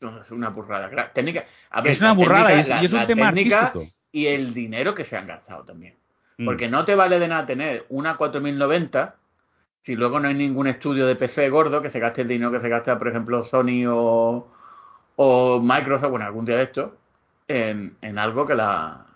No, 0.00 0.20
es 0.20 0.30
una 0.30 0.50
burrada. 0.50 0.90
Técnica. 1.14 1.46
A 1.70 1.80
ver, 1.80 1.92
es 1.92 2.00
una 2.00 2.12
burrada 2.12 2.48
técnica- 2.48 2.56
y 2.56 2.60
es, 2.60 2.68
la- 2.68 2.82
y 2.82 2.84
es 2.86 2.92
un 2.92 2.98
la 2.98 3.06
tema 3.06 3.28
artístico. 3.28 3.86
Y 4.12 4.26
el 4.26 4.52
dinero 4.52 4.94
que 4.94 5.04
se 5.06 5.16
han 5.16 5.26
gastado 5.26 5.64
también. 5.64 5.94
Mm. 6.40 6.44
Porque 6.46 6.68
no 6.68 6.84
te 6.86 6.94
vale 6.94 7.18
de 7.18 7.28
nada 7.28 7.44
tener 7.46 7.84
una 7.90 8.16
4090 8.16 9.16
si 9.82 9.94
luego 9.94 10.20
no 10.20 10.28
hay 10.28 10.34
ningún 10.34 10.66
estudio 10.66 11.06
de 11.06 11.16
PC 11.16 11.48
gordo 11.50 11.80
que 11.82 11.90
se 11.90 12.00
gaste 12.00 12.22
el 12.22 12.28
dinero 12.28 12.50
que 12.50 12.60
se 12.60 12.68
gasta, 12.68 12.98
por 12.98 13.08
ejemplo, 13.08 13.44
Sony 13.44 13.84
o, 13.88 14.48
o 15.16 15.60
Microsoft, 15.62 16.10
bueno, 16.10 16.26
algún 16.26 16.44
día 16.44 16.56
de 16.56 16.64
esto, 16.64 16.96
en, 17.48 17.96
en 18.02 18.18
algo 18.18 18.46
que 18.46 18.54
la. 18.54 19.06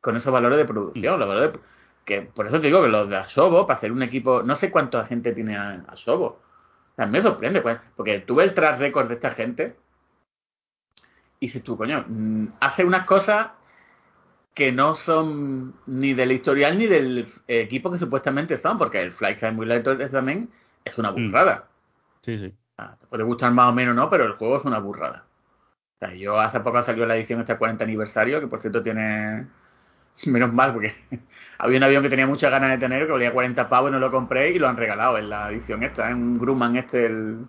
con 0.00 0.16
esos 0.16 0.32
valores 0.32 0.58
de 0.58 0.64
producción. 0.64 1.18
los 1.18 1.28
valores 1.28 1.52
de- 1.52 1.60
que 2.04 2.22
por 2.22 2.46
eso 2.46 2.60
te 2.60 2.66
digo 2.68 2.82
que 2.82 2.88
los 2.88 3.08
de 3.10 3.16
Asobo, 3.16 3.66
para 3.66 3.78
hacer 3.78 3.92
un 3.92 4.02
equipo. 4.02 4.42
No 4.42 4.56
sé 4.56 4.70
cuánta 4.70 5.04
gente 5.04 5.32
tiene 5.32 5.56
a- 5.56 5.84
Asobo. 5.88 6.40
También 6.96 7.22
me 7.22 7.28
sorprende, 7.30 7.60
pues, 7.60 7.78
porque 7.96 8.20
tuve 8.20 8.44
el 8.44 8.54
track 8.54 8.78
record 8.78 9.08
de 9.08 9.14
esta 9.14 9.30
gente. 9.32 9.76
Y 11.40 11.50
si 11.50 11.60
tú, 11.60 11.76
coño, 11.76 12.04
mm, 12.08 12.46
hace 12.60 12.84
unas 12.84 13.04
cosas 13.04 13.48
que 14.58 14.72
no 14.72 14.96
son 14.96 15.74
ni 15.86 16.12
del 16.14 16.32
historial 16.32 16.76
ni 16.78 16.86
del 16.86 17.32
equipo 17.48 17.90
que 17.90 17.98
supuestamente 17.98 18.58
son, 18.60 18.76
porque 18.78 19.00
el 19.00 19.12
Flight 19.12 19.40
Simulator 19.40 19.96
también 20.10 20.50
es 20.84 20.98
una 20.98 21.12
Mm. 21.12 21.30
burrada. 21.30 21.68
Sí, 22.24 22.38
sí. 22.38 22.54
Ah, 22.76 22.96
Te 23.00 23.06
puede 23.06 23.24
gustar 23.24 23.52
más 23.52 23.70
o 23.70 23.72
menos, 23.74 23.94
¿no? 23.94 24.10
Pero 24.10 24.24
el 24.26 24.32
juego 24.32 24.58
es 24.58 24.64
una 24.66 24.80
burrada. 24.80 25.24
O 26.00 26.06
sea, 26.06 26.14
yo 26.14 26.38
hace 26.38 26.60
poco 26.60 26.84
salió 26.84 27.06
la 27.06 27.16
edición 27.16 27.40
este 27.40 27.56
40 27.56 27.84
aniversario, 27.84 28.40
que 28.40 28.48
por 28.48 28.60
cierto 28.60 28.82
tiene... 28.82 29.46
Menos 30.26 30.52
mal, 30.52 30.72
porque 30.74 30.94
había 31.58 31.78
un 31.78 31.84
avión 31.84 32.02
que 32.02 32.10
tenía 32.10 32.26
muchas 32.26 32.50
ganas 32.50 32.70
de 32.70 32.78
tener, 32.78 33.06
que 33.06 33.12
valía 33.12 33.32
40 33.32 33.68
pavos 33.68 33.90
y 33.90 33.92
no 33.92 34.00
lo 34.00 34.10
compré 34.10 34.50
y 34.50 34.58
lo 34.58 34.68
han 34.68 34.76
regalado 34.76 35.18
en 35.18 35.30
la 35.30 35.50
edición 35.50 35.82
esta, 35.84 36.10
en 36.10 36.16
un 36.18 36.38
Grumman 36.38 36.76
este, 36.76 37.06
el, 37.06 37.46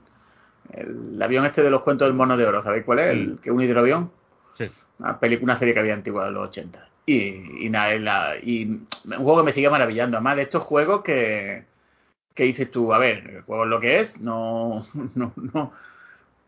el 0.74 1.22
avión 1.22 1.46
este 1.46 1.64
de 1.64 1.72
los 1.72 1.84
cuentos 1.84 2.08
del 2.08 2.16
mono 2.16 2.38
de 2.38 2.46
oro, 2.46 2.64
¿sabéis 2.64 2.86
cuál 2.86 3.00
es? 3.00 3.08
El 3.08 3.28
Mm. 3.34 3.38
que 3.40 3.50
es 3.50 3.56
un 3.56 3.62
hidroavión 3.64 4.12
sí. 4.54 4.70
una 5.00 5.20
película, 5.20 5.54
una 5.54 5.60
serie 5.60 5.74
que 5.74 5.80
había 5.82 5.94
antigua 5.96 6.26
de 6.26 6.32
los 6.32 6.50
80. 6.50 6.89
Y, 7.06 7.66
y 7.66 7.70
nada, 7.70 7.96
y 7.96 8.00
la- 8.00 8.36
y 8.42 8.66
un 8.66 8.88
juego 9.06 9.38
que 9.38 9.44
me 9.46 9.54
sigue 9.54 9.70
maravillando. 9.70 10.18
Además 10.18 10.36
de 10.38 10.44
estos 10.44 10.64
juegos 10.64 11.04
que, 11.04 11.66
que 12.36 12.44
dices 12.46 12.72
tú, 12.72 12.94
a 12.94 13.00
ver, 13.00 13.28
el 13.30 13.42
juego 13.44 13.64
es 13.66 13.70
lo 13.70 13.80
que 13.80 14.00
es, 14.00 14.20
no, 14.22 14.86
no, 15.16 15.34
no. 15.38 15.74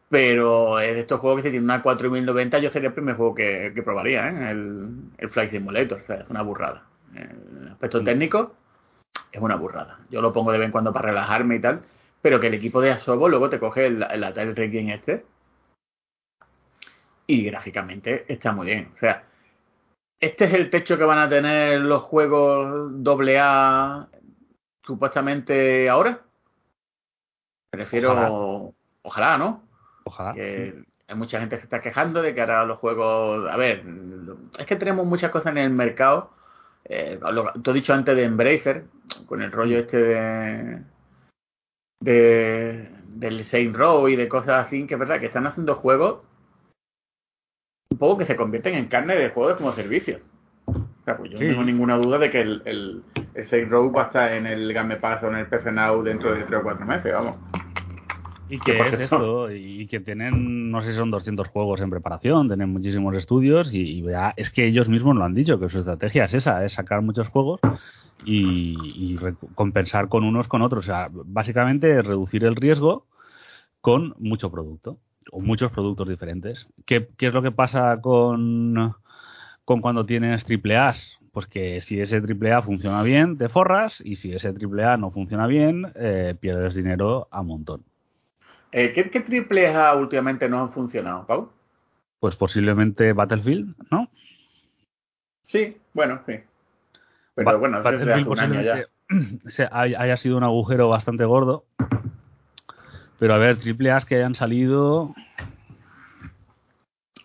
Pero 0.10 0.80
es 0.80 0.93
de 0.95 1.02
estos 1.02 1.20
juegos 1.22 1.41
que 1.41 1.47
si 1.49 1.52
tiene 1.52 1.66
una 1.66 1.82
4090, 1.82 2.60
yo 2.60 2.70
sería 2.72 2.89
el 2.89 2.93
primer 2.95 3.16
juego 3.16 3.34
que, 3.36 3.72
que 3.76 3.84
probaría, 3.84 4.30
¿eh? 4.30 4.52
el, 4.52 4.89
el 5.18 5.30
Flight 5.30 5.52
Simulator. 5.52 6.02
O 6.04 6.06
sea, 6.06 6.18
es 6.18 6.30
una 6.30 6.41
burrada. 6.43 6.84
El 7.16 7.70
aspecto 7.72 8.02
Mm. 8.02 8.06
técnico 8.06 8.56
es 9.32 9.41
una 9.41 9.56
burrada. 9.56 9.99
Yo 10.12 10.22
lo 10.22 10.34
pongo 10.34 10.52
de 10.52 10.60
vez 10.60 10.66
en 10.68 10.72
cuando 10.72 10.93
para 10.93 11.10
relajarme 11.10 11.56
y 11.56 11.60
tal. 11.62 11.82
Pero 12.22 12.39
que 12.39 12.47
el 12.47 12.54
equipo 12.56 12.82
de 12.82 12.91
Asobo 12.91 13.30
luego 13.30 13.49
te 13.49 13.60
coge 13.60 13.88
el, 13.88 14.04
el 14.12 14.24
Atari 14.24 14.54
Requiem 14.54 14.89
este 14.89 15.26
y 17.28 17.43
gráficamente 17.45 18.26
está 18.28 18.52
muy 18.52 18.68
bien. 18.68 18.89
O 18.95 18.99
sea, 18.99 19.24
este 20.22 20.46
es 20.46 20.54
el 20.54 20.70
techo 20.70 20.98
que 20.98 21.04
van 21.04 21.18
a 21.18 21.30
tener 21.30 21.82
los 21.82 22.04
juegos 22.04 22.92
AA 23.04 24.08
supuestamente 24.86 25.90
ahora. 25.90 26.22
Prefiero, 27.72 28.12
ojalá, 28.12 28.74
Ojalá. 29.02 29.38
¿no? 29.38 29.64
Ojalá. 30.04 30.34
Que 30.34 30.84
hay 31.08 31.16
mucha 31.16 31.40
gente 31.40 31.56
que 31.56 31.62
se 31.62 31.66
está 31.66 31.82
quejando 31.82 32.22
de 32.22 32.36
que 32.36 32.42
ahora 32.42 32.66
los 32.66 32.78
juegos, 32.78 33.50
a 33.50 33.58
ver, 33.58 33.84
es 34.60 34.66
que 34.66 34.76
tenemos 34.76 35.08
muchas 35.08 35.32
cosas 35.32 35.54
en 35.54 35.58
el 35.58 35.72
mercado. 35.72 36.32
Eh, 36.86 37.20
lo, 37.20 37.52
tú 37.54 37.72
has 37.72 37.76
dicho 37.76 37.94
antes 37.94 38.16
de 38.16 38.24
Embracer, 38.24 38.86
con 39.26 39.42
el 39.42 39.52
rollo 39.52 39.80
este 39.80 39.98
de, 39.98 40.84
de 42.00 42.90
del 43.08 43.44
Saint 43.44 43.76
Row 43.76 44.08
y 44.08 44.16
de 44.16 44.28
cosas 44.28 44.66
así, 44.66 44.86
que 44.86 44.94
es 44.94 45.00
verdad 45.00 45.20
que 45.20 45.26
están 45.26 45.48
haciendo 45.48 45.76
juegos 45.76 46.20
un 47.92 47.98
poco 47.98 48.18
que 48.20 48.26
se 48.26 48.36
convierten 48.36 48.74
en 48.76 48.88
carne 48.88 49.16
de 49.16 49.30
juegos 49.30 49.54
como 49.58 49.74
servicio. 49.74 50.20
O 50.66 51.04
sea, 51.06 51.18
pues 51.18 51.32
yo 51.32 51.38
Sí. 51.38 51.44
no 51.46 51.50
tengo 51.52 51.64
ninguna 51.64 51.98
duda 51.98 52.18
de 52.18 52.30
que 52.32 52.42
el, 52.42 52.62
el, 52.66 53.04
el 53.34 53.46
Saint 53.46 53.70
Row 53.70 53.92
va 53.92 54.04
a 54.04 54.06
estar 54.08 54.34
en 54.34 54.46
el 54.48 54.72
Game 54.74 54.96
Pass 54.98 55.24
o 55.24 55.28
en 55.28 55.36
el 55.36 55.48
PC 55.48 55.72
Now 55.72 56.02
dentro 56.04 56.34
de 56.34 56.44
3 56.44 56.60
o 56.60 56.64
4 56.64 56.86
meses, 56.86 57.12
vamos. 57.14 57.38
Y 58.50 58.60
que 58.60 58.78
es 58.82 58.94
esto, 59.00 59.50
y 59.50 59.88
que 59.88 60.02
tienen, 60.02 60.72
no 60.72 60.82
sé 60.82 60.92
si 60.92 60.98
son 60.98 61.10
200 61.10 61.48
juegos 61.48 61.80
en 61.80 61.89
preparación, 61.89 62.48
tienen 62.48 62.70
muchísimos 62.70 63.16
estudios, 63.16 63.74
y, 63.74 63.80
y 64.00 64.04
ya 64.04 64.34
es 64.36 64.52
que 64.52 64.66
ellos 64.68 64.89
mismos 64.89 65.16
lo 65.16 65.24
han 65.24 65.34
dicho, 65.34 65.58
que 65.58 65.70
su 65.70 65.78
estrategia 65.78 66.26
es 66.26 66.34
esa, 66.34 66.66
es 66.66 66.74
sacar 66.74 67.02
muchos 67.02 67.30
juegos 67.30 67.62
y, 68.26 68.76
y 68.84 69.18
compensar 69.56 70.10
con 70.10 70.26
unos 70.26 70.50
con 70.50 70.62
otros. 70.62 70.84
O 70.84 70.88
sea, 70.88 71.10
básicamente 71.12 72.02
reducir 72.02 72.44
el 72.44 72.58
riesgo 72.58 73.06
con 73.80 74.16
mucho 74.20 74.52
producto, 74.52 74.98
o 75.32 75.40
muchos 75.42 75.72
productos 75.72 76.08
diferentes. 76.08 76.68
¿Qué, 76.86 77.10
qué 77.18 77.28
es 77.28 77.34
lo 77.34 77.42
que 77.42 77.52
pasa 77.52 78.00
con, 78.02 78.96
con 79.66 79.82
cuando 79.82 80.06
tienes 80.06 80.46
triple 80.46 80.78
A? 80.78 80.94
Pues 81.32 81.48
que 81.48 81.82
si 81.82 82.00
ese 82.00 82.20
triple 82.22 82.52
A 82.52 82.62
funciona 82.62 83.04
bien, 83.04 83.38
te 83.38 83.48
forras, 83.50 84.02
y 84.04 84.18
si 84.18 84.34
ese 84.34 84.52
triple 84.54 84.84
A 84.84 84.98
no 84.98 85.12
funciona 85.12 85.48
bien, 85.48 85.92
eh, 85.96 86.36
pierdes 86.40 86.76
dinero 86.76 87.28
a 87.32 87.42
montón. 87.42 87.84
Eh, 88.72 88.92
¿qué, 88.94 89.10
¿Qué 89.10 89.20
triple 89.22 89.68
A 89.74 89.94
últimamente 89.96 90.50
no 90.50 90.60
han 90.62 90.72
funcionado, 90.72 91.26
Pau? 91.26 91.52
Pues 92.20 92.36
posiblemente 92.36 93.14
Battlefield, 93.14 93.76
¿no? 93.90 94.10
Sí, 95.44 95.78
bueno, 95.94 96.22
sí. 96.26 96.34
Pero 97.36 97.52
Ba- 97.52 97.58
bueno, 97.58 97.82
desde 97.82 98.14
hace 98.14 98.30
un 98.30 98.40
año 98.40 98.62
ya. 98.62 98.86
haya 99.72 100.18
sido 100.18 100.38
un 100.38 100.44
agujero 100.44 100.88
bastante 100.90 101.26
gordo. 101.26 101.66
Pero 103.22 103.36
a 103.36 103.38
ver, 103.38 103.60
triple 103.60 103.92
A's 103.92 104.04
que 104.04 104.16
hayan 104.16 104.34
salido. 104.34 105.14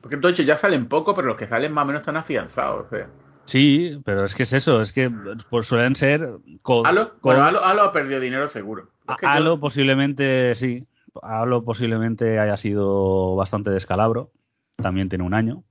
Porque 0.03 0.19
de 0.19 0.29
hecho 0.29 0.43
ya 0.43 0.59
salen 0.59 0.89
poco, 0.91 1.15
pero 1.15 1.29
los 1.29 1.39
que 1.39 1.47
salen 1.47 1.73
más 1.73 1.85
o 1.85 1.87
menos 1.87 2.01
están 2.03 2.19
afianzados. 2.19 2.85
o 2.85 2.89
sea. 2.91 3.09
Sí, 3.47 3.99
pero 4.05 4.27
es 4.27 4.35
que 4.35 4.43
es 4.43 4.53
eso, 4.53 4.83
es 4.83 4.93
que 4.93 5.11
pues 5.49 5.67
suelen 5.67 5.97
ser. 5.97 6.29
co- 6.61 6.85
Halo, 6.87 7.13
co- 7.15 7.31
bueno, 7.31 7.45
Halo, 7.45 7.65
Halo 7.65 7.83
ha 7.85 7.93
perdido 7.95 8.21
dinero 8.21 8.47
seguro. 8.49 8.91
Es 9.09 9.17
que 9.17 9.27
yo- 9.43 9.59
posiblemente 9.59 10.55
sí. 10.57 10.87
Halo 11.23 11.65
posiblemente 11.65 12.39
haya 12.39 12.59
sido 12.59 13.35
bastante 13.35 13.71
descalabro. 13.71 14.31
También 14.77 15.09
tiene 15.09 15.25
un 15.25 15.33
año. 15.33 15.65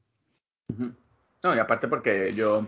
No, 1.44 1.56
y 1.56 1.60
aparte 1.60 1.88
porque 1.88 2.34
yo 2.34 2.66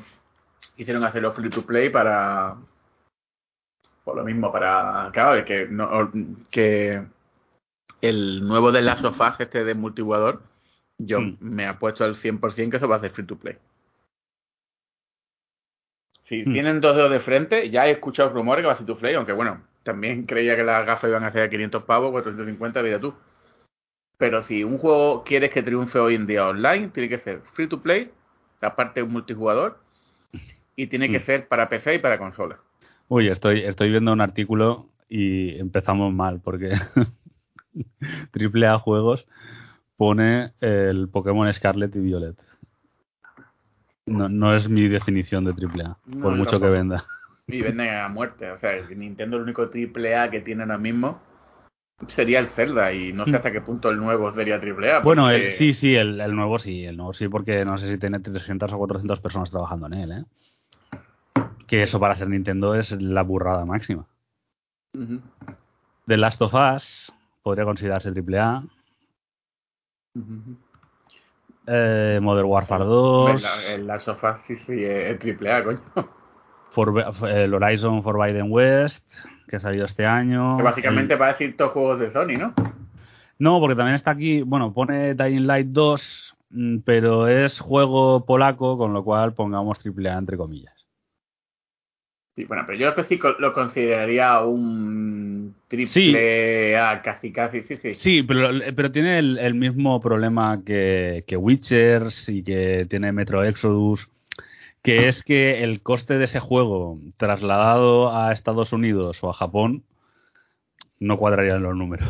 quisieron 0.75 1.03
hacerlo 1.03 1.33
free 1.33 1.49
to 1.49 1.65
play 1.65 1.89
para 1.89 2.55
por 4.03 4.15
lo 4.15 4.23
mismo 4.23 4.51
para 4.51 5.09
claro 5.11 5.43
que 5.43 5.67
no 5.67 6.11
que 6.51 7.03
el 8.01 8.45
nuevo 8.47 8.71
de 8.71 8.81
Last 8.81 9.03
of 9.05 9.19
Us 9.19 9.39
este 9.39 9.63
de 9.63 9.73
multijugador 9.73 10.41
yo 10.99 11.21
Mm. 11.21 11.37
me 11.39 11.65
apuesto 11.67 12.03
al 12.03 12.15
100% 12.15 12.71
que 12.71 12.77
eso 12.77 12.87
va 12.87 12.97
a 12.97 12.99
ser 13.01 13.11
free 13.11 13.25
to 13.25 13.37
play 13.37 13.55
si 16.25 16.43
Mm. 16.45 16.53
tienen 16.53 16.81
dos 16.81 16.95
dedos 16.95 17.11
de 17.11 17.19
frente 17.19 17.69
ya 17.69 17.87
he 17.87 17.91
escuchado 17.91 18.29
rumores 18.29 18.63
que 18.63 18.67
va 18.67 18.73
a 18.73 18.77
ser 18.77 18.85
free 18.85 18.93
to 18.95 18.99
play 18.99 19.15
aunque 19.15 19.33
bueno 19.33 19.61
también 19.83 20.25
creía 20.25 20.55
que 20.55 20.63
las 20.63 20.85
gafas 20.85 21.09
iban 21.09 21.23
a 21.23 21.31
ser 21.31 21.43
a 21.43 21.49
500 21.49 21.83
pavos 21.83 22.11
450 22.11 22.83
mira 22.83 22.99
tú 22.99 23.13
pero 24.17 24.41
si 24.43 24.63
un 24.63 24.77
juego 24.79 25.23
quieres 25.23 25.51
que 25.51 25.61
triunfe 25.63 25.99
hoy 25.99 26.15
en 26.15 26.27
día 26.27 26.47
online 26.47 26.89
tiene 26.89 27.09
que 27.09 27.19
ser 27.19 27.41
free 27.53 27.67
to 27.67 27.81
play 27.81 28.11
aparte 28.61 29.01
un 29.03 29.11
multijugador 29.11 29.79
y 30.75 30.87
tiene 30.87 31.09
que 31.09 31.19
Mm. 31.19 31.23
ser 31.23 31.47
para 31.47 31.69
PC 31.69 31.95
y 31.95 31.99
para 31.99 32.17
consola. 32.19 32.59
Uy, 33.07 33.29
estoy, 33.29 33.63
estoy 33.63 33.89
viendo 33.89 34.11
un 34.13 34.21
artículo 34.21 34.89
y 35.09 35.57
empezamos 35.59 36.13
mal 36.13 36.39
porque 36.43 36.69
Triple 38.31 38.67
A 38.67 38.79
Juegos 38.79 39.25
pone 39.97 40.53
el 40.61 41.09
Pokémon 41.09 41.51
Scarlet 41.53 41.95
y 41.95 41.99
Violet. 41.99 42.35
No, 44.05 44.29
no 44.29 44.55
es 44.55 44.69
mi 44.69 44.87
definición 44.87 45.43
de 45.45 45.53
Triple 45.53 45.83
A, 45.83 45.97
No, 46.05 46.21
por 46.21 46.35
mucho 46.35 46.59
que 46.59 46.69
venda. 46.69 47.05
Y 47.47 47.61
venden 47.61 47.89
a 47.93 48.07
muerte. 48.09 48.51
O 48.51 48.59
sea, 48.59 48.71
Nintendo 48.95 49.37
el 49.37 49.43
único 49.43 49.69
triple 49.69 50.15
A 50.15 50.29
que 50.29 50.41
tiene 50.41 50.63
ahora 50.63 50.77
mismo 50.77 51.21
sería 52.07 52.39
el 52.39 52.47
Zelda 52.49 52.93
y 52.93 53.11
no 53.11 53.25
sé 53.25 53.35
hasta 53.37 53.51
qué 53.51 53.61
punto 53.61 53.89
el 53.89 53.97
nuevo 53.97 54.31
sería 54.33 54.59
AAA. 54.59 54.99
Bueno, 55.01 55.23
porque- 55.23 55.47
el- 55.47 55.51
sí, 55.53 55.73
sí, 55.73 55.95
el, 55.95 56.19
el 56.21 56.35
nuevo 56.35 56.59
sí, 56.59 56.85
el 56.85 56.95
nuevo 56.95 57.13
sí, 57.13 57.27
porque 57.27 57.65
no 57.65 57.77
sé 57.77 57.89
si 57.91 57.97
tiene 57.97 58.19
300 58.19 58.71
o 58.71 58.77
400 58.77 59.19
personas 59.19 59.49
trabajando 59.51 59.87
en 59.87 59.93
él, 59.93 60.11
¿eh? 60.11 60.25
Que 61.67 61.83
eso 61.83 61.99
para 61.99 62.15
ser 62.15 62.29
Nintendo 62.29 62.75
es 62.75 62.91
la 63.01 63.23
burrada 63.23 63.65
máxima. 63.65 64.05
Ujú, 64.93 65.21
The 66.05 66.17
Last 66.17 66.41
of 66.41 66.53
Us 66.53 67.11
podría 67.47 67.63
considerarse 67.65 68.09
AAA. 68.11 68.63
ujú. 70.15 70.57
Eh, 71.69 72.19
Modern 72.21 72.47
Warfare 72.47 72.83
2. 72.85 73.41
La- 73.41 73.73
El 73.73 73.87
Last 73.87 74.07
of 74.09 74.23
Us 74.23 74.35
sí, 74.47 74.57
sí, 74.65 74.83
es 74.83 75.17
AAA, 75.19 75.63
coño. 75.63 75.79
For- 76.71 77.29
el 77.29 77.53
Horizon 77.53 78.03
Forbidden 78.03 78.47
West, 78.51 79.05
que 79.47 79.55
ha 79.55 79.59
salido 79.59 79.85
este 79.85 80.05
año. 80.05 80.57
Que 80.57 80.63
básicamente 80.63 81.15
va 81.15 81.27
a 81.27 81.31
decir 81.33 81.55
todos 81.57 81.71
juegos 81.71 81.99
de 81.99 82.11
Sony, 82.11 82.37
¿no? 82.37 82.53
No, 83.39 83.59
porque 83.59 83.75
también 83.75 83.95
está 83.95 84.11
aquí, 84.11 84.41
bueno, 84.41 84.73
pone 84.73 85.13
Dying 85.13 85.45
Light 85.47 85.67
2, 85.67 86.35
mm, 86.49 86.77
pero 86.85 87.27
es 87.27 87.59
juego 87.59 88.25
polaco, 88.25 88.77
con 88.77 88.93
lo 88.93 89.03
cual 89.03 89.33
pongamos 89.33 89.79
AAA 89.79 90.17
entre 90.17 90.37
comillas. 90.37 90.73
Sí, 92.37 92.45
bueno, 92.45 92.65
pero 92.67 92.77
yo 92.77 92.93
sí 93.09 93.19
lo 93.39 93.51
consideraría 93.51 94.41
un 94.43 95.55
triple 95.67 96.77
A 96.77 97.01
casi 97.01 97.31
casi, 97.31 97.63
sí, 97.63 97.77
sí. 97.77 97.95
Sí, 97.95 98.21
pero, 98.21 98.49
pero 98.75 98.91
tiene 98.91 99.17
el, 99.17 99.39
el 99.39 99.55
mismo 99.55 99.99
problema 99.99 100.61
que, 100.63 101.23
que 101.25 101.35
Witchers 101.35 102.29
y 102.29 102.43
que 102.43 102.85
tiene 102.87 103.11
Metro 103.11 103.43
Exodus, 103.43 104.07
que 104.83 105.07
es 105.07 105.23
que 105.23 105.63
el 105.63 105.81
coste 105.81 106.19
de 106.19 106.25
ese 106.25 106.39
juego 106.39 106.99
trasladado 107.17 108.15
a 108.15 108.31
Estados 108.33 108.71
Unidos 108.71 109.17
o 109.23 109.31
a 109.31 109.33
Japón 109.33 109.81
no 110.99 111.17
cuadrarían 111.17 111.63
los 111.63 111.75
números. 111.75 112.07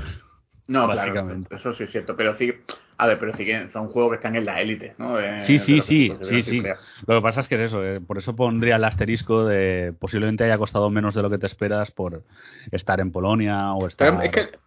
No, 0.68 0.86
claro, 0.92 1.14
básicamente. 1.14 1.56
eso 1.56 1.74
sí 1.74 1.84
es 1.84 1.92
cierto, 1.92 2.18
pero 2.18 2.34
sí, 2.36 2.54
a 2.98 3.08
ver, 3.08 3.18
pero 3.20 3.34
sí 3.34 3.46
que 3.46 3.70
son 3.72 3.88
juegos 3.88 4.12
que 4.12 4.16
están 4.18 4.36
en 4.36 4.44
la 4.46 4.60
élite, 4.62 4.96
¿no? 4.98 5.16
De- 5.16 5.46
Sí, 5.46 5.60
sí, 5.60 5.80
sí, 5.82 6.12
sí, 6.24 6.44
sí. 6.44 6.62
Lo 7.06 7.16
que 7.16 7.22
pasa 7.22 7.40
es 7.40 7.48
que 7.48 7.56
es 7.56 7.62
eso, 7.62 7.84
eh, 7.86 8.02
por 8.02 8.18
eso 8.18 8.36
pondría 8.36 8.76
el 8.76 8.84
asterisco 8.84 9.46
de 9.46 9.94
posiblemente 9.98 10.44
haya 10.44 10.58
costado 10.58 10.90
menos 10.90 11.16
de 11.16 11.22
lo 11.22 11.30
que 11.30 11.38
te 11.38 11.46
esperas 11.46 11.92
por 11.92 12.24
estar 12.72 13.00
en 13.00 13.12
Polonia 13.12 13.72
o 13.74 13.88
estar... 13.88 14.10
Pero 14.12 14.22
es 14.24 14.32
que, 14.32 14.58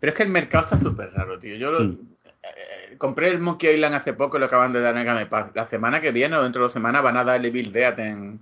pero 0.00 0.10
es 0.10 0.16
que 0.16 0.22
el 0.24 0.28
mercado 0.30 0.64
está 0.64 0.78
súper 0.80 1.12
raro, 1.12 1.38
tío. 1.38 1.54
Yo 1.56 1.70
lo- 1.70 1.84
Mm. 1.84 1.98
eh, 2.42 2.96
compré 2.98 3.28
el 3.28 3.38
Monkey 3.38 3.74
Island 3.74 3.94
hace 3.94 4.14
poco 4.14 4.36
y 4.38 4.40
lo 4.40 4.46
acaban 4.46 4.72
de 4.72 4.80
dar 4.80 4.94
en 4.94 5.00
el 5.00 5.06
Game 5.06 5.26
Pass. 5.26 5.50
La 5.54 5.68
semana 5.68 6.00
que 6.00 6.10
viene 6.10 6.34
o 6.36 6.42
dentro 6.42 6.62
de 6.62 6.64
dos 6.64 6.72
semanas 6.72 7.02
van 7.02 7.16
a 7.16 7.22
darle 7.24 7.50
Bill 7.50 7.72
Dead 7.72 7.96
en, 8.00 8.40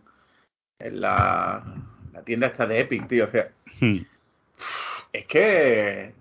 en 0.79 1.01
la, 1.01 1.63
la 2.13 2.23
tienda 2.23 2.47
esta 2.47 2.67
de 2.67 2.81
Epic, 2.81 3.07
tío. 3.07 3.25
O 3.25 3.29
sea, 3.29 3.49
Hmm. 3.81 3.99
es 5.13 5.27
que... 5.27 6.15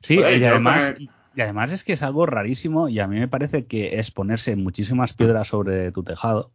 Sí, 0.00 0.16
y 0.16 0.22
además, 0.22 0.94
y 0.98 1.40
además 1.40 1.72
es 1.72 1.84
que 1.84 1.92
es 1.92 2.02
algo 2.02 2.26
rarísimo 2.26 2.88
y 2.88 3.00
a 3.00 3.06
mí 3.06 3.18
me 3.18 3.28
parece 3.28 3.66
que 3.66 3.98
es 3.98 4.10
ponerse 4.10 4.56
muchísimas 4.56 5.14
piedras 5.14 5.48
sobre 5.48 5.92
tu 5.92 6.02
tejado. 6.02 6.50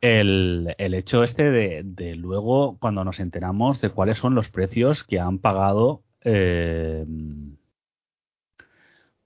El, 0.00 0.74
el 0.78 0.94
hecho 0.94 1.22
este 1.22 1.50
de, 1.50 1.82
de 1.84 2.14
luego, 2.14 2.78
cuando 2.78 3.04
nos 3.04 3.20
enteramos 3.20 3.80
de 3.80 3.90
cuáles 3.90 4.18
son 4.18 4.34
los 4.34 4.48
precios 4.48 5.04
que 5.04 5.18
han 5.18 5.38
pagado 5.38 6.02
eh, 6.22 7.04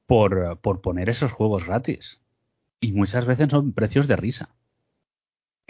por, 0.06 0.58
por 0.60 0.80
poner 0.80 1.10
esos 1.10 1.32
juegos 1.32 1.66
gratis. 1.66 2.20
Y 2.80 2.92
muchas 2.92 3.26
veces 3.26 3.48
son 3.50 3.72
precios 3.72 4.08
de 4.08 4.16
risa. 4.16 4.50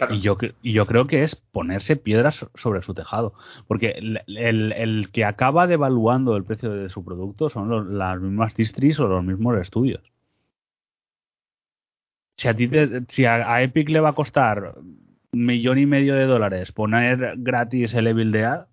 Claro, 0.07 0.15
Y 0.15 0.21
yo, 0.21 0.37
y 0.61 0.73
yo 0.73 0.85
creo 0.87 1.07
que 1.07 1.23
es 1.23 1.35
ponerse 1.35 1.95
piedras 1.95 2.35
so- 2.35 2.51
sobre 2.55 2.81
su 2.81 2.93
tejado. 2.93 3.33
Porque 3.67 3.91
el, 3.91 4.21
el- 4.27 4.71
el 4.73 5.09
que 5.11 5.25
acaba 5.25 5.67
devaluando 5.67 6.35
el 6.35 6.43
precio 6.43 6.71
de 6.71 6.89
su 6.89 7.03
producto 7.05 7.49
son 7.49 7.69
los- 7.69 7.87
las 7.87 8.19
mismas 8.19 8.55
distris 8.55 8.99
o 8.99 9.07
los 9.07 9.23
mismos 9.23 9.57
estudios. 9.59 10.01
Si 12.37 12.47
a, 12.47 12.55
ti 12.55 12.67
te- 12.67 13.01
si 13.09 13.25
a, 13.25 13.53
a 13.53 13.61
Epic 13.61 13.89
le 13.89 13.99
va 13.99 14.09
a 14.09 14.13
costar 14.13 14.73
un 15.33 15.45
millón 15.45 15.77
y 15.77 15.85
medio 15.85 16.15
de 16.15 16.25
dólares 16.25 16.71
poner 16.71 17.35
gratis 17.37 17.93
el 17.93 18.07
Evil 18.07 18.31
Dead, 18.31 18.65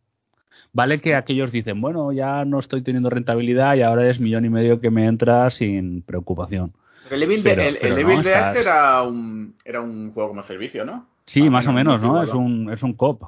vale 0.72 1.00
que 1.00 1.14
aquellos 1.14 1.52
dicen, 1.52 1.80
bueno, 1.80 2.10
ya 2.12 2.44
no 2.44 2.58
estoy 2.60 2.82
teniendo 2.82 3.10
rentabilidad 3.10 3.74
y 3.76 3.82
ahora 3.82 4.08
es 4.08 4.20
millón 4.20 4.44
y 4.44 4.48
medio 4.50 4.80
que 4.80 4.90
me 4.90 5.06
entra 5.06 5.50
sin 5.50 6.02
preocupación. 6.02 6.72
pero 7.04 7.16
el 7.16 7.22
Evil, 7.24 7.40
pero- 7.42 7.62
Dead- 7.62 7.68
el, 7.70 7.78
pero 7.80 7.96
el 7.96 8.02
no, 8.04 8.10
Evil 8.10 8.22
Dead 8.24 8.48
estás- 8.48 8.56
era 8.66 9.02
un, 9.02 9.54
era 9.64 9.80
un 9.80 10.12
juego 10.12 10.30
como 10.30 10.42
servicio, 10.44 10.84
¿no? 10.84 11.07
Sí, 11.28 11.42
Más 11.42 11.48
o 11.48 11.52
más 11.52 11.66
o 11.68 11.72
menos 11.72 12.00
¿no? 12.02 12.22
Es 12.22 12.30
un, 12.30 12.72
es 12.72 12.82
un 12.82 12.94
cop. 12.94 13.22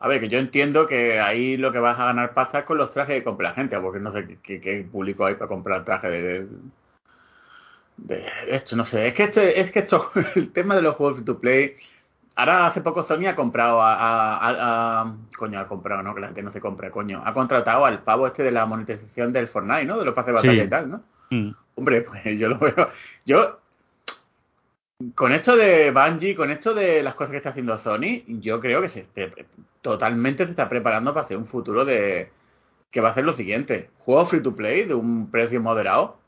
A 0.00 0.08
ver, 0.08 0.20
que 0.20 0.28
yo 0.28 0.38
entiendo 0.38 0.86
que 0.86 1.20
ahí 1.20 1.56
lo 1.56 1.72
que 1.72 1.78
vas 1.78 1.98
a 1.98 2.06
ganar 2.06 2.34
pasta 2.34 2.58
es 2.58 2.64
con 2.64 2.76
los 2.78 2.90
trajes 2.90 3.16
que 3.18 3.24
compra 3.24 3.50
la 3.50 3.54
gente, 3.54 3.78
porque 3.80 4.00
no 4.00 4.12
sé 4.12 4.26
qué, 4.26 4.38
qué- 4.42 4.60
qué 4.60 4.86
público 4.90 5.24
hay 5.24 5.34
para 5.36 5.48
comprar 5.48 5.84
trajes 5.84 6.10
de, 6.10 6.46
de 7.96 8.24
esto, 8.48 8.76
no 8.76 8.84
sé. 8.86 9.06
Es 9.08 9.14
que 9.14 9.24
este, 9.24 9.60
es 9.60 9.70
que 9.70 9.80
esto, 9.80 10.10
el 10.34 10.52
tema 10.52 10.74
de 10.74 10.82
los 10.82 10.96
juegos 10.96 11.16
free 11.16 11.24
to 11.24 11.38
play. 11.38 11.74
Ahora 12.36 12.66
hace 12.66 12.80
poco 12.80 13.04
Sony 13.04 13.26
ha 13.28 13.36
comprado 13.36 13.80
a, 13.80 13.94
a- 13.94 14.36
a- 14.36 15.00
a- 15.02 15.16
coño, 15.36 15.60
ha 15.60 15.68
comprado, 15.68 16.02
no, 16.02 16.14
que 16.14 16.20
la 16.20 16.26
gente 16.28 16.42
no 16.42 16.50
se 16.50 16.60
compra, 16.60 16.90
coño. 16.90 17.22
Ha 17.24 17.32
contratado 17.32 17.84
al 17.86 18.02
pavo 18.02 18.26
este 18.26 18.42
de 18.42 18.50
la 18.50 18.66
monetización 18.66 19.32
del 19.32 19.46
Fortnite, 19.48 19.84
¿no? 19.84 19.98
De 19.98 20.04
los 20.04 20.14
pases 20.14 20.28
de 20.28 20.32
batalla 20.32 20.52
Sí. 20.62 20.66
y 20.66 20.70
tal, 20.70 20.90
¿no? 20.90 21.02
Mm. 21.30 21.50
Hombre, 21.76 22.00
pues 22.02 22.22
yo 22.38 22.48
lo 22.48 22.58
veo. 22.58 22.88
Yo, 23.24 23.60
con 25.14 25.32
esto 25.32 25.56
de 25.56 25.90
Bungie, 25.90 26.34
con 26.36 26.50
esto 26.50 26.72
de 26.74 27.02
las 27.02 27.14
cosas 27.14 27.32
que 27.32 27.36
está 27.38 27.50
haciendo 27.50 27.78
Sony, 27.78 28.22
yo 28.26 28.60
creo 28.60 28.80
que 28.80 28.88
se 28.88 29.06
totalmente 29.82 30.44
se 30.44 30.50
está 30.50 30.68
preparando 30.68 31.12
para 31.12 31.24
hacer 31.26 31.36
un 31.36 31.46
futuro 31.46 31.84
de 31.84 32.30
que 32.90 33.00
va 33.00 33.10
a 33.10 33.14
ser 33.14 33.24
lo 33.24 33.32
siguiente: 33.32 33.90
juegos 33.98 34.30
free 34.30 34.42
to 34.42 34.54
play 34.54 34.84
de 34.84 34.94
un 34.94 35.30
precio 35.30 35.60
moderado. 35.60 36.18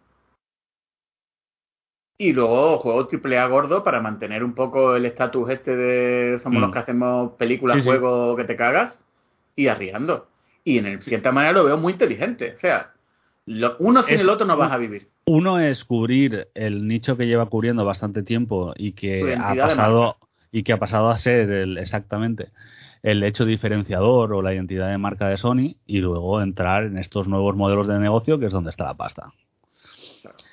Y 2.19 2.33
luego 2.33 2.79
juegos 2.79 3.09
triple 3.09 3.39
A 3.39 3.47
gordo 3.47 3.85
para 3.85 4.01
mantener 4.01 4.43
un 4.43 4.55
poco 4.55 4.97
el 4.97 5.05
estatus 5.05 5.51
este 5.51 5.77
de 5.77 6.39
somos 6.41 6.59
Mm. 6.61 6.63
los 6.63 6.73
que 6.73 6.79
hacemos 6.79 7.33
películas, 7.33 7.77
Sí, 7.77 7.83
sí. 7.83 7.89
juegos 7.89 8.37
que 8.39 8.45
te 8.45 8.57
cagas 8.57 9.03
y 9.55 9.69
arriando. 9.69 10.27
Y 10.65 10.79
en 10.79 10.87
el- 10.87 11.03
cierta 11.03 11.31
manera 11.31 11.53
lo 11.53 11.65
veo 11.65 11.77
muy 11.77 11.93
inteligente. 11.93 12.55
O 12.57 12.59
sea, 12.59 12.95
lo- 13.45 13.77
uno 13.81 14.03
sin 14.03 14.15
Es- 14.15 14.21
el 14.23 14.31
otro 14.31 14.47
no 14.47 14.57
vas 14.57 14.73
a 14.73 14.79
vivir. 14.79 15.09
Uno 15.29 15.59
es 15.59 15.85
cubrir 15.85 16.49
el 16.55 16.87
nicho 16.87 17.17
que 17.17 17.27
lleva 17.27 17.47
cubriendo 17.47 17.85
bastante 17.85 18.23
tiempo 18.23 18.73
y 18.77 18.93
que 18.93 19.35
ha 19.35 19.55
de 19.55 19.61
pasado 19.61 20.17
y 20.53 20.63
que 20.63 20.73
ha 20.73 20.79
pasado 20.79 21.11
a 21.11 21.19
ser 21.19 21.51
el, 21.51 21.79
exactamente 21.79 22.51
el 23.03 23.25
hecho 23.25 23.45
diferenciador 23.45 24.33
o 24.33 24.41
la 24.41 24.55
identidad 24.55 24.89
de 24.89 24.99
marca 24.99 25.29
de 25.29 25.37
Sony 25.37 25.75
y 25.85 25.99
luego 25.99 26.41
entrar 26.41 26.85
en 26.85 26.97
estos 26.97 27.27
nuevos 27.27 27.57
modelos 27.57 27.89
de 27.89 27.99
negocio 27.99 28.39
que 28.39 28.47
es 28.47 28.53
donde 28.53 28.71
está 28.71 28.85
la 28.85 28.95
pasta. 28.95 29.33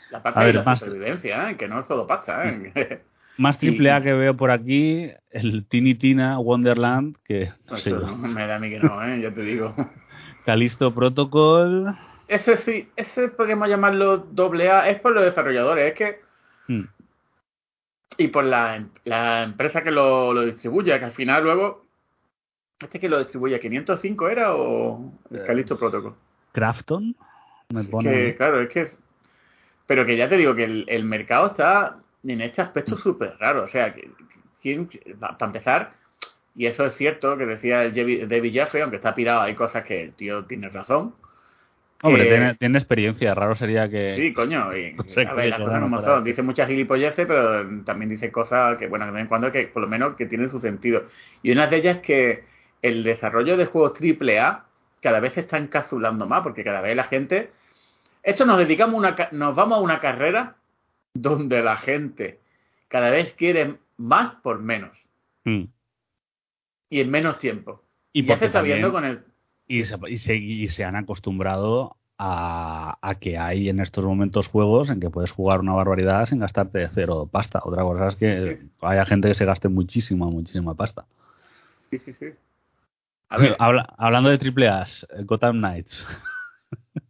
La 0.10 0.24
pasta 0.24 0.40
A 0.40 0.44
y 0.44 0.46
ver, 0.48 0.56
la 0.56 0.64
más- 0.64 0.80
supervivencia, 0.80 1.52
¿eh? 1.52 1.56
que 1.58 1.68
no 1.68 1.80
es 1.80 1.86
solo 1.86 2.08
pasta. 2.08 2.50
¿eh? 2.50 3.04
Más 3.38 3.60
triple 3.60 3.92
A 3.92 4.02
que 4.02 4.14
veo 4.14 4.36
por 4.36 4.50
aquí, 4.52 5.10
el 5.32 5.66
Tiny 5.66 5.96
Tina 5.96 6.40
Wonderland, 6.40 7.16
que 7.24 7.52
no 7.70 7.80
sé 7.80 7.92
no, 7.92 8.16
me 8.16 8.46
da 8.48 8.56
a 8.56 8.60
mí 8.60 8.70
que 8.70 8.80
no, 8.80 9.04
¿eh? 9.04 9.22
ya 9.22 9.32
te 9.32 9.42
digo. 9.42 9.76
Calisto 10.46 10.94
Protocol. 10.94 11.96
Ese 12.28 12.58
sí, 12.58 12.90
ese 12.96 13.28
podemos 13.30 13.68
llamarlo 13.68 14.18
doble 14.18 14.70
A, 14.70 14.90
es 14.90 15.00
por 15.00 15.12
los 15.14 15.24
desarrolladores, 15.24 15.86
es 15.92 15.94
que 15.94 16.22
Mm, 16.68 16.84
y 18.18 18.28
por 18.30 18.46
la, 18.46 18.76
em- 18.78 18.90
la 19.04 19.44
empresa 19.44 19.84
que 19.84 19.92
lo, 19.92 20.32
lo 20.34 20.44
distribuye, 20.46 20.98
que 20.98 21.06
al 21.06 21.12
final 21.12 21.44
luego, 21.44 21.86
este 22.80 23.00
que 23.00 23.10
lo 23.10 23.20
distribuye, 23.20 23.60
505 23.60 24.30
era 24.30 24.56
o 24.56 25.12
el 25.32 25.38
Eh, 25.40 25.44
Calixto 25.46 25.78
Protocol. 25.78 26.16
Crafton. 26.54 27.16
Me 27.74 27.82
Es 27.82 27.88
pone. 27.88 28.10
que, 28.12 28.36
claro, 28.36 28.62
es 28.62 28.70
que 28.70 28.82
es, 28.82 29.00
pero 29.88 30.06
que 30.06 30.16
ya 30.16 30.30
te 30.30 30.38
digo 30.38 30.56
que 30.56 30.64
el, 30.64 30.86
el 30.88 31.04
mercado 31.04 31.48
está 31.48 31.98
en 32.24 32.40
este 32.42 32.62
aspecto 32.62 32.98
súper 32.98 33.36
raro, 33.40 33.64
o 33.64 33.68
sea, 33.68 33.94
que, 33.94 34.10
¿quién- 34.62 34.90
pa- 35.20 35.38
para 35.38 35.48
empezar, 35.50 35.94
y 36.56 36.68
eso 36.68 36.86
es 36.86 36.96
cierto 36.96 37.36
que 37.38 37.46
decía 37.46 37.84
el 37.84 37.94
David 38.30 38.54
Jeffrey, 38.54 38.82
aunque 38.84 38.98
está 38.98 39.14
pirado, 39.16 39.42
hay 39.42 39.56
cosas 39.56 39.84
que 39.84 40.02
el 40.04 40.14
tío 40.14 40.46
tiene 40.46 40.70
razón. 40.70 41.16
Hombre, 42.04 42.26
tiene, 42.26 42.56
tiene 42.56 42.78
experiencia. 42.78 43.34
Raro 43.34 43.56
sería 43.56 43.90
que. 43.90 44.16
Sí, 44.18 44.34
coño, 44.34 44.76
y, 44.76 44.94
No 44.98 45.04
sé 45.06 45.26
a 45.26 45.34
ver, 45.34 45.50
las 45.50 45.60
cosas 45.60 45.90
para 45.90 46.02
son. 46.02 46.24
Dice 46.24 46.42
muchas 46.44 46.68
gilipolleces, 46.68 47.26
pero 47.26 47.84
también 47.84 48.10
dice 48.10 48.32
cosas 48.32 48.78
que, 48.78 48.88
bueno, 48.88 49.06
de 49.06 49.12
vez 49.12 49.22
en 49.22 49.28
cuando 49.28 49.52
que 49.52 49.68
por 49.68 49.82
lo 49.82 49.88
menos 49.88 50.16
que 50.16 50.26
tienen 50.26 50.52
su 50.52 50.60
sentido. 50.60 51.08
Y 51.42 51.52
una 51.52 51.68
de 51.68 51.78
ellas 51.78 51.98
es 51.98 52.02
que 52.04 52.44
el 52.82 53.04
desarrollo 53.04 53.58
de 53.58 53.66
juegos 53.66 53.94
triple 53.94 54.40
A 54.40 54.66
cada 55.02 55.20
vez 55.20 55.34
se 55.34 55.42
está 55.42 55.58
encapsulando 55.58 56.28
más, 56.28 56.42
porque 56.42 56.64
cada 56.64 56.82
vez 56.82 56.96
la 56.96 57.04
gente... 57.06 57.52
Esto 58.22 58.46
nos 58.46 58.58
dedicamos 58.58 58.96
una... 58.96 59.16
Nos 59.32 59.54
vamos 59.54 59.80
a 59.80 59.82
una 59.82 60.00
carrera 60.00 60.56
donde 61.14 61.62
la 61.62 61.76
gente 61.76 62.40
cada 62.88 63.10
vez 63.10 63.34
quiere 63.34 63.76
más 63.98 64.36
por 64.36 64.60
menos 64.60 65.10
Mm. 65.46 65.64
y 66.90 67.00
en 67.00 67.12
menos 67.12 67.40
tiempo. 67.40 67.82
Y, 68.14 68.24
ya 68.24 68.38
se 68.38 68.46
está 68.46 68.62
viendo 68.62 68.92
con 68.92 69.06
el... 69.06 69.24
y, 69.80 69.86
se, 69.86 69.98
y, 70.08 70.18
se, 70.18 70.36
y 70.36 70.68
se 70.70 70.84
han 70.84 70.96
acostumbrado 70.96 71.98
a, 72.18 72.98
a 73.02 73.16
que 73.16 73.38
hay 73.38 73.70
en 73.70 73.80
estos 73.80 74.04
momentos 74.06 74.48
juegos 74.48 74.90
en 74.90 75.00
que 75.00 75.10
puedes 75.10 75.32
jugar 75.32 75.60
una 75.60 75.74
barbaridad 75.74 76.26
sin 76.26 76.40
gastarte 76.40 76.90
cero 76.94 77.28
pasta. 77.32 77.60
Otra 77.64 77.84
cosa 77.84 78.08
es 78.10 78.16
que 78.16 78.60
haya 78.82 79.06
gente 79.06 79.28
que 79.28 79.36
se 79.36 79.46
gaste 79.46 79.70
muchísima, 79.70 80.28
muchísima 80.28 80.76
pasta. 80.76 81.06
Sí, 81.90 82.00
sí, 82.00 82.14
sí. 82.14 82.34
A 83.30 83.38
ver, 83.38 83.56
Habla- 83.60 83.94
hablando 83.98 84.30
de 84.30 84.38
triple 84.38 84.70
A, 84.70 84.86
Gotham 85.26 85.58
Knights. 85.58 86.06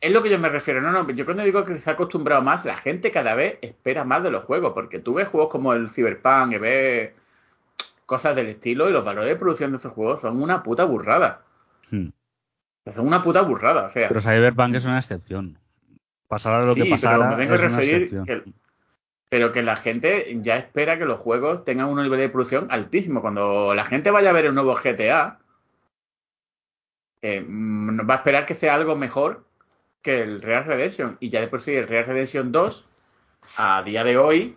es 0.00 0.10
lo 0.10 0.22
que 0.22 0.30
yo 0.30 0.38
me 0.38 0.48
refiero. 0.48 0.80
No, 0.80 0.90
no, 0.90 1.10
yo 1.10 1.24
cuando 1.24 1.42
digo 1.44 1.64
que 1.64 1.78
se 1.78 1.90
ha 1.90 1.92
acostumbrado 1.94 2.42
más, 2.42 2.64
la 2.64 2.76
gente 2.76 3.10
cada 3.10 3.34
vez 3.34 3.58
espera 3.60 4.04
más 4.04 4.22
de 4.22 4.30
los 4.30 4.44
juegos, 4.44 4.72
porque 4.72 4.98
tú 4.98 5.14
ves 5.14 5.28
juegos 5.28 5.50
como 5.50 5.72
el 5.72 5.90
Cyberpunk 5.90 6.52
y 6.54 6.58
ves 6.58 7.10
cosas 8.06 8.34
del 8.34 8.48
estilo 8.48 8.88
y 8.88 8.92
los 8.92 9.04
valores 9.04 9.28
de 9.28 9.36
producción 9.36 9.70
de 9.70 9.76
esos 9.78 9.92
juegos 9.92 10.20
son 10.20 10.42
una 10.42 10.62
puta 10.62 10.84
burrada. 10.84 11.42
Hmm. 11.90 12.08
Son 12.94 13.06
una 13.06 13.22
puta 13.22 13.42
burrada, 13.42 13.88
o 13.88 13.92
sea. 13.92 14.08
Pero 14.08 14.22
Cyberpunk 14.22 14.74
es 14.74 14.84
una 14.84 14.98
excepción. 14.98 15.58
Pasará 16.28 16.64
lo 16.64 16.74
que 16.74 16.86
pasara. 16.86 17.18
Pero 17.18 17.30
me 17.30 17.36
vengo 17.36 17.54
a 17.54 17.56
referir 17.56 18.24
que, 18.24 18.44
pero 19.28 19.52
que 19.52 19.62
la 19.62 19.76
gente 19.76 20.26
ya 20.42 20.56
espera 20.56 20.98
que 20.98 21.04
los 21.04 21.20
juegos 21.20 21.64
tengan 21.64 21.88
un 21.88 22.02
nivel 22.02 22.18
de 22.18 22.28
producción 22.28 22.66
altísimo. 22.70 23.20
Cuando 23.20 23.74
la 23.74 23.84
gente 23.84 24.10
vaya 24.10 24.30
a 24.30 24.32
ver 24.32 24.46
el 24.46 24.54
nuevo 24.54 24.74
GTA, 24.74 25.38
eh, 27.22 27.44
mm, 27.46 28.08
va 28.08 28.14
a 28.14 28.16
esperar 28.18 28.46
que 28.46 28.54
sea 28.54 28.74
algo 28.74 28.96
mejor 28.96 29.44
que 30.02 30.22
el 30.22 30.42
Real 30.42 30.64
Redemption. 30.64 31.16
Y 31.20 31.30
ya 31.30 31.40
de 31.40 31.48
por 31.48 31.62
sí 31.62 31.72
el 31.72 31.86
Real 31.86 32.06
Redemption 32.06 32.50
2, 32.50 32.84
a 33.56 33.82
día 33.82 34.04
de 34.04 34.16
hoy, 34.16 34.56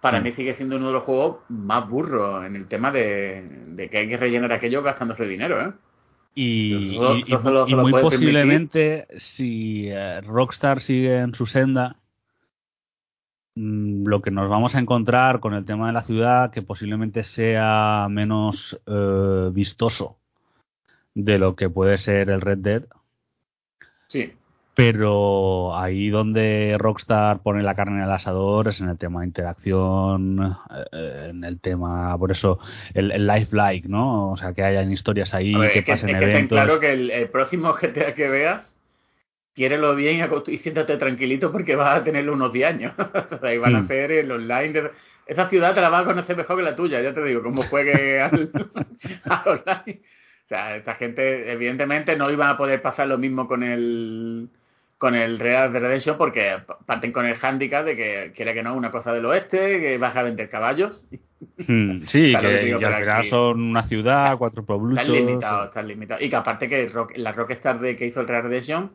para 0.00 0.20
mm. 0.20 0.22
mí 0.22 0.32
sigue 0.32 0.54
siendo 0.54 0.76
uno 0.76 0.86
de 0.86 0.92
los 0.92 1.02
juegos 1.02 1.38
más 1.48 1.88
burros 1.88 2.44
en 2.46 2.56
el 2.56 2.68
tema 2.68 2.90
de, 2.90 3.88
que 3.90 3.98
hay 3.98 4.08
que 4.08 4.16
rellenar 4.16 4.52
aquello 4.52 4.82
gastándose 4.82 5.26
dinero, 5.26 5.60
¿eh? 5.60 5.72
Y, 6.38 6.98
muy 7.00 7.92
posiblemente, 7.92 9.06
si 9.18 9.88
eh, 9.88 10.20
Rockstar 10.20 10.82
sigue 10.82 11.20
en 11.20 11.34
su 11.34 11.46
senda, 11.46 11.96
mm, 13.54 14.06
lo 14.06 14.20
que 14.20 14.30
nos 14.30 14.50
vamos 14.50 14.74
a 14.74 14.78
encontrar 14.78 15.40
con 15.40 15.54
el 15.54 15.64
tema 15.64 15.86
de 15.86 15.94
la 15.94 16.02
ciudad, 16.02 16.50
que 16.50 16.60
posiblemente 16.60 17.22
sea 17.22 18.06
menos 18.10 18.78
eh, 18.86 19.48
vistoso 19.50 20.18
de 21.14 21.38
lo 21.38 21.56
que 21.56 21.70
puede 21.70 21.96
ser 21.96 22.28
el 22.28 22.42
Red 22.42 22.58
Dead. 22.58 22.82
Sí 24.08 24.34
pero 24.76 25.74
ahí 25.74 26.10
donde 26.10 26.76
Rockstar 26.78 27.40
pone 27.40 27.62
la 27.62 27.74
carne 27.74 27.96
en 27.96 28.04
el 28.04 28.12
asador 28.12 28.68
es 28.68 28.78
en 28.82 28.90
el 28.90 28.98
tema 28.98 29.20
de 29.20 29.26
interacción, 29.28 30.54
eh, 30.92 31.28
en 31.30 31.44
el 31.44 31.58
tema, 31.60 32.14
por 32.18 32.30
eso, 32.30 32.58
el, 32.92 33.10
el 33.10 33.26
lifelike, 33.26 33.86
¿no? 33.86 34.32
O 34.32 34.36
sea, 34.36 34.52
que 34.52 34.62
hayan 34.62 34.92
historias 34.92 35.32
ahí, 35.32 35.54
que, 35.72 35.82
pasen 35.82 36.10
es 36.10 36.18
que 36.18 36.24
eventos. 36.24 36.56
claro 36.58 36.78
que 36.78 36.92
el, 36.92 37.30
próximo 37.30 37.72
GTA 37.80 38.14
que 38.14 38.28
veas, 38.28 38.76
quiérelo 39.54 39.94
bien 39.94 40.28
y 40.46 40.58
siéntate 40.58 40.98
tranquilito 40.98 41.50
porque 41.50 41.74
vas 41.74 41.98
a 41.98 42.04
tenerlo 42.04 42.34
unos 42.34 42.52
10 42.52 42.68
años. 42.68 42.92
ahí 43.42 43.56
van 43.56 43.76
a 43.76 43.80
mm. 43.80 43.84
hacer 43.86 44.12
el 44.12 44.30
online. 44.30 44.90
Esa 45.26 45.48
ciudad 45.48 45.74
te 45.74 45.80
la 45.80 45.88
vas 45.88 46.02
a 46.02 46.04
conocer 46.04 46.36
mejor 46.36 46.58
que 46.58 46.62
la 46.62 46.76
tuya, 46.76 47.00
ya 47.00 47.14
te 47.14 47.24
digo, 47.24 47.42
como 47.42 47.62
juegue 47.62 48.20
al, 48.20 48.50
al 49.24 49.48
online. 49.48 50.00
O 50.44 50.48
sea, 50.48 50.76
esta 50.76 50.96
gente, 50.96 51.50
evidentemente, 51.50 52.14
no 52.18 52.30
iban 52.30 52.50
a 52.50 52.58
poder 52.58 52.82
pasar 52.82 53.08
lo 53.08 53.16
mismo 53.16 53.48
con 53.48 53.62
el 53.62 54.50
con 54.98 55.14
el 55.14 55.38
Real 55.38 55.72
de 55.72 55.80
Redemption 55.80 56.16
porque 56.16 56.56
parten 56.86 57.12
con 57.12 57.26
el 57.26 57.36
handicap 57.40 57.84
de 57.84 57.96
que 57.96 58.32
quiere 58.34 58.54
que 58.54 58.62
no 58.62 58.74
una 58.74 58.90
cosa 58.90 59.12
del 59.12 59.26
oeste, 59.26 59.80
que 59.80 59.98
vas 59.98 60.16
a 60.16 60.22
vender 60.22 60.48
caballos. 60.48 61.02
Hmm, 61.58 61.98
sí, 62.08 62.32
que, 62.32 62.74
al 62.74 62.94
final 62.94 63.26
son 63.28 63.60
una 63.60 63.86
ciudad, 63.86 64.36
cuatro 64.38 64.64
pueblos. 64.64 64.98
Están 64.98 65.12
limitados, 65.12 65.66
están 65.68 65.88
limitados. 65.88 66.24
Y 66.24 66.30
que 66.30 66.36
aparte 66.36 66.68
que 66.68 66.90
la 67.16 67.32
Rockstar 67.32 67.78
de 67.80 67.96
que 67.96 68.06
hizo 68.06 68.20
el 68.20 68.28
Real 68.28 68.44
Redemption 68.44 68.92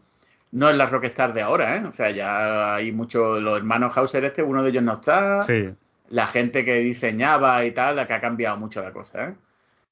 no 0.51 0.69
es 0.69 0.75
la 0.75 0.87
Rockstar 0.87 1.33
de 1.33 1.41
ahora, 1.41 1.77
¿eh? 1.77 1.85
O 1.85 1.93
sea, 1.93 2.09
ya 2.09 2.75
hay 2.75 2.91
muchos, 2.91 3.41
los 3.41 3.57
hermanos 3.57 3.95
Hauser 3.95 4.25
este, 4.25 4.43
uno 4.43 4.63
de 4.63 4.69
ellos 4.71 4.83
no 4.83 4.93
está. 4.93 5.45
Sí. 5.45 5.69
La 6.09 6.27
gente 6.27 6.65
que 6.65 6.79
diseñaba 6.79 7.63
y 7.63 7.71
tal, 7.71 7.95
la 7.95 8.07
que 8.07 8.13
ha 8.13 8.21
cambiado 8.21 8.57
mucho 8.57 8.81
la 8.81 8.91
cosa, 8.91 9.29
¿eh? 9.29 9.33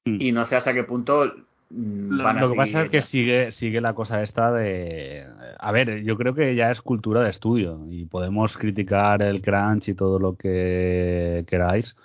Hmm. 0.04 0.16
Y 0.20 0.32
no 0.32 0.44
sé 0.46 0.56
hasta 0.56 0.74
qué 0.74 0.82
punto 0.82 1.32
Mm, 1.70 2.10
lo, 2.16 2.50
que 2.50 2.56
pasa 2.56 2.82
es 2.82 2.90
que 2.90 3.02
sigue, 3.02 3.52
sigue 3.52 3.80
la 3.80 3.94
cosa 3.94 4.22
esta 4.22 4.52
de... 4.52 5.24
A 5.58 5.70
ver, 5.70 6.02
yo 6.02 6.16
creo 6.16 6.34
que 6.34 6.54
ya 6.56 6.70
es 6.70 6.82
cultura 6.82 7.22
de 7.22 7.30
estudio 7.30 7.86
y 7.88 8.06
podemos 8.06 8.56
criticar 8.56 9.22
el 9.22 9.40
crunch 9.40 9.88
y 9.88 9.94
todo 9.94 10.18
lo 10.18 10.36
que 10.36 11.44
queráis, 11.46 11.96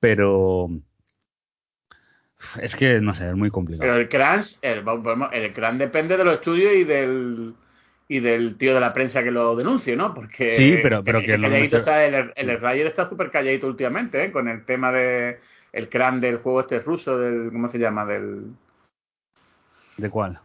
pero... 0.00 0.70
Es 2.60 2.76
que, 2.76 3.00
no 3.00 3.14
sé, 3.14 3.28
es 3.28 3.36
muy 3.36 3.50
complicado. 3.50 3.90
Pero 3.90 4.00
el 4.00 4.08
crunch, 4.08 4.58
el, 4.62 4.84
el 5.32 5.52
crunch 5.52 5.78
depende 5.78 6.16
de 6.16 6.24
los 6.24 6.34
estudios 6.34 6.74
y 6.74 6.84
del 6.84 7.54
y 8.06 8.20
del 8.20 8.58
tío 8.58 8.74
de 8.74 8.80
la 8.80 8.92
prensa 8.92 9.22
que 9.22 9.30
lo 9.30 9.56
denuncie, 9.56 9.96
¿no? 9.96 10.12
Porque 10.12 10.58
sí, 10.58 10.76
pero, 10.82 11.02
pero 11.02 11.20
que 11.20 11.34
el, 11.34 11.44
está, 11.44 12.04
el, 12.04 12.32
el, 12.36 12.86
está 12.86 13.08
súper 13.08 13.30
calladito 13.30 13.66
últimamente, 13.66 14.22
¿eh? 14.22 14.30
Con 14.30 14.46
el 14.46 14.66
tema 14.66 14.92
de 14.92 15.38
el 15.72 15.88
crunch 15.88 16.20
del 16.20 16.36
juego 16.36 16.60
este 16.60 16.80
ruso, 16.80 17.18
del 17.18 17.50
¿cómo 17.50 17.70
se 17.70 17.78
llama? 17.78 18.04
Del 18.04 18.44
¿De 19.96 20.10
cuál? 20.10 20.38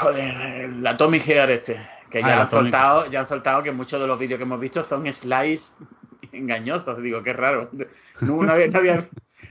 Joder, 0.00 0.70
la 0.70 0.96
Tommy 0.96 1.20
Gear 1.20 1.50
este. 1.50 1.78
Que 2.10 2.20
ya, 2.20 2.38
ah, 2.38 2.42
han 2.42 2.50
soltado, 2.50 3.10
ya 3.10 3.20
han 3.20 3.28
soltado 3.28 3.62
que 3.62 3.70
muchos 3.70 4.00
de 4.00 4.06
los 4.06 4.18
vídeos 4.18 4.38
que 4.38 4.44
hemos 4.44 4.60
visto 4.60 4.84
son 4.88 5.12
slides 5.12 5.72
engañosos. 6.32 7.02
Digo, 7.02 7.22
qué 7.22 7.32
raro. 7.32 7.70
No, 8.20 8.42
no, 8.42 8.52
había, 8.52 8.68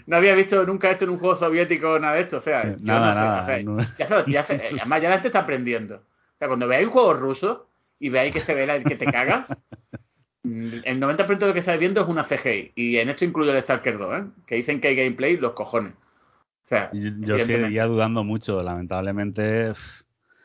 no, 0.07 0.17
había, 0.17 0.35
visto 0.35 0.65
nunca 0.65 0.89
esto 0.89 1.05
en 1.05 1.11
un 1.11 1.19
juego 1.19 1.39
soviético 1.39 1.99
nada 1.99 2.15
de 2.15 2.21
esto. 2.21 2.37
O 2.37 2.41
sea, 2.41 2.75
nada, 2.79 3.13
nada, 3.13 3.59
ya, 3.97 4.25
ya 4.25 4.45
además 4.49 5.01
ya 5.01 5.09
la 5.09 5.15
gente 5.15 5.27
está 5.27 5.39
aprendiendo. 5.39 5.95
O 5.95 6.37
sea, 6.39 6.47
cuando 6.47 6.67
veáis 6.67 6.87
un 6.87 6.93
juego 6.93 7.13
ruso 7.13 7.69
y 7.99 8.09
veáis 8.09 8.33
que 8.33 8.41
se 8.41 8.53
ve 8.53 8.63
el 8.63 8.83
que 8.83 8.95
te 8.95 9.05
cagas, 9.05 9.47
el 10.43 10.99
90% 10.99 11.37
de 11.37 11.47
lo 11.47 11.53
que 11.53 11.59
estáis 11.59 11.79
viendo 11.79 12.01
es 12.01 12.07
una 12.07 12.27
CGI. 12.27 12.73
Y 12.75 12.97
en 12.97 13.09
esto 13.09 13.23
incluye 13.23 13.51
el 13.51 13.63
Stalker 13.63 13.97
2, 13.97 14.17
¿eh? 14.17 14.23
que 14.45 14.55
dicen 14.55 14.81
que 14.81 14.89
hay 14.89 14.95
gameplay, 14.95 15.37
los 15.37 15.53
cojones 15.53 15.93
yo 16.91 17.37
seguiría 17.37 17.85
dudando 17.85 18.23
mucho, 18.23 18.61
lamentablemente. 18.61 19.73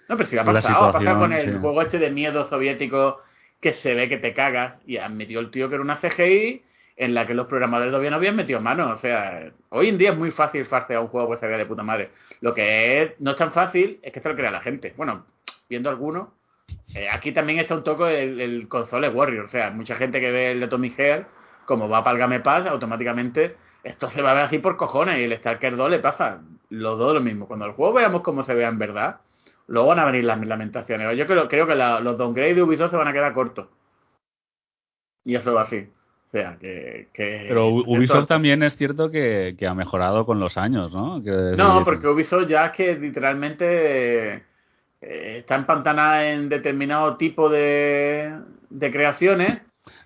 No, 0.08 0.16
pero 0.16 0.28
si 0.28 0.38
ha 0.38 0.44
pasado, 0.44 0.84
ha 0.84 0.92
pasado 0.92 1.18
con 1.18 1.32
el 1.32 1.58
juego 1.58 1.82
este 1.82 1.98
de 1.98 2.10
miedo 2.10 2.48
soviético 2.48 3.20
que 3.60 3.72
se 3.72 3.94
ve 3.94 4.08
que 4.08 4.18
te 4.18 4.34
cagas 4.34 4.80
y 4.86 4.96
admitió 4.96 5.40
el 5.40 5.50
tío 5.50 5.68
que 5.68 5.76
era 5.76 5.84
una 5.84 6.00
CGI 6.00 6.62
en 6.96 7.14
la 7.14 7.26
que 7.26 7.34
los 7.34 7.46
programadores 7.46 7.90
todavía 7.90 8.10
no 8.10 8.16
habían 8.16 8.36
metido 8.36 8.60
mano. 8.60 8.92
O 8.92 8.98
sea, 8.98 9.52
hoy 9.70 9.88
en 9.88 9.98
día 9.98 10.10
es 10.10 10.18
muy 10.18 10.30
fácil 10.30 10.64
farsear 10.66 11.00
un 11.00 11.08
juego 11.08 11.30
que 11.30 11.38
se 11.38 11.46
vea 11.46 11.58
de 11.58 11.66
puta 11.66 11.82
madre. 11.82 12.10
Lo 12.40 12.54
que 12.54 13.02
es, 13.02 13.12
no 13.18 13.32
es 13.32 13.36
tan 13.36 13.52
fácil 13.52 13.98
es 14.02 14.12
que 14.12 14.20
se 14.20 14.28
lo 14.28 14.36
crea 14.36 14.50
la 14.50 14.60
gente. 14.60 14.92
Bueno, 14.96 15.24
viendo 15.68 15.90
algunos, 15.90 16.28
eh, 16.94 17.08
aquí 17.08 17.32
también 17.32 17.58
está 17.58 17.74
un 17.74 17.84
toque 17.84 18.22
el, 18.22 18.68
console 18.68 19.08
Warrior. 19.08 19.44
O 19.44 19.48
sea, 19.48 19.70
mucha 19.70 19.96
gente 19.96 20.20
que 20.20 20.30
ve 20.30 20.50
el 20.52 20.60
de 20.60 20.68
Tommy 20.68 20.94
como 21.64 21.88
va 21.88 22.04
para 22.04 22.16
el 22.16 22.20
Game 22.20 22.40
Pass, 22.40 22.66
automáticamente 22.66 23.56
esto 23.84 24.08
se 24.08 24.22
va 24.22 24.30
a 24.30 24.34
ver 24.34 24.44
así 24.44 24.58
por 24.58 24.76
cojones 24.76 25.18
y 25.18 25.24
el 25.24 25.32
Stalker 25.32 25.76
2 25.76 25.90
le 25.90 25.98
pasa 25.98 26.42
los 26.70 26.98
dos 26.98 27.14
lo 27.14 27.20
mismo. 27.20 27.46
Cuando 27.46 27.66
el 27.66 27.72
juego 27.72 27.94
veamos 27.94 28.22
cómo 28.22 28.44
se 28.44 28.54
vea 28.54 28.68
en 28.68 28.78
verdad, 28.78 29.20
luego 29.66 29.88
van 29.88 29.98
a 29.98 30.04
venir 30.04 30.24
las 30.24 30.44
lamentaciones. 30.46 31.16
Yo 31.16 31.26
creo, 31.26 31.48
creo 31.48 31.66
que 31.66 31.74
los 31.74 32.18
downgrades 32.18 32.56
de 32.56 32.62
Ubisoft 32.62 32.92
se 32.92 32.96
van 32.96 33.08
a 33.08 33.12
quedar 33.12 33.34
cortos. 33.34 33.66
Y 35.24 35.34
eso 35.34 35.52
va 35.52 35.62
así. 35.62 35.88
O 36.28 36.30
sea, 36.32 36.56
que... 36.58 37.08
Pero 37.14 37.68
Ubisoft 37.68 38.26
también 38.26 38.62
es 38.62 38.76
cierto 38.76 39.10
que, 39.10 39.54
ha 39.68 39.74
mejorado 39.74 40.24
con 40.24 40.40
los 40.40 40.56
años, 40.56 40.92
¿no? 40.92 41.18
no, 41.20 41.84
porque 41.84 42.08
Ubisoft 42.08 42.48
ya 42.48 42.66
es 42.66 42.72
que 42.72 42.94
literalmente 42.96 44.34
eh, 45.02 45.38
está 45.38 45.56
empantanada 45.56 46.30
en 46.30 46.48
determinado 46.48 47.16
tipo 47.18 47.50
de, 47.50 48.34
de 48.70 48.90
creaciones 48.90 49.60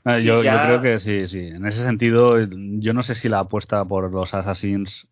Ah, 0.09 0.21
yo, 0.21 0.41
creo 0.41 0.81
que 0.81 1.01
sí, 1.01 1.27
sí. 1.27 1.49
En 1.49 1.67
ese 1.67 1.83
sentido, 1.83 2.39
yo 2.39 2.93
no 2.93 3.03
sé 3.03 3.17
si 3.17 3.29
la 3.29 3.41
apuesta 3.41 3.85
por 3.85 4.13
los 4.13 4.33
Assassins 4.35 5.09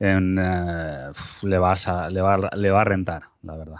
en, 0.00 0.36
eh, 0.40 1.12
le, 1.42 1.58
va 1.58 1.72
a, 1.72 2.10
le, 2.10 2.20
va, 2.20 2.50
le 2.56 2.70
va 2.72 2.80
a 2.80 2.84
rentar, 2.84 3.22
la 3.44 3.56
verdad. 3.56 3.76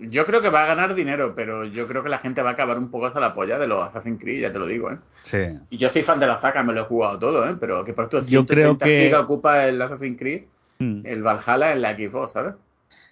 Yo 0.00 0.26
creo 0.26 0.42
que 0.42 0.50
va 0.50 0.64
a 0.64 0.66
ganar 0.66 0.96
dinero, 0.96 1.32
pero 1.36 1.64
yo 1.64 1.86
creo 1.86 2.02
que 2.02 2.08
la 2.08 2.18
gente 2.18 2.42
va 2.42 2.50
a 2.50 2.52
acabar 2.54 2.76
un 2.76 2.90
poco 2.90 3.06
hasta 3.06 3.20
la 3.20 3.34
polla 3.34 3.56
de 3.56 3.68
los 3.68 3.80
Assassin's 3.80 4.20
Creed, 4.20 4.40
ya 4.40 4.52
te 4.52 4.58
lo 4.58 4.66
digo, 4.66 4.90
¿eh? 4.90 4.98
Sí. 5.22 5.58
Y 5.70 5.78
yo 5.78 5.90
soy 5.90 6.02
fan 6.02 6.18
de 6.18 6.26
la 6.26 6.40
saga, 6.40 6.64
me 6.64 6.72
lo 6.72 6.80
he 6.80 6.84
jugado 6.84 7.20
todo, 7.20 7.48
¿eh? 7.48 7.56
Pero 7.60 7.84
que 7.84 7.92
por 7.92 8.06
esto 8.06 8.24
yo 8.26 8.46
creo 8.46 8.76
que 8.76 9.14
ocupa 9.14 9.66
el 9.66 9.80
Assassin's 9.80 10.18
Creed, 10.18 10.42
hmm. 10.80 11.02
el 11.04 11.22
Valhalla 11.22 11.70
en 11.70 11.82
la 11.82 11.94
Xbox, 11.94 12.32
¿sabes? 12.32 12.54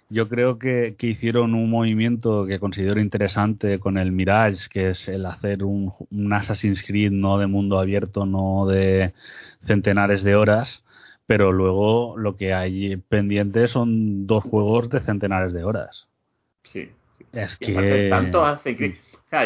Yo 0.09 0.29
creo 0.29 0.57
que, 0.57 0.95
que, 0.97 1.07
hicieron 1.07 1.53
un 1.53 1.69
movimiento 1.69 2.45
que 2.45 2.59
considero 2.59 3.01
interesante 3.01 3.79
con 3.79 3.97
el 3.97 4.13
Mirage, 4.13 4.69
que 4.69 4.91
es 4.91 5.07
el 5.09 5.25
hacer 5.25 5.63
un, 5.63 5.93
un, 6.11 6.33
Assassin's 6.33 6.81
Creed 6.81 7.11
no 7.11 7.37
de 7.37 7.47
mundo 7.47 7.77
abierto, 7.77 8.25
no 8.25 8.65
de 8.67 9.13
centenares 9.65 10.23
de 10.23 10.35
horas, 10.35 10.83
pero 11.25 11.51
luego 11.51 12.17
lo 12.17 12.37
que 12.37 12.53
hay 12.53 12.95
pendiente 12.95 13.67
son 13.67 14.27
dos 14.27 14.45
juegos 14.45 14.89
de 14.89 15.01
centenares 15.01 15.51
de 15.51 15.65
horas. 15.65 16.07
Sí. 16.63 16.89
Es 17.33 17.57
que... 17.57 18.07
Tanto 18.09 18.45
hace 18.45 18.77
que... 18.77 18.97
O 19.25 19.29
sea, 19.29 19.43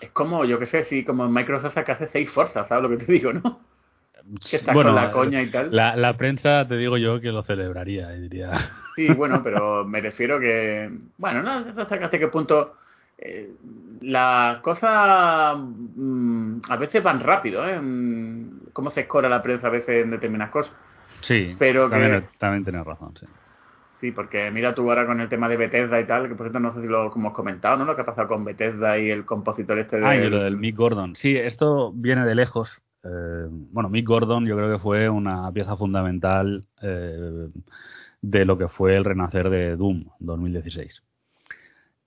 es 0.00 0.10
como, 0.12 0.46
yo 0.46 0.58
qué 0.58 0.66
sé, 0.66 0.84
si 0.84 1.04
como 1.04 1.28
Microsoft 1.28 1.74
que 1.84 1.92
hace 1.92 2.08
seis 2.08 2.30
fuerzas, 2.30 2.66
¿sabes 2.68 2.82
lo 2.82 2.96
que 2.96 3.04
te 3.04 3.12
digo, 3.12 3.34
no? 3.34 3.60
Que 4.48 4.56
está 4.56 4.72
con 4.72 4.94
la 4.94 5.10
coña 5.10 5.42
y 5.42 5.50
tal. 5.50 5.74
La, 5.74 5.96
la, 5.96 6.16
prensa, 6.16 6.66
te 6.66 6.76
digo 6.76 6.96
yo, 6.96 7.20
que 7.20 7.32
lo 7.32 7.42
celebraría, 7.42 8.10
diría. 8.10 8.52
Sí, 8.98 9.06
bueno, 9.12 9.42
pero 9.44 9.84
me 9.84 10.00
refiero 10.00 10.40
que. 10.40 10.90
Bueno, 11.18 11.40
no 11.40 11.52
hasta 11.52 12.10
qué 12.10 12.26
punto. 12.26 12.74
Eh, 13.16 13.52
las 14.00 14.58
cosas 14.58 15.56
mm, 15.56 16.62
a 16.68 16.76
veces 16.76 17.00
van 17.00 17.20
rápido, 17.20 17.64
¿eh? 17.68 17.80
Mm, 17.80 18.70
cómo 18.72 18.90
se 18.90 19.02
escora 19.02 19.28
la 19.28 19.40
prensa 19.40 19.68
a 19.68 19.70
veces 19.70 20.04
en 20.04 20.10
determinadas 20.10 20.50
cosas. 20.50 20.74
Sí, 21.20 21.54
pero 21.60 21.88
también, 21.88 22.28
también 22.38 22.64
tienes 22.64 22.84
razón, 22.84 23.14
sí. 23.16 23.26
Sí, 24.00 24.12
porque 24.12 24.50
mira 24.52 24.74
tú 24.74 24.88
ahora 24.88 25.06
con 25.06 25.20
el 25.20 25.28
tema 25.28 25.48
de 25.48 25.56
Bethesda 25.56 26.00
y 26.00 26.04
tal, 26.04 26.28
que 26.28 26.36
por 26.36 26.46
cierto 26.46 26.60
no 26.60 26.72
sé 26.72 26.82
si 26.82 26.86
lo 26.86 27.12
hemos 27.12 27.32
comentado, 27.32 27.76
¿no? 27.76 27.84
Lo 27.84 27.96
que 27.96 28.02
ha 28.02 28.06
pasado 28.06 28.28
con 28.28 28.44
Bethesda 28.44 28.98
y 28.98 29.10
el 29.10 29.24
compositor 29.24 29.78
este 29.78 29.98
de... 29.98 30.06
Ah, 30.06 30.16
y 30.16 30.28
lo 30.30 30.40
del 30.40 30.56
Mick 30.56 30.76
Gordon. 30.76 31.16
Sí, 31.16 31.36
esto 31.36 31.92
viene 31.92 32.24
de 32.24 32.36
lejos. 32.36 32.80
Eh, 33.04 33.46
bueno, 33.50 33.88
Mick 33.88 34.06
Gordon 34.06 34.46
yo 34.46 34.56
creo 34.56 34.72
que 34.72 34.82
fue 34.82 35.08
una 35.08 35.50
pieza 35.52 35.76
fundamental 35.76 36.64
eh, 36.82 37.48
de 38.20 38.44
lo 38.44 38.58
que 38.58 38.68
fue 38.68 38.96
el 38.96 39.04
renacer 39.04 39.50
de 39.50 39.76
Doom 39.76 40.04
2016. 40.20 41.02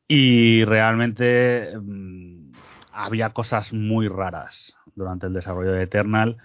Y 0.07 0.65
realmente 0.65 1.73
mm, 1.77 2.51
había 2.91 3.30
cosas 3.31 3.73
muy 3.73 4.07
raras 4.07 4.76
durante 4.95 5.27
el 5.27 5.34
desarrollo 5.34 5.72
de 5.72 5.84
Eternal 5.84 6.38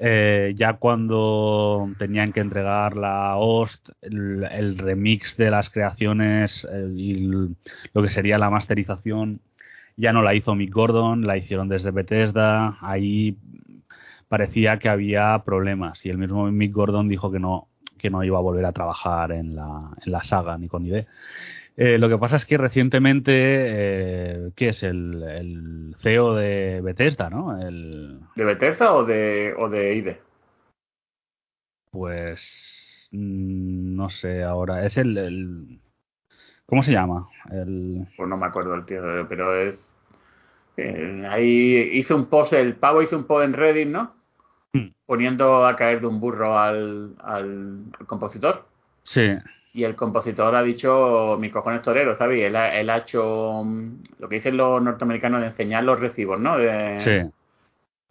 eh, 0.00 0.54
ya 0.56 0.74
cuando 0.74 1.90
tenían 1.98 2.32
que 2.32 2.38
entregar 2.40 2.96
la 2.96 3.36
host, 3.36 3.88
el, 4.00 4.78
remix 4.78 5.36
de 5.36 5.50
las 5.50 5.70
creaciones 5.70 6.66
y 6.94 7.16
lo 7.92 8.02
que 8.02 8.10
sería 8.10 8.38
la 8.38 8.48
masterización, 8.48 9.40
ya 9.96 10.12
no 10.12 10.22
la 10.22 10.34
hizo 10.34 10.54
Mick 10.54 10.72
Gordon, 10.72 11.26
la 11.26 11.36
hicieron 11.36 11.68
desde 11.68 11.90
Bethesda. 11.90 12.78
Ahí 12.80 13.36
parecía 14.28 14.78
que 14.78 14.88
había 14.88 15.42
problemas 15.44 16.04
y 16.06 16.10
el 16.10 16.18
mismo 16.18 16.50
Mick 16.50 16.72
Gordon 16.72 17.08
dijo 17.08 17.30
que 17.30 17.38
no 17.38 17.68
que 17.98 18.10
no 18.10 18.22
iba 18.22 18.38
a 18.38 18.42
volver 18.42 18.64
a 18.64 18.72
trabajar 18.72 19.32
en 19.32 19.56
la, 19.56 19.90
en 20.04 20.12
la 20.12 20.22
saga 20.22 20.56
ni 20.56 20.68
con 20.68 20.86
idea. 20.86 21.06
Eh, 21.76 21.98
lo 21.98 22.08
que 22.08 22.18
pasa 22.18 22.36
es 22.36 22.44
que 22.44 22.58
recientemente, 22.58 23.32
eh, 23.34 24.50
¿qué 24.56 24.70
es? 24.70 24.82
El, 24.82 25.94
CEO 26.02 26.34
de 26.34 26.80
Bethesda, 26.82 27.30
¿no? 27.30 27.60
El... 27.60 28.20
¿De 28.34 28.44
Bethesda 28.44 28.94
o 28.94 29.04
de, 29.04 29.54
o 29.56 29.68
de 29.68 29.94
IDE? 29.94 30.20
Pues 31.90 33.08
mm, 33.12 33.94
no 33.96 34.10
sé 34.10 34.42
ahora. 34.42 34.84
Es 34.86 34.96
el, 34.96 35.80
¿Cómo 36.66 36.82
se 36.82 36.92
llama? 36.92 37.28
El... 37.50 38.06
Pues 38.16 38.28
no 38.28 38.36
me 38.36 38.46
acuerdo 38.46 38.74
el 38.74 38.84
tío, 38.84 39.00
pero 39.28 39.54
es... 39.54 39.96
Eh, 40.76 41.26
ahí 41.28 41.90
hizo 41.92 42.14
un 42.14 42.26
post, 42.26 42.52
el 42.52 42.76
pavo 42.76 43.02
hizo 43.02 43.16
un 43.16 43.24
post 43.24 43.44
en 43.44 43.52
Reddit, 43.52 43.88
¿no? 43.88 44.17
Hmm. 44.72 44.88
Poniendo 45.06 45.66
a 45.66 45.76
caer 45.76 46.00
de 46.00 46.06
un 46.06 46.20
burro 46.20 46.58
al, 46.58 47.14
al 47.20 47.84
compositor. 48.06 48.66
Sí 49.02 49.38
y 49.78 49.84
el 49.84 49.94
compositor 49.94 50.56
ha 50.56 50.62
dicho 50.64 51.36
mis 51.38 51.52
cojones 51.52 51.82
toreros, 51.82 52.18
¿sabes? 52.18 52.44
Él 52.44 52.56
ha, 52.56 52.74
él 52.74 52.90
ha 52.90 52.98
hecho 52.98 53.62
mm, 53.64 53.92
lo 54.18 54.28
que 54.28 54.36
dicen 54.36 54.56
los 54.56 54.82
norteamericanos 54.82 55.40
de 55.40 55.48
enseñar 55.48 55.84
los 55.84 56.00
recibos, 56.00 56.40
¿no? 56.40 56.56
sí. 56.56 57.30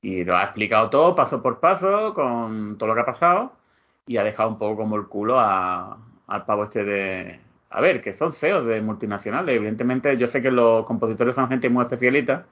Y 0.01 0.23
lo 0.23 0.37
ha 0.37 0.43
explicado 0.43 0.89
todo, 0.89 1.15
paso 1.15 1.41
por 1.41 1.59
paso, 1.59 2.13
con 2.13 2.77
todo 2.77 2.87
lo 2.87 2.95
que 2.95 3.01
ha 3.01 3.05
pasado, 3.05 3.51
y 4.05 4.15
ha 4.15 4.23
dejado 4.23 4.49
un 4.49 4.57
poco 4.57 4.77
como 4.77 4.95
el 4.95 5.07
culo 5.07 5.39
a, 5.39 5.97
al 6.27 6.45
pavo 6.45 6.65
este 6.65 6.85
de... 6.85 7.39
A 7.69 7.81
ver, 7.81 8.01
que 8.01 8.13
son 8.13 8.31
CEOs 8.31 8.65
de 8.65 8.81
multinacionales. 8.81 9.55
Evidentemente, 9.55 10.15
yo 10.17 10.29
sé 10.29 10.41
que 10.41 10.51
los 10.51 10.85
compositores 10.85 11.35
son 11.35 11.49
gente 11.49 11.69
muy 11.69 11.83
especialita. 11.83 12.45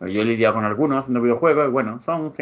Yo 0.00 0.20
he 0.20 0.24
lidiado 0.24 0.54
con 0.54 0.64
algunos 0.64 0.98
haciendo 1.00 1.22
videojuegos, 1.22 1.68
y 1.68 1.70
bueno, 1.70 2.02
son 2.04 2.34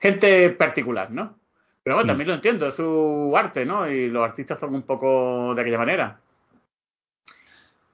gente 0.00 0.50
particular, 0.50 1.10
¿no? 1.10 1.36
Pero 1.82 1.96
bueno, 1.96 2.08
también 2.08 2.28
lo 2.28 2.34
entiendo, 2.34 2.66
es 2.66 2.74
su 2.74 3.32
arte, 3.36 3.64
¿no? 3.64 3.88
Y 3.88 4.08
los 4.08 4.24
artistas 4.24 4.58
son 4.58 4.74
un 4.74 4.82
poco 4.82 5.54
de 5.54 5.62
aquella 5.62 5.78
manera. 5.78 6.20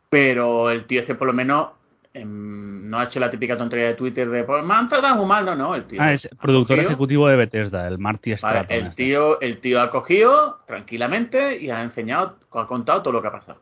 Pero 0.08 0.70
el 0.70 0.86
tío 0.86 1.02
ese 1.02 1.14
por 1.14 1.26
lo 1.26 1.32
menos 1.32 1.70
em, 2.12 2.88
no 2.88 2.98
ha 2.98 3.04
hecho 3.04 3.20
la 3.20 3.30
típica 3.30 3.56
tontería 3.56 3.86
de 3.86 3.94
Twitter 3.94 4.28
de 4.28 4.44
pues, 4.44 4.64
me 4.64 4.74
han 4.74 4.88
tratado 4.88 5.24
mal, 5.24 5.44
no, 5.44 5.54
no, 5.54 5.74
el 5.74 5.84
tío. 5.84 6.00
Ah, 6.02 6.12
es 6.12 6.28
productor 6.40 6.80
ejecutivo 6.80 7.28
de 7.28 7.36
Bethesda, 7.36 7.86
el 7.86 7.98
Marty 7.98 8.36
Stratton. 8.36 8.76
el 8.76 8.86
este. 8.86 9.04
tío, 9.04 9.40
el 9.40 9.60
tío 9.60 9.80
ha 9.80 9.90
cogido 9.90 10.60
tranquilamente 10.66 11.58
y 11.58 11.70
ha 11.70 11.82
enseñado, 11.82 12.38
ha 12.52 12.66
contado 12.66 13.02
todo 13.02 13.12
lo 13.12 13.22
que 13.22 13.28
ha 13.28 13.32
pasado. 13.32 13.60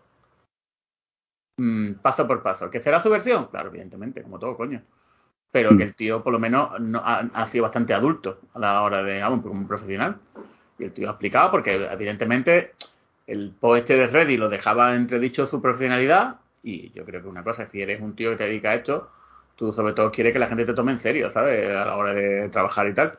Mm, 1.58 1.94
paso 1.94 2.26
por 2.26 2.42
paso. 2.42 2.70
¿Qué 2.70 2.80
será 2.80 3.02
su 3.02 3.10
versión? 3.10 3.46
Claro, 3.46 3.68
evidentemente, 3.68 4.22
como 4.22 4.38
todo, 4.38 4.56
coño 4.56 4.82
pero 5.54 5.68
que 5.68 5.76
mm. 5.76 5.82
el 5.82 5.94
tío 5.94 6.20
por 6.24 6.32
lo 6.32 6.40
menos 6.40 6.80
no, 6.80 7.00
ha, 7.04 7.48
sido 7.52 7.62
bastante 7.62 7.94
adulto 7.94 8.40
a 8.54 8.58
la 8.58 8.82
hora 8.82 9.04
de, 9.04 9.20
como 9.20 9.52
un 9.52 9.68
profesional. 9.68 10.16
Y 10.80 10.82
el 10.82 10.92
tío 10.92 11.06
ha 11.06 11.12
explicado, 11.12 11.52
porque 11.52 11.76
evidentemente 11.92 12.72
el 13.28 13.52
post 13.60 13.82
este 13.82 13.96
de 13.96 14.08
Reddit 14.08 14.40
lo 14.40 14.48
dejaba 14.48 14.96
entredicho 14.96 15.46
su 15.46 15.62
profesionalidad, 15.62 16.40
y 16.64 16.90
yo 16.90 17.04
creo 17.04 17.22
que 17.22 17.28
una 17.28 17.44
cosa, 17.44 17.68
si 17.68 17.80
eres 17.80 18.00
un 18.00 18.16
tío 18.16 18.30
que 18.30 18.36
te 18.36 18.44
dedica 18.46 18.70
a 18.70 18.74
esto, 18.74 19.12
tú 19.54 19.72
sobre 19.72 19.92
todo 19.92 20.10
quieres 20.10 20.32
que 20.32 20.40
la 20.40 20.48
gente 20.48 20.66
te 20.66 20.74
tome 20.74 20.90
en 20.90 20.98
serio, 20.98 21.30
¿sabes? 21.30 21.64
A 21.68 21.84
la 21.84 21.96
hora 21.96 22.12
de 22.12 22.48
trabajar 22.48 22.88
y 22.88 22.94
tal. 22.94 23.16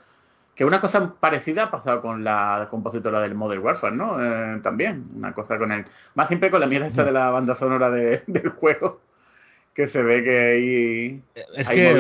Que 0.56 0.66
una 0.66 0.82
cosa 0.82 1.14
parecida 1.18 1.64
ha 1.64 1.72
pasado 1.72 2.02
con 2.02 2.26
la 2.26 2.68
compositora 2.70 3.22
del 3.22 3.34
Modern 3.34 3.64
Warfare, 3.64 3.96
¿no? 3.96 4.22
Eh, 4.22 4.60
también, 4.62 5.06
una 5.16 5.34
cosa 5.34 5.58
con 5.58 5.72
el... 5.72 5.86
Más 6.16 6.28
siempre 6.28 6.52
con 6.52 6.60
la 6.60 6.68
mierda 6.68 6.88
esta 6.88 7.06
de 7.06 7.14
la 7.14 7.30
banda 7.30 7.56
sonora 7.56 7.90
del 8.28 8.50
juego 8.60 9.00
que 9.76 9.90
se 9.90 10.02
ve 10.02 10.24
que 10.24 10.40
hay, 10.40 11.22
es 11.58 11.70
que, 11.70 11.94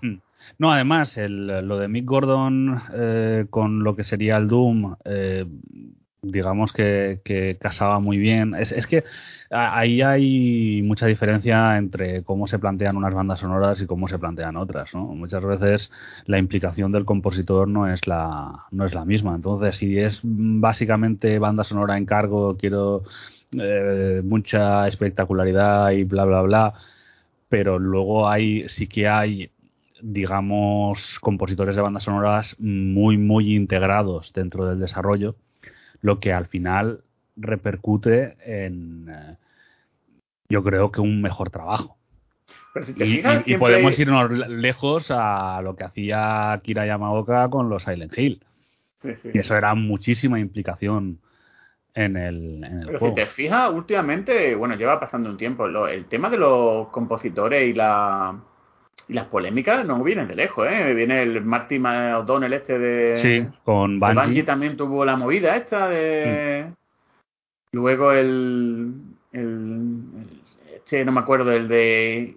hmm. 0.00 0.18
No, 0.58 0.72
además, 0.72 1.16
el, 1.16 1.46
lo 1.46 1.78
de 1.78 1.88
Mick 1.88 2.04
Gordon 2.04 2.80
eh, 2.94 3.46
con 3.50 3.84
lo 3.84 3.94
que 3.94 4.04
sería 4.04 4.36
el 4.36 4.48
Doom, 4.48 4.96
eh, 5.04 5.46
digamos 6.22 6.72
que, 6.72 7.20
que, 7.24 7.56
casaba 7.58 7.98
muy 7.98 8.18
bien. 8.18 8.54
Es, 8.54 8.72
es, 8.72 8.86
que 8.86 9.04
ahí 9.50 10.02
hay 10.02 10.82
mucha 10.82 11.06
diferencia 11.06 11.78
entre 11.78 12.22
cómo 12.24 12.46
se 12.46 12.58
plantean 12.58 12.96
unas 12.96 13.14
bandas 13.14 13.40
sonoras 13.40 13.80
y 13.80 13.86
cómo 13.86 14.06
se 14.08 14.18
plantean 14.18 14.56
otras. 14.56 14.94
¿no? 14.94 15.06
Muchas 15.06 15.42
veces 15.44 15.90
la 16.26 16.38
implicación 16.38 16.92
del 16.92 17.06
compositor 17.06 17.68
no 17.68 17.90
es 17.90 18.06
la, 18.06 18.66
no 18.70 18.84
es 18.84 18.94
la 18.94 19.04
misma. 19.04 19.34
Entonces, 19.34 19.76
si 19.76 19.98
es 19.98 20.20
básicamente 20.22 21.38
banda 21.38 21.64
sonora 21.64 21.96
en 21.96 22.06
cargo, 22.06 22.56
quiero 22.58 23.04
eh, 23.52 24.20
mucha 24.24 24.86
espectacularidad 24.88 25.90
y 25.92 26.04
bla, 26.04 26.24
bla, 26.24 26.42
bla 26.42 26.74
pero 27.50 27.78
luego 27.78 28.30
hay 28.30 28.66
sí 28.70 28.86
que 28.86 29.06
hay 29.06 29.50
digamos 30.00 31.18
compositores 31.20 31.76
de 31.76 31.82
bandas 31.82 32.04
sonoras 32.04 32.56
muy 32.58 33.18
muy 33.18 33.54
integrados 33.54 34.32
dentro 34.32 34.64
del 34.64 34.80
desarrollo 34.80 35.36
lo 36.00 36.20
que 36.20 36.32
al 36.32 36.46
final 36.46 37.02
repercute 37.36 38.36
en 38.46 39.08
eh, 39.10 39.36
yo 40.48 40.64
creo 40.64 40.90
que 40.90 41.00
un 41.00 41.22
mejor 41.22 41.50
trabajo. 41.50 41.96
Y, 43.46 43.56
podemos 43.56 43.98
irnos 43.98 44.30
lejos 44.30 45.10
a 45.10 45.60
lo 45.62 45.76
que 45.76 45.84
hacía 45.84 46.60
Kira 46.62 46.86
Yamaoka 46.86 47.48
con 47.48 47.68
los 47.68 47.84
Silent 47.84 48.16
Hill. 48.16 48.42
Y 49.32 49.38
eso 49.38 49.56
era 49.56 49.74
muchísima 49.74 50.38
implicación 50.38 51.18
en 51.94 52.16
el, 52.16 52.64
en 52.64 52.80
el 52.80 52.86
Pero 52.86 52.98
si 53.00 53.14
te 53.14 53.26
fijas, 53.26 53.70
últimamente, 53.70 54.54
bueno, 54.54 54.76
lleva 54.76 55.00
pasando 55.00 55.28
un 55.28 55.36
tiempo, 55.36 55.66
el 55.86 56.06
tema 56.06 56.30
de 56.30 56.38
los 56.38 56.88
compositores 56.88 57.68
y 57.68 57.74
la 57.74 58.40
y 59.10 59.14
las 59.14 59.26
polémicas 59.26 59.84
no 59.84 60.02
vienen 60.04 60.28
de 60.28 60.36
lejos, 60.36 60.68
¿eh? 60.70 60.94
Viene 60.94 61.22
el 61.22 61.44
Marty 61.44 61.78
O'Donnell 61.78 62.52
este 62.52 62.78
de... 62.78 63.20
Sí, 63.20 63.58
con 63.64 63.98
Bungie. 63.98 64.14
Bungie 64.22 64.42
también 64.44 64.76
tuvo 64.76 65.04
la 65.04 65.16
movida 65.16 65.56
esta 65.56 65.88
de... 65.88 66.66
Mm. 66.68 66.74
Luego 67.72 68.12
el, 68.12 68.94
el, 69.32 70.04
Este, 70.76 71.04
no 71.04 71.10
me 71.10 71.20
acuerdo, 71.20 71.50
el 71.52 71.66
de... 71.66 72.36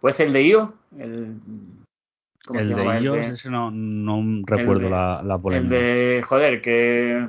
Pues 0.00 0.18
el 0.18 0.32
de 0.32 0.42
IO, 0.42 0.74
el 0.98 1.36
el 2.54 2.74
de 2.74 2.98
ellos, 2.98 3.16
ese 3.16 3.50
no, 3.50 3.70
no 3.70 4.42
recuerdo 4.46 4.88
la, 4.88 5.22
la 5.22 5.38
polémica. 5.38 5.74
El 5.74 5.82
de, 5.82 6.22
joder, 6.22 6.60
que, 6.60 7.26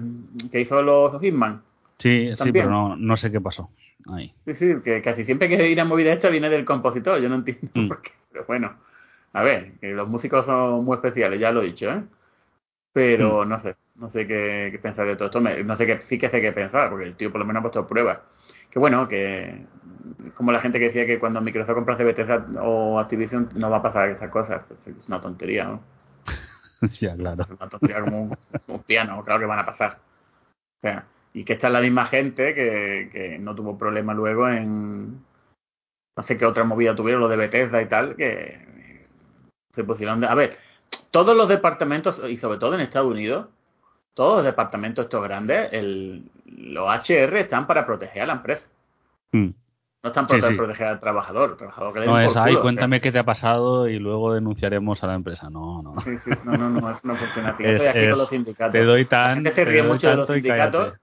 que 0.51 0.61
hizo 0.61 0.81
los 0.81 1.19
Hitman. 1.21 1.61
Sí, 1.97 2.29
sí, 2.37 2.51
pero 2.51 2.69
no, 2.69 2.95
no 2.95 3.17
sé 3.17 3.31
qué 3.31 3.41
pasó 3.41 3.69
ahí. 4.13 4.33
Sí, 4.45 4.55
sí, 4.55 4.75
que 4.83 5.01
casi 5.01 5.25
siempre 5.25 5.49
que 5.49 5.57
hay 5.57 5.73
una 5.73 5.85
movida 5.85 6.13
esta 6.13 6.29
viene 6.29 6.49
del 6.49 6.65
compositor, 6.65 7.21
yo 7.21 7.29
no 7.29 7.35
entiendo 7.35 7.69
mm. 7.73 7.87
por 7.89 8.01
qué. 8.01 8.11
Pero 8.31 8.45
bueno, 8.45 8.77
a 9.33 9.43
ver, 9.43 9.73
que 9.79 9.91
los 9.91 10.09
músicos 10.09 10.45
son 10.45 10.83
muy 10.85 10.95
especiales, 10.95 11.39
ya 11.39 11.51
lo 11.51 11.61
he 11.61 11.65
dicho, 11.65 11.89
¿eh? 11.89 12.03
Pero 12.93 13.45
mm. 13.45 13.49
no 13.49 13.61
sé, 13.61 13.75
no 13.95 14.09
sé 14.09 14.27
qué, 14.27 14.79
pensar 14.81 15.05
de 15.05 15.15
todo 15.15 15.27
esto, 15.27 15.39
no 15.39 15.77
sé 15.77 15.85
qué, 15.85 16.01
sí 16.05 16.17
que 16.17 16.29
sé 16.29 16.41
qué 16.41 16.51
pensar, 16.51 16.89
porque 16.89 17.05
el 17.05 17.15
tío 17.15 17.31
por 17.31 17.39
lo 17.39 17.45
menos 17.45 17.61
ha 17.61 17.63
puesto 17.63 17.87
pruebas. 17.87 18.19
Que 18.71 18.79
bueno, 18.79 19.07
que 19.07 19.65
como 20.35 20.51
la 20.51 20.61
gente 20.61 20.79
que 20.79 20.85
decía 20.85 21.05
que 21.05 21.19
cuando 21.19 21.41
Microsoft 21.41 21.75
compra 21.75 21.95
Bethesda 21.95 22.45
o 22.61 22.99
Activision 22.99 23.49
no 23.55 23.69
va 23.69 23.77
a 23.77 23.81
pasar 23.81 24.09
esas 24.09 24.29
cosas. 24.29 24.63
Es 24.85 25.07
una 25.07 25.21
tontería, 25.21 25.65
¿no? 25.65 25.81
ya, 26.99 27.15
claro. 27.15 27.43
Es 27.43 27.49
una 27.49 27.69
tontería 27.69 28.01
como 28.01 28.37
un, 28.67 28.83
piano, 28.83 29.23
claro 29.23 29.39
que 29.39 29.45
van 29.45 29.59
a 29.59 29.65
pasar. 29.65 29.99
O 30.77 30.81
sea, 30.81 31.05
y 31.33 31.43
que 31.43 31.53
esta 31.53 31.67
es 31.67 31.73
la 31.73 31.81
misma 31.81 32.05
gente 32.05 32.55
que, 32.55 33.09
que 33.11 33.39
no 33.39 33.55
tuvo 33.55 33.77
problema 33.77 34.13
luego 34.13 34.47
en. 34.49 35.23
No 36.15 36.23
sé 36.23 36.37
qué 36.37 36.45
otra 36.45 36.63
movida 36.63 36.95
tuvieron, 36.95 37.21
lo 37.21 37.29
de 37.29 37.37
Bethesda 37.37 37.81
y 37.81 37.85
tal, 37.85 38.15
que 38.15 39.05
se 39.73 39.83
pusieron 39.83 40.19
de. 40.21 40.27
A 40.27 40.35
ver, 40.35 40.57
todos 41.11 41.35
los 41.35 41.47
departamentos, 41.47 42.21
y 42.29 42.37
sobre 42.37 42.59
todo 42.59 42.75
en 42.75 42.81
Estados 42.81 43.11
Unidos, 43.11 43.47
todos 44.13 44.37
los 44.37 44.45
departamentos 44.45 45.05
estos 45.05 45.23
grandes, 45.23 45.71
el, 45.71 46.29
los 46.45 46.89
HR 46.89 47.37
están 47.37 47.67
para 47.67 47.85
proteger 47.85 48.23
a 48.23 48.27
la 48.27 48.33
empresa. 48.33 48.69
Mm. 49.31 49.49
No 50.01 50.09
están 50.09 50.27
para 50.27 50.47
proteger 50.55 50.87
al 50.87 50.99
trabajador. 50.99 51.57
trabajador 51.57 51.93
que 51.93 52.05
no 52.05 52.19
es, 52.19 52.35
ahí 52.37 52.55
cuéntame 52.55 53.01
qué 53.01 53.11
te 53.11 53.19
ha 53.19 53.25
pasado 53.25 53.89
y 53.89 53.99
luego 53.99 54.33
denunciaremos 54.33 55.03
a 55.03 55.07
la 55.07 55.15
empresa. 55.15 55.49
No, 55.49 55.81
no. 55.81 55.99
Sí, 56.01 56.11
no, 56.45 56.55
no, 56.55 56.69
no, 56.69 56.89
eso 56.89 57.01
no 57.03 57.17
funciona 57.17 57.49
así. 57.49 57.65
Estoy 57.65 57.87
aquí 57.87 58.09
con 58.09 58.17
los 58.17 58.29
sindicatos. 58.29 58.71
Te 58.71 58.83
doy 58.83 59.05
tan. 59.05 59.27
La 59.27 59.35
gente 59.35 59.53
se 59.53 59.65
ríe 59.65 59.83
mucho 59.83 60.09
de 60.09 60.15
los 60.15 60.27
sindicatos. 60.27 60.93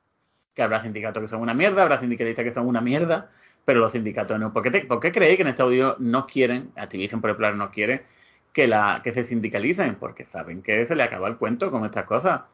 que 0.55 0.63
habrá 0.63 0.83
sindicatos 0.83 1.23
que 1.23 1.29
son 1.29 1.43
una 1.43 1.53
mierda, 1.53 1.83
habrá 1.83 2.01
sindicatistas 2.01 2.43
que 2.43 2.55
son 2.55 2.67
una 2.67 2.81
mierda, 2.81 3.29
pero 3.67 3.81
los 3.81 3.93
sindicatos 3.93 4.41
no. 4.41 4.55
¿Por 4.55 4.63
qué, 4.63 4.71
te, 4.71 4.81
¿por 4.87 4.99
qué 4.99 5.13
creéis 5.13 5.37
que 5.37 5.43
en 5.43 5.49
Estados 5.49 5.73
Unidos 5.73 5.97
no 5.99 6.27
quieren, 6.27 6.73
Activision 6.77 7.21
por 7.21 7.29
ejemplo 7.29 7.55
no 7.55 7.71
quiere 7.71 8.07
que, 8.55 8.67
la, 8.67 9.03
que 9.05 9.13
se 9.13 9.25
sindicalicen? 9.25 9.97
Porque 9.97 10.25
saben 10.25 10.63
que 10.63 10.87
se 10.87 10.97
le 10.97 11.03
acaba 11.03 11.29
el 11.29 11.37
cuento 11.37 11.71
con 11.71 11.85
estas 11.85 12.07
cosas. 12.07 12.45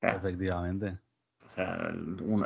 Efectivamente. 0.00 0.98
O 1.52 1.54
sea, 1.54 1.92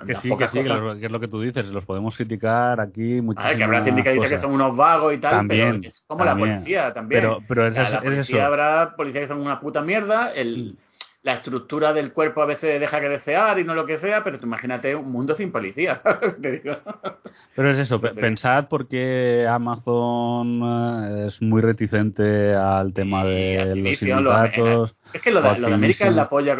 que 0.05 0.15
sí, 0.17 0.37
que 0.37 0.49
sí, 0.49 0.65
que, 0.65 1.07
es 1.07 1.11
lo 1.13 1.21
que 1.21 1.29
tú 1.29 1.41
dices, 1.41 1.65
los 1.67 1.85
podemos 1.85 2.17
criticar 2.17 2.81
aquí 2.81 3.21
muchísimas 3.21 3.55
que 3.55 3.63
habrá 3.63 3.85
sindicalistas 3.85 4.31
que 4.31 4.41
son 4.41 4.53
unos 4.53 4.77
vagos 4.77 5.15
y 5.15 5.19
tal, 5.19 5.31
también, 5.31 5.81
pero 5.81 5.89
es 5.89 6.05
como 6.09 6.25
la 6.25 6.37
policía 6.37 6.93
también. 6.93 7.23
Pero, 7.23 7.39
pero 7.47 7.69
es, 7.69 7.77
la 7.77 8.01
policía 8.01 8.47
habrá 8.47 8.95
policías 8.97 9.23
que 9.23 9.29
son 9.29 9.41
una 9.41 9.61
puta 9.61 9.83
mierda, 9.83 10.33
el, 10.33 10.75
mm 10.75 10.86
la 11.27 11.33
estructura 11.33 11.93
del 11.93 12.13
cuerpo 12.13 12.41
a 12.41 12.47
veces 12.47 12.79
deja 12.79 13.01
que 13.01 13.09
desear 13.09 13.59
y 13.59 13.65
no 13.65 13.75
lo 13.75 13.85
que 13.85 13.99
sea, 13.99 14.23
pero 14.23 14.39
tú 14.39 14.47
imagínate 14.47 14.95
un 14.95 15.11
mundo 15.11 15.35
sin 15.35 15.51
policía. 15.51 16.01
pero 17.57 17.71
es 17.73 17.81
eso, 17.81 18.01
pensad 18.01 18.69
porque 18.69 19.45
Amazon 19.51 20.63
eh, 20.63 21.25
es 21.27 21.43
muy 21.43 21.63
reticente 21.63 22.55
al 22.55 22.93
tema 22.93 23.25
de 23.25 23.75
los 23.75 23.99
sindicatos. 23.99 24.95
es 25.13 25.21
que 25.21 25.33
lo 25.33 25.43
de, 25.43 25.49
América 25.75 26.07
es 26.07 26.15
la 26.15 26.29
polla. 26.29 26.59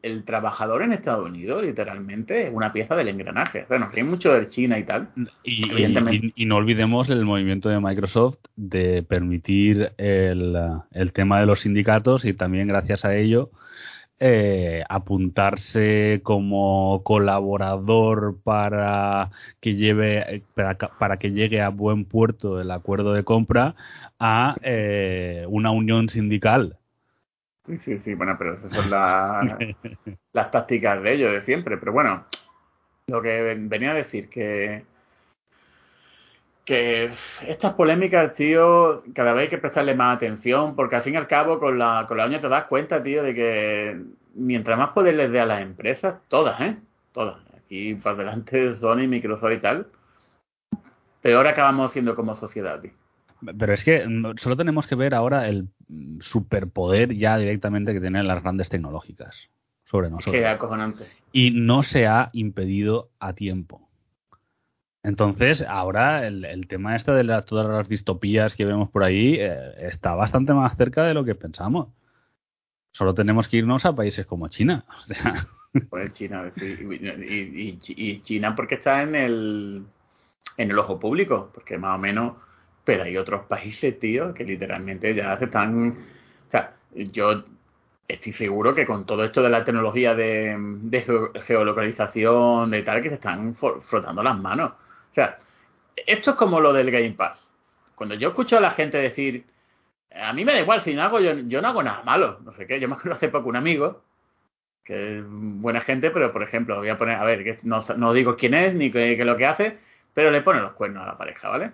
El, 0.00 0.24
trabajador 0.24 0.80
en 0.80 0.94
Estados 0.94 1.28
Unidos, 1.28 1.62
literalmente, 1.62 2.46
es 2.46 2.54
una 2.54 2.72
pieza 2.72 2.96
del 2.96 3.08
engranaje. 3.08 3.66
Bueno, 3.68 3.90
hay 3.94 4.02
mucho 4.02 4.32
de 4.32 4.48
China 4.48 4.78
y 4.78 4.84
tal. 4.84 5.10
Y, 5.44 6.46
no 6.46 6.56
olvidemos 6.56 7.10
el 7.10 7.22
movimiento 7.26 7.68
de 7.68 7.80
Microsoft 7.80 8.38
de 8.56 9.02
permitir 9.02 9.92
el, 9.98 10.56
el 10.92 11.12
tema 11.12 11.38
de 11.38 11.44
los 11.44 11.60
sindicatos 11.60 12.24
y 12.24 12.32
también 12.32 12.66
gracias 12.66 13.04
a 13.04 13.14
ello 13.14 13.50
eh, 14.18 14.82
apuntarse 14.88 16.20
como 16.22 17.02
colaborador 17.04 18.38
para 18.42 19.30
que 19.60 19.74
lleve 19.74 20.42
para, 20.54 21.18
que 21.18 21.32
llegue 21.32 21.60
a 21.60 21.68
buen 21.68 22.04
puerto 22.06 22.60
el 22.60 22.70
acuerdo 22.70 23.12
de 23.12 23.24
compra 23.24 23.74
a 24.18 24.56
eh, 24.62 25.44
una 25.48 25.70
unión 25.70 26.08
sindical. 26.08 26.78
Sí, 27.66 27.78
sí, 27.78 27.98
sí, 27.98 28.14
bueno, 28.14 28.36
pero 28.38 28.54
esas 28.54 28.72
son 28.72 28.90
las 30.32 30.50
tácticas 30.50 31.02
de 31.02 31.12
ellos 31.12 31.32
de 31.32 31.42
siempre. 31.42 31.76
Pero 31.76 31.92
bueno, 31.92 32.24
lo 33.08 33.20
que 33.20 33.54
venía 33.68 33.90
a 33.90 33.94
decir 33.94 34.28
que 34.28 34.84
que 36.66 37.12
estas 37.46 37.74
polémicas, 37.74 38.34
tío, 38.34 39.04
cada 39.14 39.32
vez 39.32 39.44
hay 39.44 39.48
que 39.48 39.58
prestarle 39.58 39.94
más 39.94 40.16
atención, 40.16 40.74
porque 40.74 40.96
al 40.96 41.02
fin 41.02 41.14
y 41.14 41.16
al 41.16 41.28
cabo, 41.28 41.60
con 41.60 41.78
la, 41.78 42.04
con 42.08 42.18
la 42.18 42.26
uña 42.26 42.40
te 42.40 42.48
das 42.48 42.64
cuenta, 42.64 43.02
tío, 43.02 43.22
de 43.22 43.34
que 43.34 44.02
mientras 44.34 44.76
más 44.76 44.88
poder 44.88 45.14
les 45.14 45.30
dé 45.30 45.40
a 45.40 45.46
las 45.46 45.62
empresas, 45.62 46.16
todas, 46.28 46.60
¿eh? 46.60 46.76
Todas. 47.12 47.38
Aquí 47.56 47.94
para 47.94 48.16
adelante 48.16 48.76
Sony, 48.76 49.06
Microsoft 49.08 49.52
y 49.52 49.58
tal, 49.58 49.86
peor 51.22 51.46
acabamos 51.46 51.92
siendo 51.92 52.16
como 52.16 52.34
sociedad, 52.34 52.80
tío. 52.80 52.92
Pero 53.56 53.72
es 53.72 53.84
que 53.84 54.04
solo 54.36 54.56
tenemos 54.56 54.88
que 54.88 54.96
ver 54.96 55.14
ahora 55.14 55.48
el 55.48 55.68
superpoder 56.20 57.14
ya 57.14 57.38
directamente 57.38 57.92
que 57.92 58.00
tienen 58.00 58.26
las 58.26 58.42
grandes 58.42 58.68
tecnológicas 58.68 59.50
sobre 59.84 60.10
nosotros. 60.10 60.34
Que 60.34 60.46
acojonante. 60.46 61.04
Y 61.32 61.52
no 61.52 61.84
se 61.84 62.08
ha 62.08 62.30
impedido 62.32 63.10
a 63.20 63.34
tiempo. 63.34 63.85
Entonces, 65.06 65.64
ahora 65.68 66.26
el, 66.26 66.66
tema 66.66 66.96
este 66.96 67.12
de 67.12 67.42
todas 67.42 67.68
las 67.68 67.88
distopías 67.88 68.56
que 68.56 68.64
vemos 68.64 68.90
por 68.90 69.04
ahí 69.04 69.36
eh, 69.38 69.56
está 69.78 70.16
bastante 70.16 70.52
más 70.52 70.76
cerca 70.76 71.04
de 71.04 71.14
lo 71.14 71.24
que 71.24 71.36
pensamos. 71.36 71.90
Solo 72.90 73.14
tenemos 73.14 73.46
que 73.46 73.58
irnos 73.58 73.86
a 73.86 73.94
países 73.94 74.26
como 74.26 74.48
China. 74.48 74.84
Pues 75.90 76.10
China, 76.12 76.50
y, 76.56 78.20
China 78.22 78.56
porque 78.56 78.76
está 78.76 79.02
en 79.02 79.14
el, 79.14 79.84
en 80.56 80.70
el 80.70 80.78
ojo 80.78 80.98
público, 80.98 81.50
porque 81.52 81.76
más 81.76 81.96
o 81.96 81.98
menos, 82.00 82.32
pero 82.82 83.02
hay 83.04 83.18
otros 83.18 83.44
países, 83.44 84.00
tío, 84.00 84.32
que 84.32 84.42
literalmente 84.44 85.14
ya 85.14 85.36
se 85.38 85.44
están... 85.44 85.90
O 86.48 86.50
sea, 86.50 86.76
yo 86.94 87.44
estoy 88.08 88.32
seguro 88.32 88.74
que 88.74 88.86
con 88.86 89.04
todo 89.04 89.22
esto 89.22 89.42
de 89.42 89.50
la 89.50 89.64
tecnología 89.64 90.14
de, 90.14 90.56
de 90.58 91.42
geolocalización, 91.44 92.70
de 92.70 92.82
tal, 92.82 93.02
que 93.02 93.10
se 93.10 93.16
están 93.16 93.54
frotando 93.54 94.22
las 94.22 94.38
manos 94.38 94.72
sea, 95.16 95.38
esto 95.96 96.30
es 96.30 96.36
como 96.36 96.60
lo 96.60 96.72
del 96.72 96.90
Game 96.90 97.12
Pass. 97.12 97.50
Cuando 97.94 98.14
yo 98.14 98.28
escucho 98.28 98.58
a 98.58 98.60
la 98.60 98.72
gente 98.72 98.98
decir, 98.98 99.46
a 100.14 100.32
mí 100.32 100.44
me 100.44 100.52
da 100.52 100.60
igual, 100.60 100.82
si 100.84 100.94
no 100.94 101.02
hago, 101.02 101.20
yo, 101.20 101.62
no 101.62 101.68
hago 101.68 101.82
nada 101.82 102.02
malo, 102.04 102.40
no 102.44 102.52
sé 102.52 102.66
qué. 102.66 102.78
Yo 102.78 102.88
me 102.88 102.94
acuerdo 102.94 103.16
hace 103.16 103.28
poco 103.28 103.48
un 103.48 103.56
amigo, 103.56 104.02
que 104.84 105.18
es 105.18 105.24
buena 105.26 105.80
gente, 105.80 106.10
pero 106.10 106.32
por 106.32 106.42
ejemplo, 106.42 106.76
voy 106.76 106.88
a 106.88 106.98
poner, 106.98 107.16
a 107.16 107.24
ver, 107.24 107.42
que 107.42 107.58
no, 107.64 108.12
digo 108.12 108.36
quién 108.36 108.54
es 108.54 108.74
ni 108.74 108.90
qué, 108.90 109.16
lo 109.24 109.36
que 109.36 109.46
hace, 109.46 109.78
pero 110.14 110.30
le 110.30 110.42
pone 110.42 110.60
los 110.60 110.72
cuernos 110.72 111.02
a 111.02 111.06
la 111.06 111.18
pareja, 111.18 111.48
¿vale? 111.48 111.72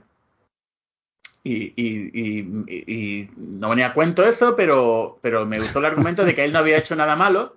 Y, 1.45 1.73
y, 1.77 2.13
y, 2.15 3.31
no 3.37 3.71
venía 3.71 3.93
cuento 3.93 4.25
eso, 4.25 4.55
pero, 4.55 5.19
pero 5.21 5.45
me 5.45 5.59
gustó 5.59 5.81
el 5.81 5.87
argumento 5.87 6.25
de 6.25 6.37
que 6.37 6.45
él 6.45 6.53
no 6.53 6.61
había 6.61 6.79
hecho 6.79 6.95
nada 6.95 7.17
malo 7.17 7.57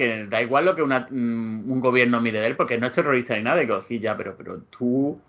que 0.00 0.24
da 0.24 0.40
igual 0.40 0.64
lo 0.64 0.74
que 0.74 0.82
mm, 0.82 1.70
un 1.70 1.80
gobierno 1.80 2.22
mire 2.22 2.40
de 2.40 2.46
él, 2.46 2.56
porque 2.56 2.78
no 2.78 2.86
es 2.86 2.92
terrorista 2.94 3.36
ni 3.36 3.42
nada. 3.42 3.60
Digo, 3.60 3.82
sí, 3.82 4.00
ya, 4.00 4.16
pero, 4.16 4.34
pero 4.34 4.62
tú, 4.62 5.20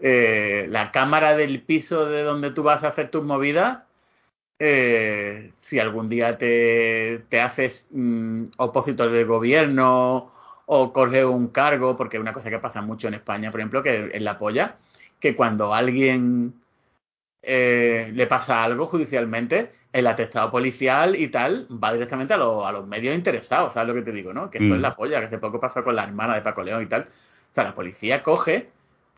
eh, 0.00 0.66
la 0.70 0.90
cámara 0.90 1.36
del 1.36 1.62
piso 1.62 2.06
de 2.06 2.24
donde 2.24 2.50
tú 2.50 2.64
vas 2.64 2.82
a 2.82 2.88
hacer 2.88 3.12
tus 3.12 3.22
movidas, 3.22 3.84
eh, 4.58 5.52
si 5.60 5.78
algún 5.78 6.08
día 6.08 6.36
te, 6.36 7.24
te 7.28 7.40
haces 7.40 7.86
mm, 7.92 8.46
del 8.96 9.26
gobierno 9.26 10.32
o 10.66 10.92
corre 10.92 11.24
un 11.24 11.48
cargo, 11.48 11.96
porque 11.96 12.18
una 12.18 12.32
cosa 12.32 12.50
que 12.50 12.58
pasa 12.58 12.82
mucho 12.82 13.06
en 13.06 13.14
España, 13.14 13.52
por 13.52 13.60
ejemplo, 13.60 13.84
que 13.84 14.10
en 14.12 14.24
la 14.24 14.36
polla, 14.36 14.78
que 15.20 15.36
cuando 15.36 15.74
alguien 15.74 16.54
eh, 17.42 18.10
le 18.12 18.26
pasa 18.26 18.64
algo 18.64 18.86
judicialmente, 18.86 19.70
el 19.92 20.06
atestado 20.06 20.50
policial 20.50 21.16
y 21.16 21.28
tal 21.28 21.66
va 21.70 21.92
directamente 21.92 22.32
a, 22.32 22.36
a 22.36 22.72
los 22.72 22.86
medios 22.86 23.14
interesados, 23.14 23.74
¿sabes 23.74 23.88
lo 23.88 23.94
que 23.94 24.02
te 24.02 24.12
digo, 24.12 24.32
no? 24.32 24.50
Que 24.50 24.58
esto 24.58 24.74
es 24.74 24.80
mm. 24.80 24.82
la 24.82 24.96
polla, 24.96 25.20
que 25.20 25.26
hace 25.26 25.38
poco 25.38 25.60
pasó 25.60 25.84
con 25.84 25.94
la 25.94 26.04
hermana 26.04 26.34
de 26.34 26.42
Paco 26.42 26.62
León 26.62 26.82
y 26.82 26.86
tal. 26.86 27.02
O 27.02 27.54
sea, 27.54 27.64
la 27.64 27.74
policía 27.74 28.22
coge, 28.22 28.70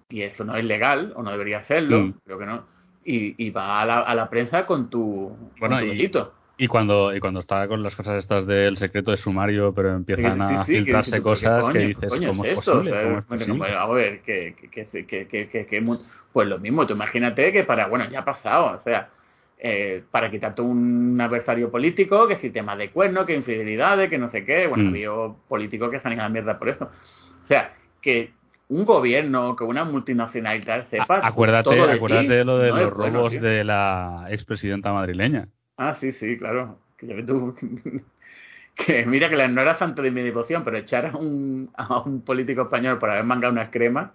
y 0.09 0.23
eso 0.23 0.45
no 0.45 0.57
es 0.57 0.65
legal, 0.65 1.13
o 1.17 1.23
no 1.23 1.31
debería 1.31 1.59
hacerlo, 1.59 2.01
mm. 2.01 2.15
creo 2.25 2.39
que 2.39 2.47
no, 2.47 2.67
y, 3.05 3.51
va 3.51 3.81
a 3.81 3.87
la, 3.87 3.99
a 4.01 4.15
la, 4.15 4.31
prensa 4.31 4.67
con 4.67 4.89
tu, 4.89 5.37
bueno, 5.61 5.83
y, 5.83 6.11
y, 6.57 6.69
cuando 6.69 7.15
y 7.15 7.21
cuando 7.21 7.41
está 7.41 7.69
con 7.69 7.83
las 7.83 7.95
cosas 7.95 8.19
estas 8.19 8.47
del 8.47 8.77
secreto 8.79 9.11
de 9.11 9.19
sumario, 9.19 9.75
pero 9.75 9.95
empiezan 9.95 10.41
a 10.41 10.65
filtrarse 10.65 11.21
cosas 11.21 11.69
que 11.69 11.79
dices, 11.81 12.09
¿cómo 12.27 12.45
es, 12.45 12.55
posible? 12.55 13.77
a 13.77 13.87
ver, 13.89 14.23
que, 14.23 14.57
que, 14.71 14.87
que, 15.29 15.99
pues 16.33 16.49
lo 16.49 16.59
mismo, 16.59 16.87
tú 16.87 16.95
imagínate 16.95 17.53
que 17.53 17.63
para, 17.65 17.87
bueno, 17.87 18.07
ya 18.11 18.21
ha 18.21 18.25
pasado, 18.25 18.77
o 18.77 18.81
sea, 18.81 19.11
eh, 19.67 20.03
para 20.11 20.31
quitarte 20.31 20.61
un 20.61 21.19
adversario 21.19 21.71
político, 21.71 22.29
que 22.29 22.37
si 22.37 22.51
temas 22.51 22.77
de 22.77 22.91
cuerno, 22.91 23.25
que 23.25 23.35
infidelidades, 23.35 24.11
que 24.11 24.19
no 24.19 24.31
sé 24.31 24.45
qué. 24.45 24.67
Bueno, 24.67 24.91
mm. 24.91 25.49
políticos 25.49 25.89
que 25.89 25.97
están 25.97 26.13
en 26.13 26.19
la 26.19 26.29
mierda 26.29 26.59
por 26.59 26.69
eso. 26.69 26.85
O 26.85 27.49
sea, 27.49 27.73
que 28.03 28.31
un 28.69 28.85
gobierno, 28.85 29.57
que 29.57 29.65
una 29.65 29.85
multinacional 29.85 30.59
y 30.61 30.65
tal 30.67 30.87
sepa. 30.91 31.27
Acuérdate, 31.27 31.71
todo 31.71 31.87
de, 31.87 31.95
acuérdate 31.95 32.29
de 32.29 32.45
lo 32.45 32.59
de 32.59 32.69
los 32.69 32.93
robos 32.93 33.33
de 33.33 33.65
la 33.65 34.27
expresidenta 34.29 34.93
madrileña. 34.93 35.49
Ah, 35.79 35.97
sí, 35.99 36.13
sí, 36.13 36.37
claro. 36.37 36.79
Que 36.99 37.07
ya 37.07 37.25
tú. 37.25 37.57
Que 38.75 39.07
mira 39.07 39.29
que 39.29 39.49
no 39.49 39.61
era 39.61 39.79
santo 39.79 40.03
de 40.03 40.11
mi 40.11 40.23
devoción, 40.23 40.65
pero 40.65 40.79
echar 40.79 41.07
a 41.07 41.17
un, 41.17 41.71
a 41.75 42.01
un 42.01 42.23
político 42.23 42.63
español 42.63 42.99
por 42.99 43.11
haber 43.11 43.25
mangado 43.25 43.53
unas 43.53 43.71
cremas. 43.71 44.11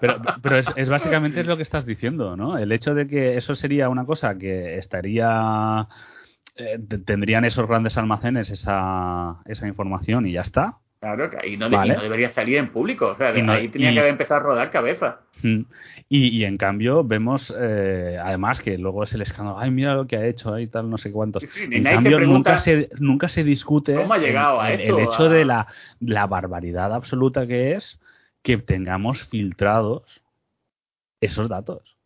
Pero, 0.00 0.20
pero 0.42 0.58
es, 0.58 0.88
básicamente 0.88 1.40
es 1.40 1.46
lo 1.46 1.56
que 1.56 1.62
estás 1.62 1.86
diciendo, 1.86 2.36
¿no? 2.36 2.58
El 2.58 2.72
hecho 2.72 2.94
de 2.94 3.06
que 3.06 3.36
eso 3.36 3.54
sería 3.54 3.88
una 3.88 4.04
cosa 4.04 4.36
que 4.36 4.78
estaría 4.78 5.88
eh, 6.56 6.78
tendrían 7.06 7.44
esos 7.44 7.66
grandes 7.66 7.96
almacenes 7.96 8.50
esa, 8.50 9.36
esa 9.46 9.66
información 9.66 10.26
y 10.26 10.32
ya 10.32 10.42
está. 10.42 10.78
Claro, 11.00 11.30
que 11.30 11.38
ahí 11.42 11.56
no, 11.56 11.70
debería 11.70 12.34
salir 12.34 12.58
en 12.58 12.68
público, 12.68 13.06
o 13.06 13.16
sea, 13.16 13.28
ahí 13.28 13.68
tenía 13.68 13.92
que 13.92 14.00
haber 14.00 14.12
empezado 14.12 14.40
a 14.40 14.44
rodar 14.44 14.70
cabeza. 14.70 15.20
Mm. 16.10 16.16
Y, 16.16 16.44
en 16.44 16.58
cambio 16.58 17.04
vemos, 17.04 17.54
eh, 17.56 18.18
además, 18.22 18.60
que 18.60 18.76
luego 18.76 19.04
es 19.04 19.12
el 19.14 19.22
escándalo, 19.22 19.58
ay, 19.58 19.70
mira 19.70 19.94
lo 19.94 20.06
que 20.06 20.16
ha 20.16 20.26
hecho, 20.26 20.52
ahí 20.52 20.66
tal, 20.66 20.90
no 20.90 20.98
sé 20.98 21.12
cuántos. 21.12 21.44
en 21.56 21.84
cambio, 21.84 22.18
nunca, 22.20 22.58
se, 22.58 22.90
nunca 22.98 23.28
se 23.28 23.44
discute 23.44 23.94
¿Cómo 23.94 24.12
ha 24.12 24.18
llegado 24.18 24.64
el, 24.66 24.80
hecho 24.80 25.28
de 25.28 25.44
la, 25.44 25.68
la 26.00 26.26
barbaridad 26.26 26.92
absoluta 26.92 27.46
que 27.46 27.72
es 27.74 28.00
que 28.42 28.58
tengamos 28.58 29.22
filtrados 29.28 30.22
esos 31.20 31.48
datos. 31.48 31.96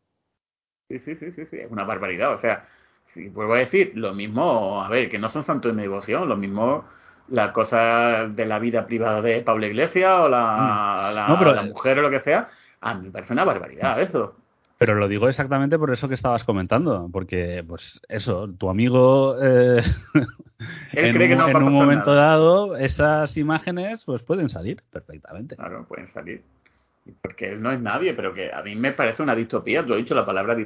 Sí, 0.89 0.98
sí, 0.98 1.14
sí, 1.14 1.32
sí, 1.32 1.47
sí, 1.47 1.56
es 1.56 1.70
una 1.70 1.85
barbaridad. 1.85 2.35
O 2.35 2.40
sea, 2.40 2.66
si 3.05 3.28
vuelvo 3.28 3.55
a 3.55 3.59
decir, 3.59 3.93
lo 3.94 4.12
mismo, 4.12 4.82
a 4.82 4.89
ver, 4.89 5.09
que 5.09 5.18
no 5.18 5.31
son 5.31 5.44
santos 5.44 5.72
de 5.72 5.76
mi 5.76 5.82
devoción, 5.82 6.28
lo 6.28 6.36
mismo 6.36 6.85
la 7.28 7.52
cosa 7.52 8.28
de 8.28 8.44
la 8.44 8.59
vida 8.59 8.86
privada 8.86 9.22
de 9.22 9.40
Pablo 9.40 9.66
Iglesias 9.66 10.12
o 10.20 10.28
la, 10.28 11.10
mm. 11.10 11.44
la, 11.55 11.62
mujer 11.62 11.98
o 11.98 12.02
lo 12.02 12.10
que 12.10 12.20
sea, 12.20 12.48
a 12.85 12.94
mí 12.94 13.06
me 13.06 13.11
parece 13.11 13.32
una 13.32 13.44
barbaridad 13.44 14.01
eso. 14.01 14.36
Pero 14.77 14.94
lo 14.97 15.09
digo 15.09 15.28
exactamente 15.28 15.78
por 15.78 15.93
eso 15.93 16.09
que 16.09 16.15
estabas 16.15 16.44
comentando, 16.44 17.09
porque, 17.12 17.65
pues, 17.66 18.01
eso, 18.09 18.48
tu 18.59 18.69
amigo 18.69 19.36
eh, 19.40 19.81
en, 20.93 21.15
cree 21.15 21.28
que 21.28 21.36
no 21.36 21.48
en 21.48 21.56
un 21.62 21.73
momento 21.73 22.15
nada. 22.15 22.32
dado, 22.32 22.77
esas 22.77 23.36
imágenes, 23.36 24.02
pues 24.05 24.23
pueden 24.23 24.48
salir 24.48 24.82
perfectamente. 24.90 25.56
Claro, 25.56 25.86
pueden 25.86 26.09
salir. 26.09 26.43
Porque 27.23 27.52
él 27.52 27.62
no 27.62 27.70
es 27.70 27.81
nadie, 27.81 28.15
pero 28.15 28.32
que 28.32 28.52
a 28.52 28.62
mí 28.62 28.74
me 28.74 28.93
parece 28.93 29.23
una 29.23 29.35
distopía. 29.35 29.85
Tú 29.85 29.93
has 29.93 29.98
dicho 29.98 30.15
la 30.15 30.27
palabra 30.27 30.56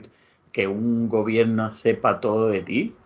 que 0.53 0.66
un 0.66 1.09
gobierno 1.09 1.73
sepa 1.73 2.20
todo 2.20 2.49
de 2.49 2.62
ti 2.62 2.97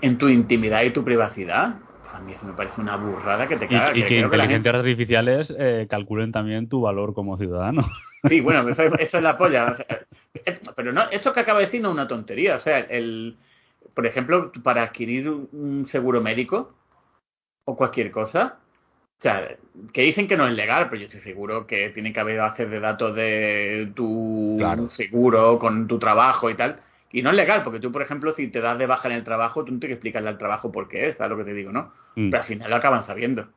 en 0.00 0.18
tu 0.18 0.28
intimidad 0.28 0.82
y 0.82 0.90
tu 0.90 1.04
privacidad. 1.04 1.76
A 2.12 2.20
mí 2.20 2.32
eso 2.32 2.46
me 2.46 2.52
parece 2.54 2.80
una 2.80 2.96
burrada 2.96 3.48
que 3.48 3.56
te 3.56 3.68
caga. 3.68 3.96
y 3.96 4.00
que 4.00 4.06
que 4.06 4.20
inteligencias 4.20 4.74
artificiales 4.74 5.54
eh, 5.58 5.86
calculen 5.88 6.32
también 6.32 6.68
tu 6.68 6.80
valor 6.82 7.14
como 7.14 7.38
ciudadano. 7.38 7.82
Sí, 8.28 8.40
bueno, 8.40 8.68
eso, 8.68 8.82
eso 8.84 9.16
es 9.16 9.22
la 9.22 9.36
polla. 9.36 9.72
o 9.72 9.76
sea, 9.76 9.86
pero 10.76 10.92
no, 10.92 11.02
esto 11.10 11.32
que 11.32 11.40
acaba 11.40 11.58
de 11.58 11.66
decir 11.66 11.80
no 11.82 11.88
es 11.88 11.94
una 11.94 12.06
tontería. 12.08 12.56
O 12.56 12.60
sea, 12.60 12.78
el, 12.78 13.36
por 13.94 14.06
ejemplo, 14.06 14.52
para 14.62 14.82
adquirir 14.84 15.28
un- 15.28 15.48
un 15.52 15.88
seguro 15.88 16.20
médico 16.20 16.74
o 17.64 17.76
cualquier 17.76 18.10
cosa, 18.10 18.58
o 19.18 19.22
sea, 19.22 19.56
que 19.92 20.02
dicen 20.02 20.28
que 20.28 20.36
no 20.36 20.46
es 20.48 20.54
legal, 20.54 20.88
pero 20.90 21.00
yo 21.02 21.06
estoy 21.08 21.20
seguro 21.20 21.66
que 21.66 21.90
tiene 21.90 22.12
que 22.12 22.20
haber 22.20 22.38
bases 22.38 22.70
de 22.70 22.80
datos 22.80 23.14
de 23.16 23.92
tu 23.94 24.56
Claro. 24.58 24.88
seguro 24.90 25.58
con 25.58 25.88
tu 25.88 25.98
trabajo 25.98 26.50
y 26.50 26.54
tal. 26.56 26.80
Y 27.12 27.22
no 27.22 27.30
es 27.30 27.36
legal, 27.36 27.62
porque 27.62 27.78
tú, 27.78 27.92
por 27.92 28.02
ejemplo, 28.02 28.32
si 28.32 28.48
te 28.48 28.60
das 28.60 28.78
de 28.78 28.86
baja 28.86 29.08
en 29.08 29.14
el 29.14 29.24
trabajo, 29.24 29.64
tú 29.64 29.72
no 29.72 29.78
tienes 29.78 29.94
que 29.94 29.98
explicarle 29.98 30.30
al 30.30 30.38
trabajo 30.38 30.72
por 30.72 30.88
qué 30.88 31.08
es, 31.08 31.16
¿sabes 31.16 31.30
lo 31.30 31.36
que 31.36 31.44
te 31.44 31.54
digo, 31.54 31.70
no? 31.70 31.92
Mm. 32.16 32.30
Pero 32.30 32.42
al 32.42 32.48
final 32.48 32.70
lo 32.70 32.76
acaban 32.76 33.04
sabiendo. 33.04 33.48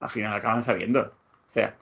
Al 0.00 0.10
final 0.10 0.32
lo 0.32 0.36
acaban 0.36 0.64
sabiendo. 0.64 1.00
O 1.00 1.50
sea, 1.50 1.76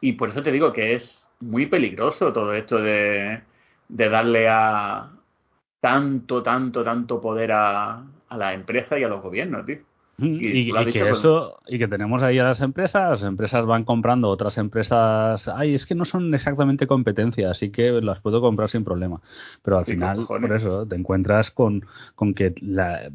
y 0.00 0.12
por 0.12 0.30
eso 0.30 0.42
te 0.42 0.50
digo 0.50 0.72
que 0.72 0.94
es 0.94 1.26
muy 1.40 1.66
peligroso 1.66 2.32
todo 2.32 2.54
esto 2.54 2.80
de, 2.80 3.42
de 3.88 4.08
darle 4.08 4.48
a 4.48 5.10
tanto, 5.80 6.42
tanto, 6.42 6.82
tanto 6.82 7.20
poder 7.20 7.52
a, 7.52 8.02
a 8.28 8.36
las 8.36 8.54
empresas 8.54 8.98
y 8.98 9.04
a 9.04 9.08
los 9.08 9.22
gobiernos, 9.22 9.66
tío. 9.66 9.78
Y, 10.20 10.72
que 10.92 11.10
eso 11.10 11.56
y 11.66 11.78
que 11.78 11.88
tenemos 11.88 12.22
ahí 12.22 12.38
a 12.38 12.44
las 12.44 12.60
empresas 12.60 13.10
las 13.10 13.22
empresas 13.22 13.64
van 13.66 13.84
comprando 13.84 14.28
otras 14.28 14.58
empresas 14.58 15.48
ay 15.48 15.74
es 15.74 15.86
que 15.86 15.94
no 15.94 16.04
son 16.04 16.34
exactamente 16.34 16.86
competencias 16.86 17.50
así 17.50 17.70
que 17.70 17.90
las 18.00 18.20
puedo 18.20 18.40
comprar 18.40 18.68
sin 18.68 18.84
problema. 18.84 19.20
Pero 19.62 19.78
al 19.78 19.86
final 19.86 20.26
por 20.26 20.52
eso 20.52 20.86
te 20.86 20.96
encuentras 20.96 21.50
con, 21.50 21.86
con 22.14 22.34
que 22.34 22.54
la, 22.60 23.10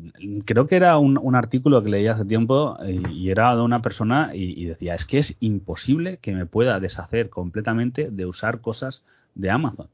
creo 0.45 0.67
que 0.67 0.75
era 0.75 0.97
un, 0.97 1.17
un 1.17 1.35
artículo 1.35 1.83
que 1.83 1.89
leí 1.89 2.07
hace 2.07 2.25
tiempo 2.25 2.77
y, 2.85 3.11
y 3.11 3.29
era 3.29 3.55
de 3.55 3.61
una 3.61 3.81
persona 3.81 4.31
y 4.33 4.65
decía 4.65 4.95
es 4.95 5.05
que 5.05 5.19
es 5.19 5.37
imposible 5.39 6.17
que 6.21 6.33
me 6.33 6.45
pueda 6.45 6.79
deshacer 6.79 7.29
completamente 7.29 8.09
de 8.09 8.25
usar 8.25 8.61
cosas 8.61 9.03
de 9.35 9.49
Amazon 9.49 9.87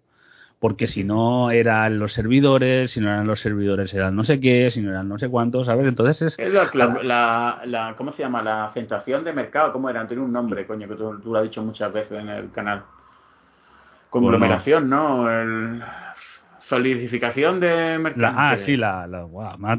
porque 0.62 0.88
si 0.88 1.04
no 1.04 1.50
eran 1.50 1.98
los 1.98 2.14
servidores, 2.14 2.92
si 2.92 3.00
no 3.02 3.08
eran 3.10 3.26
los 3.26 3.40
servidores 3.42 3.92
eran 3.96 4.16
no 4.16 4.24
sé 4.24 4.40
qué, 4.40 4.70
si 4.70 4.80
no 4.80 4.92
eran 4.92 5.10
no 5.10 5.18
sé 5.18 5.28
cuántos, 5.28 5.66
¿sabes? 5.66 5.88
Entonces 5.88 6.22
es, 6.22 6.40
Es 6.40 6.54
la, 6.54 6.70
la, 6.76 7.02
la- 7.04 7.62
la- 7.66 7.96
¿Cómo 7.98 8.12
se 8.14 8.22
llama? 8.22 8.44
La 8.44 8.70
centración 8.72 9.24
de 9.24 9.34
mercado. 9.34 9.74
¿Cómo 9.74 9.90
era? 9.90 10.06
Tiene 10.06 10.22
un 10.22 10.32
nombre, 10.32 10.68
coño, 10.68 10.88
que 10.88 10.94
tú, 10.96 11.20
tú 11.20 11.34
lo 11.34 11.40
has 11.40 11.44
dicho 11.46 11.64
muchas 11.64 11.92
veces 11.92 12.20
en 12.20 12.30
el 12.30 12.52
canal. 12.52 12.84
Conglomeración, 14.12 14.88
¿no? 14.88 15.28
El, 15.32 15.82
solidificación 16.60 17.60
de 17.60 17.98
mercado. 17.98 18.36
Ah, 18.38 18.56
sí, 18.56 18.78
la, 18.78 19.08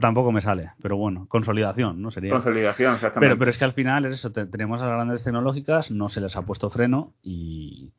tampoco 0.00 0.32
me 0.32 0.40
sale, 0.40 0.72
pero 0.82 0.96
bueno, 0.96 1.26
consolidación, 1.28 2.02
¿no? 2.02 2.10
Sería. 2.10 2.32
Consolidación, 2.32 2.94
exactamente. 2.96 3.28
Pero, 3.34 3.38
pero 3.38 3.50
es 3.52 3.58
que 3.58 3.64
al 3.64 3.72
final 3.72 4.04
es 4.06 4.14
eso, 4.14 4.32
te- 4.32 4.46
tenemos 4.46 4.82
a 4.82 4.86
las 4.86 4.94
grandes 4.96 5.22
tecnológicas, 5.22 5.92
no 5.92 6.08
se 6.08 6.20
les 6.20 6.34
ha 6.36 6.42
puesto 6.42 6.70
freno 6.70 7.12
y, 7.22 7.90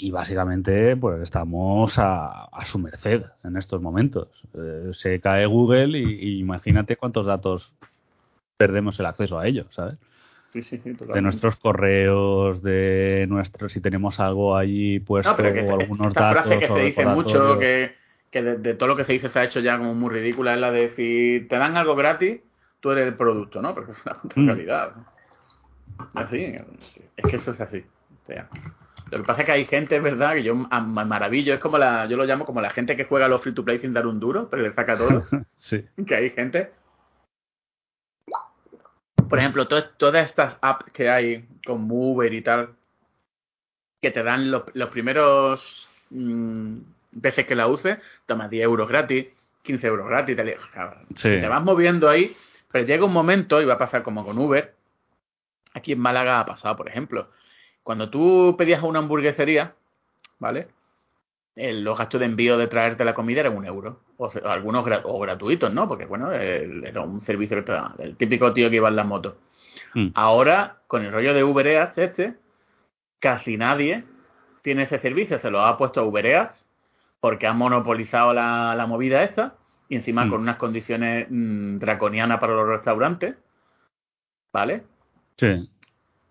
y 0.00 0.10
básicamente 0.10 0.96
pues 0.96 1.20
estamos 1.22 1.98
a, 1.98 2.44
a 2.44 2.64
su 2.66 2.78
merced 2.78 3.22
en 3.44 3.56
estos 3.56 3.82
momentos. 3.82 4.28
Eh, 4.54 4.90
se 4.94 5.20
cae 5.20 5.46
Google 5.46 5.98
y, 5.98 6.04
y 6.04 6.38
imagínate 6.38 6.96
cuántos 6.96 7.26
datos 7.26 7.72
perdemos 8.56 8.98
el 9.00 9.06
acceso 9.06 9.38
a 9.38 9.46
ellos, 9.46 9.66
¿sabes? 9.70 9.96
Sí, 10.52 10.62
sí, 10.62 10.78
De 10.78 11.20
nuestros 11.20 11.56
correos, 11.56 12.62
de 12.62 13.26
nuestros, 13.28 13.72
si 13.72 13.80
tenemos 13.80 14.18
algo 14.18 14.56
allí 14.56 14.98
puesto 14.98 15.30
No, 15.30 15.36
pero 15.36 15.52
que 15.52 15.60
o 15.60 15.74
algunos 15.74 16.08
esta 16.08 16.20
datos. 16.20 16.42
frase 16.42 16.58
que 16.58 16.68
se 16.68 16.80
dice 16.84 17.06
mucho, 17.06 17.58
que, 17.58 17.94
que 18.30 18.42
de, 18.42 18.56
de 18.56 18.74
todo 18.74 18.88
lo 18.88 18.96
que 18.96 19.04
se 19.04 19.12
dice 19.12 19.28
se 19.28 19.38
ha 19.38 19.44
hecho 19.44 19.60
ya 19.60 19.76
como 19.76 19.94
muy 19.94 20.10
ridícula, 20.10 20.54
es 20.54 20.60
la 20.60 20.70
de 20.70 20.90
si 20.90 21.46
te 21.48 21.58
dan 21.58 21.76
algo 21.76 21.94
gratis, 21.96 22.40
tú 22.80 22.90
eres 22.92 23.06
el 23.08 23.14
producto, 23.14 23.60
¿no? 23.60 23.74
Porque 23.74 23.92
es 23.92 23.98
una 24.04 24.16
Mm. 24.36 24.46
realidad. 24.46 24.92
Así, 26.14 26.54
es 27.16 27.26
que 27.30 27.36
eso 27.36 27.50
es 27.50 27.60
así. 27.60 27.84
O 28.24 28.26
sea, 28.26 28.48
lo 29.10 29.18
que 29.18 29.24
pasa 29.24 29.40
es 29.40 29.46
que 29.46 29.52
hay 29.52 29.64
gente, 29.66 30.00
¿verdad? 30.00 30.34
Que 30.34 30.42
yo 30.42 30.54
me 30.54 31.04
maravillo, 31.04 31.54
es 31.54 31.60
como 31.60 31.78
la, 31.78 32.06
yo 32.06 32.16
lo 32.16 32.24
llamo 32.24 32.44
como 32.44 32.60
la 32.60 32.70
gente 32.70 32.96
que 32.96 33.04
juega 33.04 33.28
los 33.28 33.40
free 33.42 33.54
to 33.54 33.64
play 33.64 33.78
sin 33.78 33.92
dar 33.94 34.06
un 34.06 34.20
duro, 34.20 34.48
pero 34.50 34.62
le 34.62 34.72
saca 34.74 34.96
todo. 34.96 35.24
Sí. 35.58 35.84
que 36.06 36.14
hay 36.14 36.30
gente. 36.30 36.70
Por 39.28 39.38
ejemplo, 39.38 39.66
to- 39.68 39.90
todas 39.90 40.26
estas 40.26 40.56
apps 40.62 40.90
que 40.92 41.10
hay 41.10 41.46
con 41.66 41.82
Mover 41.86 42.32
y 42.32 42.42
tal, 42.42 42.74
que 44.00 44.10
te 44.10 44.22
dan 44.22 44.50
los, 44.50 44.62
los 44.74 44.88
primeros 44.90 45.88
mm, 46.10 46.78
veces 47.12 47.44
que 47.46 47.54
la 47.54 47.66
uses, 47.66 47.98
tomas 48.26 48.48
10 48.48 48.64
euros 48.64 48.88
gratis, 48.88 49.26
15 49.62 49.86
euros 49.86 50.08
gratis, 50.08 50.36
Sí. 51.16 51.28
te 51.40 51.48
vas 51.48 51.62
moviendo 51.62 52.08
ahí, 52.08 52.34
pero 52.70 52.86
llega 52.86 53.04
un 53.04 53.12
momento, 53.12 53.60
y 53.60 53.64
va 53.66 53.74
a 53.74 53.78
pasar 53.78 54.02
como 54.02 54.24
con 54.24 54.38
Uber, 54.38 54.74
aquí 55.74 55.92
en 55.92 55.98
Málaga 56.00 56.40
ha 56.40 56.46
pasado, 56.46 56.76
por 56.76 56.88
ejemplo, 56.88 57.28
cuando 57.88 58.10
tú 58.10 58.54
pedías 58.58 58.82
a 58.82 58.86
una 58.86 58.98
hamburguesería, 58.98 59.74
¿vale? 60.38 60.68
El- 61.56 61.82
los 61.82 61.96
gastos 61.96 62.20
de 62.20 62.26
envío 62.26 62.58
de 62.58 62.66
traerte 62.66 63.02
la 63.02 63.14
comida 63.14 63.40
eran 63.40 63.56
un 63.56 63.64
euro. 63.64 64.02
O, 64.18 64.30
sea, 64.30 64.42
algunos 64.52 64.84
o 65.04 65.18
gratuitos, 65.20 65.72
¿no? 65.72 65.88
Porque, 65.88 66.04
bueno, 66.04 66.30
el- 66.30 66.84
era 66.84 67.00
un 67.00 67.22
servicio 67.22 67.56
que 67.56 67.62
te 67.62 67.72
daba. 67.72 67.94
El 67.98 68.14
típico 68.18 68.52
tío 68.52 68.68
que 68.68 68.76
iba 68.76 68.90
en 68.90 68.96
la 68.96 69.04
moto. 69.04 69.38
Mm. 69.94 70.08
Ahora, 70.16 70.82
con 70.86 71.02
el 71.02 71.10
rollo 71.10 71.32
de 71.32 71.42
Uber 71.42 71.66
Eats 71.66 71.96
este, 71.96 72.34
casi 73.20 73.56
nadie 73.56 74.04
tiene 74.60 74.82
ese 74.82 74.98
servicio. 74.98 75.38
Se 75.40 75.50
lo 75.50 75.60
ha 75.62 75.78
puesto 75.78 76.00
a 76.00 76.04
Uber 76.04 76.26
Eats 76.26 76.68
porque 77.20 77.46
ha 77.46 77.54
monopolizado 77.54 78.34
la, 78.34 78.74
la 78.76 78.86
movida 78.86 79.22
esta 79.22 79.54
y 79.88 79.96
encima 79.96 80.26
Mm. 80.26 80.30
con 80.30 80.42
unas 80.42 80.56
condiciones 80.56 81.26
mm, 81.30 81.78
draconianas 81.78 82.38
para 82.38 82.52
los 82.52 82.68
restaurantes. 82.68 83.34
¿Vale? 84.52 84.84
Sí. 85.38 85.70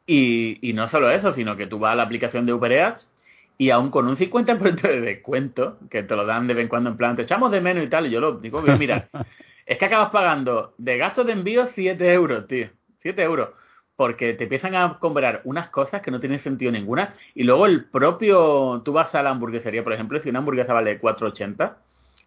Y, 0.08 0.58
y 0.68 0.74
no 0.74 0.90
solo 0.90 1.12
eso, 1.12 1.34
sino 1.34 1.56
que 1.56 1.68
tú 1.68 1.78
vas 1.78 1.92
a 1.92 1.96
la 1.96 2.04
aplicación 2.04 2.46
de 2.46 2.54
Uber 2.54 2.72
Eats 2.72 3.12
y 3.58 3.72
aún 3.72 3.90
con 3.90 4.08
un 4.08 4.18
50% 4.18 4.82
de 4.82 5.02
descuento, 5.02 5.78
que 5.90 6.04
te 6.04 6.16
lo 6.16 6.26
dan 6.26 6.48
de 6.48 6.54
vez 6.54 6.64
en 6.64 6.70
cuando 6.70 6.92
en 6.92 6.98
plan, 6.98 7.16
te 7.16 7.24
echamos 7.24 7.52
de 7.52 7.62
menos 7.62 7.84
y 7.84 7.90
tal, 7.90 8.06
y 8.06 8.12
yo 8.12 8.22
lo 8.22 8.34
digo, 8.34 8.62
bien, 8.62 8.78
mira, 8.78 9.10
es 9.66 9.78
que 9.78 9.86
acabas 9.86 10.12
pagando 10.12 10.74
de 10.78 10.98
gastos 10.98 11.26
de 11.26 11.34
envío 11.34 11.68
7 11.74 12.14
euros, 12.14 12.48
tío, 12.48 12.70
7 13.00 13.24
euros, 13.24 13.50
porque 13.96 14.34
te 14.34 14.44
empiezan 14.44 14.76
a 14.76 15.00
comprar 15.00 15.42
unas 15.44 15.70
cosas 15.70 16.02
que 16.02 16.12
no 16.12 16.20
tienen 16.20 16.42
sentido 16.42 16.72
ninguna, 16.72 17.16
y 17.34 17.44
luego 17.44 17.66
el 17.66 17.86
propio, 17.86 18.84
tú 18.86 18.94
vas 18.94 19.16
a 19.16 19.24
la 19.24 19.32
hamburguesería, 19.32 19.84
por 19.84 19.94
ejemplo, 19.94 20.20
si 20.20 20.30
una 20.30 20.40
hamburguesa 20.40 20.74
vale 20.74 21.02
4,80, 21.02 21.74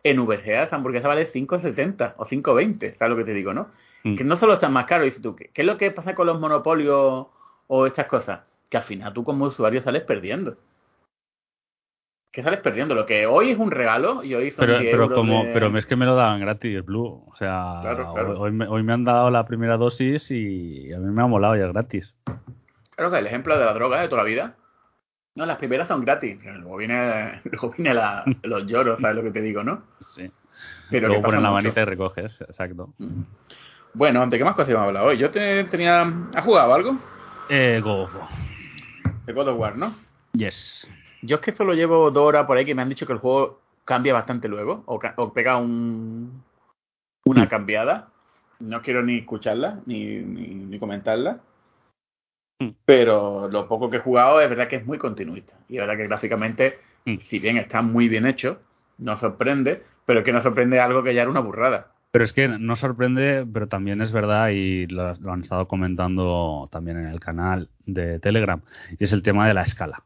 en 0.03 0.19
Uber 0.19 0.41
Eats 0.45 0.69
esa 0.69 0.77
hamburguesa 0.77 1.09
vale 1.09 1.31
5,70 1.33 2.15
o 2.17 2.27
5,20, 2.27 2.97
¿sabes 2.97 3.11
lo 3.11 3.17
que 3.17 3.25
te 3.25 3.35
digo, 3.35 3.53
no? 3.53 3.69
Mm. 4.03 4.17
Que 4.17 4.25
no 4.25 4.37
solo 4.37 4.55
están 4.55 4.73
más 4.73 4.87
caros, 4.87 5.05
dices 5.05 5.23
tú, 5.23 5.37
¿qué, 5.37 5.51
qué 5.53 5.61
es 5.61 5.67
lo 5.67 5.77
que 5.77 5.91
pasa 5.91 6.15
con 6.15 6.27
los 6.27 6.41
monopolios 6.41 7.27
o 7.73 7.87
estas 7.87 8.07
cosas? 8.07 8.41
Que 8.69 8.77
al 8.79 8.83
final 8.83 9.13
tú 9.13 9.23
como 9.25 9.45
usuario 9.47 9.81
sales 9.81 10.03
perdiendo. 10.03 10.57
Que 12.33 12.43
sales 12.43 12.61
perdiendo. 12.61 12.95
Lo 12.95 13.07
que 13.07 13.27
hoy 13.27 13.51
es 13.51 13.59
un 13.59 13.71
regalo 13.71 14.23
y 14.23 14.35
hoy 14.35 14.51
son 14.51 14.67
Pero, 14.67 14.79
10 14.79 14.91
pero 14.93 15.03
euros 15.05 15.17
como, 15.19 15.45
de- 15.45 15.53
pero 15.53 15.77
es 15.79 15.87
que 15.87 15.97
me 15.97 16.07
lo 16.07 16.15
daban 16.15 16.41
gratis, 16.41 16.85
Blue. 16.85 17.25
O 17.27 17.35
sea, 17.37 17.79
Claro, 17.83 18.13
claro. 18.13 18.41
Hoy, 18.41 18.53
me, 18.53 18.67
hoy 18.69 18.83
me 18.83 18.93
han 18.93 19.05
dado 19.05 19.31
la 19.31 19.45
primera 19.47 19.77
dosis 19.77 20.31
y 20.31 20.93
a 20.93 20.99
mí 20.99 21.13
me 21.13 21.23
ha 21.23 21.27
molado 21.27 21.57
ya 21.57 21.67
gratis. 21.67 22.13
Claro 22.95 23.11
que 23.11 23.19
el 23.19 23.27
ejemplo 23.27 23.57
de 23.59 23.65
la 23.65 23.73
droga 23.75 24.01
de 24.01 24.09
toda 24.09 24.23
la 24.23 24.29
vida. 24.29 24.55
No, 25.37 25.47
las 25.47 25.59
primeras 25.59 25.89
son 25.89 26.05
gratis. 26.05 26.39
Luego 26.45 26.77
viene, 26.77 27.41
luego 27.51 27.71
viene 27.77 27.95
la- 27.95 28.25
los 28.43 28.67
lloros, 28.67 29.01
¿sabes 29.01 29.17
lo 29.17 29.23
que 29.23 29.31
te 29.33 29.41
digo, 29.43 29.63
no? 29.65 29.83
Sí. 30.09 30.31
Pero 30.91 31.07
Luego 31.09 31.23
ponen 31.23 31.43
la 31.43 31.51
mucho. 31.51 31.63
manita 31.63 31.83
y 31.83 31.85
recoges, 31.85 32.41
exacto. 32.43 32.93
Bueno, 33.95 34.27
¿de 34.29 34.39
qué 34.39 34.45
más 34.45 34.55
cosas 34.55 34.71
hemos 34.71 34.87
hablado 34.87 35.07
hoy? 35.07 35.19
Yo 35.19 35.31
te, 35.31 35.65
tenía... 35.65 36.03
¿Has 36.35 36.45
jugado 36.45 36.75
algo? 36.75 36.97
Eh, 37.51 37.81
God 37.83 38.03
of 38.05 38.15
War. 38.15 38.29
De 39.27 39.33
God 39.33 39.49
of 39.49 39.59
War, 39.59 39.77
¿no? 39.77 39.95
Yes. 40.33 40.87
Yo 41.23 41.37
es 41.37 41.43
que 41.43 41.53
solo 41.53 41.75
llevo 41.75 42.11
dos 42.11 42.25
horas 42.27 42.47
por 42.47 42.57
ahí 42.57 42.65
que 42.65 42.75
me 42.75 42.83
han 42.83 42.89
dicho 42.89 43.07
que 43.07 43.13
el 43.13 43.19
juego 43.19 43.61
cambia 43.85 44.13
bastante 44.13 44.47
luego, 44.49 44.85
o 44.87 45.33
pega 45.33 45.57
un, 45.57 46.43
una 47.27 47.45
Mm. 47.45 47.49
cambiada. 47.49 48.09
No 48.61 48.83
quiero 48.83 49.03
ni 49.03 49.19
escucharla, 49.19 49.81
ni, 49.87 50.19
ni, 50.19 50.47
ni 50.55 50.79
comentarla. 50.79 51.41
Mm. 52.61 52.69
Pero 52.85 53.49
lo 53.49 53.67
poco 53.67 53.91
que 53.91 53.97
he 53.97 54.01
jugado 54.01 54.41
es 54.41 54.49
verdad 54.49 54.69
que 54.69 54.77
es 54.77 54.87
muy 54.87 54.99
continuista. 54.99 55.57
Y 55.69 55.77
es 55.77 55.81
verdad 55.81 55.97
que 55.97 56.07
gráficamente, 56.07 56.79
Mm. 57.07 57.17
si 57.29 57.39
bien 57.39 57.57
está 57.57 57.83
muy 57.83 58.09
bien 58.09 58.27
hecho, 58.27 58.61
no 58.99 59.19
sorprende, 59.19 59.83
pero 60.07 60.23
que 60.23 60.33
no 60.33 60.43
sorprende 60.43 60.79
algo 60.79 61.03
que 61.03 61.15
ya 61.15 61.23
era 61.23 61.31
una 61.31 61.41
burrada. 61.41 61.93
Pero 62.13 62.25
es 62.25 62.33
que 62.33 62.49
no 62.49 62.75
sorprende, 62.77 63.47
pero 63.53 63.69
también 63.69 64.01
es 64.01 64.11
verdad, 64.13 64.49
y 64.49 64.87
lo, 64.89 65.15
lo 65.15 65.33
han 65.33 65.43
estado 65.43 65.69
comentando 65.69 66.69
también 66.73 66.99
en 66.99 67.07
el 67.07 67.21
canal 67.21 67.69
de 67.87 68.19
Telegram, 68.19 68.61
y 68.99 69.05
es 69.05 69.13
el 69.13 69.23
tema 69.23 69.47
de 69.47 69.55
la 69.55 69.63
escala. 69.63 70.03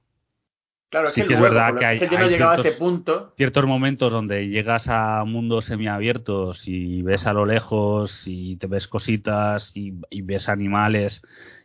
Claro, 0.91 1.09
es 1.09 1.15
Sí 1.15 1.23
que, 1.23 1.29
que 1.29 1.35
es 1.35 1.41
luego, 1.41 1.55
verdad 1.55 1.79
que 1.79 1.85
hay- 1.87 1.99
yo 1.99 2.07
no 2.11 2.19
he 2.19 2.23
hay 2.25 2.29
llegado 2.31 2.53
a 2.53 2.55
ciertos- 2.57 2.73
ese 2.73 2.79
punto. 2.79 3.33
Ciertos 3.37 3.67
momentos 3.67 4.13
donde 4.13 4.49
llegas 4.49 4.87
a 4.89 5.25
mundos 5.25 5.65
semiabiertos 5.65 6.69
y 6.69 7.03
ves 7.03 7.27
a 7.27 7.33
lo 7.33 7.47
lejos 7.47 8.25
y 8.27 8.57
te 8.57 8.67
ves 8.69 8.87
cositas 8.87 9.73
y, 9.75 9.95
y 10.11 10.23
ves 10.23 10.49
animales 10.49 11.23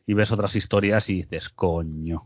y 0.07 0.13
ves 0.15 0.31
otras 0.31 0.55
historias 0.55 1.09
y 1.09 1.15
dices, 1.23 1.49
coño. 1.49 2.23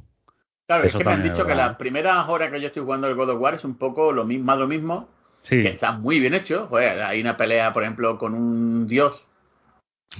Claro, 0.65 0.85
es 0.85 0.95
que 0.95 1.03
me 1.03 1.11
han 1.11 1.23
es 1.25 1.31
dicho 1.31 1.45
que 1.45 1.55
las 1.55 1.75
primeras 1.75 2.29
horas 2.29 2.49
que 2.51 2.61
yo 2.61 2.67
estoy 2.67 2.83
jugando 2.83 3.07
el 3.07 3.15
God 3.15 3.31
of 3.31 3.41
War 3.41 3.55
es 3.55 3.65
un 3.65 3.75
poco 3.75 4.13
lo 4.13 4.23
mismo, 4.23 4.45
más 4.45 4.57
lo 4.59 4.67
mismo, 4.67 5.09
Sí, 5.43 5.61
que 5.61 5.67
está 5.69 5.91
muy 5.93 6.19
bien 6.19 6.33
hecho. 6.33 6.69
Hay 6.75 7.21
una 7.21 7.37
pelea, 7.37 7.73
por 7.73 7.83
ejemplo, 7.83 8.17
con 8.17 8.33
un 8.33 8.87
dios, 8.87 9.29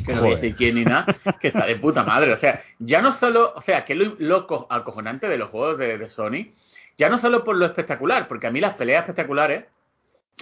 que 0.06 0.14
no 0.14 0.22
voy 0.22 0.32
a 0.32 0.36
Joder. 0.36 0.42
decir 0.42 0.56
quién 0.56 0.76
ni 0.76 0.84
nada, 0.86 1.06
que 1.40 1.48
está 1.50 1.66
de 1.66 1.76
puta 1.78 2.04
madre. 2.04 2.34
O 2.34 2.38
sea, 2.38 2.62
ya 2.80 3.02
no 3.02 3.14
solo, 3.18 3.54
o 3.56 3.62
sea, 3.62 3.86
que 3.86 3.94
es 3.94 4.00
lo, 4.00 4.16
lo 4.20 4.48
co- 4.48 4.68
acojonante 4.70 5.28
de 5.30 5.38
los 5.38 5.50
juegos 5.50 5.78
de, 5.78 5.98
de 5.98 6.10
Sony, 6.10 6.54
ya 6.98 7.10
no 7.10 7.18
solo 7.18 7.44
por 7.44 7.56
lo 7.56 7.66
espectacular, 7.66 8.28
porque 8.28 8.48
a 8.48 8.52
mí 8.52 8.60
las 8.60 8.76
peleas 8.76 9.02
espectaculares 9.02 9.66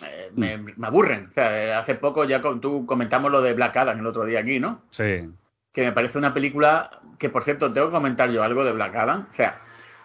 eh, 0.03 0.31
me, 0.35 0.57
Mm. 0.57 0.73
me 0.77 0.87
aburren. 0.87 1.27
O 1.27 1.31
sea, 1.31 1.79
hace 1.79 1.95
poco 1.95 2.23
ya 2.25 2.41
con, 2.41 2.59
tú 2.61 2.85
comentamos 2.85 3.31
lo 3.31 3.41
de 3.41 3.53
Black 3.53 3.75
Adam 3.77 3.99
el 3.99 4.05
otro 4.07 4.25
día 4.25 4.39
aquí, 4.39 4.59
¿no? 4.59 4.81
sí. 4.91 5.29
que 5.73 5.83
me 5.83 5.91
parece 5.93 6.17
una 6.17 6.33
película 6.33 6.99
que, 7.19 7.29
por 7.29 7.43
cierto, 7.43 7.71
tengo 7.71 7.87
que 7.87 7.93
comentar 7.93 8.29
yo 8.31 8.41
algo 8.43 8.63
de 8.65 8.71
Black 8.73 8.95
Adam. 8.95 9.27
O 9.31 9.35
sea, 9.35 9.61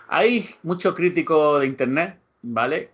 hay 0.09 0.55
mucho 0.63 0.95
crítico 0.95 1.59
de 1.59 1.67
Internet, 1.67 2.19
¿vale? 2.43 2.91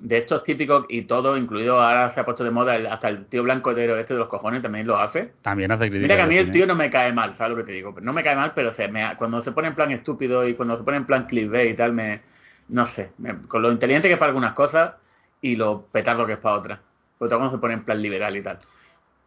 De 0.00 0.18
estos 0.18 0.44
típicos 0.44 0.84
y 0.88 1.02
todo, 1.02 1.36
incluido 1.36 1.80
ahora 1.80 2.12
se 2.12 2.20
ha 2.20 2.24
puesto 2.24 2.44
de 2.44 2.50
moda 2.50 2.76
el- 2.76 2.86
hasta 2.86 3.08
el 3.08 3.26
tío 3.26 3.42
blanco 3.42 3.74
de 3.74 4.00
este 4.00 4.14
de 4.14 4.20
los 4.20 4.28
cojones 4.28 4.62
también 4.62 4.86
lo 4.86 4.96
hace. 4.96 5.32
También 5.42 5.72
hace 5.72 5.88
crítica. 5.88 6.02
Mira 6.02 6.16
que 6.16 6.22
a 6.22 6.26
mí 6.26 6.36
el 6.36 6.50
tío 6.52 6.66
no 6.66 6.74
me 6.74 6.90
cae 6.90 7.12
mal, 7.12 7.34
¿sabes 7.36 7.50
lo 7.50 7.56
que 7.56 7.64
te 7.64 7.72
digo? 7.72 7.94
No 8.02 8.12
me 8.12 8.22
cae 8.22 8.36
mal, 8.36 8.52
pero 8.54 8.72
se 8.74 8.88
me, 8.88 9.04
cuando 9.16 9.42
se 9.42 9.52
pone 9.52 9.68
en 9.68 9.74
plan 9.74 9.90
estúpido 9.90 10.46
y 10.46 10.54
cuando 10.54 10.76
se 10.76 10.84
pone 10.84 10.98
en 10.98 11.06
plan 11.06 11.26
clickbait 11.26 11.70
y 11.70 11.74
tal, 11.74 11.92
me, 11.92 12.22
no 12.68 12.86
sé, 12.86 13.12
me- 13.18 13.46
con 13.48 13.62
lo 13.62 13.72
inteligente 13.72 14.08
que 14.08 14.14
es 14.14 14.18
para 14.18 14.28
algunas 14.30 14.52
cosas 14.54 14.94
y 15.40 15.56
lo 15.56 15.82
petardo 15.86 16.26
que 16.26 16.34
es 16.34 16.38
para 16.38 16.56
otras. 16.56 16.80
Sobre 17.18 17.30
todo 17.30 17.38
cuando 17.38 17.56
se 17.56 17.60
pone 17.60 17.74
en 17.74 17.84
plan 17.84 18.02
liberal 18.02 18.36
y 18.36 18.42
tal. 18.42 18.60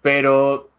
Pero, 0.02 0.70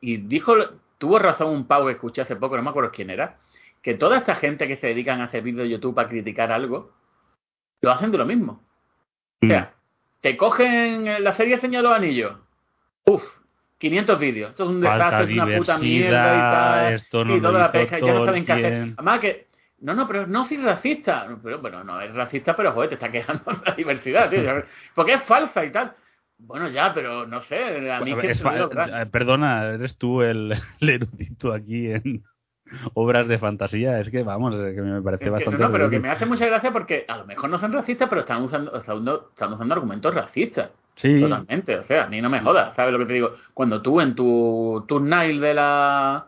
y 0.00 0.16
dijo, 0.18 0.54
tuvo 0.98 1.18
razón 1.18 1.50
un 1.50 1.66
pavo 1.66 1.86
que 1.86 1.92
escuché 1.92 2.22
hace 2.22 2.36
poco, 2.36 2.56
no 2.56 2.62
me 2.62 2.70
acuerdo 2.70 2.90
quién 2.92 3.10
era, 3.10 3.38
que 3.82 3.94
toda 3.94 4.18
esta 4.18 4.34
gente 4.36 4.68
que 4.68 4.76
se 4.76 4.86
dedican 4.88 5.20
a 5.20 5.24
hacer 5.24 5.42
vídeos 5.42 5.64
de 5.64 5.70
YouTube 5.70 5.94
para 5.94 6.08
criticar 6.08 6.50
algo, 6.52 6.92
lo 7.80 7.90
hacen 7.90 8.10
de 8.12 8.18
lo 8.18 8.24
mismo. 8.26 8.62
O 9.42 9.46
Mm. 9.46 9.48
sea, 9.48 9.72
te 10.20 10.36
cogen 10.36 11.04
la 11.24 11.36
serie 11.36 11.58
Señor 11.60 11.82
los 11.82 11.92
Anillos. 11.94 12.34
Uf, 13.04 13.24
500 13.78 14.18
vídeos. 14.18 14.50
Esto 14.50 14.64
es 14.64 14.68
un 14.70 14.80
desastre, 14.80 15.24
es 15.24 15.30
una 15.42 15.56
puta 15.58 15.78
mierda 15.78 16.36
y 16.36 16.38
tal. 16.38 16.92
esto 16.94 17.24
no 17.24 17.36
y 17.36 17.40
toda 17.40 17.58
la 17.58 17.72
pesca, 17.72 17.98
ya 17.98 18.12
no 18.14 18.24
saben 18.24 18.44
qué 18.44 18.52
hacer. 18.52 18.74
Además 18.96 19.18
que, 19.18 19.48
no, 19.80 19.94
no, 19.94 20.06
pero 20.06 20.26
no 20.28 20.44
soy 20.44 20.58
racista. 20.58 21.26
Pero 21.42 21.58
bueno, 21.60 21.82
no 21.82 22.00
es 22.00 22.14
racista, 22.14 22.54
pero 22.56 22.72
joder, 22.72 22.90
te 22.90 22.94
está 22.94 23.10
quejando 23.10 23.42
de 23.50 23.58
la 23.66 23.74
diversidad, 23.74 24.30
tío. 24.30 24.40
Porque 24.94 25.14
es 25.14 25.22
falsa 25.24 25.64
y 25.64 25.70
tal. 25.72 25.94
Bueno, 26.38 26.68
ya, 26.68 26.92
pero 26.94 27.26
no 27.26 27.40
sé, 27.42 27.90
a 27.90 28.00
mí 28.00 28.12
es 28.22 28.38
se 28.38 28.44
me 28.44 28.50
fa- 28.50 28.54
dio 28.56 28.68
verdad. 28.68 29.02
eh, 29.02 29.06
perdona, 29.06 29.64
eres 29.74 29.96
tú 29.96 30.22
el, 30.22 30.52
el 30.80 30.88
erudito 30.88 31.52
aquí 31.52 31.90
en 31.90 32.24
obras 32.94 33.26
de 33.28 33.38
fantasía. 33.38 34.00
Es 34.00 34.10
que 34.10 34.22
vamos, 34.22 34.54
eh, 34.54 34.72
que 34.74 34.80
me 34.82 35.00
parece 35.02 35.24
Es 35.24 35.26
que, 35.26 35.30
no, 35.30 35.36
bastante. 35.36 35.58
no, 35.62 35.72
pero 35.72 35.90
que 35.90 36.00
me 36.00 36.08
hace 36.10 36.26
mucha 36.26 36.46
gracia 36.46 36.72
porque 36.72 37.04
a 37.08 37.16
lo 37.18 37.26
mejor 37.26 37.50
no 37.50 37.58
son 37.58 37.72
racistas, 37.72 38.08
pero 38.08 38.22
están 38.22 38.42
usando, 38.42 38.76
están 38.76 39.52
usando, 39.52 39.74
argumentos 39.74 40.14
racistas. 40.14 40.70
Sí, 40.94 41.20
Totalmente, 41.20 41.78
o 41.78 41.84
sea, 41.84 42.04
a 42.04 42.06
mí 42.08 42.20
no 42.20 42.28
me 42.28 42.40
jodas, 42.40 42.76
¿sabes 42.76 42.92
lo 42.92 42.98
que 42.98 43.06
te 43.06 43.14
digo? 43.14 43.34
Cuando 43.54 43.80
tú 43.80 44.00
en 44.00 44.14
tu 44.14 44.84
thumbnail 44.86 45.40
de 45.40 45.54
la 45.54 46.26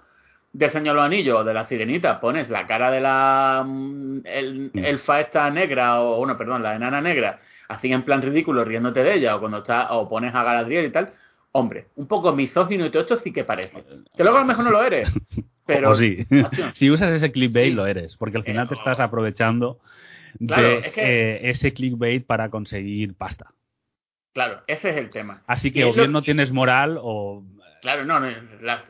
del 0.54 0.70
Señor 0.70 0.94
los 0.94 1.04
Anillos 1.04 1.40
o 1.40 1.44
de 1.44 1.52
la 1.52 1.66
Sirenita 1.66 2.20
pones 2.20 2.48
la 2.48 2.66
cara 2.66 2.90
de 2.90 3.00
la 3.00 3.62
mm, 3.66 4.20
el, 4.24 4.70
Mm. 4.72 4.78
elfa 4.84 5.20
esta 5.20 5.50
negra 5.50 6.00
o 6.00 6.16
bueno, 6.18 6.36
perdón, 6.38 6.62
la 6.62 6.76
enana 6.76 7.00
negra, 7.02 7.40
así 7.68 7.92
en 7.92 8.02
plan 8.04 8.22
ridículo 8.22 8.64
riéndote 8.64 9.02
de 9.02 9.14
ella 9.14 9.36
o 9.36 9.40
cuando 9.40 9.58
está 9.58 9.92
o 9.92 10.08
pones 10.08 10.34
a 10.34 10.42
Galadriel 10.44 10.86
y 10.86 10.90
tal, 10.90 11.12
hombre, 11.52 11.88
un 11.96 12.06
poco 12.06 12.32
misógino 12.32 12.86
y 12.86 12.90
todo 12.90 13.02
esto 13.02 13.16
sí 13.16 13.32
que 13.32 13.44
parece. 13.44 13.84
Que 14.16 14.22
luego 14.22 14.38
a 14.38 14.40
lo 14.42 14.46
mejor 14.46 14.64
no 14.64 14.70
lo 14.70 14.82
eres, 14.82 15.08
pero 15.66 15.96
sí. 15.96 16.26
si 16.74 16.90
usas 16.90 17.12
ese 17.12 17.32
clickbait, 17.32 17.70
Sí. 17.70 17.74
lo 17.74 17.86
eres, 17.86 18.16
porque 18.16 18.36
al 18.38 18.44
final 18.44 18.66
te 18.68 18.74
Pero- 18.74 18.80
estás 18.80 19.00
aprovechando 19.00 19.78
Claro, 20.46 20.68
de 20.68 20.78
es 20.78 20.88
que- 20.90 21.02
eh, 21.02 21.50
ese 21.50 21.72
clickbait 21.72 22.24
para 22.26 22.50
conseguir 22.50 23.14
pasta. 23.14 23.52
claro, 24.32 24.62
ese 24.66 24.90
es 24.90 24.96
el 24.96 25.10
tema. 25.10 25.42
Así 25.46 25.70
que 25.70 25.84
o 25.84 25.92
bien 25.92 26.10
no 26.12 26.22
tienes 26.22 26.50
moral 26.52 26.98
o. 27.00 27.44
Claro, 27.82 28.04
no, 28.06 28.18
no, 28.18 28.28
la- 28.62 28.82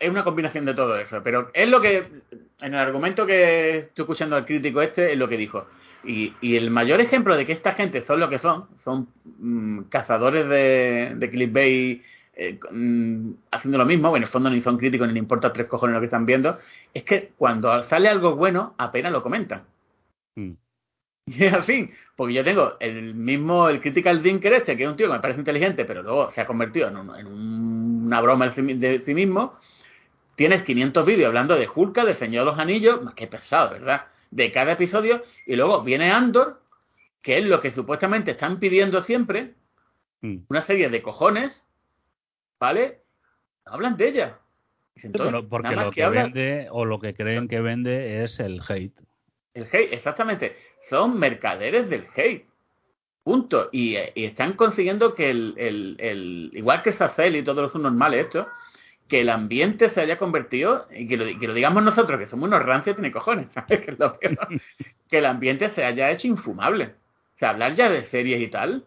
es 0.00 0.08
una 0.08 0.24
combinación 0.24 0.64
de 0.64 0.72
todo 0.74 0.96
eso, 0.98 1.22
pero 1.22 1.50
es 1.54 1.68
lo 1.68 1.80
que, 1.82 1.98
en 1.98 2.74
el 2.74 2.80
argumento 2.80 3.26
que 3.26 3.76
estoy 3.78 4.02
escuchando 4.04 4.36
al 4.36 4.46
crítico 4.46 4.80
este, 4.82 5.12
es 5.12 5.18
lo 5.18 5.28
que 5.28 5.36
dijo. 5.36 5.66
Y, 6.04 6.32
y 6.40 6.56
el 6.56 6.70
mayor 6.70 7.00
ejemplo 7.00 7.36
de 7.36 7.44
que 7.44 7.52
esta 7.52 7.74
gente 7.74 8.02
son 8.06 8.20
lo 8.20 8.30
que 8.30 8.38
son, 8.38 8.66
son 8.84 9.08
mm, 9.38 9.82
cazadores 9.90 10.48
de, 10.48 11.12
de 11.16 11.30
clickbait 11.30 12.02
eh, 12.38 12.58
mm, 12.70 13.30
haciendo 13.50 13.78
lo 13.78 13.84
mismo, 13.84 14.08
bueno, 14.10 14.24
en 14.24 14.28
el 14.28 14.32
fondo 14.32 14.48
ni 14.48 14.60
son 14.60 14.78
críticos 14.78 15.06
ni 15.08 15.14
les 15.14 15.22
importa 15.22 15.52
tres 15.52 15.66
cojones 15.66 15.94
lo 15.94 16.00
que 16.00 16.06
están 16.06 16.24
viendo, 16.24 16.58
es 16.94 17.02
que 17.04 17.32
cuando 17.36 17.82
sale 17.88 18.08
algo 18.08 18.36
bueno, 18.36 18.74
apenas 18.78 19.12
lo 19.12 19.22
comentan. 19.22 19.64
Mm. 20.36 20.52
Y 21.26 21.44
es 21.44 21.52
así, 21.52 21.90
porque 22.16 22.32
yo 22.32 22.42
tengo 22.42 22.76
el 22.80 23.14
mismo, 23.14 23.68
el 23.68 23.82
critical 23.82 24.22
thinker 24.22 24.52
este, 24.54 24.76
que 24.78 24.84
es 24.84 24.88
un 24.88 24.96
tío 24.96 25.08
que 25.08 25.12
me 25.12 25.20
parece 25.20 25.40
inteligente, 25.40 25.84
pero 25.84 26.02
luego 26.02 26.30
se 26.30 26.40
ha 26.40 26.46
convertido 26.46 26.88
en, 26.88 26.96
un- 26.96 27.14
en 27.16 27.26
un- 27.26 28.02
una 28.06 28.20
broma 28.22 28.48
de 28.48 28.54
sí 28.54 28.62
mi- 28.62 28.74
de 28.74 29.00
sí 29.00 29.12
mismo. 29.12 29.52
Tienes 30.36 30.62
500 30.62 31.04
vídeos 31.04 31.26
hablando 31.28 31.54
de 31.56 31.68
Hulka, 31.72 32.06
del 32.06 32.16
Señor 32.16 32.44
de 32.46 32.50
los 32.52 32.58
Anillos, 32.60 33.02
más 33.02 33.12
que 33.14 33.26
pesado, 33.26 33.70
¿verdad? 33.72 34.06
De 34.30 34.50
cada 34.52 34.72
episodio, 34.72 35.22
y 35.44 35.56
luego 35.56 35.82
viene 35.82 36.12
Andor, 36.12 36.62
que 37.20 37.36
es 37.38 37.44
lo 37.44 37.60
que 37.60 37.72
supuestamente 37.72 38.30
están 38.30 38.58
pidiendo 38.58 39.02
siempre, 39.02 39.52
Mm. 40.22 40.38
una 40.48 40.64
serie 40.64 40.88
de 40.88 41.02
cojones, 41.02 41.64
¿vale? 42.58 43.00
No 43.66 43.72
hablan 43.72 43.96
de 43.96 44.08
ella. 44.08 44.38
Dicen, 44.94 45.12
Pero 45.12 45.30
"Toy, 45.30 45.46
porque 45.48 45.76
lo 45.76 45.90
que 45.90 46.02
hablan- 46.04 46.32
vende 46.32 46.68
o 46.70 46.84
lo 46.84 46.98
que 46.98 47.14
creen 47.14 47.48
que 47.48 47.60
vende 47.60 48.24
es 48.24 48.40
el 48.40 48.60
hate. 48.66 48.98
El 49.54 49.64
hate, 49.64 49.92
exactamente. 49.92 50.56
Son 50.90 51.18
mercaderes 51.18 51.88
del 51.90 52.06
hate. 52.16 52.46
Punto. 53.22 53.68
Y, 53.72 53.96
eh, 53.96 54.12
y 54.14 54.24
están 54.24 54.54
consiguiendo 54.54 55.14
que 55.14 55.30
el, 55.30 55.54
el, 55.58 55.96
el- 56.00 56.50
igual 56.54 56.82
que 56.82 56.92
Sacel 56.92 57.36
y 57.36 57.42
todos 57.42 57.62
los 57.72 57.82
normales 57.82 58.24
estos, 58.26 58.46
que 59.06 59.20
el 59.20 59.30
ambiente 59.30 59.90
se 59.90 60.00
haya 60.00 60.18
convertido, 60.18 60.86
y 60.94 61.06
que 61.08 61.16
lo, 61.16 61.24
que 61.38 61.46
lo 61.46 61.54
digamos 61.54 61.82
nosotros, 61.82 62.18
que 62.18 62.26
somos 62.28 62.48
unos 62.48 62.62
rancios, 62.62 62.96
tiene 62.96 63.12
cojones, 63.12 63.46
¿sabes? 63.54 63.80
Que, 63.80 63.90
es 63.92 63.98
lo 63.98 64.18
peor. 64.18 64.38
que 65.10 65.18
el 65.18 65.26
ambiente 65.26 65.70
se 65.70 65.84
haya 65.84 66.10
hecho 66.10 66.26
infumable. 66.26 66.94
O 67.36 67.38
sea, 67.38 67.50
hablar 67.50 67.74
ya 67.74 67.88
de 67.90 68.04
series 68.08 68.40
y 68.42 68.48
tal, 68.48 68.84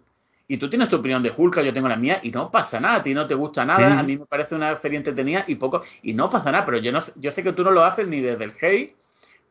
y 0.54 0.58
tú 0.58 0.70
tienes 0.70 0.90
tu 0.90 0.98
opinión 0.98 1.24
de 1.24 1.32
Hulk, 1.36 1.62
yo 1.64 1.72
tengo 1.74 1.88
la 1.88 1.96
mía, 1.96 2.20
y 2.24 2.30
no 2.30 2.52
pasa 2.52 2.80
nada, 2.82 2.96
a 2.98 3.04
ti 3.04 3.14
no 3.14 3.26
te 3.26 3.36
gusta 3.36 3.64
nada, 3.64 3.90
Sí. 3.94 3.98
a 4.00 4.04
mí 4.04 4.18
me 4.18 4.26
parece 4.26 4.54
una 4.54 4.78
serie 4.82 4.98
entretenida 4.98 5.46
y 5.48 5.56
poco, 5.56 5.82
y 6.04 6.14
no 6.14 6.30
pasa 6.30 6.52
nada, 6.52 6.66
pero 6.66 6.78
yo 6.80 6.92
no 6.92 7.00
sé- 7.00 7.14
yo 7.16 7.32
sé 7.32 7.42
que 7.42 7.54
tú 7.54 7.64
no 7.64 7.72
lo 7.72 7.86
haces 7.86 8.06
ni 8.06 8.20
desde 8.20 8.44
el 8.44 8.54
hate, 8.62 8.96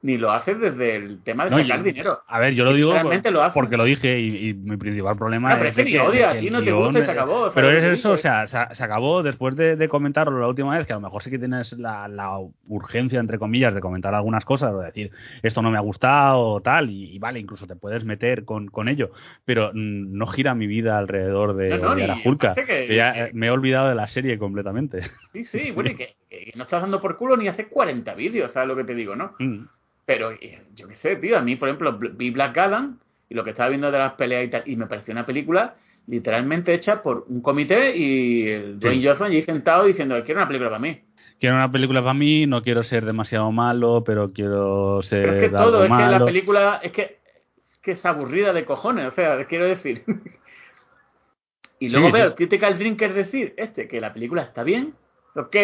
ni 0.02 0.16
lo 0.16 0.30
haces 0.30 0.58
desde 0.58 0.96
el 0.96 1.22
tema 1.22 1.44
de 1.44 1.50
No, 1.50 1.58
sacar 1.58 1.78
yo- 1.78 1.84
dinero. 1.84 2.20
A 2.26 2.38
ver, 2.40 2.54
yo 2.54 2.64
lo 2.64 2.72
digo 2.72 2.90
por- 3.02 3.32
lo 3.32 3.52
porque 3.52 3.76
lo 3.76 3.84
dije 3.84 4.18
y, 4.18 4.48
y 4.48 4.54
mi 4.54 4.78
principal 4.78 5.14
problema 5.16 5.50
No, 5.50 5.56
pero 5.58 5.68
es 5.68 5.74
que 5.74 5.84
ni 5.84 5.96
odia, 5.98 6.30
a 6.30 6.38
ti 6.38 6.48
no 6.48 6.62
te 6.62 6.72
gusta 6.72 7.00
y 7.00 7.04
se 7.04 7.10
acabó, 7.10 7.38
¿sabes 7.40 7.52
Pero 7.54 7.70
es 7.70 7.84
eso, 7.98 8.12
o 8.12 8.16
sea, 8.16 8.46
se, 8.46 8.56
se 8.74 8.82
acabó 8.82 9.22
después 9.22 9.56
de, 9.56 9.76
de 9.76 9.88
comentarlo 9.90 10.40
la 10.40 10.48
última 10.48 10.76
vez, 10.76 10.86
que 10.86 10.94
a 10.94 10.96
lo 10.96 11.02
mejor 11.02 11.22
sí 11.22 11.28
que 11.30 11.38
tienes 11.38 11.72
la, 11.74 12.08
la 12.08 12.38
urgencia, 12.66 13.20
entre 13.20 13.38
comillas, 13.38 13.74
de 13.74 13.80
comentar 13.82 14.14
algunas 14.14 14.44
cosas 14.46 14.72
o 14.72 14.78
de 14.80 14.86
decir 14.86 15.10
esto 15.42 15.60
no 15.60 15.70
me 15.70 15.76
ha 15.76 15.82
gustado 15.82 16.40
o 16.40 16.60
tal, 16.62 16.88
y, 16.88 17.14
y 17.14 17.18
vale, 17.18 17.38
incluso 17.38 17.66
te 17.66 17.76
puedes 17.76 18.04
meter 18.04 18.46
con, 18.46 18.68
con 18.68 18.88
ello, 18.88 19.10
pero 19.44 19.70
mm, 19.74 20.16
no 20.16 20.26
gira 20.26 20.54
mi 20.54 20.66
vida 20.66 20.96
alrededor 20.96 21.54
de 21.56 21.70
No, 21.70 21.76
no, 21.76 21.90
odiar 21.92 22.10
a 22.12 22.14
ni- 22.14 22.22
Hulka. 22.24 22.52
aparte 22.52 22.64
que- 22.88 22.94
ya, 22.94 23.26
eh, 23.26 23.30
me 23.34 23.48
he 23.48 23.50
olvidado 23.50 23.90
de 23.90 23.94
la 23.96 24.08
serie 24.08 24.38
completamente. 24.38 25.02
Sí, 25.34 25.44
sí, 25.44 25.70
bueno, 25.72 25.90
y 25.90 25.94
que, 25.96 26.16
que 26.30 26.52
no 26.56 26.64
estás 26.64 26.80
dando 26.80 27.00
por 27.02 27.16
culo 27.18 27.36
ni 27.36 27.48
hace 27.48 27.68
40 27.68 28.14
vídeos, 28.14 28.50
¿sabes 28.52 28.68
lo 28.68 28.76
que 28.76 28.84
te 28.84 28.94
digo, 28.94 29.14
no? 29.14 29.34
Mm. 29.40 29.66
Pero 30.10 30.32
eh, 30.32 30.60
yo 30.74 30.88
qué 30.88 30.96
sé, 30.96 31.14
tío, 31.14 31.38
a 31.38 31.40
mí, 31.40 31.54
por 31.54 31.68
ejemplo, 31.68 31.96
vi 31.96 32.30
Black 32.30 32.58
Adam 32.58 32.98
y 33.28 33.34
lo 33.36 33.44
que 33.44 33.50
estaba 33.50 33.68
viendo 33.68 33.92
de 33.92 33.98
las 33.98 34.14
peleas 34.14 34.44
y 34.44 34.48
tal, 34.48 34.62
y 34.66 34.74
me 34.74 34.88
pareció 34.88 35.12
una 35.12 35.24
película 35.24 35.76
literalmente 36.08 36.74
hecha 36.74 37.00
por 37.00 37.26
un 37.28 37.40
comité 37.40 37.96
y 37.96 38.48
el 38.48 38.80
Dwayne 38.80 39.02
Sí. 39.02 39.06
Johnson 39.06 39.26
allí 39.28 39.42
sentado 39.42 39.84
diciendo, 39.84 40.20
quiero 40.24 40.40
una 40.40 40.48
película 40.48 40.68
para 40.70 40.80
mí. 40.80 41.00
Quiero 41.38 41.54
una 41.54 41.70
película 41.70 42.00
para 42.00 42.14
mí, 42.14 42.44
no 42.48 42.64
quiero 42.64 42.82
ser 42.82 43.04
demasiado 43.04 43.52
malo, 43.52 44.02
pero 44.04 44.32
quiero 44.32 45.00
ser 45.02 45.22
Pero 45.22 45.34
es 45.36 45.42
que 45.42 45.48
todo, 45.50 45.84
es 45.84 45.90
que 45.90 46.06
la 46.06 46.24
película 46.24 46.80
es 46.82 46.90
que, 46.90 47.20
es 47.62 47.78
que 47.80 47.92
es 47.92 48.04
aburrida 48.04 48.52
de 48.52 48.64
cojones, 48.64 49.06
o 49.06 49.12
sea, 49.12 49.44
quiero 49.44 49.68
decir. 49.68 50.02
y 51.78 51.88
luego 51.88 52.08
Sí, 52.08 52.12
veo 52.12 52.24
sí. 52.24 52.28
el 52.30 52.34
Critical 52.34 52.78
Drinker 52.80 53.14
decir, 53.14 53.54
este, 53.56 53.86
que 53.86 54.00
la 54.00 54.12
película 54.12 54.42
está 54.42 54.64
bien, 54.64 54.94
ok. 55.36 55.56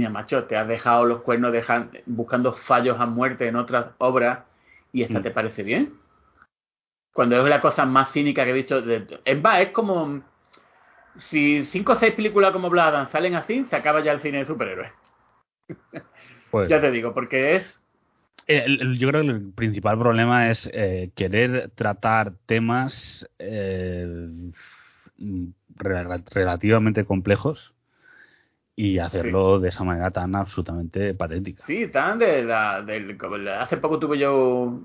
Mira, 0.00 0.08
macho, 0.08 0.44
te 0.44 0.56
has 0.56 0.66
dejado 0.66 1.04
los 1.04 1.20
cuernos 1.20 1.52
dejan- 1.52 1.90
buscando 2.06 2.54
fallos 2.54 2.98
a 2.98 3.04
muerte 3.04 3.46
en 3.48 3.56
otras 3.56 3.88
obras 3.98 4.38
y 4.94 5.02
esta 5.02 5.18
Mm. 5.18 5.22
te 5.22 5.30
parece 5.30 5.62
bien. 5.62 5.92
Cuando 7.12 7.36
es 7.36 7.44
la 7.44 7.60
cosa 7.60 7.84
más 7.84 8.10
cínica 8.12 8.44
que 8.44 8.50
he 8.52 8.54
visto. 8.54 8.80
De, 8.80 9.06
es 9.22 9.42
más, 9.42 9.60
es 9.60 9.68
como 9.72 10.22
si 11.18 11.66
cinco 11.66 11.92
o 11.92 11.96
seis 11.96 12.14
películas 12.14 12.52
como 12.52 12.70
Black 12.70 12.86
Adam 12.86 13.10
salen 13.12 13.34
así, 13.34 13.66
se 13.68 13.76
acaba 13.76 14.00
ya 14.00 14.12
el 14.12 14.22
cine 14.22 14.38
de 14.38 14.46
superhéroes. 14.46 14.90
Pues, 16.50 16.70
Ya 16.70 16.80
te 16.80 16.90
digo, 16.90 17.12
porque 17.12 17.56
es 17.56 17.78
yo 18.48 19.08
creo 19.08 19.22
que 19.22 19.28
el 19.28 19.52
principal 19.52 19.98
problema 19.98 20.50
es 20.50 20.68
eh, 20.72 21.10
querer 21.14 21.70
tratar 21.74 22.32
temas 22.46 23.28
eh, 23.38 24.18
relativamente 25.76 27.04
complejos 27.04 27.74
y 28.80 28.98
hacerlo 28.98 29.60
de 29.60 29.68
esa 29.68 29.84
manera 29.84 30.10
tan 30.10 30.34
absolutamente 30.34 31.12
patética. 31.12 31.62
Sí, 31.66 31.88
tan 31.88 32.18
de 32.18 32.44
la, 32.44 32.78
hace 33.60 33.76
poco 33.76 33.98
tuve 33.98 34.16
yo 34.16 34.80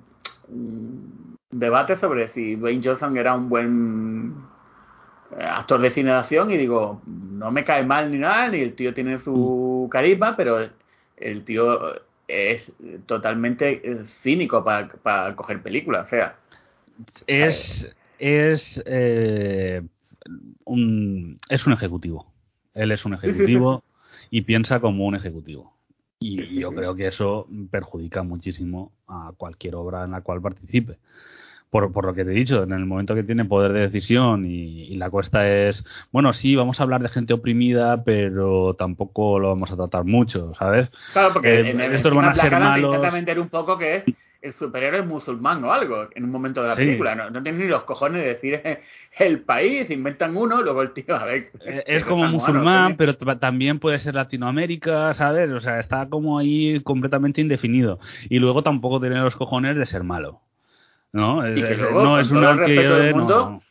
un 0.49 1.37
debate 1.49 1.95
sobre 1.95 2.27
si 2.27 2.57
Dwayne 2.57 2.81
Johnson 2.83 3.15
era 3.15 3.33
un 3.35 3.47
buen 3.47 4.35
eh, 5.31 5.45
actor 5.45 5.79
de 5.79 5.91
cine 5.91 6.11
de 6.11 6.17
acción 6.17 6.51
y 6.51 6.57
digo, 6.57 7.01
no 7.05 7.51
me 7.51 7.63
cae 7.63 7.85
mal 7.85 8.11
ni 8.11 8.17
nada, 8.17 8.49
ni 8.49 8.59
el 8.59 8.75
tío 8.75 8.93
tiene 8.93 9.17
su 9.19 9.85
mm. 9.87 9.89
carisma, 9.89 10.35
pero 10.35 10.57
el 11.15 11.45
tío 11.45 11.79
es 12.27 12.73
totalmente 13.05 13.81
eh, 13.81 14.03
cínico 14.21 14.61
para, 14.65 15.35
coger 15.37 15.61
películas, 15.61 16.07
o 16.07 16.09
sea. 16.09 16.35
Es, 17.27 17.95
es, 18.19 18.83
eh, 18.85 19.81
un, 20.65 21.39
es 21.49 21.65
un 21.65 21.71
ejecutivo. 21.71 22.34
Él 22.75 22.91
es 22.91 23.05
un 23.05 23.15
ejecutivo 23.15 23.83
y 24.29 24.41
piensa 24.41 24.79
como 24.79 25.05
un 25.05 25.15
ejecutivo. 25.15 25.73
Y 26.19 26.59
yo 26.59 26.71
creo 26.71 26.95
que 26.95 27.07
eso 27.07 27.47
perjudica 27.71 28.23
muchísimo 28.23 28.91
a 29.07 29.31
cualquier 29.35 29.75
obra 29.75 30.03
en 30.03 30.11
la 30.11 30.21
cual 30.21 30.41
participe 30.41 30.97
por, 31.75 31.91
por, 31.91 32.05
lo 32.05 32.13
que 32.13 32.23
te 32.23 32.31
he 32.31 32.35
dicho, 32.35 32.63
en 32.63 32.71
el 32.71 32.85
momento 32.85 33.15
que 33.15 33.23
tiene 33.23 33.43
poder 33.43 33.73
de 33.73 33.81
decisión 33.81 34.45
y, 34.45 34.95
la 34.95 35.09
cuesta 35.09 35.45
es, 35.49 35.83
bueno, 36.09 36.31
sí, 36.31 36.55
vamos 36.55 36.79
a 36.79 36.83
hablar 36.83 37.01
de 37.01 37.09
gente 37.09 37.33
oprimida, 37.33 38.03
pero 38.05 38.75
tampoco 38.75 39.39
lo 39.39 39.49
vamos 39.49 39.71
a 39.71 39.75
tratar 39.75 40.05
mucho, 40.05 40.53
¿sabes? 40.57 40.89
Claro, 41.11 41.33
porque 41.33 41.53
eh, 41.53 41.71
en 41.71 41.81
el, 41.81 41.95
estos 41.95 42.15
van 42.15 42.29
a 42.29 42.35
ser 42.35 42.51
malos. 42.51 43.11
vender 43.11 43.39
un 43.41 43.49
poco 43.49 43.77
que 43.77 43.97
es 43.97 44.05
el 44.41 44.53
superhéroe 44.53 45.01
musulmán 45.01 45.63
o 45.65 45.71
algo 45.73 46.07
en 46.15 46.23
un 46.23 46.31
momento 46.31 46.61
de 46.61 46.69
la 46.69 46.75
película. 46.75 47.13
No, 47.13 47.29
no 47.29 47.41
ni 47.41 47.65
los 47.65 47.83
cojones 47.83 48.21
de 48.21 48.27
decir 48.27 48.61
el 49.19 49.41
país, 49.41 49.89
inventan 49.89 50.35
uno, 50.35 50.61
luego 50.61 50.81
el 50.81 50.93
tío, 50.93 51.15
a 51.15 51.25
ver. 51.25 51.51
Eh, 51.65 51.83
es 51.87 52.03
como 52.03 52.27
musulmán, 52.27 52.95
pero 52.97 53.15
también 53.15 53.79
puede 53.79 53.99
ser 53.99 54.15
Latinoamérica, 54.15 55.13
¿sabes? 55.13 55.51
O 55.51 55.59
sea, 55.59 55.79
está 55.79 56.09
como 56.09 56.37
ahí 56.37 56.79
completamente 56.81 57.41
indefinido. 57.41 57.99
Y 58.29 58.39
luego 58.39 58.63
tampoco 58.63 58.99
tiene 58.99 59.19
los 59.19 59.35
cojones 59.35 59.75
de 59.77 59.85
ser 59.85 60.03
malo. 60.03 60.41
¿no? 61.15 61.45
Es, 61.45 61.81
no 61.91 62.19
es 62.19 62.29
una 62.29 62.53
respeto 62.53 62.97
del 62.97 63.15
mundo, 63.15 63.61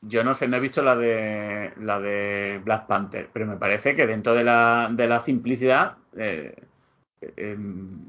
yo 0.00 0.24
no 0.24 0.34
sé, 0.34 0.48
no 0.48 0.56
he 0.56 0.60
visto 0.60 0.82
la 0.82 0.96
de 0.96 1.72
la 1.80 2.00
de 2.00 2.60
Black 2.64 2.86
Panther, 2.86 3.28
pero 3.32 3.46
me 3.46 3.56
parece 3.56 3.94
que 3.94 4.06
dentro 4.06 4.34
de 4.34 4.44
la, 4.44 4.88
de 4.90 5.06
la 5.06 5.22
simplicidad 5.24 5.96
eh, 6.16 6.54
eh, 7.36 7.56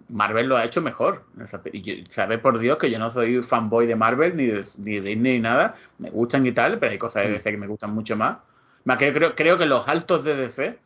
Marvel 0.09 0.47
lo 0.47 0.57
ha 0.57 0.65
hecho 0.65 0.81
mejor. 0.81 1.25
Y 1.71 2.05
sabe 2.09 2.37
por 2.37 2.59
Dios 2.59 2.77
que 2.77 2.91
yo 2.91 2.99
no 2.99 3.11
soy 3.13 3.41
fanboy 3.43 3.87
de 3.87 3.95
Marvel 3.95 4.35
ni 4.35 4.45
de, 4.45 4.65
ni 4.77 4.95
de 4.95 5.01
Disney 5.01 5.33
ni 5.33 5.39
nada. 5.39 5.75
Me 5.97 6.09
gustan 6.09 6.45
y 6.45 6.51
tal, 6.51 6.79
pero 6.79 6.91
hay 6.91 6.97
cosas 6.97 7.23
de 7.23 7.33
DC 7.33 7.51
que 7.51 7.57
me 7.57 7.67
gustan 7.67 7.93
mucho 7.93 8.15
más. 8.15 8.37
más 8.83 8.97
que 8.97 9.13
creo, 9.13 9.35
creo 9.35 9.57
que 9.57 9.65
los 9.65 9.87
altos 9.87 10.23
de 10.23 10.35
DC 10.35 10.79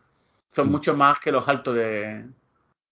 son 0.51 0.71
mucho 0.71 0.93
más 0.93 1.19
que 1.19 1.31
los 1.31 1.47
altos 1.47 1.75
de, 1.75 2.25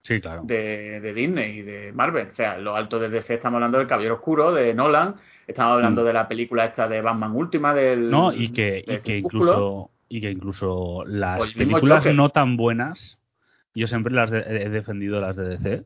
Sí, 0.08 0.22
claro. 0.22 0.44
De, 0.46 1.02
de, 1.02 1.14
Disney 1.14 1.60
y 1.60 1.62
de 1.64 1.92
Marvel. 1.92 2.30
O 2.32 2.36
sea, 2.36 2.58
lo 2.58 2.78
alto 2.78 2.98
de 2.98 3.10
DC 3.10 3.34
estamos 3.34 3.58
hablando 3.58 3.78
del 3.78 3.88
Caballero 3.88 4.16
Oscuro, 4.16 4.54
de 4.54 4.74
Nolan, 4.74 5.16
estamos 5.46 5.74
hablando 5.74 6.04
mm. 6.04 6.06
de 6.06 6.14
la 6.14 6.28
película 6.30 6.64
esta 6.64 6.88
de 6.88 7.02
Batman 7.02 7.36
Última, 7.36 7.74
del. 7.74 8.10
No, 8.10 8.32
y 8.32 8.54
que, 8.54 8.86
y 8.88 9.00
que 9.00 9.18
incluso. 9.18 9.92
Y 10.08 10.22
que 10.22 10.32
incluso 10.32 11.04
las 11.06 11.52
películas 11.52 12.06
no 12.16 12.30
tan 12.30 12.56
buenas, 12.56 13.18
yo 13.80 13.88
siempre 13.88 14.14
las 14.14 14.32
he 14.32 14.70
defendido 14.70 15.20
las 15.22 15.36
de 15.36 15.58
DC, 15.58 15.84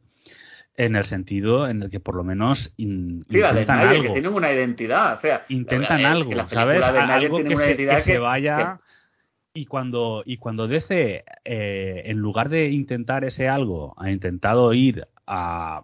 en 0.78 0.96
el 0.96 1.06
sentido 1.06 1.68
en 1.68 1.84
el 1.84 1.90
que 1.90 2.00
por 2.00 2.16
lo 2.16 2.24
menos 2.24 2.74
in, 2.78 3.26
sí, 3.30 3.38
intentan 3.38 3.80
de 3.80 3.84
algo. 3.84 4.04
que 4.04 4.10
tienen 4.22 4.34
una 4.34 4.52
identidad, 4.52 5.18
o 5.18 5.22
sea, 5.22 5.44
intentan 5.50 6.06
algo, 6.06 6.32
¿sabes? 6.50 6.82
algo 6.82 7.38
que, 7.38 7.58
se, 7.58 7.78
que 7.78 8.02
se, 8.02 8.18
vaya 8.18 8.80
y 9.54 9.66
cuando, 9.66 10.24
y 10.26 10.38
cuando 10.38 10.68
DC, 10.68 11.26
eh, 11.44 12.02
en 12.06 12.18
lugar 12.18 12.50
de 12.50 12.70
intentar 12.70 13.26
ese 13.26 13.50
algo, 13.50 13.94
ha 13.98 14.10
intentado 14.10 14.74
ir 14.74 15.08
a 15.28 15.84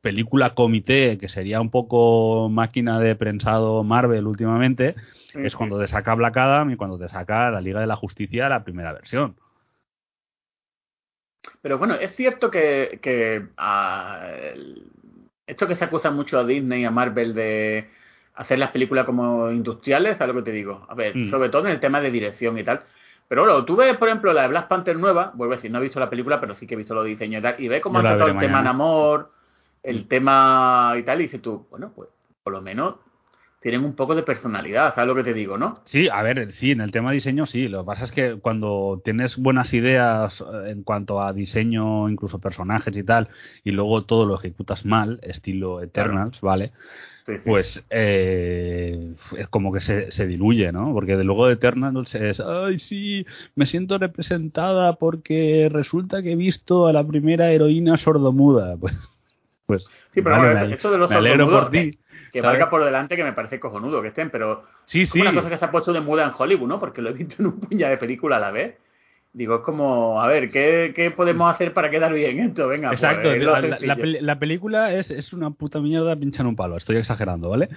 película 0.00 0.54
comité, 0.54 1.18
que 1.18 1.28
sería 1.28 1.60
un 1.60 1.70
poco 1.70 2.48
máquina 2.48 3.00
de 3.00 3.16
prensado 3.16 3.82
Marvel 3.82 4.26
últimamente, 4.26 4.94
es 5.34 5.56
cuando 5.56 5.80
te 5.80 5.86
saca 5.86 6.14
Black 6.14 6.36
Adam 6.36 6.70
y 6.70 6.76
cuando 6.76 6.98
te 6.98 7.08
saca 7.08 7.50
la 7.50 7.60
Liga 7.60 7.80
de 7.80 7.86
la 7.86 7.96
Justicia 7.96 8.48
la 8.48 8.64
primera 8.64 8.92
versión. 8.92 9.36
Pero 11.62 11.78
bueno, 11.78 11.94
es 11.94 12.14
cierto 12.16 12.50
que, 12.50 12.98
que 13.00 13.46
esto 15.46 15.66
que 15.68 15.76
se 15.76 15.84
acusa 15.84 16.10
mucho 16.10 16.38
a 16.38 16.44
Disney 16.44 16.82
y 16.82 16.84
a 16.84 16.90
Marvel 16.90 17.34
de 17.34 17.88
hacer 18.34 18.58
las 18.58 18.70
películas 18.70 19.04
como 19.04 19.50
industriales, 19.50 20.18
¿sabes 20.18 20.34
lo 20.34 20.42
que 20.42 20.50
te 20.50 20.56
digo? 20.56 20.84
A 20.88 20.94
ver, 20.94 21.16
mm. 21.16 21.30
sobre 21.30 21.48
todo 21.48 21.66
en 21.66 21.72
el 21.72 21.80
tema 21.80 22.00
de 22.00 22.10
dirección 22.10 22.58
y 22.58 22.64
tal. 22.64 22.82
Pero 23.28 23.42
bueno, 23.42 23.64
tú 23.64 23.76
ves, 23.76 23.96
por 23.96 24.08
ejemplo, 24.08 24.32
la 24.32 24.42
de 24.42 24.48
Black 24.48 24.68
Panther 24.68 24.96
nueva, 24.96 25.32
vuelvo 25.34 25.54
a 25.54 25.56
decir, 25.56 25.70
no 25.70 25.78
he 25.78 25.82
visto 25.82 26.00
la 26.00 26.10
película, 26.10 26.40
pero 26.40 26.54
sí 26.54 26.66
que 26.66 26.74
he 26.74 26.76
visto 26.76 26.94
los 26.94 27.04
diseños 27.04 27.40
y 27.40 27.42
tal, 27.42 27.54
y 27.58 27.68
ves 27.68 27.80
cómo 27.80 27.98
ha 27.98 28.02
tratado 28.02 28.30
el 28.30 28.38
tema 28.38 28.60
en 28.60 28.66
amor, 28.66 29.30
el 29.82 30.04
mm. 30.04 30.08
tema 30.08 30.94
y 30.98 31.02
tal, 31.02 31.20
y 31.20 31.24
dices 31.24 31.40
tú, 31.40 31.66
bueno, 31.70 31.92
pues 31.94 32.08
por 32.42 32.52
lo 32.52 32.60
menos 32.60 32.96
tienen 33.62 33.84
un 33.84 33.94
poco 33.94 34.16
de 34.16 34.24
personalidad, 34.24 34.94
¿sabes 34.94 35.06
lo 35.06 35.14
que 35.14 35.22
te 35.22 35.32
digo, 35.32 35.56
no? 35.56 35.80
Sí, 35.84 36.08
a 36.12 36.22
ver, 36.22 36.52
sí, 36.52 36.72
en 36.72 36.80
el 36.80 36.90
tema 36.90 37.10
de 37.10 37.14
diseño 37.14 37.46
sí. 37.46 37.68
Lo 37.68 37.82
que 37.82 37.86
pasa 37.86 38.04
es 38.04 38.10
que 38.10 38.34
cuando 38.40 39.00
tienes 39.04 39.36
buenas 39.36 39.72
ideas 39.72 40.40
eh, 40.40 40.70
en 40.70 40.82
cuanto 40.82 41.22
a 41.22 41.32
diseño, 41.32 42.08
incluso 42.08 42.40
personajes 42.40 42.96
y 42.96 43.04
tal, 43.04 43.28
y 43.62 43.70
luego 43.70 44.04
todo 44.04 44.26
lo 44.26 44.34
ejecutas 44.34 44.84
mal, 44.84 45.20
estilo 45.22 45.80
Eternals, 45.80 46.40
¿vale? 46.40 46.72
pues 47.44 47.84
eh, 47.88 49.14
es 49.38 49.48
como 49.48 49.72
que 49.72 49.80
se, 49.80 50.10
se, 50.10 50.26
diluye, 50.26 50.72
¿no? 50.72 50.92
Porque 50.92 51.16
de 51.16 51.22
luego 51.22 51.46
de 51.46 51.52
Eternals 51.52 52.16
es, 52.16 52.40
ay, 52.40 52.80
sí, 52.80 53.24
me 53.54 53.64
siento 53.64 53.96
representada 53.96 54.96
porque 54.96 55.68
resulta 55.70 56.20
que 56.20 56.32
he 56.32 56.36
visto 56.36 56.88
a 56.88 56.92
la 56.92 57.06
primera 57.06 57.50
heroína 57.52 57.96
sordomuda. 57.96 58.76
Pues, 59.64 59.84
pues 59.84 59.84
sí, 60.12 60.20
pero 60.22 60.38
bueno, 60.38 60.74
eso 60.74 60.90
de 60.90 60.98
los 60.98 61.08
sordomudos, 61.08 61.70
que, 62.32 62.40
que 62.40 62.46
valga 62.46 62.70
por 62.70 62.84
delante 62.84 63.16
que 63.16 63.24
me 63.24 63.32
parece 63.32 63.60
cojonudo 63.60 64.00
que 64.02 64.08
estén, 64.08 64.30
pero 64.30 64.64
sí, 64.86 65.02
es 65.02 65.14
una 65.14 65.34
cosa 65.34 65.50
que 65.50 65.58
se 65.58 65.64
ha 65.64 65.70
puesto 65.70 65.92
de 65.92 66.00
muda 66.00 66.24
en 66.24 66.32
Hollywood, 66.36 66.68
¿no? 66.68 66.80
Porque 66.80 67.02
lo 67.02 67.10
he 67.10 67.12
visto 67.12 67.36
en 67.40 67.46
un 67.46 67.60
puñado 67.60 67.90
de 67.90 67.98
película 67.98 68.36
a 68.36 68.40
la 68.40 68.50
vez 68.50 68.76
Digo, 69.34 69.56
es 69.56 69.60
como, 69.62 70.20
a 70.20 70.26
ver, 70.26 70.50
¿qué, 70.50 70.92
¿qué, 70.94 71.10
podemos 71.10 71.50
hacer 71.50 71.72
para 71.72 71.88
quedar 71.88 72.12
bien 72.12 72.38
esto? 72.38 72.68
Venga, 72.68 72.88
pues, 72.88 73.02
Exacto, 73.02 73.30
la, 73.34 74.38
película 74.38 74.92
es, 74.92 75.10
es, 75.10 75.32
una 75.32 75.50
puta 75.50 75.80
mierda 75.80 76.14
pinchar 76.16 76.46
un 76.46 76.54
palo, 76.54 76.76
estoy 76.76 76.98
exagerando, 76.98 77.48
¿vale? 77.48 77.70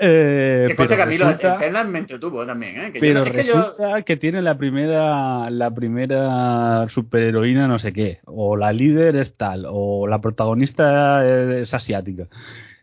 Eh, 0.00 0.64
que 0.68 0.74
cosa 0.74 0.96
que 0.96 1.02
a 1.02 1.06
mí 1.06 1.16
resulta, 1.16 1.84
me 1.84 1.98
entretuvo 2.00 2.44
también, 2.44 2.78
¿eh? 2.78 2.92
Que 2.92 2.98
pero 2.98 3.24
resulta 3.24 4.02
que, 4.02 4.16
tiene 4.16 4.42
la 4.42 4.58
primera 4.58 5.50
la 5.50 5.72
primera 5.72 6.88
superheroína 6.88 7.68
no 7.68 7.78
sé 7.78 7.92
qué, 7.92 8.18
o 8.24 8.56
la 8.56 8.72
líder 8.72 9.14
es 9.16 9.36
tal, 9.36 9.66
o 9.68 10.08
la 10.08 10.20
protagonista 10.20 11.24
es 11.60 11.72
asiática. 11.74 12.26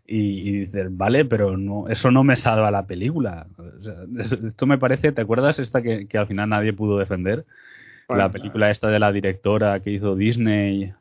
Y, 0.07 0.49
y 0.49 0.51
dices, 0.65 0.87
vale, 0.95 1.25
pero 1.25 1.57
no, 1.57 1.89
eso 1.89 2.11
no 2.11 2.23
me 2.23 2.35
salva 2.35 2.69
la 2.71 2.85
película. 2.85 3.47
esto 4.47 4.65
me 4.65 4.77
parece, 4.77 5.11
¿te 5.11 5.21
acuerdas 5.21 5.59
esta 5.59 5.81
que, 5.81 6.07
que 6.07 6.17
al 6.17 6.27
final 6.27 6.49
nadie 6.49 6.73
pudo 6.73 6.99
defender? 6.99 7.45
la 8.07 8.29
película 8.29 8.69
esta 8.69 8.87
de 8.89 8.99
la 8.99 9.11
directora 9.11 9.79
que 9.79 9.91
hizo 9.91 10.15
Disney, 10.15 10.93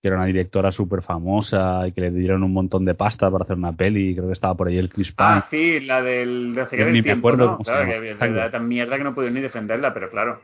que 0.00 0.08
era 0.08 0.16
una 0.16 0.26
directora 0.26 0.72
súper 0.72 1.02
famosa 1.02 1.86
y 1.86 1.92
que 1.92 2.00
le 2.00 2.10
dieron 2.10 2.42
un 2.42 2.52
montón 2.52 2.84
de 2.84 2.94
pasta 2.94 3.30
para 3.30 3.44
hacer 3.44 3.56
una 3.56 3.72
peli, 3.72 4.14
creo 4.14 4.28
que 4.28 4.32
estaba 4.32 4.54
por 4.54 4.68
ahí 4.68 4.78
el 4.78 4.88
Chris 4.88 5.12
Ah, 5.18 5.46
sí, 5.50 5.80
la 5.80 6.00
del 6.00 6.54
de 6.54 6.66
que 6.66 6.84
ni 6.86 7.02
me 7.02 7.12
acuerdo 7.12 7.58
Claro, 7.58 7.86
que 7.86 8.10
es 8.10 8.18
tan 8.18 8.68
mierda 8.68 8.96
que 8.96 9.04
no 9.04 9.14
pudieron 9.14 9.34
ni 9.34 9.40
defenderla, 9.40 9.92
pero 9.92 10.10
claro. 10.10 10.40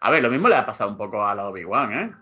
A 0.00 0.10
ver, 0.10 0.22
lo 0.22 0.30
mismo 0.30 0.48
le 0.48 0.56
ha 0.56 0.66
pasado 0.66 0.90
un 0.90 0.98
poco 0.98 1.26
a 1.26 1.34
la 1.34 1.48
Obi-Wan, 1.48 1.92
¿eh? 1.92 2.12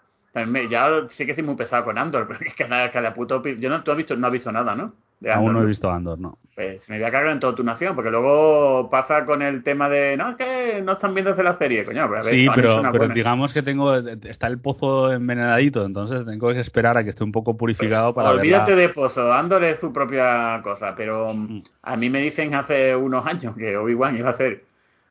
Ya 0.70 0.88
sí 1.16 1.26
que 1.26 1.34
soy 1.34 1.44
muy 1.44 1.56
pesado 1.56 1.84
con 1.84 1.98
Andor, 1.98 2.26
pero 2.28 2.40
es 2.40 2.54
que 2.54 2.64
cada, 2.64 2.90
cada 2.90 3.14
puto... 3.14 3.42
Yo 3.44 3.68
no, 3.68 3.82
tú 3.82 3.90
has 3.90 3.96
visto, 3.96 4.16
no 4.16 4.26
has 4.26 4.32
visto 4.32 4.50
nada, 4.52 4.74
¿no? 4.74 4.92
Aún 5.30 5.52
no 5.52 5.62
he 5.62 5.66
visto 5.66 5.90
Andor, 5.90 6.18
no. 6.18 6.38
Pues 6.54 6.88
me 6.88 6.98
voy 6.98 7.06
a 7.06 7.10
cargar 7.10 7.32
en 7.32 7.40
toda 7.40 7.54
tu 7.54 7.62
nación, 7.62 7.94
porque 7.94 8.10
luego 8.10 8.90
pasa 8.90 9.24
con 9.24 9.40
el 9.40 9.62
tema 9.62 9.88
de, 9.88 10.16
no, 10.16 10.30
es 10.30 10.36
que 10.36 10.82
no 10.82 10.92
están 10.92 11.14
viendo 11.14 11.32
hacer 11.32 11.44
la 11.44 11.56
serie, 11.56 11.84
coño. 11.84 12.06
Pero 12.08 12.20
a 12.20 12.22
ver, 12.24 12.34
sí, 12.34 12.46
pero, 12.54 12.82
pero 12.92 13.08
digamos 13.08 13.52
que 13.52 13.62
tengo, 13.62 13.94
está 13.96 14.48
el 14.48 14.58
pozo 14.58 15.12
envenenadito, 15.12 15.84
entonces 15.84 16.26
tengo 16.26 16.52
que 16.52 16.60
esperar 16.60 16.98
a 16.98 17.04
que 17.04 17.10
esté 17.10 17.24
un 17.24 17.32
poco 17.32 17.56
purificado 17.56 18.14
para 18.14 18.30
Olvídate 18.30 18.74
de 18.74 18.88
pozo, 18.88 19.32
Andor 19.32 19.64
es 19.64 19.80
su 19.80 19.92
propia 19.92 20.60
cosa, 20.62 20.94
pero 20.96 21.32
mm. 21.32 21.62
a 21.82 21.96
mí 21.96 22.10
me 22.10 22.20
dicen 22.20 22.54
hace 22.54 22.94
unos 22.96 23.24
años 23.26 23.56
que 23.56 23.76
Obi-Wan 23.76 24.16
iba 24.16 24.30
a 24.30 24.32
hacer... 24.32 24.64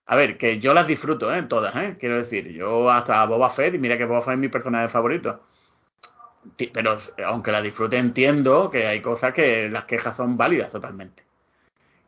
A 0.06 0.16
ver, 0.16 0.38
que 0.38 0.60
yo 0.60 0.74
las 0.74 0.88
disfruto, 0.88 1.34
¿eh? 1.34 1.44
Todas, 1.44 1.76
¿eh? 1.76 1.98
Quiero 2.00 2.18
decir, 2.18 2.50
yo 2.50 2.90
hasta 2.90 3.26
Boba 3.26 3.52
Fett, 3.52 3.76
y 3.76 3.80
mira 3.80 3.98
que 3.98 4.06
Boba 4.06 4.24
Fett 4.24 4.34
es 4.34 4.40
mi 4.40 4.50
personaje 4.50 4.90
favorito 4.90 5.42
pero 6.74 7.00
aunque 7.26 7.52
la 7.52 7.62
disfrute 7.62 7.98
entiendo 7.98 8.70
que 8.70 8.88
hay 8.88 9.02
cosas 9.02 9.34
que 9.34 9.70
las 9.70 9.86
quejas 9.86 10.16
son 10.16 10.38
válidas 10.38 10.70
totalmente. 10.70 11.24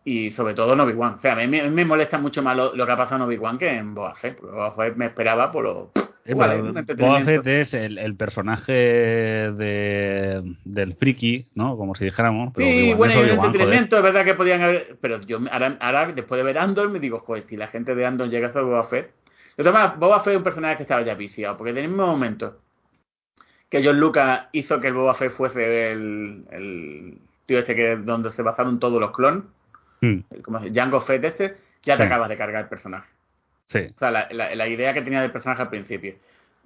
Y 0.06 0.32
sobre 0.32 0.54
todo 0.54 0.74
en 0.74 0.82
Obi-Wan. 0.82 1.16
O 1.16 1.22
sea, 1.22 1.34
a 1.34 1.48
mí, 1.48 1.48
me 1.48 1.86
molesta 1.86 2.18
mucho 2.18 2.42
más 2.42 2.58
lo, 2.58 2.74
que 2.74 2.92
ha 2.92 2.98
pasado 2.98 3.16
en 3.18 3.22
Obi-Wan 3.30 3.58
que 3.58 3.70
en 3.70 3.94
Boba 3.94 4.16
Fett. 4.16 4.42
Boba 4.42 4.76
Fett 4.76 4.96
me 4.96 5.06
esperaba 5.06 5.52
por 5.52 5.64
lo... 5.64 5.92
Eh, 6.26 6.34
Vale, 6.36 6.62
Boba. 6.96 7.20
Fett 7.26 7.48
es 7.48 7.74
el, 7.74 7.98
el 7.98 8.16
personaje 8.16 8.72
de, 8.72 10.56
del 10.64 10.96
friki, 10.96 11.48
¿no? 11.56 11.76
Como 11.78 11.96
si 11.96 12.06
dijéramos. 12.06 12.54
Pero 12.56 12.68
Sí, 12.70 12.94
bueno, 12.94 13.14
es 13.14 13.30
entretenimiento, 13.32 13.98
es 13.98 14.04
verdad 14.04 14.24
que 14.24 14.34
podían 14.34 14.62
haber. 14.62 14.98
Pero 15.02 15.22
yo 15.22 15.40
me- 15.40 15.50
ahora, 15.52 15.78
ahora, 15.82 16.12
después 16.14 16.40
de 16.40 16.46
ver 16.46 16.58
Andor, 16.58 16.90
me 16.90 17.00
digo, 17.00 17.20
joder, 17.20 17.44
si 17.50 17.58
la 17.58 17.68
gente 17.68 17.94
de 17.94 18.06
Andor 18.06 18.30
llega 18.30 18.48
a 18.48 18.54
ser 18.54 18.64
Boba 18.64 18.88
Fett. 18.88 19.12
De 19.58 19.64
todas 19.64 19.74
maneras, 19.74 20.00
Boba 20.00 20.24
Fett 20.24 20.32
es 20.34 20.38
un 20.38 20.44
personaje 20.44 20.78
que 20.78 20.84
estaba 20.84 21.02
ya 21.02 21.14
viciado, 21.16 21.58
porque 21.58 21.72
en 21.72 21.78
el 21.78 21.88
mismo 21.90 22.08
momento 22.08 22.58
que 23.70 23.84
John 23.84 24.00
Lucas 24.00 24.48
hizo 24.54 24.80
que 24.80 24.88
el 24.88 24.94
Boba 24.94 25.16
Fett 25.16 25.34
fuese 25.34 25.92
el, 25.92 26.46
el 26.52 27.18
tío 27.46 27.60
este 27.60 27.76
que 27.76 27.98
donde 27.98 28.32
se 28.32 28.42
basaron 28.44 28.80
todos 28.80 29.00
los 29.00 29.12
clones, 29.12 29.44
Mm, 30.02 30.20
como 30.42 30.60
Jango 30.74 31.00
Fett 31.00 31.24
este, 31.24 31.56
ya 31.82 31.96
te 31.96 32.04
Sí. 32.04 32.08
acabas 32.08 32.28
de 32.28 32.36
cargar 32.36 32.64
el 32.64 32.68
personaje. 32.70 33.08
Sí. 33.68 33.92
O 33.96 33.98
sea, 34.00 34.12
la, 34.12 34.28
la- 34.32 34.54
la 34.56 34.68
idea 34.68 34.94
que 34.94 35.02
tenía 35.02 35.22
del 35.22 35.32
personaje 35.32 35.62
al 35.62 35.70
principio. 35.70 36.16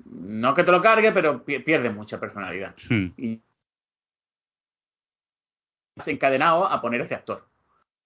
No 0.05 0.53
que 0.53 0.63
te 0.63 0.71
lo 0.71 0.81
cargue, 0.81 1.11
pero 1.11 1.43
pi- 1.43 1.59
pierde 1.59 1.89
mucha 1.89 2.19
personalidad. 2.19 2.75
Mm, 2.89 3.07
Y 3.17 3.41
encadenado 6.05 6.65
a 6.67 6.81
poner 6.81 7.01
ese 7.01 7.15
actor. 7.15 7.45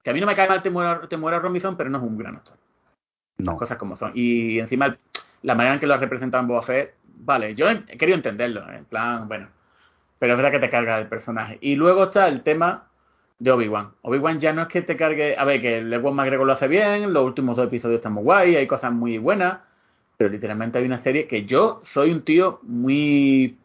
Que 0.04 0.10
a 0.10 0.14
mí 0.14 0.20
no 0.22 0.26
me 0.28 0.36
cae 0.36 0.48
mal 0.50 0.64
Temuera, 0.64 1.08
Temuera 1.08 1.40
Robinson, 1.40 1.76
pero 1.78 1.90
no 1.90 1.98
es 1.98 2.04
un 2.04 2.18
gran 2.18 2.36
actor. 2.38 2.58
no. 3.38 3.58
Cosas 3.58 3.78
como 3.78 3.96
son. 3.98 4.12
Y 4.16 4.60
encima 4.60 4.86
el- 4.86 5.00
la 5.44 5.56
manera 5.56 5.74
en 5.76 5.80
que 5.80 5.88
lo 5.88 5.94
ha 5.96 5.98
representado 5.98 6.42
en 6.42 6.48
Boba 6.48 6.62
Fett, 6.64 6.96
vale, 7.04 7.56
yo 7.56 7.70
he, 7.70 7.84
he 7.88 7.98
querido 7.98 8.16
entenderlo, 8.16 8.70
en 8.72 8.86
plan, 8.86 9.28
bueno. 9.28 9.50
Pero 10.20 10.34
es 10.34 10.38
verdad 10.38 10.52
que 10.52 10.60
te 10.60 10.70
carga 10.70 11.00
el 11.00 11.08
personaje. 11.08 11.58
Y 11.62 11.76
luego 11.76 12.04
está 12.06 12.28
el 12.28 12.44
tema 12.44 12.91
de 13.42 13.52
Obi-Wan. 13.52 13.90
Obi-Wan 14.04 14.40
ya 14.40 14.54
no 14.54 14.62
es 14.62 14.68
que 14.68 14.84
te 14.84 14.96
cargue. 14.96 15.36
A 15.36 15.46
ver, 15.46 15.60
que 15.62 15.80
el 15.80 15.92
Ewan 15.92 16.14
McGregor 16.14 16.46
lo 16.46 16.54
hace 16.54 16.68
bien, 16.68 17.12
los 17.12 17.24
últimos 17.24 17.56
dos 17.56 17.66
episodios 17.66 17.98
están 17.98 18.14
muy 18.14 18.24
guay, 18.24 18.56
hay 18.56 18.68
cosas 18.68 18.92
muy 18.94 19.18
buenas. 19.18 19.58
Pero 20.16 20.30
literalmente 20.30 20.78
hay 20.78 20.86
una 20.86 21.02
serie 21.02 21.26
que 21.26 21.46
yo 21.46 21.82
soy 21.84 22.12
un 22.12 22.22
tío 22.22 22.60
muy 22.62 23.58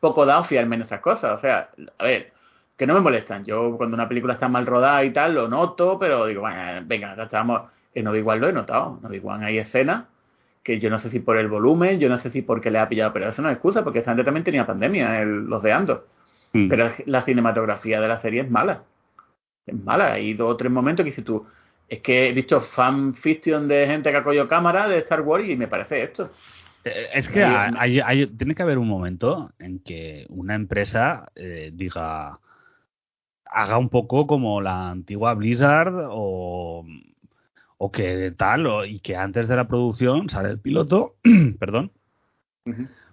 poco 0.00 0.26
dado 0.26 0.44
fiarme 0.44 0.76
en 0.76 0.82
esas 0.82 1.00
cosas. 1.00 1.38
O 1.38 1.40
sea, 1.40 1.70
a 1.98 2.04
ver, 2.04 2.30
que 2.76 2.86
no 2.86 2.92
me 2.92 3.00
molestan. 3.00 3.46
Yo 3.46 3.78
cuando 3.78 3.94
una 3.94 4.06
película 4.06 4.34
está 4.34 4.48
mal 4.50 4.66
rodada 4.66 5.02
y 5.02 5.10
tal, 5.10 5.34
lo 5.34 5.48
noto, 5.48 5.98
pero 5.98 6.26
digo, 6.26 6.42
bueno, 6.42 6.82
venga, 6.84 7.16
ya 7.16 7.22
estamos. 7.22 7.62
En 7.94 8.06
Obi-Wan 8.08 8.38
lo 8.40 8.48
he 8.50 8.52
notado. 8.52 8.98
En 9.00 9.06
Obi-Wan 9.06 9.44
hay 9.44 9.56
escenas 9.58 10.04
que 10.62 10.78
yo 10.78 10.90
no 10.90 10.98
sé 10.98 11.08
si 11.08 11.20
por 11.20 11.38
el 11.38 11.48
volumen, 11.48 11.98
yo 11.98 12.10
no 12.10 12.18
sé 12.18 12.30
si 12.30 12.42
porque 12.42 12.70
le 12.70 12.78
ha 12.80 12.88
pillado, 12.88 13.12
pero 13.14 13.28
eso 13.28 13.40
no 13.40 13.48
es 13.48 13.54
excusa, 13.54 13.82
porque 13.82 14.00
esta 14.00 14.10
gente 14.12 14.24
también 14.24 14.44
tenía 14.44 14.66
pandemia, 14.66 15.22
el- 15.22 15.46
los 15.46 15.62
de 15.62 15.72
Andor. 15.72 16.06
Mm. 16.52 16.68
Pero 16.68 16.90
la 17.06 17.22
cinematografía 17.22 18.00
de 18.00 18.08
la 18.08 18.20
serie 18.20 18.42
es 18.42 18.50
mala. 18.50 18.82
Es 19.66 19.74
mala. 19.74 20.12
Hay 20.14 20.34
dos 20.34 20.52
o 20.52 20.56
tres 20.56 20.70
momentos 20.72 21.04
que 21.04 21.10
dices 21.10 21.24
tú, 21.24 21.46
es 21.88 22.00
que 22.00 22.28
he 22.28 22.32
visto 22.32 22.60
fan 22.60 23.14
fiction 23.14 23.68
de 23.68 23.86
gente 23.86 24.10
que 24.10 24.16
ha 24.16 24.24
cogido 24.24 24.48
cámara 24.48 24.88
de 24.88 24.98
Star 24.98 25.20
Wars 25.20 25.48
y 25.48 25.56
me 25.56 25.68
parece 25.68 26.02
esto. 26.02 26.30
Eh, 26.84 27.08
Es 27.14 27.28
que 27.28 27.44
hay- 27.44 28.26
tiene 28.28 28.54
que 28.54 28.62
haber 28.62 28.78
un 28.78 28.88
momento 28.88 29.52
en 29.58 29.78
que 29.80 30.26
una 30.30 30.54
empresa 30.54 31.30
eh, 31.36 31.70
diga, 31.72 32.38
haga 33.44 33.78
un 33.78 33.88
poco 33.88 34.26
como 34.26 34.60
la 34.60 34.90
antigua 34.90 35.34
Blizzard 35.34 35.92
o, 36.10 36.84
o 37.78 37.92
que 37.92 38.32
tal, 38.36 38.66
o- 38.66 38.84
y 38.84 38.98
que 39.00 39.16
antes 39.16 39.46
de 39.46 39.56
la 39.56 39.68
producción 39.68 40.28
sale 40.28 40.48
el 40.50 40.58
piloto, 40.58 41.14
perdón, 41.60 41.92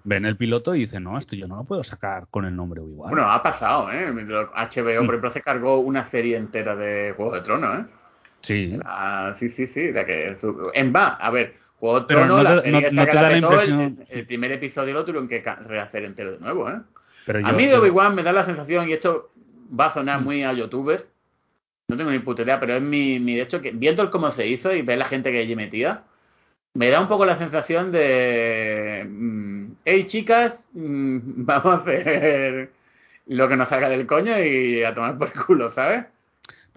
ven 0.04 0.26
el 0.26 0.38
piloto 0.38 0.76
y 0.76 0.82
dicen, 0.82 1.04
no, 1.04 1.18
esto 1.18 1.36
yo 1.36 1.48
no 1.48 1.58
lo 1.58 1.64
puedo 1.64 1.84
sacar 1.84 2.28
con 2.30 2.46
el 2.46 2.56
nombre 2.56 2.82
Obi-Wan. 2.82 3.10
Bueno, 3.12 3.30
ha 3.30 3.42
pasado, 3.44 3.92
¿eh? 3.92 4.08
HBO, 4.08 5.06
por 5.06 5.16
ejemplo, 5.16 5.32
se 5.34 5.42
cargó 5.42 5.80
una 5.80 6.10
serie 6.10 6.38
entera 6.38 6.76
de 6.76 7.14
Juego 7.16 7.36
de 7.36 7.42
Tronos, 7.42 7.80
¿eh? 7.80 7.86
sí, 8.42 8.78
Ah, 8.86 9.36
sí, 9.40 9.50
sí, 9.50 9.68
sí. 9.68 9.92
De 9.92 10.06
que, 10.06 10.38
en 10.74 10.94
va, 10.94 11.08
a 11.16 11.30
ver, 11.32 11.56
Juego 11.80 12.02
de 12.02 12.08
Tronos, 12.08 12.38
no 12.38 12.44
la 12.44 12.62
serie 12.64 12.72
no- 12.72 12.92
no 12.92 13.06
que 13.06 13.12
te 13.12 13.16
da 13.16 13.22
la 13.22 13.28
el- 14.10 14.26
primer 14.26 14.52
episodio 14.52 14.94
lo 14.94 15.06
tuvieron 15.06 15.28
que 15.28 15.42
rehacer 15.42 16.04
entero 16.04 16.32
de 16.34 16.40
nuevo, 16.40 16.70
¿eh? 16.70 16.80
pero 17.26 17.46
A 17.48 17.52
mí 17.52 17.66
de 17.66 17.78
Obi-Wan 17.78 18.16
me 18.16 18.24
da 18.24 18.32
la 18.34 18.46
sensación, 18.46 18.90
y 18.90 18.94
esto 18.94 19.32
va 19.78 19.88
a 19.88 19.94
sonar 19.94 20.22
muy 20.22 20.44
a 20.44 20.54
youtuber, 20.54 21.08
no 21.88 21.98
tengo 21.98 22.12
ni 22.12 22.20
puta 22.20 22.44
idea, 22.44 22.60
pero 22.60 22.76
es 22.76 22.82
mi, 22.82 23.20
mi 23.20 23.36
de 23.36 23.42
hecho 23.42 23.62
que 23.62 23.72
viendo 23.72 24.02
el 24.04 24.10
cómo 24.10 24.32
se 24.32 24.48
hizo 24.48 24.74
y 24.74 24.82
ver 24.82 24.98
la 24.98 25.06
gente 25.06 25.32
que 25.32 25.40
allí 25.40 25.56
metida, 25.56 26.04
me 26.74 26.90
da 26.90 27.00
un 27.02 27.08
poco 27.08 27.26
la 27.26 27.38
sensación 27.38 27.92
de 27.92 29.06
mm, 29.10 29.72
hey 29.86 30.06
chicas, 30.08 30.54
mm, 30.74 31.18
vamos 31.46 31.66
a 31.74 31.78
hacer 31.78 32.72
lo 33.28 33.48
que 33.48 33.56
nos 33.58 33.70
salga 33.70 33.90
del 33.90 34.08
coño 34.08 34.40
y 34.40 34.84
a 34.84 34.94
tomar 34.96 35.18
por 35.18 35.32
culo, 35.46 35.72
¿sabes? 35.72 36.06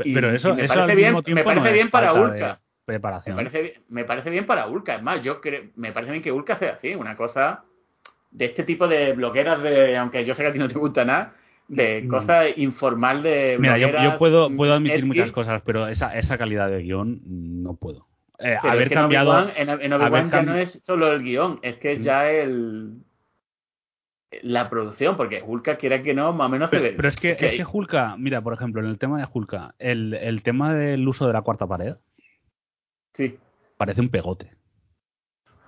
y- 0.04 0.14
pero 0.14 0.30
eso, 0.32 0.50
y 0.50 0.54
me 0.54 0.64
eso 0.64 0.74
parece 0.74 0.94
bien- 0.96 1.14
me 1.14 1.44
parece 1.44 1.66
no 1.68 1.72
bien 1.72 1.90
para. 1.90 2.12
Me 2.12 2.56
preparación. 2.84 3.36
parece, 3.36 3.62
bien- 3.62 3.74
me 3.88 4.04
parece 4.04 4.30
bien 4.30 4.46
para 4.46 4.66
Ulca, 4.66 4.96
es 4.96 5.02
más, 5.02 5.22
yo 5.22 5.40
creo, 5.40 5.64
me 5.76 5.92
parece 5.92 6.10
bien 6.12 6.22
que 6.22 6.32
Ulca 6.32 6.58
sea 6.58 6.72
así, 6.72 6.94
una 6.96 7.16
cosa 7.16 7.64
de 8.32 8.46
este 8.46 8.64
tipo 8.64 8.88
de 8.88 9.12
blogueras 9.12 9.62
de, 9.62 9.96
aunque 9.96 10.24
yo 10.24 10.34
sé 10.34 10.42
que 10.42 10.48
a 10.48 10.52
ti 10.52 10.58
no 10.58 10.68
te 10.68 10.78
gusta 10.78 11.04
nada, 11.04 11.34
de 11.68 12.02
Mm. 12.02 12.08
cosas 12.08 12.46
informal 12.58 13.22
de 13.22 13.56
Mira, 13.60 13.78
yo, 13.78 13.88
yo 14.02 14.18
puedo, 14.18 14.54
puedo 14.56 14.74
admitir 14.74 15.06
muchas 15.06 15.30
cosas, 15.30 15.62
pero 15.64 15.86
esa, 15.86 16.18
esa 16.18 16.36
calidad 16.36 16.68
de 16.70 16.82
guion 16.82 17.20
no 17.62 17.74
puedo. 17.76 18.08
Eh, 18.38 18.56
haber 18.60 18.82
es 18.84 18.88
que 18.88 18.94
en 18.94 19.00
cambiado. 19.00 19.30
Obi-Wan- 19.30 19.52
en, 19.56 19.68
en 19.68 19.92
Obi-Wan 19.92 20.30
ya 20.30 20.42
no 20.42 20.54
es 20.54 20.80
solo 20.84 21.12
el 21.12 21.22
guion, 21.22 21.58
es 21.62 21.76
que 21.78 21.92
es 21.92 21.98
Mm. 22.00 22.02
ya 22.02 22.30
el 22.30 23.02
la 24.42 24.70
producción, 24.70 25.18
porque 25.18 25.42
Hulka 25.46 25.76
quiera 25.76 26.02
que 26.02 26.14
no, 26.14 26.32
más 26.32 26.46
o 26.46 26.50
menos 26.50 26.70
se 26.70 26.76
Pero, 26.78 26.88
ve. 26.88 26.94
pero 26.96 27.08
es 27.08 27.16
que, 27.16 27.32
es 27.32 27.54
que 27.54 27.66
Hulka, 27.70 28.16
mira, 28.16 28.40
por 28.40 28.54
ejemplo, 28.54 28.80
en 28.80 28.86
el 28.88 28.98
tema 28.98 29.18
de 29.18 29.28
Hulka, 29.30 29.74
el, 29.78 30.14
el 30.14 30.42
tema 30.42 30.72
del 30.72 31.06
uso 31.06 31.26
de 31.26 31.34
la 31.34 31.42
cuarta 31.42 31.66
pared 31.66 31.96
sí. 33.14 33.38
parece 33.76 34.00
un 34.00 34.08
pegote. 34.08 34.50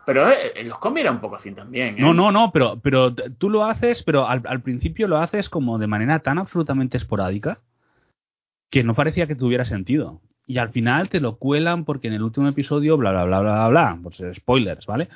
Pero 0.06 0.28
eh, 0.30 0.52
en 0.56 0.68
los 0.70 0.78
cómics 0.78 1.02
era 1.02 1.10
un 1.12 1.20
poco 1.20 1.36
así 1.36 1.52
también. 1.52 1.96
¿eh? 1.98 2.00
No, 2.00 2.14
no, 2.14 2.32
no, 2.32 2.52
pero, 2.52 2.80
pero 2.80 3.14
tú 3.14 3.50
lo 3.50 3.64
haces, 3.66 4.02
pero 4.02 4.26
al, 4.26 4.40
al 4.46 4.62
principio 4.62 5.08
lo 5.08 5.18
haces 5.18 5.50
como 5.50 5.78
de 5.78 5.86
manera 5.86 6.20
tan 6.20 6.38
absolutamente 6.38 6.96
esporádica 6.96 7.60
que 8.70 8.82
no 8.82 8.94
parecía 8.94 9.26
que 9.26 9.36
tuviera 9.36 9.66
sentido. 9.66 10.22
Y 10.46 10.58
al 10.58 10.70
final 10.70 11.08
te 11.08 11.20
lo 11.20 11.36
cuelan 11.36 11.84
porque 11.84 12.08
en 12.08 12.14
el 12.14 12.22
último 12.22 12.48
episodio, 12.48 12.96
bla, 12.96 13.10
bla, 13.10 13.24
bla, 13.24 13.40
bla, 13.40 13.68
bla, 13.68 13.98
pues 14.02 14.22
spoilers, 14.36 14.86
¿vale? 14.86 15.08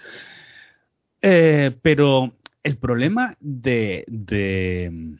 Eh, 1.21 1.77
pero 1.83 2.33
el 2.63 2.77
problema 2.77 3.37
de, 3.41 4.05
de, 4.07 5.19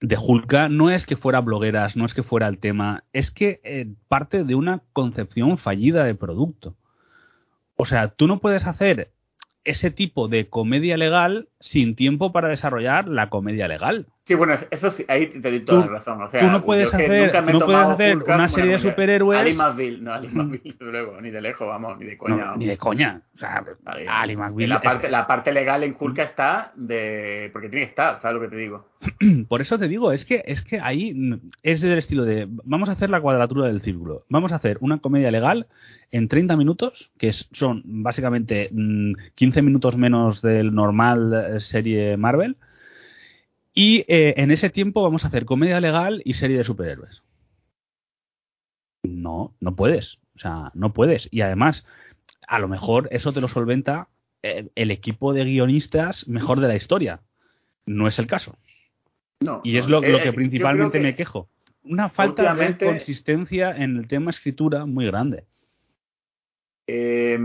de 0.00 0.16
Hulka 0.16 0.68
no 0.68 0.90
es 0.90 1.06
que 1.06 1.16
fuera 1.16 1.40
blogueras, 1.40 1.96
no 1.96 2.04
es 2.04 2.14
que 2.14 2.22
fuera 2.22 2.48
el 2.48 2.58
tema, 2.58 3.04
es 3.12 3.30
que 3.30 3.60
eh, 3.64 3.86
parte 4.08 4.44
de 4.44 4.54
una 4.54 4.82
concepción 4.92 5.58
fallida 5.58 6.04
de 6.04 6.14
producto. 6.14 6.76
O 7.76 7.86
sea, 7.86 8.08
tú 8.08 8.26
no 8.26 8.40
puedes 8.40 8.66
hacer 8.66 9.12
ese 9.70 9.90
tipo 9.90 10.28
de 10.28 10.48
comedia 10.48 10.96
legal 10.96 11.48
sin 11.60 11.94
tiempo 11.94 12.32
para 12.32 12.48
desarrollar 12.48 13.08
la 13.08 13.28
comedia 13.30 13.68
legal. 13.68 14.06
Sí, 14.24 14.34
bueno, 14.34 14.54
eso 14.70 14.92
sí, 14.92 15.04
ahí 15.08 15.26
te 15.26 15.40
doy 15.50 15.60
toda 15.60 15.84
Tú- 15.84 15.90
la 15.90 15.98
razón. 15.98 16.22
O 16.22 16.28
sea, 16.28 16.40
tú 16.42 16.46
no 16.48 16.62
puedes 16.62 16.92
hacer- 16.92 17.32
no 17.52 17.60
puedes 17.60 17.80
hacer 17.86 18.16
una 18.18 18.48
serie 18.50 18.72
de 18.72 18.78
superhéroes- 18.78 19.38
Ali 19.38 19.54
McBeal, 19.54 20.04
no, 20.04 20.12
Ali 20.12 20.28
McBeal, 20.28 20.76
luego, 20.80 21.20
ni 21.20 21.30
de 21.30 21.40
lejos, 21.40 21.66
vamos, 21.66 21.98
ni 21.98 22.04
de 22.04 22.18
coña. 22.18 22.36
No, 22.46 22.56
ni 22.56 22.66
de 22.66 22.76
coña. 22.76 23.22
O 23.34 23.38
sea, 23.38 23.64
Ali- 23.86 24.04
Ali 24.06 24.36
McBeal 24.36 24.68
la 24.68 24.76
es- 24.76 24.82
parte, 24.82 25.08
la 25.10 25.26
parte 25.26 25.52
legal 25.52 25.82
en 25.82 25.96
Hulka 25.98 26.22
está 26.24 26.72
de. 26.76 27.48
Porque 27.52 27.68
tiene 27.70 27.84
que 27.86 27.90
estar, 27.90 28.20
¿sabes 28.20 28.34
lo 28.34 28.40
que 28.42 28.48
te 28.54 28.56
digo? 28.60 28.86
Por 29.48 29.60
eso 29.62 29.78
te 29.78 29.88
digo, 29.88 30.12
es 30.12 30.24
que, 30.26 30.42
es 30.44 30.62
que 30.62 30.78
ahí 30.80 31.14
mm, 31.14 31.50
es 31.62 31.80
del 31.80 31.96
estilo 31.98 32.24
de 32.24 32.46
vamos 32.64 32.88
a 32.90 32.92
hacer 32.92 33.08
la 33.10 33.20
cuadratura 33.20 33.66
del 33.68 33.80
círculo. 33.80 34.24
Vamos 34.28 34.52
a 34.52 34.56
hacer 34.56 34.76
una 34.80 34.98
comedia 34.98 35.30
legal 35.30 35.66
en 36.10 36.28
30 36.28 36.56
minutos, 36.56 37.10
que 37.18 37.32
son 37.32 37.82
básicamente 37.84 38.68
mm, 38.72 39.12
15 39.34 39.62
minutos 39.62 39.96
menos 39.96 40.42
del 40.42 40.74
normal 40.74 41.34
eh, 41.34 41.60
serie 41.60 42.16
Marvel. 42.16 42.56
Y 43.74 44.04
eh, 44.08 44.34
en 44.38 44.50
ese 44.50 44.70
tiempo 44.70 45.02
vamos 45.02 45.24
a 45.24 45.28
hacer 45.28 45.44
comedia 45.44 45.80
legal 45.80 46.22
y 46.24 46.34
serie 46.34 46.58
de 46.58 46.64
superhéroes. 46.64 47.22
No, 49.04 49.54
no 49.60 49.76
puedes. 49.76 50.18
O 50.34 50.38
sea, 50.40 50.70
no 50.74 50.92
puedes. 50.92 51.28
Y 51.30 51.42
además, 51.42 51.86
a 52.46 52.58
lo 52.58 52.68
mejor 52.68 53.08
eso 53.12 53.32
te 53.32 53.40
lo 53.40 53.48
solventa 53.48 54.08
eh, 54.42 54.68
el 54.74 54.90
equipo 54.90 55.32
de 55.32 55.44
guionistas 55.44 56.28
mejor 56.28 56.60
de 56.60 56.68
la 56.68 56.76
historia. 56.76 57.20
No 57.86 58.08
es 58.08 58.18
el 58.18 58.26
caso. 58.26 58.56
No. 59.40 59.60
Y 59.64 59.76
es 59.78 59.88
lo, 59.88 60.02
eh, 60.02 60.10
lo 60.10 60.20
que 60.20 60.32
principalmente 60.32 60.98
que 60.98 61.04
me 61.04 61.14
quejo. 61.14 61.48
Una 61.82 62.08
falta 62.08 62.54
de 62.54 62.76
consistencia 62.76 63.70
en 63.76 63.96
el 63.96 64.08
tema 64.08 64.30
escritura 64.30 64.86
muy 64.86 65.06
grande. 65.06 65.44
Eh, 66.88 67.38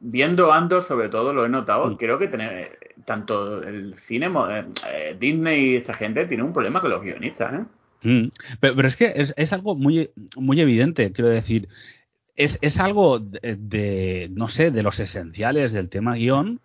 viendo 0.00 0.52
Andor, 0.52 0.84
sobre 0.84 1.08
todo, 1.08 1.32
lo 1.32 1.44
he 1.44 1.48
notado. 1.48 1.96
Creo 1.98 2.18
que 2.18 2.28
tener, 2.28 2.78
tanto 3.04 3.62
el 3.62 3.96
cine, 4.06 4.26
eh, 4.26 4.64
eh, 4.88 5.16
Disney 5.18 5.72
y 5.72 5.76
esta 5.76 5.94
gente 5.94 6.26
tiene 6.26 6.44
un 6.44 6.52
problema 6.52 6.80
con 6.80 6.90
los 6.90 7.02
guionistas, 7.02 7.52
¿eh? 7.52 7.64
Mm. 8.02 8.30
Pero, 8.60 8.76
pero 8.76 8.88
es 8.88 8.96
que 8.96 9.12
es, 9.16 9.34
es 9.36 9.52
algo 9.52 9.74
muy, 9.74 10.10
muy 10.36 10.60
evidente, 10.60 11.12
quiero 11.12 11.30
decir. 11.30 11.68
Es, 12.36 12.58
es 12.62 12.78
algo 12.78 13.18
de, 13.18 13.56
de, 13.56 14.28
no 14.32 14.48
sé, 14.48 14.70
de 14.70 14.82
los 14.82 14.98
esenciales 15.00 15.72
del 15.72 15.88
tema 15.88 16.14
guion, 16.14 16.60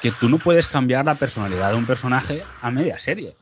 que 0.00 0.12
tú 0.12 0.28
no 0.28 0.38
puedes 0.38 0.68
cambiar 0.68 1.04
la 1.04 1.14
personalidad 1.14 1.70
de 1.70 1.76
un 1.76 1.86
personaje 1.86 2.42
a 2.60 2.70
media 2.70 2.98
serie. 2.98 3.34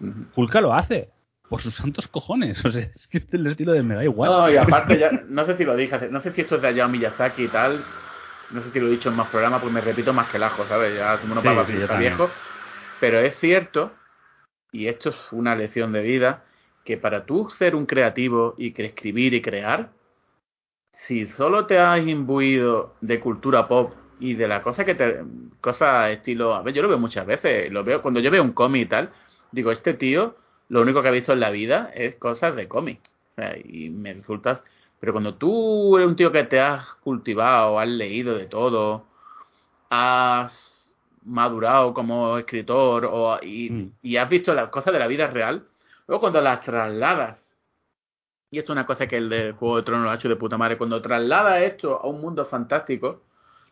Ujú. 0.00 0.26
Hulka 0.34 0.60
lo 0.60 0.74
hace. 0.74 1.10
Por 1.48 1.62
sus 1.62 1.74
santos 1.74 2.08
cojones. 2.08 2.62
O 2.64 2.70
sea, 2.70 2.82
es 2.82 3.06
que 3.08 3.22
el 3.32 3.46
estilo 3.46 3.72
de 3.72 3.82
me 3.82 3.94
da 3.94 4.04
igual. 4.04 4.30
No, 4.30 4.50
y 4.50 4.56
aparte, 4.56 4.98
ya, 4.98 5.10
no 5.28 5.44
sé 5.44 5.56
si 5.56 5.64
lo 5.64 5.76
dije, 5.76 6.08
no 6.10 6.20
sé 6.20 6.32
si 6.32 6.40
esto 6.40 6.56
es 6.56 6.62
de 6.62 6.68
Hayao 6.68 6.88
Miyazaki 6.88 7.44
y 7.44 7.48
tal, 7.48 7.84
no 8.50 8.60
sé 8.60 8.70
si 8.70 8.80
lo 8.80 8.88
he 8.88 8.90
dicho 8.90 9.08
en 9.08 9.16
más 9.16 9.28
programas, 9.28 9.60
pues 9.60 9.72
me 9.72 9.80
repito 9.80 10.12
más 10.12 10.28
que 10.28 10.36
el 10.36 10.42
ajo, 10.42 10.66
¿sabes? 10.66 10.96
Ya 10.96 11.18
somos 11.18 11.32
unos 11.32 11.42
Sí, 11.42 11.48
papas 11.48 11.68
sí, 11.68 11.76
está 11.76 11.98
viejo. 11.98 12.30
Pero 13.00 13.20
es 13.20 13.38
cierto, 13.38 13.92
y 14.72 14.86
esto 14.88 15.10
es 15.10 15.16
una 15.32 15.54
lección 15.54 15.92
de 15.92 16.02
vida, 16.02 16.44
que 16.84 16.96
para 16.96 17.26
tú 17.26 17.50
ser 17.50 17.74
un 17.74 17.86
creativo 17.86 18.54
y 18.56 18.72
escribir 18.80 19.34
y 19.34 19.42
crear, 19.42 19.90
si 20.92 21.26
solo 21.26 21.66
te 21.66 21.78
has 21.78 22.06
imbuido 22.06 22.94
de 23.00 23.20
cultura 23.20 23.68
pop 23.68 23.92
y 24.18 24.34
de 24.34 24.48
la 24.48 24.62
cosa 24.62 24.84
que 24.84 24.94
te. 24.94 25.22
Cosas 25.60 26.10
estilo. 26.10 26.54
A 26.54 26.62
ver, 26.62 26.74
yo 26.74 26.82
lo 26.82 26.88
veo 26.88 26.98
muchas 26.98 27.26
veces. 27.26 27.70
Lo 27.70 27.84
veo 27.84 28.00
Cuando 28.00 28.20
yo 28.20 28.30
veo 28.30 28.42
un 28.42 28.52
cómic 28.52 28.82
y 28.82 28.86
tal, 28.86 29.10
digo, 29.52 29.72
este 29.72 29.94
tío, 29.94 30.36
lo 30.68 30.82
único 30.82 31.02
que 31.02 31.08
ha 31.08 31.12
visto 31.12 31.32
en 31.32 31.40
la 31.40 31.50
vida 31.50 31.90
es 31.94 32.16
cosas 32.16 32.56
de 32.56 32.68
cómic. 32.68 33.00
O 33.30 33.34
sea, 33.34 33.56
y 33.56 33.90
me 33.90 34.14
resultas. 34.14 34.62
Pero 35.00 35.12
cuando 35.12 35.34
tú 35.34 35.96
eres 35.96 36.08
un 36.08 36.16
tío 36.16 36.32
que 36.32 36.44
te 36.44 36.58
has 36.60 36.86
cultivado, 37.04 37.78
has 37.78 37.88
leído 37.88 38.36
de 38.36 38.46
todo, 38.46 39.04
has 39.90 40.94
madurado 41.24 41.92
como 41.92 42.38
escritor 42.38 43.08
o, 43.10 43.38
y, 43.42 43.70
Mm. 43.70 43.92
y 44.02 44.16
has 44.16 44.28
visto 44.28 44.54
las 44.54 44.68
cosas 44.68 44.92
de 44.92 44.98
la 45.00 45.06
vida 45.08 45.26
real, 45.26 45.66
luego 46.06 46.20
cuando 46.20 46.40
las 46.40 46.62
trasladas, 46.62 47.40
y 48.50 48.58
esto 48.58 48.72
es 48.72 48.76
una 48.76 48.86
cosa 48.86 49.06
que 49.08 49.16
el 49.16 49.28
de 49.28 49.52
Juego 49.52 49.76
de 49.76 49.82
Tronos 49.82 50.04
lo 50.04 50.10
ha 50.10 50.14
hecho 50.14 50.28
de 50.28 50.36
puta 50.36 50.56
madre, 50.56 50.78
cuando 50.78 51.02
trasladas 51.02 51.62
esto 51.62 52.00
a 52.00 52.06
un 52.06 52.20
mundo 52.20 52.46
fantástico, 52.46 53.22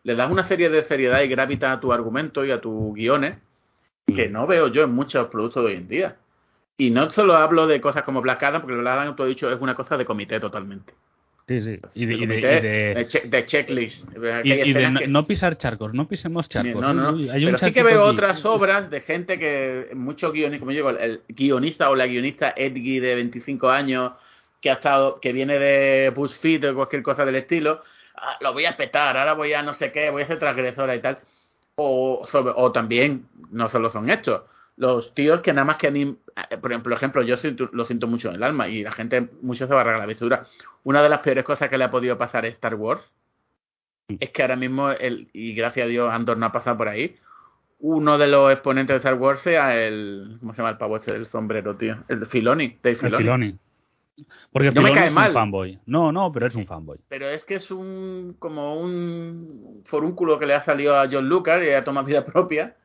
le 0.03 0.15
das 0.15 0.29
una 0.29 0.47
serie 0.47 0.69
de 0.69 0.83
seriedad 0.85 1.21
y 1.21 1.27
gravitas 1.27 1.77
a 1.77 1.79
tu 1.79 1.91
argumento 1.91 2.45
y 2.45 2.51
a 2.51 2.61
tus 2.61 2.93
guiones 2.93 3.37
que 4.05 4.29
no 4.29 4.45
veo 4.45 4.67
yo 4.67 4.83
en 4.83 4.91
muchos 4.91 5.27
productos 5.29 5.63
de 5.63 5.69
hoy 5.71 5.77
en 5.77 5.87
día. 5.87 6.17
Y 6.77 6.91
no 6.91 7.09
solo 7.09 7.35
hablo 7.37 7.67
de 7.67 7.79
cosas 7.79 8.03
como 8.03 8.21
Black 8.21 8.43
Adam, 8.43 8.61
porque 8.61 8.75
Black 8.75 8.99
Adam, 8.99 9.15
tú 9.15 9.23
has 9.23 9.29
dicho, 9.29 9.49
es 9.51 9.59
una 9.61 9.75
cosa 9.75 9.97
de 9.97 10.05
comité 10.05 10.39
totalmente. 10.39 10.93
Sí, 11.47 11.61
sí. 11.61 11.79
Y 11.93 12.05
de, 12.07 12.13
y 12.15 12.17
de- 12.17 12.23
y 12.25 12.27
comité, 12.27 12.61
de- 12.61 12.93
de 12.95 13.07
che- 13.07 13.21
de 13.27 13.45
checklist. 13.45 14.07
y- 14.43 14.73
de 14.73 14.89
no, 14.89 14.99
que- 14.99 15.07
no 15.07 15.27
pisar 15.27 15.57
charcos, 15.57 15.93
no 15.93 16.07
pisemos 16.07 16.49
charcos. 16.49 16.81
no, 16.81 16.93
no. 16.93 17.11
Uy, 17.13 17.29
hay 17.29 17.45
Pero 17.45 17.57
sí 17.59 17.71
que 17.71 17.83
veo 17.83 18.01
aquí. 18.01 18.09
otras 18.17 18.43
obras 18.45 18.89
de 18.89 19.01
gente 19.01 19.37
que, 19.39 19.89
muchos 19.93 20.33
guionistas, 20.33 20.59
como 20.59 20.71
digo, 20.71 20.89
el, 20.89 20.97
el 20.97 21.21
guionista 21.29 21.89
o 21.91 21.95
la 21.95 22.07
guionista 22.07 22.53
Edgy 22.57 22.99
de 22.99 23.15
25 23.15 23.69
años, 23.69 24.13
que 24.59 24.71
ha 24.71 24.73
estado, 24.73 25.19
que 25.21 25.31
viene 25.33 25.59
de 25.59 26.09
BuzzFeed 26.09 26.71
o 26.71 26.75
cualquier 26.75 27.03
cosa 27.03 27.23
del 27.23 27.35
estilo, 27.35 27.79
"Ah, 28.15 28.37
lo 28.41 28.51
voy 28.51 28.65
a 28.65 28.75
petar, 28.75 29.15
ahora 29.15 29.33
voy 29.33 29.53
a 29.53 29.61
no 29.61 29.75
sé 29.75 29.91
qué, 29.91 30.09
voy 30.09 30.23
a 30.23 30.27
ser 30.27 30.39
transgresora 30.39 30.95
y 30.95 30.99
tal. 30.99 31.19
O, 31.75 32.25
sobre- 32.25 32.53
o 32.55 32.71
también, 32.71 33.27
no 33.51 33.69
solo 33.69 33.91
son 33.91 34.09
estos, 34.09 34.41
los 34.77 35.13
tíos 35.13 35.41
que 35.41 35.53
nada 35.53 35.65
más 35.65 35.77
que 35.77 35.91
anim- 35.91 36.17
eh, 36.49 36.57
por 36.57 36.71
ejemplo, 36.71 36.95
ejemplo, 36.95 37.21
yo 37.23 37.37
siento- 37.37 37.69
lo 37.71 37.85
siento 37.85 38.07
mucho 38.07 38.29
en 38.29 38.35
el 38.35 38.43
alma 38.43 38.67
y 38.67 38.83
la 38.83 38.91
gente 38.91 39.29
mucho 39.41 39.67
se 39.67 39.73
va 39.73 39.81
a 39.81 39.83
regar 39.83 39.99
la 39.99 40.05
vestidura. 40.05 40.45
Una 40.83 41.01
de 41.01 41.09
las 41.09 41.19
peores 41.19 41.43
cosas 41.43 41.69
que 41.69 41.77
le 41.77 41.85
ha 41.85 41.91
podido 41.91 42.17
pasar 42.17 42.43
a 42.45 42.47
Star 42.49 42.75
Wars 42.75 43.01
es 44.19 44.29
que 44.31 44.41
ahora 44.41 44.55
mismo, 44.55 44.91
el, 44.91 45.29
y 45.33 45.53
gracias 45.55 45.85
a 45.85 45.89
Dios 45.89 46.13
Andor 46.13 46.37
no 46.37 46.45
ha 46.45 46.51
pasado 46.51 46.77
por 46.77 46.89
ahí, 46.89 47.15
uno 47.79 48.17
de 48.17 48.27
los 48.27 48.51
exponentes 48.51 48.93
de 48.93 48.97
Star 48.97 49.15
Wars 49.15 49.41
sea 49.41 49.75
el. 49.81 50.37
¿Cómo 50.39 50.53
se 50.53 50.57
llama 50.57 50.69
el 50.71 50.77
pavo 50.77 50.97
este 50.97 51.11
del 51.13 51.25
sombrero, 51.27 51.75
tío? 51.75 52.03
El 52.07 52.19
de 52.21 52.25
Filoni, 52.25 52.77
Dave 52.83 52.91
El 52.91 52.97
Filoni. 52.97 53.17
Filoni. 53.17 53.57
Porque 54.51 54.71
No 54.71 54.81
me 54.81 54.89
Filoni 54.89 54.93
cae 54.93 55.07
es 55.07 55.13
mal. 55.13 55.29
un 55.29 55.33
fanboy. 55.33 55.79
No, 55.85 56.11
no, 56.11 56.31
pero 56.31 56.47
es 56.47 56.55
un 56.55 56.65
fanboy. 56.65 56.99
Pero 57.09 57.27
es 57.27 57.43
que 57.43 57.55
es 57.55 57.69
un. 57.71 58.35
como 58.39 58.75
un 58.79 59.83
forúnculo 59.85 60.39
que 60.39 60.45
le 60.45 60.53
ha 60.53 60.63
salido 60.63 60.95
a 60.97 61.07
John 61.11 61.27
Lucas 61.27 61.61
y 61.65 61.71
ha 61.71 61.83
tomado 61.83 62.07
vida 62.07 62.25
propia. 62.25 62.75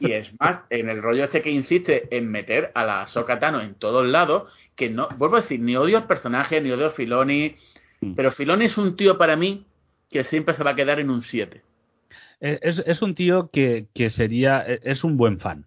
Y 0.00 0.12
es 0.12 0.34
más, 0.40 0.60
en 0.70 0.88
el 0.88 1.02
rollo 1.02 1.24
este 1.24 1.42
que 1.42 1.50
insiste 1.50 2.16
en 2.16 2.28
meter 2.30 2.72
a 2.74 2.84
la 2.84 3.02
Ahsoka 3.02 3.38
Tano 3.38 3.60
en 3.60 3.74
todos 3.74 4.06
lados, 4.06 4.52
que 4.74 4.90
no, 4.90 5.08
vuelvo 5.18 5.36
a 5.36 5.42
decir, 5.42 5.60
ni 5.60 5.76
odio 5.76 5.98
al 5.98 6.06
personaje, 6.06 6.60
ni 6.60 6.72
odio 6.72 6.86
a 6.86 6.90
Filoni, 6.90 7.54
Mm. 8.00 8.14
pero 8.14 8.32
Filoni 8.32 8.64
es 8.64 8.78
un 8.78 8.96
tío 8.96 9.18
para 9.18 9.36
mí 9.36 9.66
que 10.08 10.24
siempre 10.24 10.54
se 10.54 10.64
va 10.64 10.70
a 10.70 10.74
quedar 10.76 11.00
en 11.00 11.10
un 11.10 11.22
7. 11.22 11.62
Es, 12.40 12.82
es 12.86 13.02
un 13.02 13.14
tío 13.14 13.50
que, 13.52 13.86
que 13.94 14.10
sería. 14.10 14.62
Es 14.62 15.04
un 15.04 15.16
buen 15.16 15.38
fan. 15.38 15.66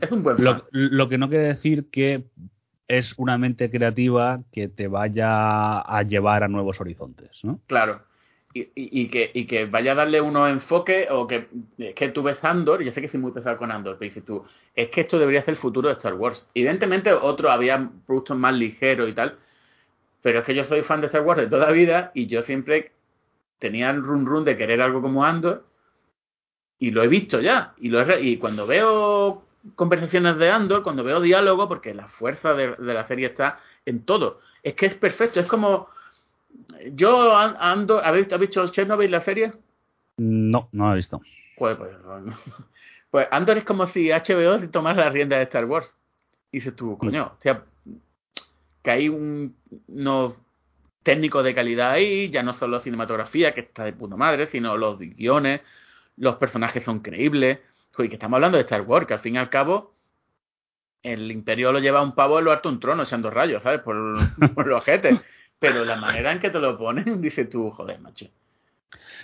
Es 0.00 0.12
un 0.12 0.22
buen 0.22 0.36
fan. 0.36 0.44
Lo, 0.44 0.68
lo 0.70 1.08
que 1.08 1.18
no 1.18 1.28
quiere 1.28 1.48
decir 1.48 1.86
que 1.90 2.24
es 2.86 3.14
una 3.18 3.36
mente 3.36 3.70
creativa 3.70 4.40
que 4.52 4.68
te 4.68 4.86
vaya 4.86 5.80
a 5.80 6.02
llevar 6.04 6.44
a 6.44 6.48
nuevos 6.48 6.80
horizontes, 6.80 7.40
¿no? 7.42 7.60
Claro. 7.66 8.02
Y, 8.54 8.70
y- 8.74 9.08
que, 9.10 9.30
y 9.34 9.46
que 9.46 9.66
vaya 9.66 9.92
a 9.92 9.94
darle 9.94 10.20
unos 10.22 10.48
enfoques 10.50 11.06
o 11.10 11.26
que 11.26 11.48
es 11.76 11.94
que 11.94 12.08
tú 12.08 12.22
ves 12.22 12.42
Andor, 12.42 12.82
yo 12.82 12.90
sé 12.92 13.02
que 13.02 13.08
soy 13.08 13.20
muy 13.20 13.30
pesado 13.32 13.56
con 13.58 13.70
Andor, 13.70 13.96
pero 13.98 14.08
dices 14.08 14.24
tú, 14.24 14.42
es 14.74 14.88
que 14.88 15.02
esto 15.02 15.18
debería 15.18 15.42
ser 15.42 15.50
el 15.54 15.60
futuro 15.60 15.88
de 15.88 15.94
Star 15.94 16.14
Wars. 16.14 16.44
Evidentemente 16.54 17.12
otros 17.12 17.52
había 17.52 17.90
productos 18.06 18.36
más 18.38 18.54
ligeros 18.54 19.08
y 19.10 19.12
tal, 19.12 19.38
pero 20.22 20.40
es 20.40 20.46
que 20.46 20.54
yo 20.54 20.64
soy 20.64 20.82
fan 20.82 21.00
de 21.00 21.08
Star 21.08 21.22
Wars 21.22 21.40
de 21.40 21.48
toda 21.48 21.70
vida 21.72 22.12
y 22.14 22.26
yo 22.26 22.42
siempre 22.42 22.92
tenía 23.60 23.90
el 23.90 24.02
run 24.04 24.26
run 24.26 24.44
de 24.44 24.56
querer 24.56 24.82
algo 24.82 25.02
como 25.02 25.24
Andor 25.24 25.66
y 26.78 26.90
lo 26.90 27.02
he 27.02 27.08
visto 27.08 27.40
ya. 27.40 27.74
Y, 27.78 27.88
lo 27.88 28.00
he 28.00 28.20
y 28.22 28.36
cuando 28.38 28.66
veo 28.66 29.44
conversaciones 29.74 30.38
de 30.38 30.50
Andor, 30.50 30.82
cuando 30.82 31.04
veo 31.04 31.20
diálogo, 31.20 31.68
porque 31.68 31.94
la 31.94 32.08
fuerza 32.08 32.54
de 32.54 32.76
la 32.78 33.06
serie 33.08 33.26
está 33.26 33.60
en 33.84 34.04
todo, 34.04 34.40
es 34.62 34.74
que 34.74 34.86
es 34.86 34.94
perfecto, 34.94 35.40
es 35.40 35.46
como... 35.46 35.88
Yo 36.92 37.36
an- 37.36 37.56
ando, 37.58 38.02
¿habéis, 38.04 38.32
¿habéis 38.32 38.50
visto 38.50 38.68
Chernobyl 38.68 39.10
la 39.10 39.20
serie? 39.22 39.52
No, 40.16 40.68
no 40.72 40.86
lo 40.86 40.92
he 40.92 40.96
visto. 40.96 41.20
Pues, 41.56 41.76
pues, 41.76 41.90
pues 43.10 43.28
Andor 43.30 43.58
es 43.58 43.64
como 43.64 43.86
si 43.88 44.10
HBO 44.10 44.58
se 44.60 44.68
tomara 44.68 45.04
la 45.04 45.10
rienda 45.10 45.36
de 45.36 45.44
Star 45.44 45.64
Wars. 45.64 45.94
Y 46.52 46.58
dices 46.58 46.74
tú, 46.76 46.96
coño, 46.98 47.32
o 47.38 47.40
sea, 47.40 47.64
que 48.82 48.90
hay 48.90 49.08
un, 49.08 49.56
unos 49.88 50.34
técnicos 51.02 51.42
de 51.44 51.54
calidad 51.54 51.90
ahí, 51.90 52.30
ya 52.30 52.42
no 52.42 52.54
solo 52.54 52.80
cinematografía, 52.80 53.52
que 53.54 53.60
está 53.60 53.84
de 53.84 53.92
puta 53.92 54.16
madre, 54.16 54.46
sino 54.46 54.76
los 54.76 54.98
guiones, 54.98 55.62
los 56.16 56.36
personajes 56.36 56.84
son 56.84 57.00
creíbles. 57.00 57.58
Joder, 57.92 58.08
que 58.10 58.16
estamos 58.16 58.36
hablando 58.36 58.56
de 58.58 58.62
Star 58.64 58.82
Wars, 58.82 59.06
que 59.06 59.14
al 59.14 59.20
fin 59.20 59.34
y 59.34 59.38
al 59.38 59.50
cabo 59.50 59.94
el 61.02 61.30
imperio 61.30 61.72
lo 61.72 61.78
lleva 61.78 62.02
un 62.02 62.14
pavo 62.14 62.38
en 62.38 62.44
lo 62.44 62.52
harto 62.52 62.68
un 62.68 62.80
trono 62.80 63.02
echando 63.04 63.30
rayos, 63.30 63.62
¿sabes? 63.62 63.80
Por, 63.80 63.96
por 64.54 64.66
los 64.66 64.78
ojetes. 64.78 65.18
Pero 65.58 65.84
la 65.84 65.96
manera 65.96 66.32
en 66.32 66.38
que 66.40 66.50
te 66.50 66.60
lo 66.60 66.78
ponen, 66.78 67.04
dices 67.20 67.48
tú, 67.48 67.70
joder, 67.70 68.00
macho. 68.00 68.26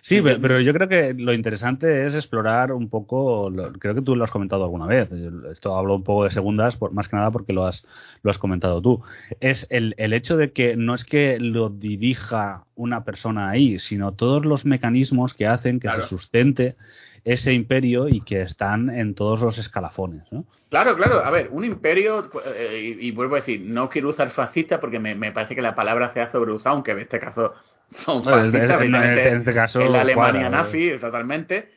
Sí, 0.03 0.21
pero 0.21 0.61
yo 0.61 0.75
creo 0.75 0.87
que 0.89 1.15
lo 1.15 1.33
interesante 1.33 2.07
es 2.07 2.15
explorar 2.15 2.73
un 2.73 2.91
poco, 2.91 3.49
lo- 3.49 3.73
creo 3.73 3.95
que 3.95 4.03
tú 4.03 4.15
lo 4.15 4.25
has 4.25 4.31
comentado 4.31 4.63
alguna 4.65 4.87
vez, 4.87 5.09
esto 5.51 5.75
hablo 5.75 5.95
un 5.95 6.05
poco 6.05 6.25
de 6.25 6.31
segundas, 6.31 6.77
por, 6.77 6.93
más 6.93 7.09
que 7.09 7.17
nada 7.17 7.31
porque 7.31 7.55
lo 7.55 7.65
has, 7.65 7.87
lo 8.23 8.31
has 8.31 8.37
comentado 8.37 8.83
tú, 8.83 9.03
es 9.41 9.67
el, 9.71 9.95
el 9.97 10.13
hecho 10.13 10.37
de 10.37 10.53
que 10.53 10.77
no 10.77 10.95
es 10.95 11.05
que 11.07 11.39
lo 11.41 11.71
dirija 11.71 12.65
una 12.75 13.05
persona 13.05 13.49
ahí, 13.49 13.79
sino 13.79 14.13
todos 14.13 14.45
los 14.45 14.67
mecanismos 14.67 15.33
que 15.33 15.47
hacen 15.47 15.81
que 15.81 15.89
Claro. 15.89 16.03
se 16.03 16.09
sustente 16.11 16.77
ese 17.25 17.53
imperio 17.53 18.09
y 18.09 18.21
que 18.21 18.43
están 18.43 18.91
en 18.91 19.15
todos 19.15 19.41
los 19.41 19.59
escalafones. 19.59 20.31
¿no? 20.31 20.45
Claro, 20.71 20.97
claro. 20.97 21.25
A 21.25 21.31
ver, 21.31 21.49
un 21.51 21.65
imperio, 21.65 22.31
eh, 22.47 22.97
y, 23.01 23.09
y 23.09 23.11
vuelvo 23.13 23.37
a 23.37 23.41
decir, 23.41 23.61
no 23.65 23.89
quiero 23.89 24.09
usar 24.11 24.31
fascista 24.31 24.81
porque 24.81 24.99
me, 25.01 25.15
me 25.15 25.33
parece 25.33 25.55
que 25.55 25.63
la 25.63 25.75
palabra 25.75 26.13
se 26.13 26.21
ha 26.21 26.31
sobreusado, 26.31 26.75
aunque 26.77 26.93
en 26.93 26.99
este 27.01 27.19
caso 27.21 27.55
son 27.99 28.23
fascistas. 28.25 28.81
es- 28.81 28.87
en, 28.87 28.95
evidentemente, 28.95 29.29
en 29.29 29.37
este 29.39 29.55
caso, 29.55 29.81
en 29.81 29.93
la 29.93 30.01
Alemania 30.03 30.49
cuadra, 30.49 30.51
nazi, 30.51 30.99
totalmente. 31.01 31.71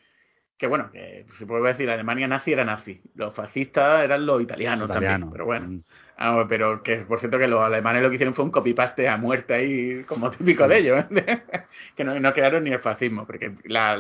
Que 0.58 0.66
bueno, 0.66 0.90
que 0.92 1.28
se 1.38 1.46
puede 1.46 1.68
decir, 1.68 1.86
la 1.86 1.94
Alemania 1.94 2.28
nazi 2.28 2.52
era 2.54 2.66
nazi. 2.66 3.00
Los 3.14 3.36
fascistas 3.36 4.04
eran 4.04 4.26
los 4.26 4.42
italianos 4.42 4.90
italiano. 4.90 5.28
también. 5.28 5.32
Pero 5.32 5.46
bueno. 5.46 5.68
Mm. 5.68 5.84
Ah, 6.18 6.46
pero 6.50 6.82
que 6.82 6.98
por 6.98 7.20
cierto 7.20 7.38
que 7.38 7.48
los 7.48 7.62
alemanes 7.62 8.02
lo 8.02 8.10
que 8.10 8.16
hicieron 8.16 8.34
fue 8.34 8.44
un 8.46 8.50
copy-paste 8.52 9.08
a 9.08 9.18
muerte 9.18 9.54
ahí, 9.54 10.04
como 10.06 10.32
típico 10.32 10.68
de 10.68 10.80
ellos, 10.80 11.06
¿eh? 11.12 11.44
que 11.96 12.04
no, 12.04 12.20
no 12.20 12.34
crearon 12.34 12.64
ni 12.64 12.72
el 12.72 12.80
fascismo, 12.80 13.28
porque 13.28 13.54
la, 13.66 14.00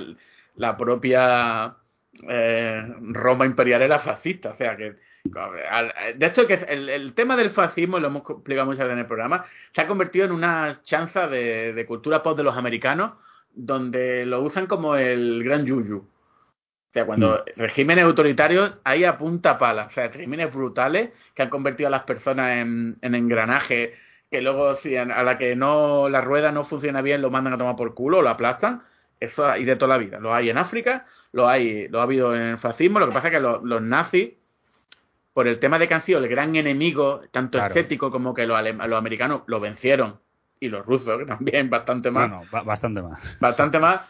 la 0.58 0.76
propia 0.78 1.78
eh, 2.28 2.94
Roma 3.00 3.46
imperial 3.46 3.82
era 3.82 4.00
fascista, 4.00 4.52
o 4.52 4.56
sea 4.58 4.76
que 4.78 4.96
de 6.16 6.26
esto 6.26 6.48
que 6.48 6.54
el, 6.54 6.90
el 6.90 7.14
tema 7.14 7.36
del 7.36 7.50
fascismo, 7.50 8.00
lo 8.00 8.08
hemos 8.08 8.24
explicado 8.30 8.66
muchas 8.66 8.86
veces 8.86 8.94
en 8.94 9.00
el 9.00 9.08
programa, 9.08 9.46
se 9.74 9.82
ha 9.82 9.88
convertido 9.88 10.26
en 10.26 10.32
una 10.32 10.82
chanza 10.84 11.28
de, 11.28 11.74
de 11.74 11.86
cultura 11.86 12.24
pop 12.24 12.38
de 12.38 12.44
los 12.44 12.58
americanos, 12.58 13.14
donde 13.54 14.26
lo 14.26 14.42
usan 14.42 14.68
como 14.68 14.96
el 14.96 15.44
gran 15.44 15.66
yuyu. 15.66 15.98
O 15.98 16.94
sea, 16.94 17.06
cuando 17.06 17.44
regímenes 17.58 18.06
autoritarios 18.06 18.78
hay 18.84 19.04
a 19.04 19.18
punta 19.18 19.58
pala, 19.58 19.88
o 19.88 19.92
sea, 19.92 20.08
regímenes 20.08 20.54
brutales 20.54 21.10
que 21.34 21.44
han 21.44 21.50
convertido 21.50 21.88
a 21.88 21.92
las 21.92 22.04
personas 22.04 22.58
en, 22.58 22.98
en 23.02 23.14
engranaje, 23.14 23.94
que 24.32 24.42
luego 24.42 24.76
si 24.76 24.96
a 24.96 25.04
a 25.04 25.24
la 25.24 25.38
que 25.38 25.56
no 25.56 26.10
la 26.10 26.22
rueda 26.22 26.52
no 26.52 26.64
funciona 26.64 27.02
bien 27.02 27.22
lo 27.22 27.30
mandan 27.30 27.54
a 27.54 27.58
tomar 27.58 27.76
por 27.76 27.94
culo 27.94 28.20
o 28.20 28.22
lo 28.22 28.30
aplastan. 28.30 28.84
Eso 29.20 29.46
hay 29.46 29.66
de 29.66 29.76
toda 29.76 29.90
la 29.90 29.98
vida. 29.98 30.20
Lo 30.20 30.34
hay 30.34 30.50
en 30.50 30.58
África, 30.58 31.06
lo 31.32 31.48
hay, 31.48 31.88
lo 31.88 32.00
ha 32.00 32.04
habido 32.04 32.36
en 32.36 32.42
el 32.42 32.58
fascismo. 32.60 33.00
Lo 33.00 33.08
que 33.08 33.14
pasa 33.14 33.28
es 33.28 33.34
que 33.34 33.40
los, 33.40 33.64
los 33.64 33.82
nazis, 33.82 34.32
por 35.34 35.48
el 35.48 35.60
tema 35.60 35.78
de 35.80 35.88
que 35.88 35.94
han 35.94 36.04
sido 36.06 36.20
el 36.20 36.28
gran 36.28 36.56
enemigo, 36.56 37.22
tanto 37.32 37.58
Claro. 37.58 37.74
estético 37.74 38.12
como 38.12 38.34
que 38.34 38.48
los, 38.48 38.60
los 38.62 38.98
americanos 38.98 39.42
lo 39.48 39.60
vencieron. 39.60 40.20
Y 40.60 40.70
los 40.70 40.84
rusos, 40.86 41.20
que 41.20 41.26
también 41.26 41.70
bastante 41.70 42.10
más 42.10 42.30
Bueno, 42.30 42.44
ba- 42.52 42.64
bastante 42.64 43.02
más. 43.02 43.20
bastante 43.40 43.80
más 43.80 44.02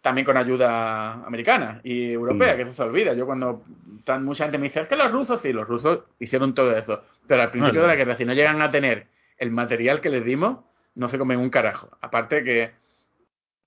también 0.00 0.24
con 0.24 0.36
ayuda 0.36 1.14
americana 1.26 1.80
y 1.82 2.12
europea, 2.12 2.54
Mm. 2.54 2.56
que 2.56 2.62
eso 2.62 2.72
se 2.74 2.82
olvida. 2.82 3.14
Yo 3.14 3.26
cuando 3.26 3.64
tan 4.04 4.24
mucha 4.24 4.44
gente 4.44 4.58
me 4.58 4.68
dice, 4.68 4.80
es 4.82 4.86
que 4.86 4.96
los 4.96 5.10
rusos, 5.10 5.40
sí, 5.42 5.52
los 5.52 5.66
rusos 5.66 6.04
hicieron 6.20 6.54
todo 6.54 6.74
eso, 6.76 7.02
pero 7.26 7.42
al 7.42 7.50
principio 7.50 7.80
de 7.82 7.88
la 7.88 7.96
guerra, 7.96 8.16
si 8.16 8.24
no 8.24 8.32
llegan 8.32 8.62
a 8.62 8.70
tener 8.70 9.08
el 9.38 9.50
material 9.50 10.00
que 10.00 10.08
les 10.10 10.24
dimos, 10.24 10.58
no 10.94 11.08
se 11.08 11.18
comen 11.18 11.40
un 11.40 11.50
carajo. 11.50 11.90
Aparte 12.00 12.44
que 12.44 12.70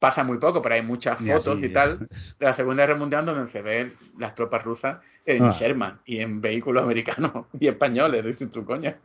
pasa 0.01 0.23
muy 0.23 0.39
poco, 0.39 0.63
pero 0.63 0.73
hay 0.73 0.81
muchas 0.81 1.19
fotos 1.19 1.61
y 1.61 1.69
tal 1.69 1.99
de 1.99 2.45
la 2.47 2.55
Segunda 2.55 2.87
Guerra 2.87 2.97
Mundial 2.97 3.23
donde 3.23 3.51
se 3.51 3.61
ven 3.61 3.93
las 4.17 4.33
tropas 4.33 4.63
rusas 4.63 4.97
en 5.27 5.43
ah. 5.43 5.51
Sherman 5.51 5.99
y 6.07 6.17
en 6.21 6.41
vehículos 6.41 6.81
americanos 6.81 7.45
y 7.59 7.67
españoles, 7.67 8.25
dices 8.25 8.51
tu 8.51 8.65
coña. 8.65 8.97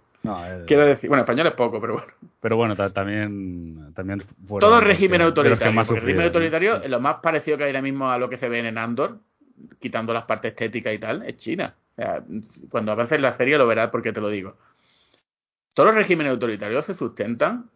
Quiero 0.66 0.86
decir, 0.86 1.08
bueno, 1.08 1.22
español 1.22 1.48
es 1.48 1.52
poco, 1.52 1.82
pero 1.82 1.92
bueno. 1.92 2.12
Pero 2.40 2.56
bueno, 2.56 2.74
también, 2.90 3.92
también 3.94 4.24
Todo 4.58 4.80
régimen 4.80 5.20
autoritario. 5.20 5.80
el 5.82 5.86
régimen 5.86 6.24
autoritario, 6.24 6.88
lo 6.88 6.98
más 6.98 7.16
parecido 7.16 7.58
que 7.58 7.64
hay 7.64 7.70
ahora 7.70 7.82
mismo 7.82 8.10
a 8.10 8.16
lo 8.16 8.30
que 8.30 8.38
se 8.38 8.48
ve 8.48 8.60
en 8.60 8.78
Andor, 8.78 9.18
quitando 9.78 10.14
las 10.14 10.24
partes 10.24 10.52
estéticas 10.52 10.94
y 10.94 10.98
tal, 10.98 11.22
es 11.24 11.36
China. 11.36 11.74
O 11.92 12.02
sea, 12.02 12.24
cuando 12.70 12.92
avances 12.92 13.20
la 13.20 13.36
serie 13.36 13.58
lo 13.58 13.66
verás 13.66 13.90
porque 13.90 14.14
te 14.14 14.20
lo 14.22 14.30
digo. 14.30 14.56
Todos 15.74 15.88
los 15.88 15.94
regímenes 15.94 16.32
autoritarios 16.32 16.86
se 16.86 16.94
sustentan 16.94 17.68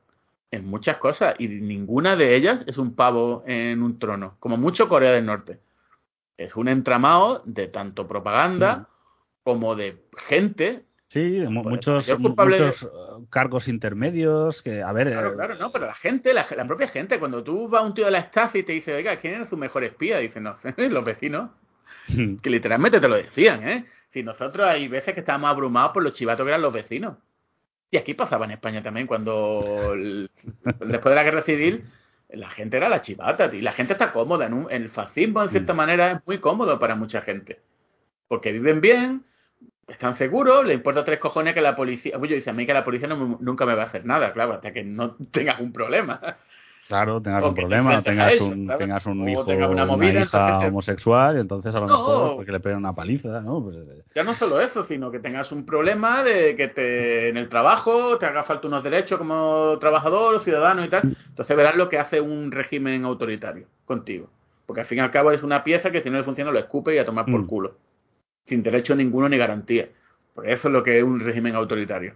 en 0.51 0.67
muchas 0.67 0.97
cosas 0.97 1.35
y 1.39 1.49
ninguna 1.49 2.17
de 2.17 2.35
ellas 2.35 2.65
es 2.67 2.79
un 2.79 2.95
pavo 2.95 3.45
en 3.47 3.83
un 3.83 3.99
trono, 3.99 4.37
como 4.41 4.57
mucho 4.57 4.89
Corea 4.89 5.13
del 5.13 5.27
Norte. 5.27 5.61
Es 6.37 6.57
un 6.57 6.69
entramado 6.69 7.43
de 7.45 7.69
tanto 7.69 8.09
propaganda 8.09 8.89
como 9.43 9.77
de 9.77 10.03
gente. 10.27 10.85
Sí, 11.09 11.45
muchos, 11.49 12.07
muchos 12.19 12.83
uh, 12.83 13.27
cargos 13.29 13.69
intermedios 13.69 14.63
que, 14.63 14.83
a 14.83 14.93
ver... 14.93 15.09
Claro, 15.09 15.33
eh, 15.33 15.35
claro, 15.35 15.55
no, 15.57 15.73
pero 15.73 15.87
la 15.87 15.95
gente, 15.95 16.33
la, 16.33 16.47
propia 16.67 16.89
gente, 16.89 17.19
cuando 17.19 17.43
tú 17.43 17.69
vas 17.69 17.83
a 17.83 17.85
un 17.85 17.95
tío 17.95 18.05
de 18.05 18.13
la 18.13 18.21
estafa 18.21 18.59
y 18.59 18.63
te 18.63 18.73
dice, 18.73 18.95
oiga, 18.95 19.17
¿quién 19.17 19.43
es 19.43 19.49
su 19.49 19.57
mejor 19.57 19.85
espía? 19.85 20.19
Dice, 20.19 20.41
no 20.41 20.57
sé, 20.57 20.75
los 20.89 21.05
vecinos. 21.05 21.51
que 22.07 22.51
literalmente 22.51 23.01
te 23.01 23.09
lo 23.09 23.17
decían, 23.17 23.69
¿eh? 23.69 23.87
Si 24.13 24.23
nosotros 24.23 24.67
hay 24.67 24.89
veces 24.89 25.15
que 25.15 25.21
estábamos 25.21 25.51
abrumados 25.51 25.93
por 25.93 26.03
los 26.03 26.15
chivatos 26.15 26.45
que 26.45 26.51
eran 26.51 26.63
los 26.63 26.73
vecinos. 26.73 27.17
Y 27.91 27.97
aquí 27.97 28.15
pasaba 28.15 28.45
en 28.45 28.53
España 28.53 28.83
también, 28.83 29.07
cuando 29.07 29.95
después 29.95 31.05
de 31.05 31.15
la 31.15 31.25
guerra 31.25 31.43
civil, 31.43 31.85
la 32.29 32.49
gente 32.51 32.77
era 32.77 32.89
la 32.89 33.01
chivata, 33.01 33.51
y 33.53 33.61
la 33.61 33.73
gente 33.73 33.95
está 33.95 34.13
cómoda. 34.13 34.47
En, 34.47 34.67
el 34.71 34.89
fascismo, 34.89 35.43
en 35.43 35.49
cierta 35.49 35.75
mm. 35.75 35.77
manera, 35.77 36.11
es 36.13 36.19
muy 36.27 36.39
cómodo 36.39 36.79
para 36.79 36.95
mucha 36.95 37.23
gente. 37.23 37.61
Porque 38.29 38.53
viven 38.53 38.81
bien, 38.81 39.25
están 39.89 40.17
seguros, 40.17 40.65
le 40.65 40.75
importa 40.75 41.05
tres 41.05 41.19
cojones 41.19 41.53
que 41.55 41.61
la 41.61 41.75
policía. 41.75 42.19
Pues 42.19 42.31
yo 42.31 42.37
dice 42.37 42.51
a 42.51 42.53
mí 42.53 42.65
que 42.65 42.75
la 42.75 42.85
policía 42.85 43.09
nunca 43.09 43.67
me 43.67 43.75
va 43.75 43.83
a 43.83 43.87
hacer 43.87 44.05
nada, 44.05 44.33
claro, 44.33 44.53
hasta 44.53 44.73
que 44.73 44.85
no 44.85 45.17
tengas 45.33 45.61
un 45.61 45.73
problema. 45.73 46.21
Claro, 46.91 47.23
tengas 47.23 47.45
un 47.45 47.55
problema, 47.55 48.03
tengas 48.03 48.41
un, 48.41 48.67
tengas 48.67 49.07
un 49.07 49.29
hijo 49.29 49.45
una, 49.45 49.85
movida, 49.85 50.23
hija 50.23 50.59
homosexual, 50.67 51.37
y 51.37 51.41
entonces 51.41 51.73
a 51.73 51.79
lo 51.79 51.87
mejor 51.87 52.35
porque 52.35 52.51
le 52.51 52.59
peguen 52.59 52.79
una 52.79 52.93
paliza, 52.93 53.41
¿no? 53.43 53.63
Pues, 53.63 53.77
eh, 53.77 54.03
ya 54.13 54.25
no 54.25 54.35
solo 54.35 54.61
eso, 54.61 54.83
sino 54.83 55.13
que 55.13 55.21
tengas 55.21 55.53
un 55.53 55.65
problema 55.65 56.25
de 56.25 56.57
que 56.57 56.67
te 56.67 57.29
en 57.29 57.37
el 57.37 57.49
trabajo 57.49 58.19
te 58.19 58.27
haga 58.27 58.43
falta 58.43 58.67
unos 58.67 58.83
derechos 58.83 59.19
como 59.19 59.79
trabajador, 59.79 60.43
ciudadano 60.43 60.85
y 60.85 60.89
tal. 60.89 61.17
Entonces 61.29 61.57
verás 61.57 61.77
lo 61.77 61.89
que 61.89 62.01
hace 62.01 62.21
un 62.21 62.51
régimen 62.51 63.05
autoritario 63.05 63.67
contigo. 63.85 64.29
Porque 64.67 64.81
al 64.81 64.87
fin 64.89 64.99
y 64.99 65.03
al 65.03 65.13
cabo 65.13 65.31
es 65.31 65.45
una 65.45 65.63
pieza 65.63 65.93
que 65.93 66.03
si 66.03 66.11
no 66.11 66.19
le 66.19 66.25
funciona 66.25 66.51
lo 66.51 66.59
escupe 66.59 66.93
y 66.93 66.99
a 66.99 67.05
tomar 67.05 67.27
por 67.27 67.43
mm. 67.43 67.47
culo. 67.47 67.77
Sin 68.47 68.65
derecho 68.65 68.97
ninguno 68.97 69.29
ni 69.29 69.39
garantía. 69.39 69.91
Por 70.35 70.51
eso 70.51 70.67
es 70.67 70.75
lo 70.75 70.83
que 70.83 70.99
es 70.99 71.05
un 71.05 71.21
régimen 71.21 71.55
autoritario. 71.55 72.15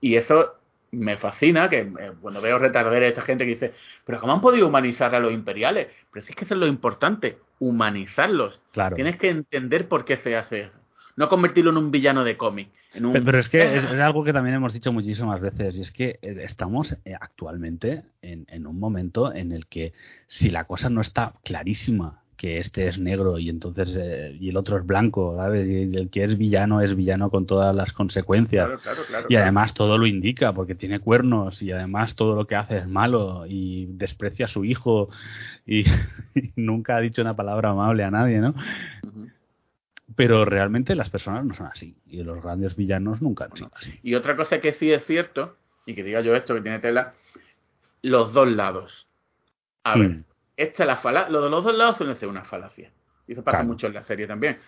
Y 0.00 0.14
eso 0.14 0.54
me 0.94 1.16
fascina 1.16 1.68
que 1.68 1.80
eh, 1.80 2.12
cuando 2.20 2.40
veo 2.40 2.58
retardar 2.58 3.02
a 3.02 3.06
esta 3.06 3.22
gente 3.22 3.44
que 3.44 3.52
dice, 3.52 3.72
pero 4.04 4.20
¿cómo 4.20 4.32
han 4.32 4.40
podido 4.40 4.68
humanizar 4.68 5.14
a 5.14 5.20
los 5.20 5.32
imperiales? 5.32 5.88
Pero 6.12 6.24
si 6.24 6.32
es 6.32 6.36
que 6.36 6.44
eso 6.44 6.54
es 6.54 6.60
lo 6.60 6.66
importante, 6.66 7.38
humanizarlos. 7.58 8.60
Claro. 8.72 8.96
Tienes 8.96 9.16
que 9.16 9.28
entender 9.28 9.88
por 9.88 10.04
qué 10.04 10.16
se 10.16 10.36
hace 10.36 10.60
eso. 10.62 10.78
No 11.16 11.28
convertirlo 11.28 11.70
en 11.70 11.76
un 11.76 11.90
villano 11.90 12.24
de 12.24 12.36
cómic. 12.36 12.70
Pero 12.92 13.38
es 13.38 13.48
que 13.48 13.62
ah. 13.62 13.74
es, 13.94 14.00
algo 14.00 14.24
que 14.24 14.32
también 14.32 14.56
hemos 14.56 14.72
dicho 14.72 14.92
muchísimas 14.92 15.40
veces, 15.40 15.78
y 15.78 15.82
es 15.82 15.90
que 15.90 16.18
eh, 16.22 16.36
estamos 16.42 16.96
eh, 17.04 17.14
actualmente 17.20 18.04
en, 18.22 18.46
en 18.48 18.66
un 18.66 18.78
momento 18.78 19.32
en 19.32 19.52
el 19.52 19.66
que 19.66 19.92
si 20.26 20.50
la 20.50 20.64
cosa 20.64 20.90
no 20.90 21.00
está 21.00 21.34
clarísima 21.42 22.23
que 22.36 22.58
este 22.58 22.88
es 22.88 22.98
negro 22.98 23.38
y 23.38 23.48
entonces 23.48 23.94
eh, 23.98 24.36
y 24.38 24.48
el 24.48 24.56
otro 24.56 24.76
es 24.76 24.86
blanco, 24.86 25.36
¿sabes? 25.36 25.68
Y 25.68 25.96
el 25.96 26.10
que 26.10 26.24
es 26.24 26.36
villano 26.36 26.80
es 26.80 26.96
villano 26.96 27.30
con 27.30 27.46
todas 27.46 27.74
las 27.74 27.92
consecuencias. 27.92 28.70
y 29.28 29.36
además 29.36 29.74
todo 29.74 29.98
lo 29.98 30.06
indica 30.06 30.52
porque 30.52 30.74
tiene 30.74 31.00
cuernos 31.00 31.62
y 31.62 31.72
además 31.72 32.14
todo 32.14 32.34
lo 32.34 32.46
que 32.46 32.56
hace 32.56 32.78
es 32.78 32.88
malo 32.88 33.44
y 33.46 33.86
desprecia 33.86 34.46
a 34.46 34.48
su 34.48 34.64
hijo 34.64 35.10
y, 35.66 35.84
nunca 36.56 36.96
ha 36.96 37.00
dicho 37.00 37.22
una 37.22 37.36
palabra 37.36 37.70
amable 37.70 38.04
a 38.04 38.10
nadie, 38.10 38.38
¿no? 38.38 38.54
Pero 40.16 40.44
realmente 40.44 40.94
las 40.94 41.10
personas 41.10 41.44
no 41.44 41.54
son 41.54 41.66
así 41.66 41.96
y 42.06 42.22
los 42.22 42.42
grandes 42.42 42.76
villanos 42.76 43.22
nunca 43.22 43.48
son 43.54 43.70
así. 43.74 43.98
Y 44.02 44.14
otra 44.14 44.36
cosa 44.36 44.60
que 44.60 44.72
sí 44.72 44.92
es 44.92 45.04
cierto, 45.06 45.56
y 45.86 45.94
que 45.94 46.02
diga 46.02 46.20
yo 46.20 46.34
esto 46.34 46.54
que 46.54 46.60
tiene 46.60 46.78
tela, 46.78 47.14
los 48.02 48.32
dos 48.32 48.50
lados. 48.50 49.06
A 49.82 49.96
ver, 49.96 50.24
esta 50.56 50.84
la 50.84 50.96
falacia. 50.96 51.30
Lo 51.30 51.42
de 51.42 51.50
los 51.50 51.64
dos 51.64 51.74
lados 51.74 51.96
suele 51.96 52.16
ser 52.16 52.28
una 52.28 52.44
falacia. 52.44 52.92
Y 53.26 53.32
eso 53.32 53.44
pasa 53.44 53.62
mucho 53.62 53.86
en 53.86 53.94
la 53.94 54.04
serie 54.04 54.26
también. 54.26 54.58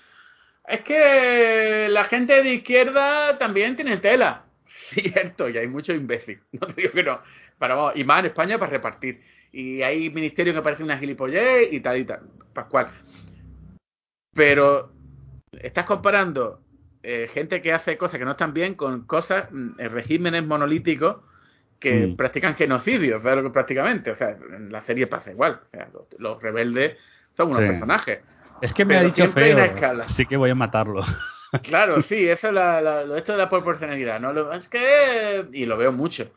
Es 0.66 0.80
que 0.80 1.88
la 1.90 2.04
gente 2.04 2.42
de 2.42 2.54
izquierda 2.54 3.38
también 3.38 3.76
tiene 3.76 3.98
tela. 3.98 4.44
Cierto, 4.90 5.48
y 5.48 5.58
hay 5.58 5.66
muchos 5.66 5.96
imbéciles. 5.96 6.40
No 6.52 6.66
te 6.66 6.82
digo 6.82 6.92
que 6.92 7.02
no. 7.02 7.20
Para, 7.58 7.92
y 7.94 8.04
más 8.04 8.20
en 8.20 8.26
España 8.26 8.58
para 8.58 8.72
repartir. 8.72 9.22
Y 9.52 9.82
hay 9.82 10.10
ministerios 10.10 10.54
que 10.54 10.62
parecen 10.62 10.84
una 10.84 10.98
gilipollez 10.98 11.72
y 11.72 11.80
tal 11.80 11.98
y 11.98 12.04
tal. 12.04 12.20
Pascual. 12.52 12.88
Pero 14.34 14.92
estás 15.52 15.86
comparando 15.86 16.60
eh, 17.02 17.28
gente 17.32 17.62
que 17.62 17.72
hace 17.72 17.96
cosas 17.96 18.18
que 18.18 18.24
no 18.24 18.32
están 18.32 18.52
bien 18.52 18.74
con 18.74 19.06
cosas, 19.06 19.50
mm, 19.50 19.78
regímenes 19.78 20.44
monolíticos 20.44 21.18
que 21.78 22.09
mm. 22.09 22.16
practican 22.16 22.55
genocidio, 22.55 23.20
prácticamente. 23.53 24.11
O 24.11 24.16
sea, 24.16 24.31
en 24.31 24.70
la 24.73 24.82
serie 24.85 25.07
pasa 25.07 25.31
igual. 25.31 25.61
O 25.66 25.70
sea, 25.70 25.89
los, 26.19 26.43
rebeldes 26.43 26.97
son 27.36 27.51
unos 27.51 27.61
personajes. 27.61 28.20
Es 28.62 28.73
que 28.73 28.85
me 28.85 28.97
ha 28.97 29.03
dicho 29.03 29.31
feo, 29.32 29.59
así 30.03 30.27
que 30.27 30.36
voy 30.36 30.51
a 30.51 30.55
matarlo. 30.55 31.05
Claro, 31.62 32.03
sí, 32.03 32.28
eso 32.28 32.48
es 32.48 32.53
la, 32.53 33.03
esto 33.16 33.32
de 33.32 33.39
la 33.39 33.48
proporcionalidad, 33.48 34.20
¿no? 34.20 34.53
es 34.53 34.69
que, 34.69 35.47
y 35.53 35.65
lo 35.65 35.77
veo 35.77 35.93
mucho, 35.93 36.31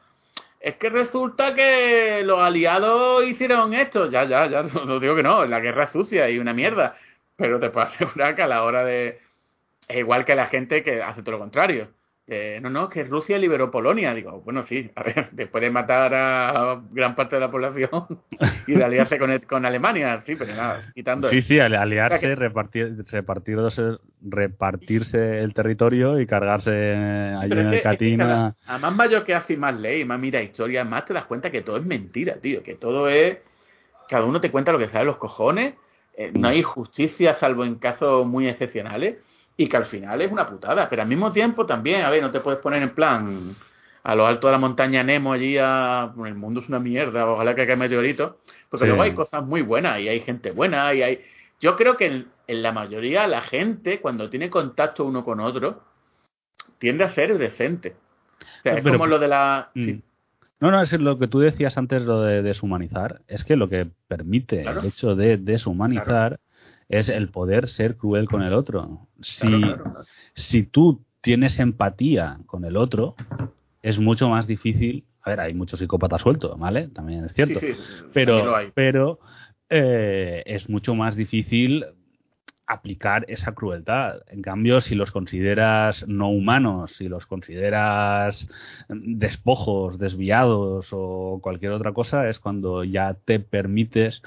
es 0.59 0.75
que 0.75 0.89
resulta 0.89 1.55
que 1.55 2.21
los 2.23 2.39
aliados 2.39 3.25
hicieron 3.25 3.73
esto, 3.73 4.09
ya, 4.09 4.25
ya, 4.25 4.47
ya, 4.47 4.63
no 4.85 4.99
digo 4.99 5.15
que 5.15 5.23
no, 5.23 5.45
la 5.45 5.59
guerra 5.59 5.85
es 5.85 5.91
sucia 5.91 6.29
y 6.29 6.39
una 6.39 6.53
mierda, 6.53 6.95
pero 7.35 7.59
te 7.59 7.69
puedo 7.69 7.87
asegurar 7.87 8.35
que 8.35 8.43
a 8.43 8.47
la 8.47 8.63
hora 8.63 8.83
de, 8.83 9.19
es 9.87 9.97
igual 9.97 10.25
que 10.25 10.35
la 10.35 10.47
gente 10.47 10.83
que 10.83 11.01
hace 11.01 11.21
todo 11.21 11.33
lo 11.33 11.39
contrario. 11.39 11.89
Eh, 12.31 12.59
no, 12.61 12.69
no, 12.69 12.89
que 12.89 13.03
Rusia 13.05 13.39
liberó 13.39 13.71
Polonia. 13.71 14.13
Digo, 14.13 14.41
bueno, 14.41 14.61
sí, 14.61 14.91
a 14.95 15.01
ver, 15.01 15.29
después 15.31 15.63
de 15.63 15.71
matar 15.71 16.13
a 16.13 16.79
gran 16.91 17.15
parte 17.15 17.37
de 17.37 17.39
la 17.39 17.49
población 17.49 18.05
y 18.67 18.73
de 18.73 18.83
aliarse 18.83 19.17
con, 19.17 19.35
con 19.39 19.65
Alemania, 19.65 20.21
sí, 20.25 20.35
pero 20.35 20.55
nada, 20.55 20.91
quitando. 20.93 21.27
Sí, 21.29 21.41
sí, 21.41 21.59
aliarse, 21.59 22.35
repartir, 22.35 23.03
repartirse 24.21 25.39
el 25.39 25.53
territorio 25.55 26.19
y 26.19 26.27
cargarse 26.27 26.71
allí 26.71 27.51
en 27.51 27.73
el 27.73 27.81
Catina. 27.81 28.55
además, 28.67 28.95
mayor 28.95 29.23
que 29.23 29.33
hace 29.33 29.57
más 29.57 29.75
ley, 29.75 30.05
más 30.05 30.19
mira 30.19 30.39
historia, 30.41 30.85
más 30.85 31.05
te 31.05 31.15
das 31.15 31.25
cuenta 31.25 31.49
que 31.49 31.61
todo 31.61 31.77
es 31.77 31.85
mentira, 31.85 32.35
tío, 32.35 32.61
que 32.61 32.75
todo 32.75 33.09
es. 33.09 33.39
Cada 34.07 34.25
uno 34.25 34.39
te 34.39 34.51
cuenta 34.51 34.71
lo 34.71 34.79
que 34.79 34.89
sabe 34.89 35.05
los 35.05 35.17
cojones, 35.17 35.73
eh, 36.15 36.31
no 36.33 36.47
hay 36.47 36.61
justicia 36.61 37.37
salvo 37.39 37.63
en 37.63 37.75
casos 37.75 38.25
muy 38.27 38.47
excepcionales 38.47 39.17
y 39.59 39.67
que 39.67 39.75
al 39.75 39.85
final 39.85 40.21
es 40.21 40.31
una 40.31 40.47
putada. 40.47 40.89
Pero 40.89 41.01
al 41.01 41.07
mismo 41.09 41.33
tiempo 41.33 41.65
también, 41.65 42.03
a 42.03 42.09
ver, 42.09 42.21
no 42.21 42.31
te 42.31 42.39
puedes 42.39 42.61
poner 42.61 42.81
en 42.81 42.91
plan 42.91 43.53
a 44.03 44.15
lo 44.15 44.25
alto 44.25 44.47
de 44.47 44.53
la 44.53 44.57
montaña 44.57 45.03
Nemo 45.03 45.33
allí 45.33 45.57
a 45.59 46.13
el 46.25 46.35
mundo 46.35 46.61
es 46.61 46.69
una 46.69 46.79
mierda, 46.79 47.29
ojalá 47.29 47.51
que 47.51 47.67
caiga 47.67 47.75
meteorito, 47.75 48.39
porque 48.69 48.87
luego 48.87 49.01
hay 49.01 49.11
cosas 49.11 49.45
muy 49.45 49.61
buenas 49.61 49.99
y 49.99 50.07
hay 50.07 50.21
gente 50.21 50.51
buena 50.51 50.93
y 50.93 51.03
hay 51.03 51.19
yo 51.59 51.75
creo 51.75 51.97
que 51.97 52.05
en, 52.05 52.27
la 52.47 52.71
mayoría 52.71 53.27
la 53.27 53.41
gente 53.41 53.99
cuando 53.99 54.29
tiene 54.29 54.49
contacto 54.49 55.03
uno 55.03 55.25
con 55.25 55.41
otro 55.41 55.83
tiende 56.77 57.03
a 57.03 57.13
ser 57.13 57.37
decente. 57.37 57.97
O 58.39 58.61
sea, 58.63 58.75
es 58.75 58.81
como 58.81 59.07
lo 59.07 59.19
de 59.19 59.27
la 59.27 59.71
mm. 59.75 59.91
No, 60.61 60.71
no, 60.71 60.81
es 60.81 60.93
lo 60.93 61.19
que 61.19 61.27
tú 61.27 61.39
decías 61.39 61.77
antes, 61.77 62.01
lo 62.03 62.21
de 62.21 62.41
deshumanizar. 62.41 63.21
Es 63.27 63.43
que 63.43 63.57
lo 63.57 63.69
que 63.69 63.89
permite 64.07 64.61
el 64.61 64.85
hecho 64.85 65.15
de 65.15 65.37
deshumanizar 65.37 66.39
es 66.89 67.07
el 67.07 67.29
poder 67.29 67.69
ser 67.69 67.95
cruel 67.95 68.27
con 68.27 68.41
el 68.41 68.53
otro. 68.53 69.07
Si, 69.21 69.61
si 70.33 70.63
tú 70.63 71.05
tienes 71.21 71.59
empatía 71.59 72.39
con 72.47 72.65
el 72.65 72.75
otro, 72.75 73.15
es 73.81 73.99
mucho 73.99 74.27
más 74.27 74.47
difícil. 74.47 75.05
A 75.21 75.29
ver, 75.29 75.39
hay 75.39 75.53
muchos 75.53 75.79
psicópatas 75.79 76.21
sueltos, 76.21 76.57
¿vale? 76.57 76.87
También 76.87 77.25
es 77.25 77.33
cierto. 77.33 77.59
pero 78.13 78.51
pero 78.73 79.19
eh, 79.69 80.41
es 80.45 80.67
mucho 80.69 80.95
más 80.95 81.15
difícil 81.15 81.85
aplicar 82.65 83.25
esa 83.27 83.53
crueldad. 83.53 84.21
En 84.27 84.41
cambio, 84.41 84.79
si 84.79 84.95
los 84.95 85.11
consideras 85.11 86.07
no 86.07 86.29
humanos, 86.29 86.95
si 86.97 87.07
los 87.07 87.25
consideras 87.25 88.47
despojos, 88.87 89.97
desviados 89.97 90.87
o 90.91 91.39
cualquier 91.41 91.71
otra 91.71 91.93
cosa, 91.93 92.29
es 92.29 92.39
cuando 92.39 92.83
ya 92.83 93.15
te 93.25 93.39
permites 93.39 94.21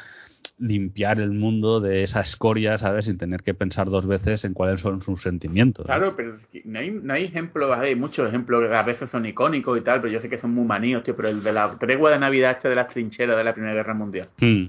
limpiar 0.58 1.20
el 1.20 1.30
mundo 1.30 1.80
de 1.80 2.04
esa 2.04 2.20
escoria, 2.20 2.78
¿sabes? 2.78 3.06
Sin 3.06 3.18
tener 3.18 3.42
que 3.42 3.54
pensar 3.54 3.90
dos 3.90 4.06
veces 4.06 4.44
en 4.44 4.54
cuáles 4.54 4.80
son 4.80 5.02
sus 5.02 5.20
sentimientos. 5.20 5.86
Claro, 5.86 6.14
pero 6.16 6.34
no, 6.64 6.78
hay, 6.78 6.90
no 6.90 7.14
hay 7.14 7.24
ejemplos, 7.24 7.76
hay 7.76 7.94
muchos 7.94 8.28
ejemplos 8.28 8.68
que 8.68 8.74
a 8.74 8.82
veces 8.82 9.10
son 9.10 9.26
icónicos 9.26 9.78
y 9.78 9.82
tal, 9.82 10.00
pero 10.00 10.12
yo 10.12 10.20
sé 10.20 10.28
que 10.28 10.38
son 10.38 10.52
muy 10.52 10.64
maníos, 10.64 11.02
tío, 11.02 11.16
pero 11.16 11.28
el 11.28 11.42
de 11.42 11.52
la 11.52 11.78
tregua 11.78 12.10
de 12.10 12.18
Navidad 12.18 12.52
este 12.52 12.68
de 12.68 12.76
las 12.76 12.88
trincheras 12.88 13.36
de 13.36 13.44
la 13.44 13.52
Primera 13.52 13.74
Guerra 13.74 13.94
Mundial. 13.94 14.28
Hmm. 14.38 14.68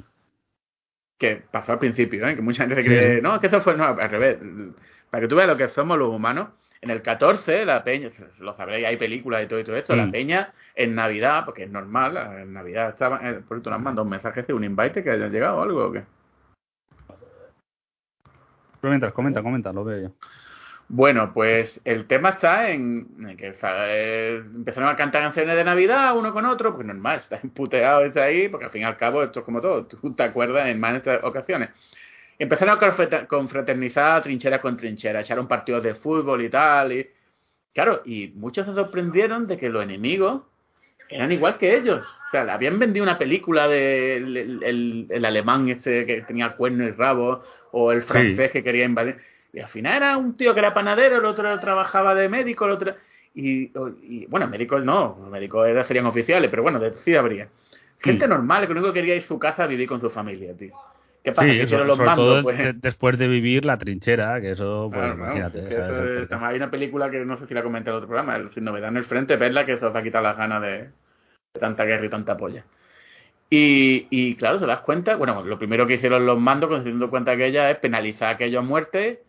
que 1.17 1.41
pasó 1.51 1.73
al 1.73 1.79
principio, 1.79 2.27
¿eh? 2.27 2.35
que 2.35 2.41
mucha 2.41 2.65
gente 2.67 2.83
cree, 2.83 3.21
no, 3.21 3.35
es 3.35 3.41
que 3.41 3.47
eso 3.47 3.61
fue, 3.61 3.77
no, 3.77 3.85
al 3.85 4.09
revés, 4.09 4.37
para 5.09 5.21
que 5.21 5.27
tú 5.27 5.35
veas 5.35 5.47
lo 5.47 5.57
que 5.57 5.69
somos 5.69 5.97
los 5.97 6.09
humanos, 6.09 6.49
en 6.83 6.89
el 6.89 7.01
14, 7.01 7.65
la 7.65 7.81
peña, 7.81 8.11
lo 8.39 8.53
sabréis, 8.53 8.85
hay 8.85 8.97
películas 8.97 9.41
y 9.41 9.47
todo, 9.47 9.57
y 9.57 9.63
todo 9.63 9.77
esto, 9.77 9.95
la 9.95 10.11
peña 10.11 10.53
en 10.75 10.93
Navidad, 10.93 11.45
porque 11.45 11.63
es 11.63 11.71
normal, 11.71 12.17
en 12.41 12.51
Navidad 12.51 12.89
estaba, 12.89 13.21
eh, 13.23 13.39
por 13.47 13.57
eso 13.57 13.69
nos 13.69 13.79
mandado 13.79 14.03
un 14.03 14.09
mensaje 14.09 14.51
un 14.51 14.65
invite 14.65 15.01
que 15.01 15.11
haya 15.11 15.29
llegado 15.29 15.59
o 15.59 15.61
algo 15.63 15.85
o 15.85 15.91
qué. 15.93 16.03
Pero 18.81 18.91
mientras 18.91 19.13
comenta, 19.13 19.41
comenta, 19.41 19.71
lo 19.71 19.85
veo 19.85 20.09
yo. 20.09 20.15
Bueno, 20.89 21.31
pues 21.33 21.79
el 21.85 22.05
tema 22.05 22.29
está 22.29 22.69
en, 22.69 23.37
que 23.37 23.55
eh, 23.63 24.43
empezaron 24.43 24.89
a 24.89 24.97
cantar 24.97 25.21
canciones 25.21 25.55
de 25.55 25.63
Navidad 25.63 26.17
uno 26.17 26.33
con 26.33 26.45
otro, 26.45 26.71
porque 26.71 26.85
normal, 26.85 27.17
está 27.21 27.39
emputeado 27.41 28.01
desde 28.01 28.21
ahí, 28.21 28.49
porque 28.49 28.65
al 28.65 28.71
fin 28.71 28.81
y 28.81 28.85
al 28.85 28.97
cabo 28.97 29.23
esto 29.23 29.39
es 29.39 29.45
como 29.45 29.61
todo, 29.61 29.85
tú 29.85 30.13
te 30.13 30.23
acuerdas 30.23 30.67
en 30.67 30.81
más 30.81 30.91
de 30.91 30.97
estas 30.97 31.23
ocasiones. 31.23 31.69
Empezaron 32.43 32.77
a 32.77 33.27
confraternizar 33.27 34.21
trinchera 34.21 34.59
con 34.59 34.75
trinchera, 34.75 35.21
echaron 35.21 35.47
partidos 35.47 35.81
de 35.81 35.95
fútbol 35.95 36.41
y 36.41 36.49
tal, 36.49 36.91
y 36.91 37.09
claro, 37.73 38.01
y 38.05 38.33
muchos 38.35 38.65
se 38.67 38.73
sorprendieron 38.73 39.47
de 39.47 39.55
que 39.55 39.69
los 39.69 39.81
enemigos 39.81 40.41
eran 41.07 41.31
igual 41.31 41.57
que 41.57 41.77
ellos. 41.77 42.05
O 42.05 42.31
sea, 42.31 42.41
habían 42.53 42.79
vendido 42.79 43.03
una 43.03 43.17
película 43.17 43.69
del 43.69 44.59
de 44.59 45.07
el, 45.09 45.25
alemán 45.25 45.69
ese 45.69 46.05
que 46.05 46.21
tenía 46.23 46.57
cuerno 46.57 46.83
y 46.83 46.91
rabo, 46.91 47.43
o 47.71 47.93
el 47.93 48.03
francés 48.03 48.51
que 48.51 48.61
quería 48.61 48.83
invadir 48.83 49.17
y 49.53 49.59
al 49.59 49.69
final 49.69 49.95
era 49.95 50.17
un 50.17 50.35
tío 50.35 50.53
que 50.53 50.59
era 50.59 50.73
panadero, 50.73 51.19
el 51.19 51.25
otro 51.25 51.57
trabajaba 51.59 52.13
de 52.13 52.27
médico, 52.27 52.65
el 52.65 52.71
otro... 52.71 52.95
Y, 53.35 53.71
bueno, 54.27 54.47
médicos 54.47 54.83
no, 54.83 55.17
los 55.21 55.29
médicos 55.29 55.65
serían 55.87 56.07
oficiales, 56.07 56.49
pero 56.49 56.61
bueno, 56.61 56.79
sí 57.05 57.15
habría. 57.15 57.47
Gente 57.99 58.27
normal, 58.27 58.67
que 58.67 58.73
lo 58.73 58.81
único 58.81 58.93
que 58.93 58.99
quería 58.99 59.15
ir 59.15 59.23
a 59.23 59.27
su 59.27 59.39
casa 59.39 59.63
a 59.63 59.67
vivir 59.67 59.87
con 59.87 60.01
su 60.01 60.09
familia, 60.09 60.53
tío. 60.55 60.73
¿Qué 61.23 61.31
pasa? 61.31 61.47
que 61.47 61.63
hicieron 61.63 61.87
los 61.87 61.99
mandos, 61.99 62.43
pues... 62.43 62.81
después 62.81 63.17
de 63.17 63.27
vivir 63.29 63.63
la 63.63 63.77
trinchera, 63.77 64.41
que 64.41 64.51
eso, 64.51 64.89
pues 64.93 65.13
imagínate. 65.13 66.27
hay 66.29 66.57
una 66.57 66.69
película 66.69 67.09
que 67.09 67.23
no 67.23 67.37
sé 67.37 67.47
si 67.47 67.53
la 67.53 67.63
comenté 67.63 67.89
en 67.89 67.93
el 67.93 67.97
otro 67.97 68.09
programa, 68.09 68.35
el 68.35 68.51
Sin 68.51 68.65
Novedad 68.65 68.89
en 68.89 68.97
el 68.97 69.05
Frente, 69.05 69.37
verla 69.37 69.65
que 69.65 69.73
eso 69.73 69.87
os 69.87 69.95
ha 69.95 70.03
quitado 70.03 70.23
las 70.23 70.35
ganas 70.35 70.61
de, 70.61 70.77
de 70.79 71.59
tanta 71.59 71.85
guerra 71.85 72.05
y 72.05 72.09
tanta 72.09 72.35
polla. 72.35 72.65
Y, 73.49 74.07
y, 74.09 74.35
claro, 74.35 74.59
se 74.59 74.65
das 74.65 74.81
cuenta, 74.81 75.15
bueno, 75.15 75.43
lo 75.43 75.57
primero 75.57 75.87
que 75.87 75.93
hicieron 75.93 76.25
los 76.25 76.39
mandos, 76.39 76.69
teniendo 76.83 77.09
cuenta 77.09 77.37
que 77.37 77.45
ella 77.45 77.69
es 77.69 77.77
penalizar 77.77 78.29
a 78.29 78.31
aquellos 78.31 78.63
a 78.63 78.67
muerte 78.67 79.23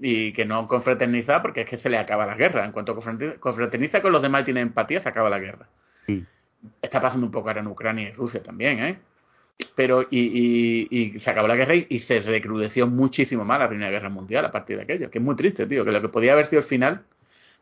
y 0.00 0.32
que 0.32 0.44
no 0.44 0.68
confraterniza 0.68 1.42
porque 1.42 1.62
es 1.62 1.66
que 1.66 1.78
se 1.78 1.90
le 1.90 1.98
acaba 1.98 2.26
la 2.26 2.36
guerra. 2.36 2.64
En 2.64 2.72
cuanto 2.72 2.94
confraterniza 3.40 4.00
con 4.02 4.12
los 4.12 4.22
demás 4.22 4.42
y 4.42 4.44
tiene 4.46 4.60
empatía, 4.60 5.02
se 5.02 5.08
acaba 5.08 5.30
la 5.30 5.38
guerra. 5.38 5.66
Está 6.80 7.00
pasando 7.00 7.26
un 7.26 7.32
poco 7.32 7.48
ahora 7.48 7.60
en 7.60 7.66
Ucrania 7.66 8.08
y 8.08 8.12
Rusia 8.12 8.42
también, 8.42 8.78
¿eh? 8.80 8.98
Pero, 9.74 10.02
y, 10.10 10.88
y, 10.90 11.20
se 11.20 11.30
acabó 11.30 11.48
la 11.48 11.56
guerra 11.56 11.74
y, 11.74 12.00
se 12.00 12.20
recrudeció 12.20 12.86
muchísimo 12.86 13.44
más 13.44 13.58
la 13.58 13.68
Primera 13.68 13.90
Guerra 13.90 14.08
Mundial 14.08 14.44
a 14.44 14.50
partir 14.50 14.76
de 14.76 14.82
aquello, 14.82 15.10
que 15.10 15.18
es 15.18 15.24
muy 15.24 15.36
triste, 15.36 15.66
tío, 15.66 15.84
que 15.84 15.92
lo 15.92 16.00
que 16.00 16.08
podía 16.08 16.32
haber 16.32 16.46
sido 16.46 16.62
el 16.62 16.68
final, 16.68 17.04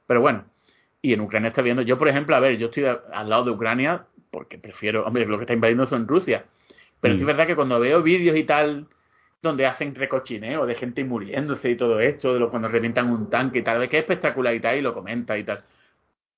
pero 0.06 0.20
bueno. 0.20 0.44
Y 1.00 1.12
en 1.12 1.20
Ucrania 1.20 1.48
está 1.50 1.62
viendo, 1.62 1.82
yo 1.82 1.96
por 1.96 2.08
ejemplo, 2.08 2.34
a 2.34 2.40
ver, 2.40 2.58
yo 2.58 2.66
estoy 2.66 2.84
al 2.84 3.28
lado 3.28 3.44
de 3.44 3.50
Ucrania 3.52 4.06
porque 4.30 4.58
prefiero, 4.58 5.06
hombre, 5.06 5.26
lo 5.26 5.38
que 5.38 5.44
está 5.44 5.54
invadiendo 5.54 5.86
son 5.86 6.08
Rusia. 6.08 6.44
Pero 7.00 7.14
es 7.14 7.24
verdad 7.24 7.46
que 7.46 7.54
cuando 7.54 7.78
veo 7.78 8.02
vídeos 8.02 8.36
y 8.36 8.44
tal 8.44 8.88
donde 9.42 9.66
hacen 9.66 9.94
recochineo 9.94 10.66
de 10.66 10.74
gente 10.74 11.04
muriéndose 11.04 11.70
y 11.70 11.76
todo 11.76 12.00
esto, 12.00 12.34
de 12.34 12.40
lo, 12.40 12.50
cuando 12.50 12.68
revientan 12.68 13.10
un 13.10 13.30
tanque 13.30 13.60
y 13.60 13.62
tal, 13.62 13.80
de 13.80 13.88
que 13.88 13.98
es 13.98 14.02
espectacular 14.02 14.54
y 14.54 14.60
tal, 14.60 14.76
y 14.78 14.80
lo 14.80 14.94
comenta 14.94 15.38
y 15.38 15.44
tal. 15.44 15.64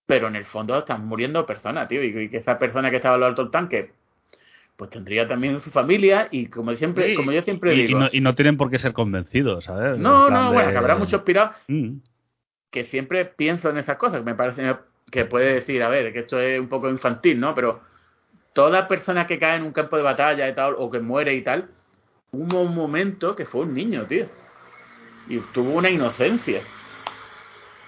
Pero 0.06 0.28
en 0.28 0.36
el 0.36 0.44
fondo 0.44 0.78
están 0.78 1.06
muriendo 1.06 1.46
personas, 1.46 1.88
tío, 1.88 2.02
y, 2.02 2.28
que 2.30 2.38
esa 2.38 2.58
persona 2.58 2.90
que 2.90 2.96
estaba 2.96 3.14
al 3.14 3.22
alto 3.24 3.42
del 3.42 3.50
tanque, 3.50 3.92
pues 4.80 4.88
tendría 4.88 5.28
también 5.28 5.60
su 5.60 5.70
familia 5.70 6.28
y 6.30 6.46
como 6.46 6.70
siempre, 6.70 7.14
como 7.14 7.32
yo 7.32 7.42
siempre 7.42 7.72
digo. 7.74 8.00
Y 8.12 8.22
no, 8.22 8.34
tienen 8.34 8.56
por 8.56 8.70
qué 8.70 8.78
ser 8.78 8.94
convencidos, 8.94 9.66
¿sabes? 9.66 9.98
No, 9.98 10.30
no, 10.30 10.54
bueno, 10.54 10.70
que 10.70 10.78
habrá 10.78 10.96
muchos 10.96 11.20
pirados 11.20 11.54
mm. 11.68 11.96
que 12.70 12.86
siempre 12.86 13.26
pienso 13.26 13.68
en 13.68 13.76
esas 13.76 13.98
cosas, 13.98 14.20
que 14.20 14.24
me 14.24 14.34
parece 14.34 14.74
que 15.10 15.26
puede 15.26 15.52
decir, 15.52 15.82
a 15.82 15.90
ver, 15.90 16.14
que 16.14 16.20
esto 16.20 16.40
es 16.40 16.58
un 16.58 16.70
poco 16.70 16.88
infantil, 16.88 17.38
¿no? 17.38 17.54
Pero 17.54 17.82
toda 18.54 18.88
persona 18.88 19.26
que 19.26 19.38
cae 19.38 19.58
en 19.58 19.64
un 19.64 19.72
campo 19.72 19.98
de 19.98 20.02
batalla 20.02 20.48
y 20.48 20.54
tal, 20.54 20.76
o 20.78 20.90
que 20.90 21.00
muere 21.00 21.34
y 21.34 21.42
tal, 21.42 21.68
hubo 22.32 22.62
un 22.62 22.74
momento 22.74 23.36
que 23.36 23.44
fue 23.44 23.60
un 23.60 23.74
niño, 23.74 24.06
tío. 24.06 24.30
Y 25.28 25.40
tuvo 25.52 25.72
una 25.74 25.90
inocencia. 25.90 26.62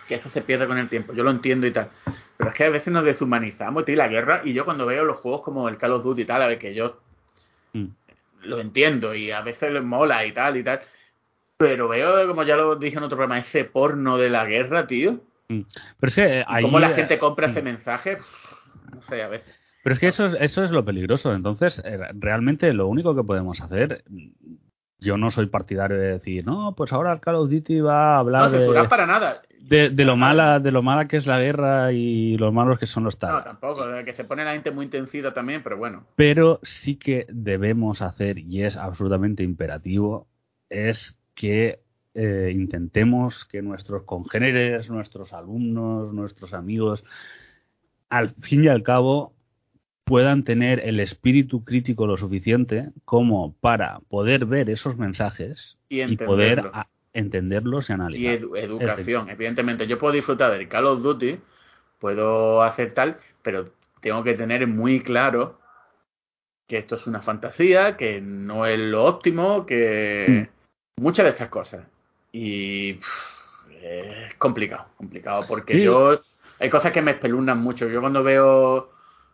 Que 0.07 0.17
eso 0.17 0.29
se 0.29 0.43
pierde 0.43 0.67
con 0.67 0.77
el 0.77 0.91
tiempo. 0.91 1.15
Yo 1.15 1.25
lo 1.25 1.31
entiendo 1.31 1.67
y 1.67 1.73
tal. 1.73 1.89
Pero 2.43 2.51
es 2.51 2.57
que 2.57 2.65
a 2.65 2.71
veces 2.71 2.93
nos 2.93 3.05
deshumanizamos, 3.05 3.85
tío, 3.85 3.95
la 3.95 4.09
guerra. 4.09 4.43
Y 4.45 4.53
yo 4.53 4.65
cuando 4.65 4.85
veo 4.85 5.05
los 5.05 5.19
juegos 5.19 5.43
como 5.43 5.69
el 5.69 5.77
Call 5.77 5.93
of 5.93 6.03
Duty 6.03 6.23
y 6.23 6.25
tal, 6.25 6.43
a 6.43 6.49
ver 6.49 6.59
que 6.59 6.75
yo 6.75 6.99
mm. 7.73 7.87
lo 8.43 8.59
entiendo 8.59 9.15
y 9.15 9.31
a 9.31 9.43
veces 9.43 9.71
les 9.71 9.85
mola 9.85 10.27
y 10.27 10.33
tal 10.33 10.57
y 10.57 10.65
tal. 10.65 10.81
Pero 11.57 11.87
veo, 11.87 12.27
como 12.27 12.43
ya 12.43 12.57
lo 12.57 12.75
dije 12.75 12.97
en 12.97 13.05
otro 13.05 13.17
programa, 13.17 13.39
ese 13.39 13.65
porno 13.65 14.19
de 14.19 14.29
la 14.29 14.45
guerra, 14.45 14.89
tío. 14.89 15.21
Mm. 15.47 15.61
Pero 16.01 16.09
es 16.09 16.15
que 16.17 16.45
ahí... 16.49 16.65
Cómo 16.65 16.81
la 16.81 16.91
gente 16.91 17.17
compra 17.21 17.47
ese 17.47 17.63
mm. 17.63 17.65
mensaje, 17.65 18.19
no 18.93 19.03
sé, 19.03 19.23
a 19.23 19.29
veces. 19.29 19.55
Pero 19.85 19.95
es 19.95 20.01
que 20.01 20.09
eso 20.09 20.27
es, 20.27 20.37
eso 20.41 20.65
es 20.65 20.73
lo 20.73 20.85
peligroso. 20.85 21.33
Entonces, 21.33 21.81
eh, 21.85 21.97
realmente 22.15 22.73
lo 22.73 22.89
único 22.89 23.15
que 23.15 23.23
podemos 23.23 23.61
hacer, 23.61 24.03
yo 25.03 25.17
no 25.17 25.31
soy 25.31 25.47
partidario 25.47 25.99
de 25.99 26.13
decir, 26.13 26.47
no, 26.47 26.75
pues 26.77 26.93
ahora 26.93 27.19
Call 27.19 27.35
of 27.35 27.51
Duty 27.51 27.81
va 27.81 28.15
a 28.15 28.19
hablar 28.19 28.51
de, 28.51 28.89
para 28.89 29.07
nada. 29.07 29.43
De, 29.61 29.91
lo 29.91 30.17
mala, 30.17 30.61
de 30.61 30.71
lo 30.71 30.83
mala 30.83 31.09
que 31.09 31.17
es 31.17 31.27
la 31.27 31.41
guerra 31.41 31.93
y 31.93 32.37
los 32.37 32.53
malos 32.53 32.79
que 32.79 32.87
son 32.87 33.05
los 33.05 33.19
tal. 33.19 33.33
No, 33.33 33.43
tampoco, 33.43 33.85
que 34.05 34.15
se 34.15 34.25
pone 34.25 34.45
la 34.45 34.53
gente 34.53 34.71
muy 34.71 34.85
intensida 34.85 35.35
también, 35.35 35.63
pero 35.63 35.77
bueno. 35.77 36.05
Pero 36.15 36.61
sí 36.63 36.97
que 36.97 37.27
debemos 37.29 38.01
hacer, 38.01 38.39
y 38.39 38.63
es 38.63 38.77
absolutamente 38.77 39.43
imperativo, 39.43 40.29
es 40.69 41.19
que 41.35 41.81
eh, 42.15 42.53
intentemos 42.55 43.45
que 43.47 43.63
nuestros 43.63 44.05
congéneres, 44.05 44.89
nuestros 44.89 45.33
alumnos, 45.33 46.13
nuestros 46.13 46.55
amigos, 46.55 47.05
al 48.09 48.35
fin 48.41 48.65
y 48.65 48.69
al 48.69 48.83
cabo, 48.83 49.33
puedan 50.13 50.45
tener 50.45 50.81
el 50.81 51.01
espíritu 51.01 51.65
crítico 51.65 52.07
lo 52.07 52.19
suficiente 52.19 52.91
como 53.07 53.55
para 53.55 54.01
poder 54.11 54.45
ver 54.45 54.69
esos 54.69 54.99
mensajes 54.99 55.79
y, 55.89 56.19
poder 56.19 56.71
entenderlos 57.15 57.89
y 57.89 57.95
analizarlos. 57.95 58.59
Y 58.59 58.63
educación, 58.63 59.31
evidentemente. 59.31 59.87
Yo 59.87 59.99
puedo 59.99 60.13
disfrutar 60.13 60.53
del 60.53 60.69
Call 60.69 60.85
of 60.85 61.01
Duty, 61.01 61.39
puedo 61.99 62.63
hacer 62.63 62.93
tal, 62.93 63.21
pero 63.41 63.73
tengo 64.03 64.23
que 64.23 64.35
tener 64.35 64.67
muy 64.67 65.01
claro 65.01 65.59
que 66.69 66.77
esto 66.77 66.97
es 66.97 67.07
una 67.07 67.23
fantasía, 67.23 67.97
que 67.97 68.21
no 68.21 68.67
es 68.67 68.79
lo 68.79 69.05
óptimo, 69.05 69.65
que 69.65 70.47
mm. 70.99 71.01
muchas 71.03 71.25
de 71.25 71.31
estas 71.31 71.49
cosas. 71.49 71.87
Y 72.33 73.01
es 73.81 74.35
complicado, 74.37 74.89
complicado, 74.99 75.47
porque 75.49 75.83
yo 75.83 76.21
hay 76.61 76.69
cosas 76.69 76.93
que 76.93 77.01
me 77.01 77.13
espelunan 77.13 77.61
mucho. 77.61 77.89
Yo 77.89 78.03
cuando 78.03 78.23
veo 78.23 78.92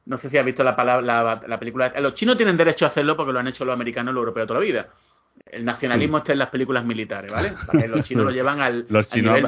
no 0.08 0.16
sé 0.16 0.30
si 0.30 0.38
has 0.38 0.44
visto 0.44 0.64
la, 0.64 0.74
palabra, 0.74 1.40
la, 1.46 1.58
película. 1.58 1.92
Los 2.00 2.14
chinos 2.14 2.38
tienen 2.38 2.56
derecho 2.56 2.86
a 2.86 2.88
hacerlo 2.88 3.14
porque 3.14 3.32
lo 3.32 3.40
han 3.40 3.46
hecho 3.46 3.66
los 3.66 3.74
americanos 3.74 4.12
y 4.12 4.14
los 4.14 4.22
europeos 4.22 4.46
toda 4.46 4.60
la 4.60 4.66
vida. 4.66 4.88
El 5.44 5.64
nacionalismo 5.66 6.18
está 6.18 6.32
en 6.32 6.38
las 6.38 6.48
películas 6.48 6.84
militares, 6.84 7.30
¿vale? 7.72 7.88
los 7.88 8.06
chinos 8.08 8.24
lo 8.24 8.30
llevan 8.30 8.60
al. 8.60 8.86
Los 8.88 9.06
chinos, 9.08 9.38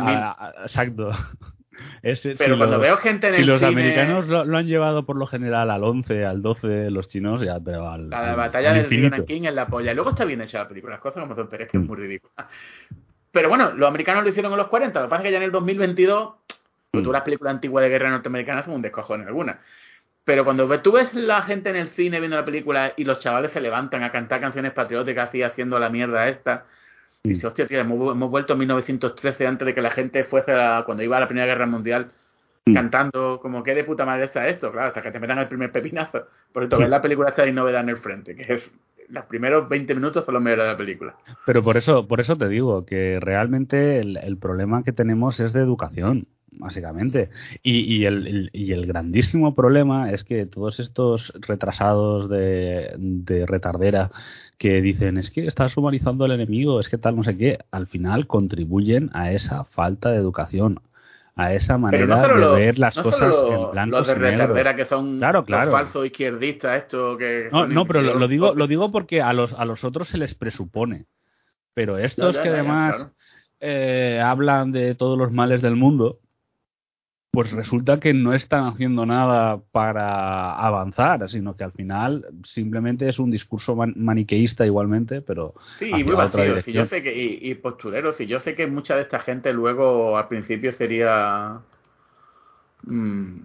exacto. 0.62 1.10
pero 2.36 2.58
cuando 2.58 2.78
veo 2.78 2.98
gente 2.98 3.28
en 3.28 3.36
si 3.36 3.42
los 3.44 3.62
americanos 3.62 4.26
lo, 4.26 4.56
han 4.56 4.66
llevado 4.66 5.06
por 5.06 5.16
lo 5.16 5.26
general 5.26 5.70
al 5.70 5.82
11, 5.82 6.26
al 6.26 6.42
12, 6.42 6.90
los 6.90 7.08
chinos 7.08 7.40
ya, 7.40 7.58
pero 7.58 7.88
al. 7.88 8.10
La 8.10 8.34
batalla 8.34 8.74
del 8.74 8.88
río 8.88 9.08
Nanking 9.08 9.46
en 9.46 9.54
la 9.54 9.66
polla. 9.66 9.94
Luego 9.94 10.10
está 10.10 10.26
bien 10.26 10.42
hecha 10.42 10.58
la 10.58 10.68
película, 10.68 10.92
las 10.92 11.00
cosas 11.00 11.22
como 11.22 11.34
son, 11.34 11.48
pero 11.48 11.64
es 11.64 11.70
que 11.70 11.78
es 11.78 11.82
mm. 11.82 11.86
muy 11.86 11.96
ridícula. 11.96 12.46
Pero 13.32 13.48
bueno, 13.48 13.72
los 13.72 13.88
americanos 13.88 14.24
lo 14.24 14.28
hicieron 14.28 14.52
en 14.52 14.58
los 14.58 14.68
40, 14.68 15.00
lo 15.00 15.06
que 15.06 15.10
pasa 15.10 15.22
es 15.22 15.28
que 15.28 15.32
ya 15.32 15.38
en 15.38 15.44
el 15.44 15.52
2022, 15.52 16.34
mm. 16.92 17.02
tú 17.02 17.12
las 17.12 17.22
películas 17.22 17.54
antiguas 17.54 17.82
de 17.82 17.88
guerra 17.88 18.10
norteamericanas 18.10 18.66
son 18.66 18.74
un 18.74 18.82
descojón 18.82 19.22
en 19.22 19.28
algunas. 19.28 19.56
Pero 20.30 20.44
cuando 20.44 20.68
tú 20.80 20.92
ves 20.92 21.12
la 21.12 21.42
gente 21.42 21.70
en 21.70 21.76
el 21.76 21.88
cine 21.88 22.20
viendo 22.20 22.36
la 22.36 22.44
película 22.44 22.92
y 22.96 23.02
los 23.02 23.18
chavales 23.18 23.50
se 23.50 23.60
levantan 23.60 24.04
a 24.04 24.10
cantar 24.10 24.40
canciones 24.40 24.70
patrióticas 24.70 25.34
y 25.34 25.42
haciendo 25.42 25.76
la 25.80 25.90
mierda 25.90 26.28
esta, 26.28 26.66
y 27.24 27.30
dices, 27.30 27.46
hostia, 27.46 27.66
tío, 27.66 27.80
hemos, 27.80 28.30
vuelto 28.30 28.52
en 28.52 28.60
1913 28.60 29.48
antes 29.48 29.66
de 29.66 29.74
que 29.74 29.82
la 29.82 29.90
gente 29.90 30.22
fuese 30.22 30.52
cuando 30.86 31.02
iba 31.02 31.16
a 31.16 31.20
la 31.20 31.26
Primera 31.26 31.48
Guerra 31.48 31.66
Mundial 31.66 32.12
cantando 32.72 33.40
como 33.42 33.64
que 33.64 33.74
de 33.74 33.82
puta 33.82 34.06
madre 34.06 34.26
está 34.26 34.46
esto, 34.46 34.70
claro, 34.70 34.86
hasta 34.86 35.02
que 35.02 35.10
te 35.10 35.18
metan 35.18 35.38
el 35.38 35.48
primer 35.48 35.72
pepinazo. 35.72 36.28
Por 36.52 36.62
eso 36.62 36.78
ves 36.78 36.88
la 36.88 37.02
película 37.02 37.30
esta 37.30 37.42
de 37.42 37.50
novedad 37.50 37.80
en 37.80 37.88
el 37.88 37.96
frente, 37.96 38.36
que 38.36 38.54
es 38.54 38.70
los 39.08 39.24
primeros 39.24 39.68
20 39.68 39.92
minutos 39.96 40.24
son 40.24 40.34
los 40.34 40.42
mejores 40.44 40.66
de 40.66 40.70
la 40.70 40.78
película. 40.78 41.16
Pero 41.44 41.64
por 41.64 41.76
eso, 41.76 42.06
por 42.06 42.20
eso 42.20 42.38
te 42.38 42.46
digo 42.46 42.86
que 42.86 43.18
realmente 43.20 43.98
el 43.98 44.38
problema 44.38 44.84
que 44.84 44.92
tenemos 44.92 45.40
es 45.40 45.52
de 45.52 45.58
educación 45.58 46.28
básicamente. 46.52 47.30
Y, 47.62 48.04
el, 48.04 48.50
y, 48.52 48.72
el, 48.72 48.86
grandísimo 48.86 49.54
problema 49.54 50.10
es 50.10 50.24
que 50.24 50.46
todos 50.46 50.80
estos 50.80 51.32
retrasados 51.40 52.28
de, 52.28 52.94
de, 52.98 53.46
retardera 53.46 54.10
que 54.58 54.80
dicen 54.80 55.18
es 55.18 55.30
que 55.30 55.46
estás 55.46 55.76
humanizando 55.76 56.24
al 56.24 56.32
enemigo, 56.32 56.80
es 56.80 56.88
que 56.88 56.98
tal 56.98 57.16
no 57.16 57.24
sé 57.24 57.36
qué, 57.36 57.58
al 57.70 57.86
final 57.86 58.26
contribuyen 58.26 59.10
a 59.14 59.32
esa 59.32 59.64
falta 59.64 60.10
de 60.10 60.16
educación. 60.16 60.80
a 61.36 61.54
esa 61.54 61.78
manera 61.78 62.26
de 62.28 62.60
ver 62.60 62.78
las 62.78 62.98
cosas 62.98 63.34
en 63.48 63.70
blanco 63.70 63.98
los 63.98 64.06
de 64.08 64.14
retardera 64.14 64.76
que 64.76 64.84
son 64.84 65.18
claro, 65.18 65.44
claro. 65.44 65.70
falsos 65.70 66.04
izquierdistas 66.04 66.82
esto 66.82 67.16
que 67.16 67.48
no, 67.50 67.66
no 67.66 67.86
pero 67.86 68.02
lo, 68.02 68.28
digo 68.28 68.52
lo 68.54 68.66
digo 68.66 68.90
porque 68.90 69.22
a 69.22 69.32
los 69.32 69.54
a 69.54 69.64
los 69.64 69.84
otros 69.84 70.08
se 70.08 70.18
les 70.18 70.34
presupone 70.34 71.06
pero 71.72 71.96
estos 71.96 72.36
que 72.36 72.48
además 72.48 73.10
eh, 73.60 74.20
hablan 74.22 74.72
de 74.72 74.94
todos 74.94 75.16
los 75.16 75.32
males 75.32 75.62
del 75.62 75.76
mundo 75.76 76.18
pues 77.32 77.52
resulta 77.52 78.00
que 78.00 78.12
no 78.12 78.34
están 78.34 78.64
haciendo 78.64 79.06
nada 79.06 79.60
para 79.70 80.52
avanzar, 80.54 81.30
sino 81.30 81.56
que 81.56 81.64
al 81.64 81.72
final 81.72 82.26
simplemente 82.44 83.08
es 83.08 83.18
un 83.20 83.30
discurso 83.30 83.76
maniqueísta 83.76 84.66
igualmente, 84.66 85.22
pero 85.22 85.54
sí, 85.78 85.90
y 85.94 86.02
muy 86.02 86.16
vacío. 86.16 86.60
Si 86.62 86.72
yo 86.72 86.86
sé 86.86 87.02
que 87.02 87.16
y, 87.16 87.50
y 87.50 87.54
posturero, 87.54 88.12
si 88.14 88.26
yo 88.26 88.40
sé 88.40 88.56
que 88.56 88.66
mucha 88.66 88.96
de 88.96 89.02
esta 89.02 89.20
gente 89.20 89.52
luego 89.52 90.18
al 90.18 90.26
principio 90.26 90.72
sería 90.72 91.60
mm, 92.82 93.38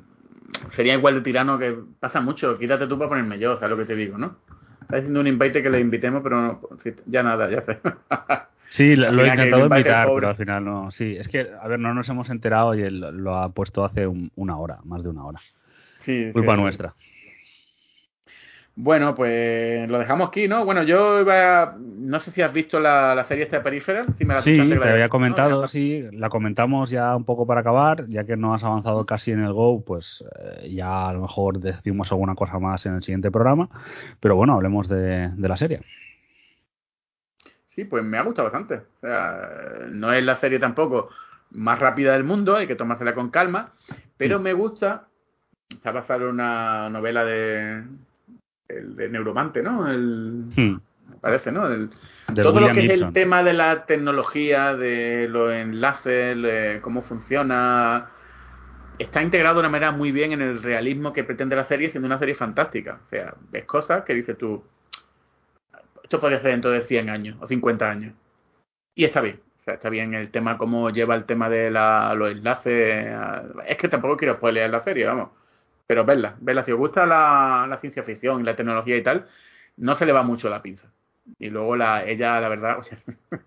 sería 0.72 0.96
igual 0.96 1.16
de 1.16 1.22
tirano 1.22 1.60
que 1.60 1.78
pasa 2.00 2.22
mucho. 2.22 2.58
Quítate 2.58 2.88
tú 2.88 2.98
para 2.98 3.10
ponerme 3.10 3.38
yo, 3.38 3.56
¿sabes 3.56 3.70
lo 3.70 3.78
que 3.78 3.86
te 3.86 3.96
digo, 3.96 4.18
no? 4.18 4.38
Está 4.82 4.98
diciendo 4.98 5.20
un 5.20 5.28
invite 5.28 5.62
que 5.62 5.70
le 5.70 5.80
invitemos, 5.80 6.22
pero 6.24 6.42
no, 6.42 6.62
ya 7.06 7.24
nada, 7.24 7.50
ya 7.50 7.64
sé. 7.66 7.80
Sí, 8.70 8.96
lo, 8.96 9.08
he 9.24 9.28
intentado 9.28 9.66
invitar, 9.66 10.08
pero 10.14 10.30
al 10.30 10.36
final 10.36 10.66
no. 10.66 10.92
Sí, 10.92 11.16
es 11.18 11.28
que, 11.28 11.48
a 11.62 11.68
ver, 11.68 11.80
no 11.80 11.94
nos 11.94 12.10
hemos 12.10 12.30
enterado 12.30 12.76
y 12.76 12.82
él 12.82 13.00
lo 13.00 13.38
ha 13.38 13.50
puesto 13.50 13.86
hace 13.86 14.08
una 14.08 14.58
hora, 14.58 14.80
más 14.84 15.04
de 15.04 15.10
una 15.10 15.26
hora. 15.26 15.40
Sí. 16.00 16.30
Culpa 16.34 16.56
nuestra. 16.56 16.94
Bueno, 18.78 19.16
pues 19.16 19.88
lo 19.90 19.98
dejamos 19.98 20.28
aquí, 20.28 20.50
¿no? 20.50 20.66
Bueno, 20.66 20.84
yo 20.84 21.22
iba 21.22 21.78
No 21.80 22.20
sé 22.20 22.32
si 22.32 22.42
has 22.42 22.52
visto 22.52 22.78
la, 22.78 23.24
serie 23.26 23.46
esta 23.46 23.58
de 23.58 23.64
Peripheral. 23.64 24.08
sí, 24.44 24.58
te 24.58 24.90
había 24.90 25.08
comentado, 25.08 25.66
sí. 25.70 26.04
La 26.12 26.30
comentamos 26.30 26.90
ya 26.90 27.16
un 27.16 27.24
poco 27.24 27.48
para 27.48 27.62
acabar, 27.62 28.06
ya 28.10 28.26
que 28.26 28.36
no 28.36 28.54
has 28.54 28.66
avanzado 28.66 29.06
casi 29.06 29.32
en 29.32 29.44
el 29.44 29.54
Go, 29.54 29.82
pues 29.86 30.26
eh, 30.40 30.72
ya 30.74 31.08
a 31.08 31.14
lo 31.14 31.22
mejor 31.22 31.60
decimos 31.60 32.12
alguna 32.12 32.36
cosa 32.36 32.60
más 32.60 32.86
en 32.86 32.96
el 32.96 33.04
siguiente 33.04 33.32
programa. 33.32 33.70
Pero 34.20 34.36
bueno, 34.36 34.56
hablemos 34.56 34.90
de 34.90 35.32
la 35.38 35.56
serie. 35.56 35.80
Sí, 37.76 37.84
pues 37.84 38.06
me 38.06 38.18
ha 38.18 38.24
gustado 38.24 38.50
bastante. 38.50 38.76
O 38.76 39.00
sea, 39.02 39.50
no 39.90 40.14
es 40.14 40.24
la 40.24 40.40
serie 40.40 40.60
tampoco 40.60 41.10
más 41.52 41.78
rápida 41.78 42.14
del 42.14 42.24
mundo, 42.24 42.56
hay 42.56 42.68
que 42.68 42.76
tomársela 42.76 43.14
con 43.14 43.30
calma, 43.30 43.74
pero 44.16 44.40
mm. 44.40 44.42
me 44.42 44.54
gusta. 44.54 45.08
Está 45.70 45.92
basada 45.92 46.24
en 46.24 46.30
una 46.30 46.90
novela 46.90 47.26
de, 47.26 47.84
de 48.70 49.10
Neuromante, 49.10 49.62
¿no? 49.62 49.92
El, 49.92 50.46
mm. 50.56 50.80
Me 51.10 51.18
parece, 51.18 51.52
¿no? 51.52 51.64
todo 52.34 52.60
lo 52.62 52.72
que 52.72 52.86
es 52.86 52.92
el 52.92 53.12
tema 53.12 53.44
de 53.44 53.54
la 53.54 53.86
tecnología, 53.86 54.76
de 54.76 55.28
los 55.30 55.52
enlaces, 55.54 56.82
cómo 56.82 57.04
funciona, 57.04 58.08
está 58.98 59.22
integrado 59.22 59.56
de 59.56 59.60
una 59.62 59.70
manera 59.70 59.92
muy 59.92 60.12
bien 60.12 60.32
en 60.32 60.42
el 60.42 60.64
realismo 60.64 61.14
que 61.14 61.24
pretende 61.24 61.56
la 61.56 61.68
serie, 61.68 61.92
siendo 61.92 62.08
una 62.08 62.20
serie 62.20 62.36
fantástica. 62.36 63.02
O 63.06 63.10
sea, 63.10 63.36
ves 63.52 63.66
cosas 63.66 64.04
que 64.04 64.14
dices 64.16 64.38
tú, 64.38 64.64
esto 66.06 66.22
podría 66.22 66.40
ser 66.40 66.52
dentro 66.52 66.70
de 66.70 66.82
100 66.82 67.10
años 67.10 67.38
o 67.42 67.48
50 67.48 67.90
años. 67.90 68.14
Y 68.94 69.06
está 69.06 69.22
bien. 69.22 69.40
O 69.60 69.64
sea, 69.64 69.74
está 69.74 69.90
bien 69.90 70.14
el 70.14 70.30
tema, 70.30 70.56
cómo 70.56 70.92
lleva 70.92 71.16
el 71.16 71.26
tema 71.26 71.50
de 71.50 71.72
la, 71.72 72.14
los 72.14 72.30
enlaces. 72.30 73.12
Es 73.68 73.78
que 73.78 73.90
tampoco 73.90 74.16
quiero 74.16 74.36
spoilear 74.36 74.70
la 74.70 74.84
serie, 74.84 75.08
vamos. 75.08 75.30
Pero 75.88 76.06
verla, 76.06 76.36
verla. 76.40 76.64
Si 76.64 76.72
os 76.72 76.78
gusta 76.78 77.08
la, 77.08 77.66
la 77.68 77.80
ciencia 77.80 78.04
ficción 78.04 78.42
y 78.42 78.44
la 78.44 78.56
tecnología 78.56 78.96
y 78.96 79.02
tal, 79.02 79.28
no 79.78 79.96
se 79.96 80.06
le 80.06 80.12
va 80.12 80.22
mucho 80.22 80.48
la 80.48 80.62
pinza. 80.62 80.92
Y 81.40 81.50
luego 81.50 81.76
la, 81.76 82.06
ella, 82.06 82.40
la 82.40 82.50
verdad, 82.50 82.78
o 82.78 82.84
sea, 82.84 83.00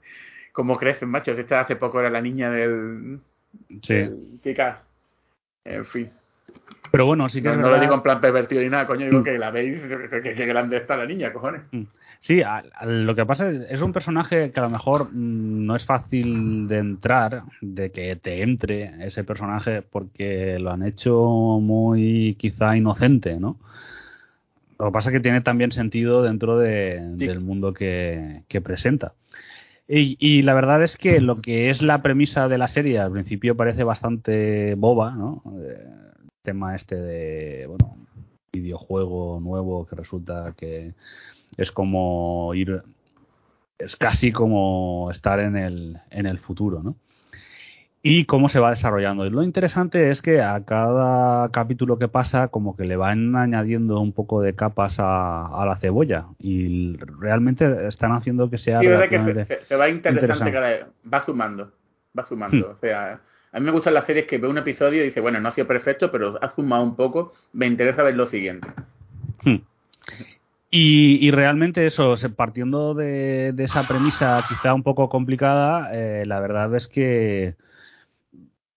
cómo 0.53 0.77
crecen, 0.77 1.11
macho. 1.11 1.31
Esta 1.31 1.61
hace 1.61 1.77
poco 1.77 2.01
era 2.01 2.11
la 2.11 2.21
niña 2.21 2.51
del. 2.51 3.21
Sí. 3.85 4.11
En 5.65 5.85
fin. 5.85 6.11
Pero 6.91 7.07
bueno, 7.07 7.29
sí 7.29 7.41
que. 7.41 7.51
No, 7.51 7.57
no 7.57 7.71
lo 7.71 7.79
digo 7.79 7.95
en 7.95 8.03
plan 8.03 8.21
pervertido 8.21 8.63
ni 8.63 8.69
nada, 8.69 8.89
coño, 8.89 9.07
digo 9.07 9.21
mm. 9.21 9.23
que 9.23 9.39
la 9.39 9.53
veis, 9.53 9.81
que, 9.81 10.35
que, 10.35 10.47
grande 10.47 10.77
está 10.77 10.97
la 10.97 11.07
niña, 11.07 11.33
cojones. 11.33 11.63
Mm. 11.71 11.85
Sí, 12.21 12.43
lo 12.85 13.15
que 13.15 13.27
pasa 13.27 13.49
es 13.49 13.71
es 13.71 13.81
un 13.81 13.93
personaje 13.93 14.51
que 14.51 14.61
a 14.61 14.65
lo 14.65 14.71
mejor 14.71 15.11
mm, 15.13 15.67
no 15.67 15.77
es 15.77 15.85
fácil 15.85 16.67
de 16.69 16.79
entrar, 16.79 17.45
de 17.61 17.91
que 17.93 18.17
te 18.17 18.43
entre 18.43 19.07
ese 19.07 19.25
personaje 19.25 19.83
porque 19.83 20.59
lo 20.59 20.73
han 20.73 20.83
hecho 20.83 21.59
muy 21.61 22.37
quizá 22.39 22.77
inocente, 22.77 23.39
¿no? 23.39 23.57
Lo 24.79 24.87
que 24.87 24.93
pasa 24.93 25.11
es 25.11 25.15
que 25.15 25.21
tiene 25.21 25.41
también 25.41 25.73
sentido 25.73 26.23
dentro 26.23 26.59
del 26.59 27.41
mundo 27.41 27.75
que, 27.75 28.43
presenta. 28.63 29.15
Y, 29.89 30.17
y, 30.21 30.43
la 30.43 30.55
verdad 30.55 30.83
es 30.83 30.97
que 30.97 31.21
lo 31.21 31.37
que 31.37 31.71
es 31.71 31.83
la 31.83 32.03
premisa 32.03 32.49
de 32.49 32.59
la 32.59 32.69
serie 32.69 32.99
al 32.99 33.11
principio 33.11 33.57
parece 33.57 33.85
bastante 33.85 34.75
boba, 34.77 35.13
¿no? 35.13 35.43
Eh, 35.63 35.85
el 36.23 36.29
tema 36.43 36.77
este 36.77 36.95
de, 36.97 37.67
bueno, 37.67 37.97
videojuego 38.53 39.41
nuevo 39.41 39.87
que 39.87 39.97
resulta 39.97 40.55
que 40.57 40.95
es 41.59 41.73
como 41.73 42.55
ir, 42.55 42.83
es 43.79 43.97
casi 43.97 44.33
como 44.33 45.11
estar 45.11 45.41
en 45.41 45.57
el, 45.57 45.99
en 46.11 46.27
el 46.27 46.39
futuro, 46.39 46.83
¿no? 46.83 46.97
Y 48.01 48.27
cómo 48.27 48.49
se 48.49 48.61
va 48.61 48.71
desarrollando. 48.71 49.27
Y 49.27 49.31
lo 49.31 49.43
interesante 49.43 50.11
es 50.11 50.23
que 50.23 50.41
a 50.41 50.65
cada 50.65 51.51
capítulo 51.51 51.99
que 51.99 52.07
pasa, 52.07 52.47
como 52.47 52.77
que 52.77 52.85
le 52.85 52.97
van 52.97 53.35
añadiendo 53.35 53.99
un 54.01 54.13
poco 54.13 54.41
de 54.41 54.55
capas 54.55 54.97
a, 55.01 55.65
la 55.67 55.77
cebolla. 55.81 56.27
Y 56.39 56.97
realmente 56.97 57.89
están 57.89 58.13
haciendo 58.13 58.49
que 58.49 58.59
sea. 58.59 58.81
Sí, 58.81 58.87
que 58.87 59.47
se, 59.65 59.77
va 59.77 59.89
interesante, 59.89 60.53
cada 60.53 60.69
vez. 60.69 60.87
Va 61.13 61.25
sumando. 61.25 61.73
Va 62.17 62.25
sumando. 62.25 62.69
Hmm. 62.69 62.71
O 62.71 62.77
sea, 62.77 63.21
a 63.53 63.59
mí 63.59 63.67
me 63.67 63.73
gustan 63.73 63.95
las 63.95 64.07
series 64.07 64.27
que 64.27 64.39
veo 64.39 64.49
un 64.49 64.59
episodio 64.59 65.03
y 65.03 65.07
dice, 65.07 65.21
bueno, 65.21 65.41
no 65.41 65.49
ha 65.49 65.53
sido 65.53 65.67
perfecto, 65.67 66.13
pero 66.13 66.39
ha 66.41 66.51
sumado 66.51 66.85
un 66.85 66.95
poco. 66.95 67.33
Me 67.53 67.67
interesa 67.67 68.05
ver 68.05 68.15
lo 68.15 68.29
siguiente. 68.29 68.69
Hmm. 69.43 69.57
Y, 70.71 71.31
realmente 71.31 71.87
eso, 71.87 72.15
partiendo 72.37 72.95
de, 72.95 73.55
esa 73.59 73.85
premisa 73.85 74.43
quizá 74.43 74.75
un 74.75 74.83
poco 74.83 75.09
complicada, 75.09 75.91
eh, 75.95 76.27
la 76.27 76.41
verdad 76.41 76.75
es 76.75 76.89
que 76.89 77.57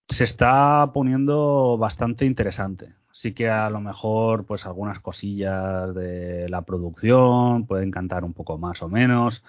se 0.07 0.23
está 0.23 0.91
poniendo 0.93 1.77
bastante 1.77 2.25
interesante. 2.25 2.93
Sí 3.11 3.33
que 3.33 3.49
a 3.49 3.69
lo 3.69 3.81
mejor 3.81 4.45
pues 4.45 4.65
algunas 4.65 4.99
cosillas 4.99 5.93
de 5.93 6.47
la 6.49 6.63
producción 6.63 7.67
pueden 7.67 7.91
cantar 7.91 8.23
un 8.23 8.33
poco 8.33 8.57
más 8.57 8.81
o 8.81 8.89
menos, 8.89 9.43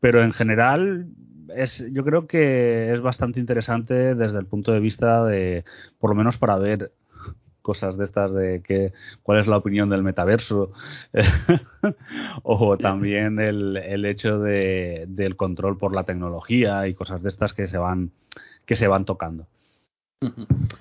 pero 0.00 0.22
en 0.22 0.32
general 0.32 1.08
es, 1.54 1.84
yo 1.92 2.04
creo 2.04 2.26
que 2.26 2.92
es 2.92 3.00
bastante 3.00 3.40
interesante 3.40 4.14
desde 4.14 4.38
el 4.38 4.46
punto 4.46 4.72
de 4.72 4.80
vista 4.80 5.24
de, 5.24 5.64
por 5.98 6.10
lo 6.10 6.16
menos 6.16 6.36
para 6.36 6.56
ver 6.56 6.92
cosas 7.66 7.98
de 7.98 8.04
estas 8.04 8.32
de 8.32 8.62
que 8.62 8.92
cuál 9.24 9.40
es 9.40 9.48
la 9.48 9.56
opinión 9.56 9.90
del 9.90 10.04
metaverso 10.04 10.70
o 12.44 12.78
también 12.78 13.40
el, 13.40 13.76
el 13.76 14.04
hecho 14.04 14.38
de, 14.38 15.04
del 15.08 15.34
control 15.34 15.76
por 15.76 15.92
la 15.92 16.04
tecnología 16.04 16.86
y 16.86 16.94
cosas 16.94 17.24
de 17.24 17.28
estas 17.28 17.54
que 17.54 17.66
se 17.66 17.76
van 17.76 18.12
que 18.66 18.76
se 18.76 18.86
van 18.86 19.04
tocando. 19.04 19.48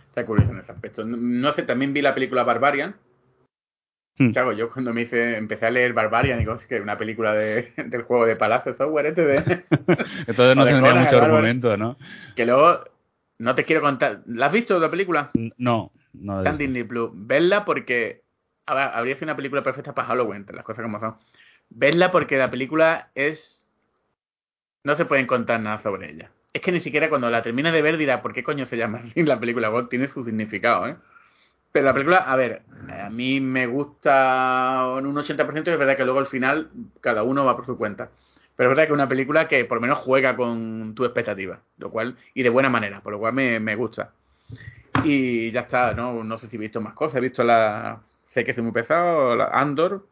Está 0.10 0.28
curioso 0.28 0.52
en 0.52 0.60
ese 0.60 0.74
aspecto. 0.74 1.04
No 1.04 1.52
sé, 1.54 1.64
también 1.64 1.92
vi 1.92 2.04
la 2.04 2.14
película 2.14 2.44
Barbarian. 2.44 2.96
Hmm. 4.20 4.30
Claro, 4.30 4.52
yo 4.52 4.70
cuando 4.70 4.94
me 4.94 5.02
hice, 5.02 5.38
empecé 5.38 5.66
a 5.66 5.72
leer 5.72 5.94
Barbarian, 5.94 6.38
digo, 6.38 6.54
es 6.54 6.68
que 6.68 6.80
una 6.80 7.00
película 7.00 7.34
de, 7.34 7.74
del 7.88 8.04
juego 8.04 8.28
de 8.28 8.36
Palacio 8.36 8.76
Software 8.76 9.08
este 9.08 9.26
de... 9.26 9.38
Entonces 10.28 10.56
no 10.56 10.66
tendría 10.66 10.94
mucho 10.94 11.20
argumento, 11.20 11.78
¿no? 11.78 11.98
Que 12.36 12.46
luego, 12.46 12.80
no 13.40 13.56
te 13.56 13.66
quiero 13.66 13.82
contar. 13.82 14.22
¿La 14.28 14.46
has 14.46 14.52
visto 14.52 14.80
la 14.80 14.92
película? 14.92 15.32
No. 15.58 15.92
No 16.20 16.40
Está 16.40 16.52
en 16.52 16.58
Disney 16.58 16.84
Plus. 16.84 17.12
Verla 17.14 17.66
porque. 17.66 18.24
A 18.66 18.76
ver, 18.76 18.84
habría 18.94 19.16
sido 19.16 19.26
una 19.26 19.36
película 19.36 19.64
perfecta 19.64 19.94
para 19.94 20.08
Halloween, 20.08 20.46
las 20.52 20.64
cosas 20.64 20.84
como 20.84 21.00
son. 21.00 21.18
Verla 21.70 22.12
porque 22.12 22.38
la 22.38 22.50
película 22.50 23.12
es. 23.16 23.68
No 24.84 24.96
se 24.96 25.06
pueden 25.06 25.28
contar 25.28 25.60
nada 25.60 25.82
sobre 25.82 26.12
ella. 26.12 26.32
Es 26.54 26.62
que 26.62 26.72
ni 26.72 26.80
siquiera 26.80 27.10
cuando 27.10 27.30
la 27.30 27.44
termines 27.44 27.74
de 27.74 27.82
ver 27.82 27.98
dirá, 27.98 28.22
¿por 28.22 28.34
qué 28.34 28.44
coño 28.44 28.66
se 28.66 28.78
llama 28.78 29.02
así 29.06 29.24
la 29.24 29.40
película? 29.40 29.72
Tiene 29.90 30.08
su 30.08 30.24
significado, 30.24 30.88
¿eh? 30.88 30.96
Pero 31.76 31.88
la 31.88 31.94
película, 31.94 32.20
a 32.20 32.38
ver, 32.38 32.62
a 32.90 33.10
mí 33.10 33.42
me 33.42 33.68
gusta 33.68 34.96
en 34.98 35.06
un 35.06 35.16
80% 35.18 35.68
y 35.68 35.72
es 35.72 35.78
verdad 35.78 35.98
que 35.98 36.06
luego 36.06 36.20
al 36.20 36.28
final 36.28 36.70
cada 37.02 37.24
uno 37.24 37.44
va 37.44 37.58
por 37.58 37.66
su 37.66 37.78
cuenta. 37.78 38.10
Pero 38.56 38.70
es 38.70 38.72
verdad 38.72 38.84
que 38.84 38.94
es 38.94 38.98
una 38.98 39.10
película 39.10 39.50
que 39.50 39.66
por 39.66 39.80
lo 39.80 39.82
menos 39.82 39.98
juega 40.00 40.38
con 40.38 40.96
tu 40.96 41.04
expectativa, 41.04 41.60
lo 41.78 41.92
cual, 41.92 42.16
y 42.34 42.44
de 42.44 42.50
buena 42.50 42.70
manera, 42.70 43.02
por 43.02 43.12
lo 43.12 43.20
cual 43.20 43.34
me, 43.34 43.60
me 43.60 43.76
gusta. 43.76 44.14
Y 45.04 45.52
ya 45.52 45.62
está, 45.62 45.94
¿no? 45.94 46.24
No 46.24 46.38
sé 46.38 46.48
si 46.48 46.56
he 46.56 46.60
visto 46.60 46.82
más 46.82 46.94
cosas. 46.94 47.18
He 47.18 47.22
visto 47.22 47.44
la. 47.44 48.02
Sé 48.28 48.44
que 48.44 48.52
es 48.52 48.58
muy 48.60 48.72
pesado, 48.72 49.36
la 49.36 49.46
Andor. 49.48 50.08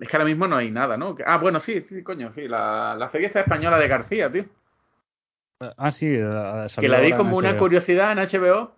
Es 0.00 0.08
que 0.08 0.16
ahora 0.16 0.28
mismo 0.28 0.46
no 0.46 0.56
hay 0.56 0.70
nada, 0.70 0.96
¿no? 0.96 1.16
Ah, 1.26 1.38
bueno, 1.38 1.58
sí, 1.58 1.84
sí, 1.88 2.02
coño, 2.02 2.32
sí. 2.32 2.48
La, 2.48 2.94
la 2.98 3.10
serie 3.10 3.28
española 3.28 3.78
de 3.78 3.88
García, 3.88 4.30
tío. 4.30 4.44
Ah, 5.78 5.92
sí. 5.92 6.06
que 6.06 6.88
la 6.88 7.00
di 7.00 7.12
como 7.12 7.36
una 7.36 7.56
curiosidad 7.56 8.12
en 8.12 8.18
HBO. 8.18 8.74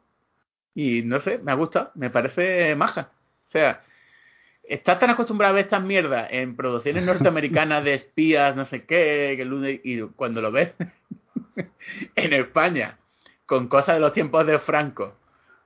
Y 0.75 1.03
no 1.03 1.21
sé, 1.21 1.39
me 1.39 1.55
gusta, 1.55 1.91
me 1.95 2.11
parece 2.11 2.77
maja. 2.77 3.11
O 3.49 3.51
sea, 3.51 3.83
estás 4.63 4.99
tan 4.99 5.11
acostumbrado 5.11 5.53
a 5.53 5.55
ver 5.55 5.65
estas 5.65 5.83
mierdas 5.83 6.29
en 6.31 6.55
producciones 6.55 7.05
norteamericanas 7.05 7.83
de 7.83 7.95
espías, 7.95 8.55
no 8.55 8.67
sé 8.67 8.85
qué, 8.85 9.35
que 9.37 9.81
y 9.85 10.01
cuando 10.17 10.43
lo 10.43 10.53
ves 10.53 10.75
en 12.15 12.33
España 12.33 12.99
con 13.47 13.69
cosas 13.69 13.97
de 13.97 14.01
los 14.01 14.13
tiempos 14.13 14.47
de 14.47 14.59
Franco, 14.59 15.17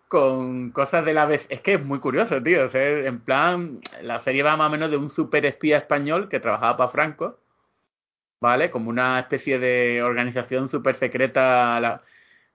con 0.09 0.70
cosas 0.70 1.05
de 1.05 1.15
la 1.15 1.27
vez. 1.27 1.47
Es 1.48 1.61
que 1.62 1.74
es 1.74 1.85
muy 1.85 1.98
curioso, 2.01 2.43
tío. 2.43 2.66
O 2.66 2.70
sea, 2.70 3.07
en 3.07 3.20
plan, 3.20 3.81
la 4.02 4.23
serie 4.24 4.43
va 4.43 4.57
más 4.57 4.69
o 4.69 4.70
menos 4.70 4.90
de 4.90 4.97
un 4.97 5.11
super 5.11 5.47
espía 5.47 5.78
español 5.78 6.28
que 6.28 6.40
trabajaba 6.40 6.77
para 6.77 6.90
Franco, 6.90 7.40
¿vale? 8.40 8.70
Como 8.70 8.90
una 8.90 9.19
especie 9.20 9.59
de 9.59 10.02
organización 10.02 10.70
súper 10.70 10.98
secreta. 10.98 11.81
La, 11.81 12.02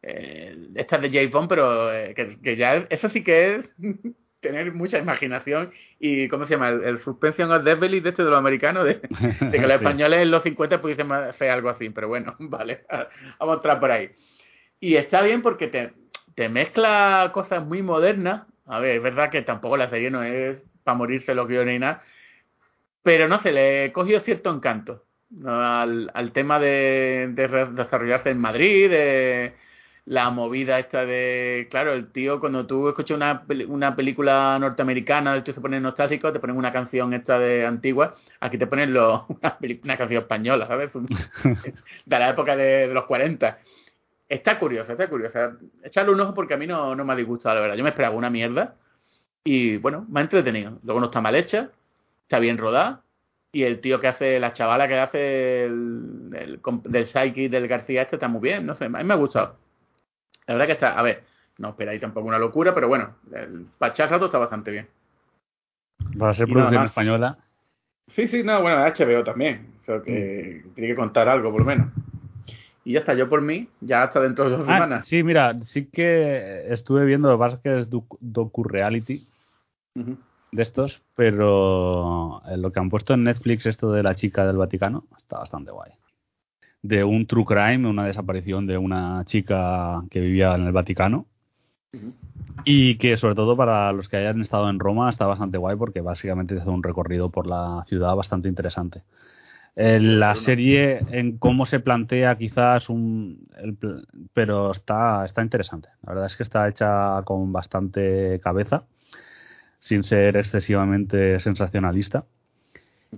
eh, 0.08 0.56
esta 0.76 1.00
de 1.00 1.10
James 1.10 1.32
Bond, 1.32 1.50
pero 1.50 1.92
eh, 1.92 2.14
que, 2.14 2.40
que, 2.40 2.56
ya 2.56 2.76
eso 2.76 3.10
sí 3.10 3.24
que 3.24 3.56
es 3.56 3.70
tener 4.40 4.72
mucha 4.72 5.00
imaginación 5.00 5.72
y, 6.00 6.28
¿cómo 6.28 6.46
se 6.46 6.52
llama? 6.52 6.70
El, 6.70 6.84
el 6.84 7.04
suspension 7.04 7.52
of 7.52 7.64
Devil 7.64 8.04
de 8.04 8.12
hecho 8.12 8.24
de 8.24 8.30
los 8.30 8.38
americanos, 8.38 8.86
de, 8.86 8.96
de 8.96 9.52
que 9.52 9.62
los 9.62 9.70
sí. 9.70 9.74
españoles 9.74 10.22
en 10.22 10.30
los 10.30 10.44
50 10.44 10.80
pudiesen 10.80 11.12
hacer 11.12 11.50
algo 11.50 11.70
así, 11.70 11.90
pero 11.90 12.08
bueno, 12.08 12.36
vale, 12.40 12.86
vamos 13.40 13.54
a 13.54 13.58
entrar 13.58 13.80
por 13.80 13.92
ahí. 13.92 14.12
Y 14.80 14.96
está 14.96 15.22
bien 15.22 15.42
porque 15.42 15.68
te, 15.68 15.94
te 16.36 16.50
mezcla 16.50 17.32
cosas 17.34 17.66
muy 17.66 17.82
modernas. 17.82 18.44
A 18.66 18.80
ver, 18.80 18.98
es 18.98 19.04
verdad 19.04 19.30
que 19.30 19.42
tampoco 19.42 19.78
la 19.78 19.90
serie 19.90 20.12
no 20.12 20.24
es 20.24 20.64
para 20.84 20.98
morirse 20.98 21.36
lo 21.36 21.48
que 21.48 21.56
yo 21.56 21.66
ni 21.66 21.80
nada, 21.80 22.04
pero 23.04 23.28
no 23.28 23.42
sé, 23.42 23.52
le 23.52 23.92
cogió 23.92 24.20
cierto 24.20 24.54
encanto 24.54 25.06
al, 25.46 26.12
al, 26.14 26.32
tema 26.32 26.60
de, 26.60 27.30
de, 27.34 27.48
desarrollarse 27.74 28.30
en 28.30 28.40
Madrid, 28.40 28.90
de 28.90 29.56
la 30.06 30.30
movida 30.30 30.78
esta 30.80 31.06
de, 31.06 31.68
claro, 31.72 31.94
el 31.94 32.12
tío 32.12 32.40
cuando 32.40 32.68
tú 32.68 32.88
escuchas 32.88 33.18
una, 33.18 33.44
una 33.68 33.96
película 33.96 34.58
norteamericana, 34.60 35.34
el 35.34 35.44
tío 35.44 35.54
se 35.54 35.62
pone 35.62 35.80
nostálgico, 35.80 36.32
te 36.32 36.40
ponen 36.40 36.58
una 36.58 36.72
canción 36.72 37.14
esta 37.14 37.40
de 37.40 37.66
antigua, 37.66 38.16
aquí 38.40 38.58
te 38.60 38.68
ponen 38.68 38.94
lo, 38.94 39.26
una, 39.30 39.58
una, 39.84 39.98
canción 39.98 40.22
española, 40.22 40.68
¿sabes? 40.68 40.92
de 42.06 42.20
la 42.20 42.30
época 42.30 42.56
de, 42.56 42.88
de, 42.88 42.94
los 42.94 43.06
40. 43.06 43.60
Está 44.28 44.58
curiosa, 44.58 44.94
está 44.94 45.08
curiosa. 45.08 45.58
Echarle 45.84 46.12
un 46.12 46.20
ojo 46.20 46.34
porque 46.34 46.56
a 46.56 46.58
mí 46.58 46.66
no, 46.66 46.96
no 46.96 47.06
me 47.06 47.14
ha 47.14 47.16
disgustado, 47.16 47.56
la 47.56 47.62
verdad. 47.62 47.78
Yo 47.78 47.84
me 47.84 47.90
esperaba 47.92 48.16
una 48.16 48.30
mierda 48.30 48.76
y, 49.44 49.78
bueno, 49.78 50.06
me 50.10 50.20
ha 50.20 50.24
entretenido. 50.24 50.80
Luego 50.84 51.00
no 51.00 51.08
está 51.08 51.22
mal 51.22 51.36
hecha, 51.36 51.70
está 52.24 52.40
bien 52.40 52.58
rodada 52.58 53.04
y 53.56 53.64
el 53.64 53.80
tío 53.80 54.02
que 54.02 54.10
hace, 54.10 54.38
la 54.38 54.52
chavala 54.52 54.86
que 54.86 55.00
hace 55.00 55.64
el, 55.64 56.30
el, 56.34 56.60
del 56.84 57.06
Psyche 57.06 57.48
del 57.48 57.70
García 57.70 58.02
este 58.02 58.18
está 58.18 58.28
muy 58.28 58.42
bien, 58.42 58.66
no 58.66 58.76
sé, 58.76 58.84
a 58.84 58.90
mí 58.90 59.04
me 59.06 59.14
ha 59.14 59.18
gustado. 59.18 59.56
La 60.46 60.56
verdad 60.56 60.68
que 60.68 60.74
está, 60.74 61.00
a 61.00 61.02
ver, 61.02 61.24
no 61.58 61.70
esperáis 61.70 62.02
tampoco 62.02 62.28
una 62.28 62.38
locura, 62.38 62.76
pero 62.76 62.90
bueno, 62.90 63.16
el 63.34 63.66
Pachar 63.78 64.12
rato 64.12 64.26
está 64.26 64.40
bastante 64.40 64.72
bien. 64.72 64.88
Para 66.20 66.34
ser 66.34 66.48
producción 66.48 66.84
española. 66.84 67.38
Sí, 68.08 68.28
sí, 68.28 68.44
no, 68.44 68.62
bueno, 68.62 68.84
HBO 68.84 69.24
también. 69.24 69.76
O 69.82 69.86
sea, 69.86 70.02
que 70.02 70.62
mm. 70.66 70.74
tiene 70.74 70.90
que 70.90 70.96
contar 70.96 71.30
algo, 71.30 71.50
por 71.50 71.62
lo 71.62 71.66
menos. 71.66 71.88
Y 72.86 72.94
ya 72.94 72.99
está, 72.99 73.16
yo 73.16 73.28
por 73.28 73.41
mí, 73.41 73.68
ya 73.82 74.03
hasta 74.03 74.22
dentro 74.22 74.45
de 74.45 74.52
dos 74.52 74.68
ah, 74.70 74.74
semanas. 74.74 75.07
Sí, 75.07 75.24
mira, 75.24 75.57
sí 75.60 75.88
que 75.88 76.72
estuve 76.72 77.03
viendo, 77.03 77.28
lo 77.28 77.36
que 77.36 77.40
pasa 77.40 77.56
es 77.57 77.62
que 77.62 77.80
es 77.80 77.90
docu-reality 77.90 79.28
uh 79.95 79.99
-huh. 79.99 80.18
de 80.52 80.64
estos, 80.64 81.02
pero 81.16 82.41
lo 82.56 82.72
que 82.72 82.80
han 82.80 82.90
puesto 82.90 83.16
en 83.16 83.24
Netflix, 83.24 83.66
esto 83.66 83.91
de 83.91 84.03
la 84.03 84.16
chica 84.16 84.45
del 84.45 84.57
Vaticano, 84.57 85.06
está 85.18 85.40
bastante 85.40 85.72
guay 85.72 85.91
de 86.88 87.03
un 87.03 87.26
true 87.26 87.45
crime, 87.45 87.90
una 87.90 88.06
desaparición 88.06 88.68
de 88.68 88.78
una 88.78 89.24
chica 89.26 90.03
que 90.12 90.20
vivía 90.20 90.53
en 90.53 90.68
el 90.68 90.72
Vaticano. 90.72 91.26
Uh 91.94 91.98
-huh. 91.98 92.14
Y 92.64 92.98
que 92.98 93.18
sobre 93.18 93.36
todo 93.36 93.57
para 93.57 93.91
los 93.91 94.07
que 94.07 94.18
hayan 94.18 94.41
estado 94.41 94.70
en 94.70 94.80
Roma 94.80 95.10
está 95.10 95.26
bastante 95.26 95.57
guay 95.57 95.76
porque 95.76 96.02
básicamente 96.02 96.60
hace 96.60 96.70
un 96.70 96.84
recorrido 96.84 97.30
por 97.30 97.48
la 97.48 97.84
ciudad 97.88 98.16
bastante 98.16 98.49
interesante. 98.49 99.02
En 99.76 100.20
la 100.20 100.36
serie, 100.38 101.00
en 101.12 101.38
cómo 101.38 101.66
se 101.66 101.82
plantea 101.82 102.38
quizás 102.38 102.90
un... 102.90 103.48
El, 103.58 103.78
pero 104.34 104.72
está, 104.72 105.26
está 105.26 105.42
interesante. 105.42 105.90
La 106.04 106.14
verdad 106.14 106.28
es 106.28 106.38
que 106.38 106.44
está 106.44 106.68
hecha 106.70 107.22
con 107.24 107.52
bastante 107.52 108.40
cabeza, 108.42 108.86
sin 109.80 110.04
ser 110.04 110.38
excesivamente 110.38 111.40
sensacionalista. 111.40 112.24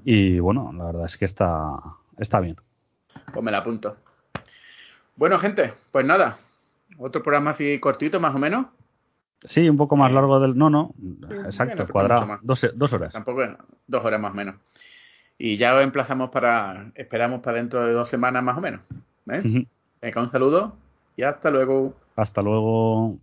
Y 0.03 0.39
bueno, 0.39 0.71
la 0.75 0.85
verdad 0.85 1.05
es 1.05 1.17
que 1.17 1.25
está, 1.25 1.75
está 2.17 2.39
bien 2.39 2.57
pues 3.33 3.43
me 3.43 3.51
la 3.51 3.59
apunto. 3.59 3.97
Bueno, 5.15 5.39
gente, 5.39 5.73
pues 5.91 6.05
nada. 6.05 6.37
Otro 6.97 7.21
programa 7.21 7.51
así 7.51 7.79
cortito, 7.79 8.19
más 8.19 8.35
o 8.35 8.39
menos. 8.39 8.67
Sí, 9.43 9.69
un 9.69 9.77
poco 9.77 9.95
más 9.95 10.11
largo 10.11 10.39
del. 10.39 10.57
No, 10.57 10.69
no. 10.69 10.93
Exacto, 11.45 11.83
bueno, 11.83 11.91
cuadrado. 11.91 12.39
Dos, 12.41 12.65
dos, 12.73 12.93
horas. 12.93 13.13
Tampoco, 13.13 13.41
dos 13.85 14.03
horas 14.03 14.19
más 14.19 14.31
o 14.31 14.35
menos. 14.35 14.55
Y 15.37 15.57
ya 15.57 15.73
lo 15.73 15.81
emplazamos 15.81 16.29
para. 16.29 16.91
Esperamos 16.95 17.41
para 17.41 17.57
dentro 17.57 17.85
de 17.85 17.93
dos 17.93 18.09
semanas 18.09 18.43
más 18.43 18.57
o 18.57 18.61
menos. 18.61 18.81
¿eh? 19.29 19.41
Uh 19.43 19.47
-huh. 19.47 19.67
Venga, 20.01 20.21
un 20.21 20.31
saludo 20.31 20.75
y 21.15 21.23
hasta 21.23 21.51
luego. 21.51 21.93
Hasta 22.15 22.41
luego. 22.41 23.17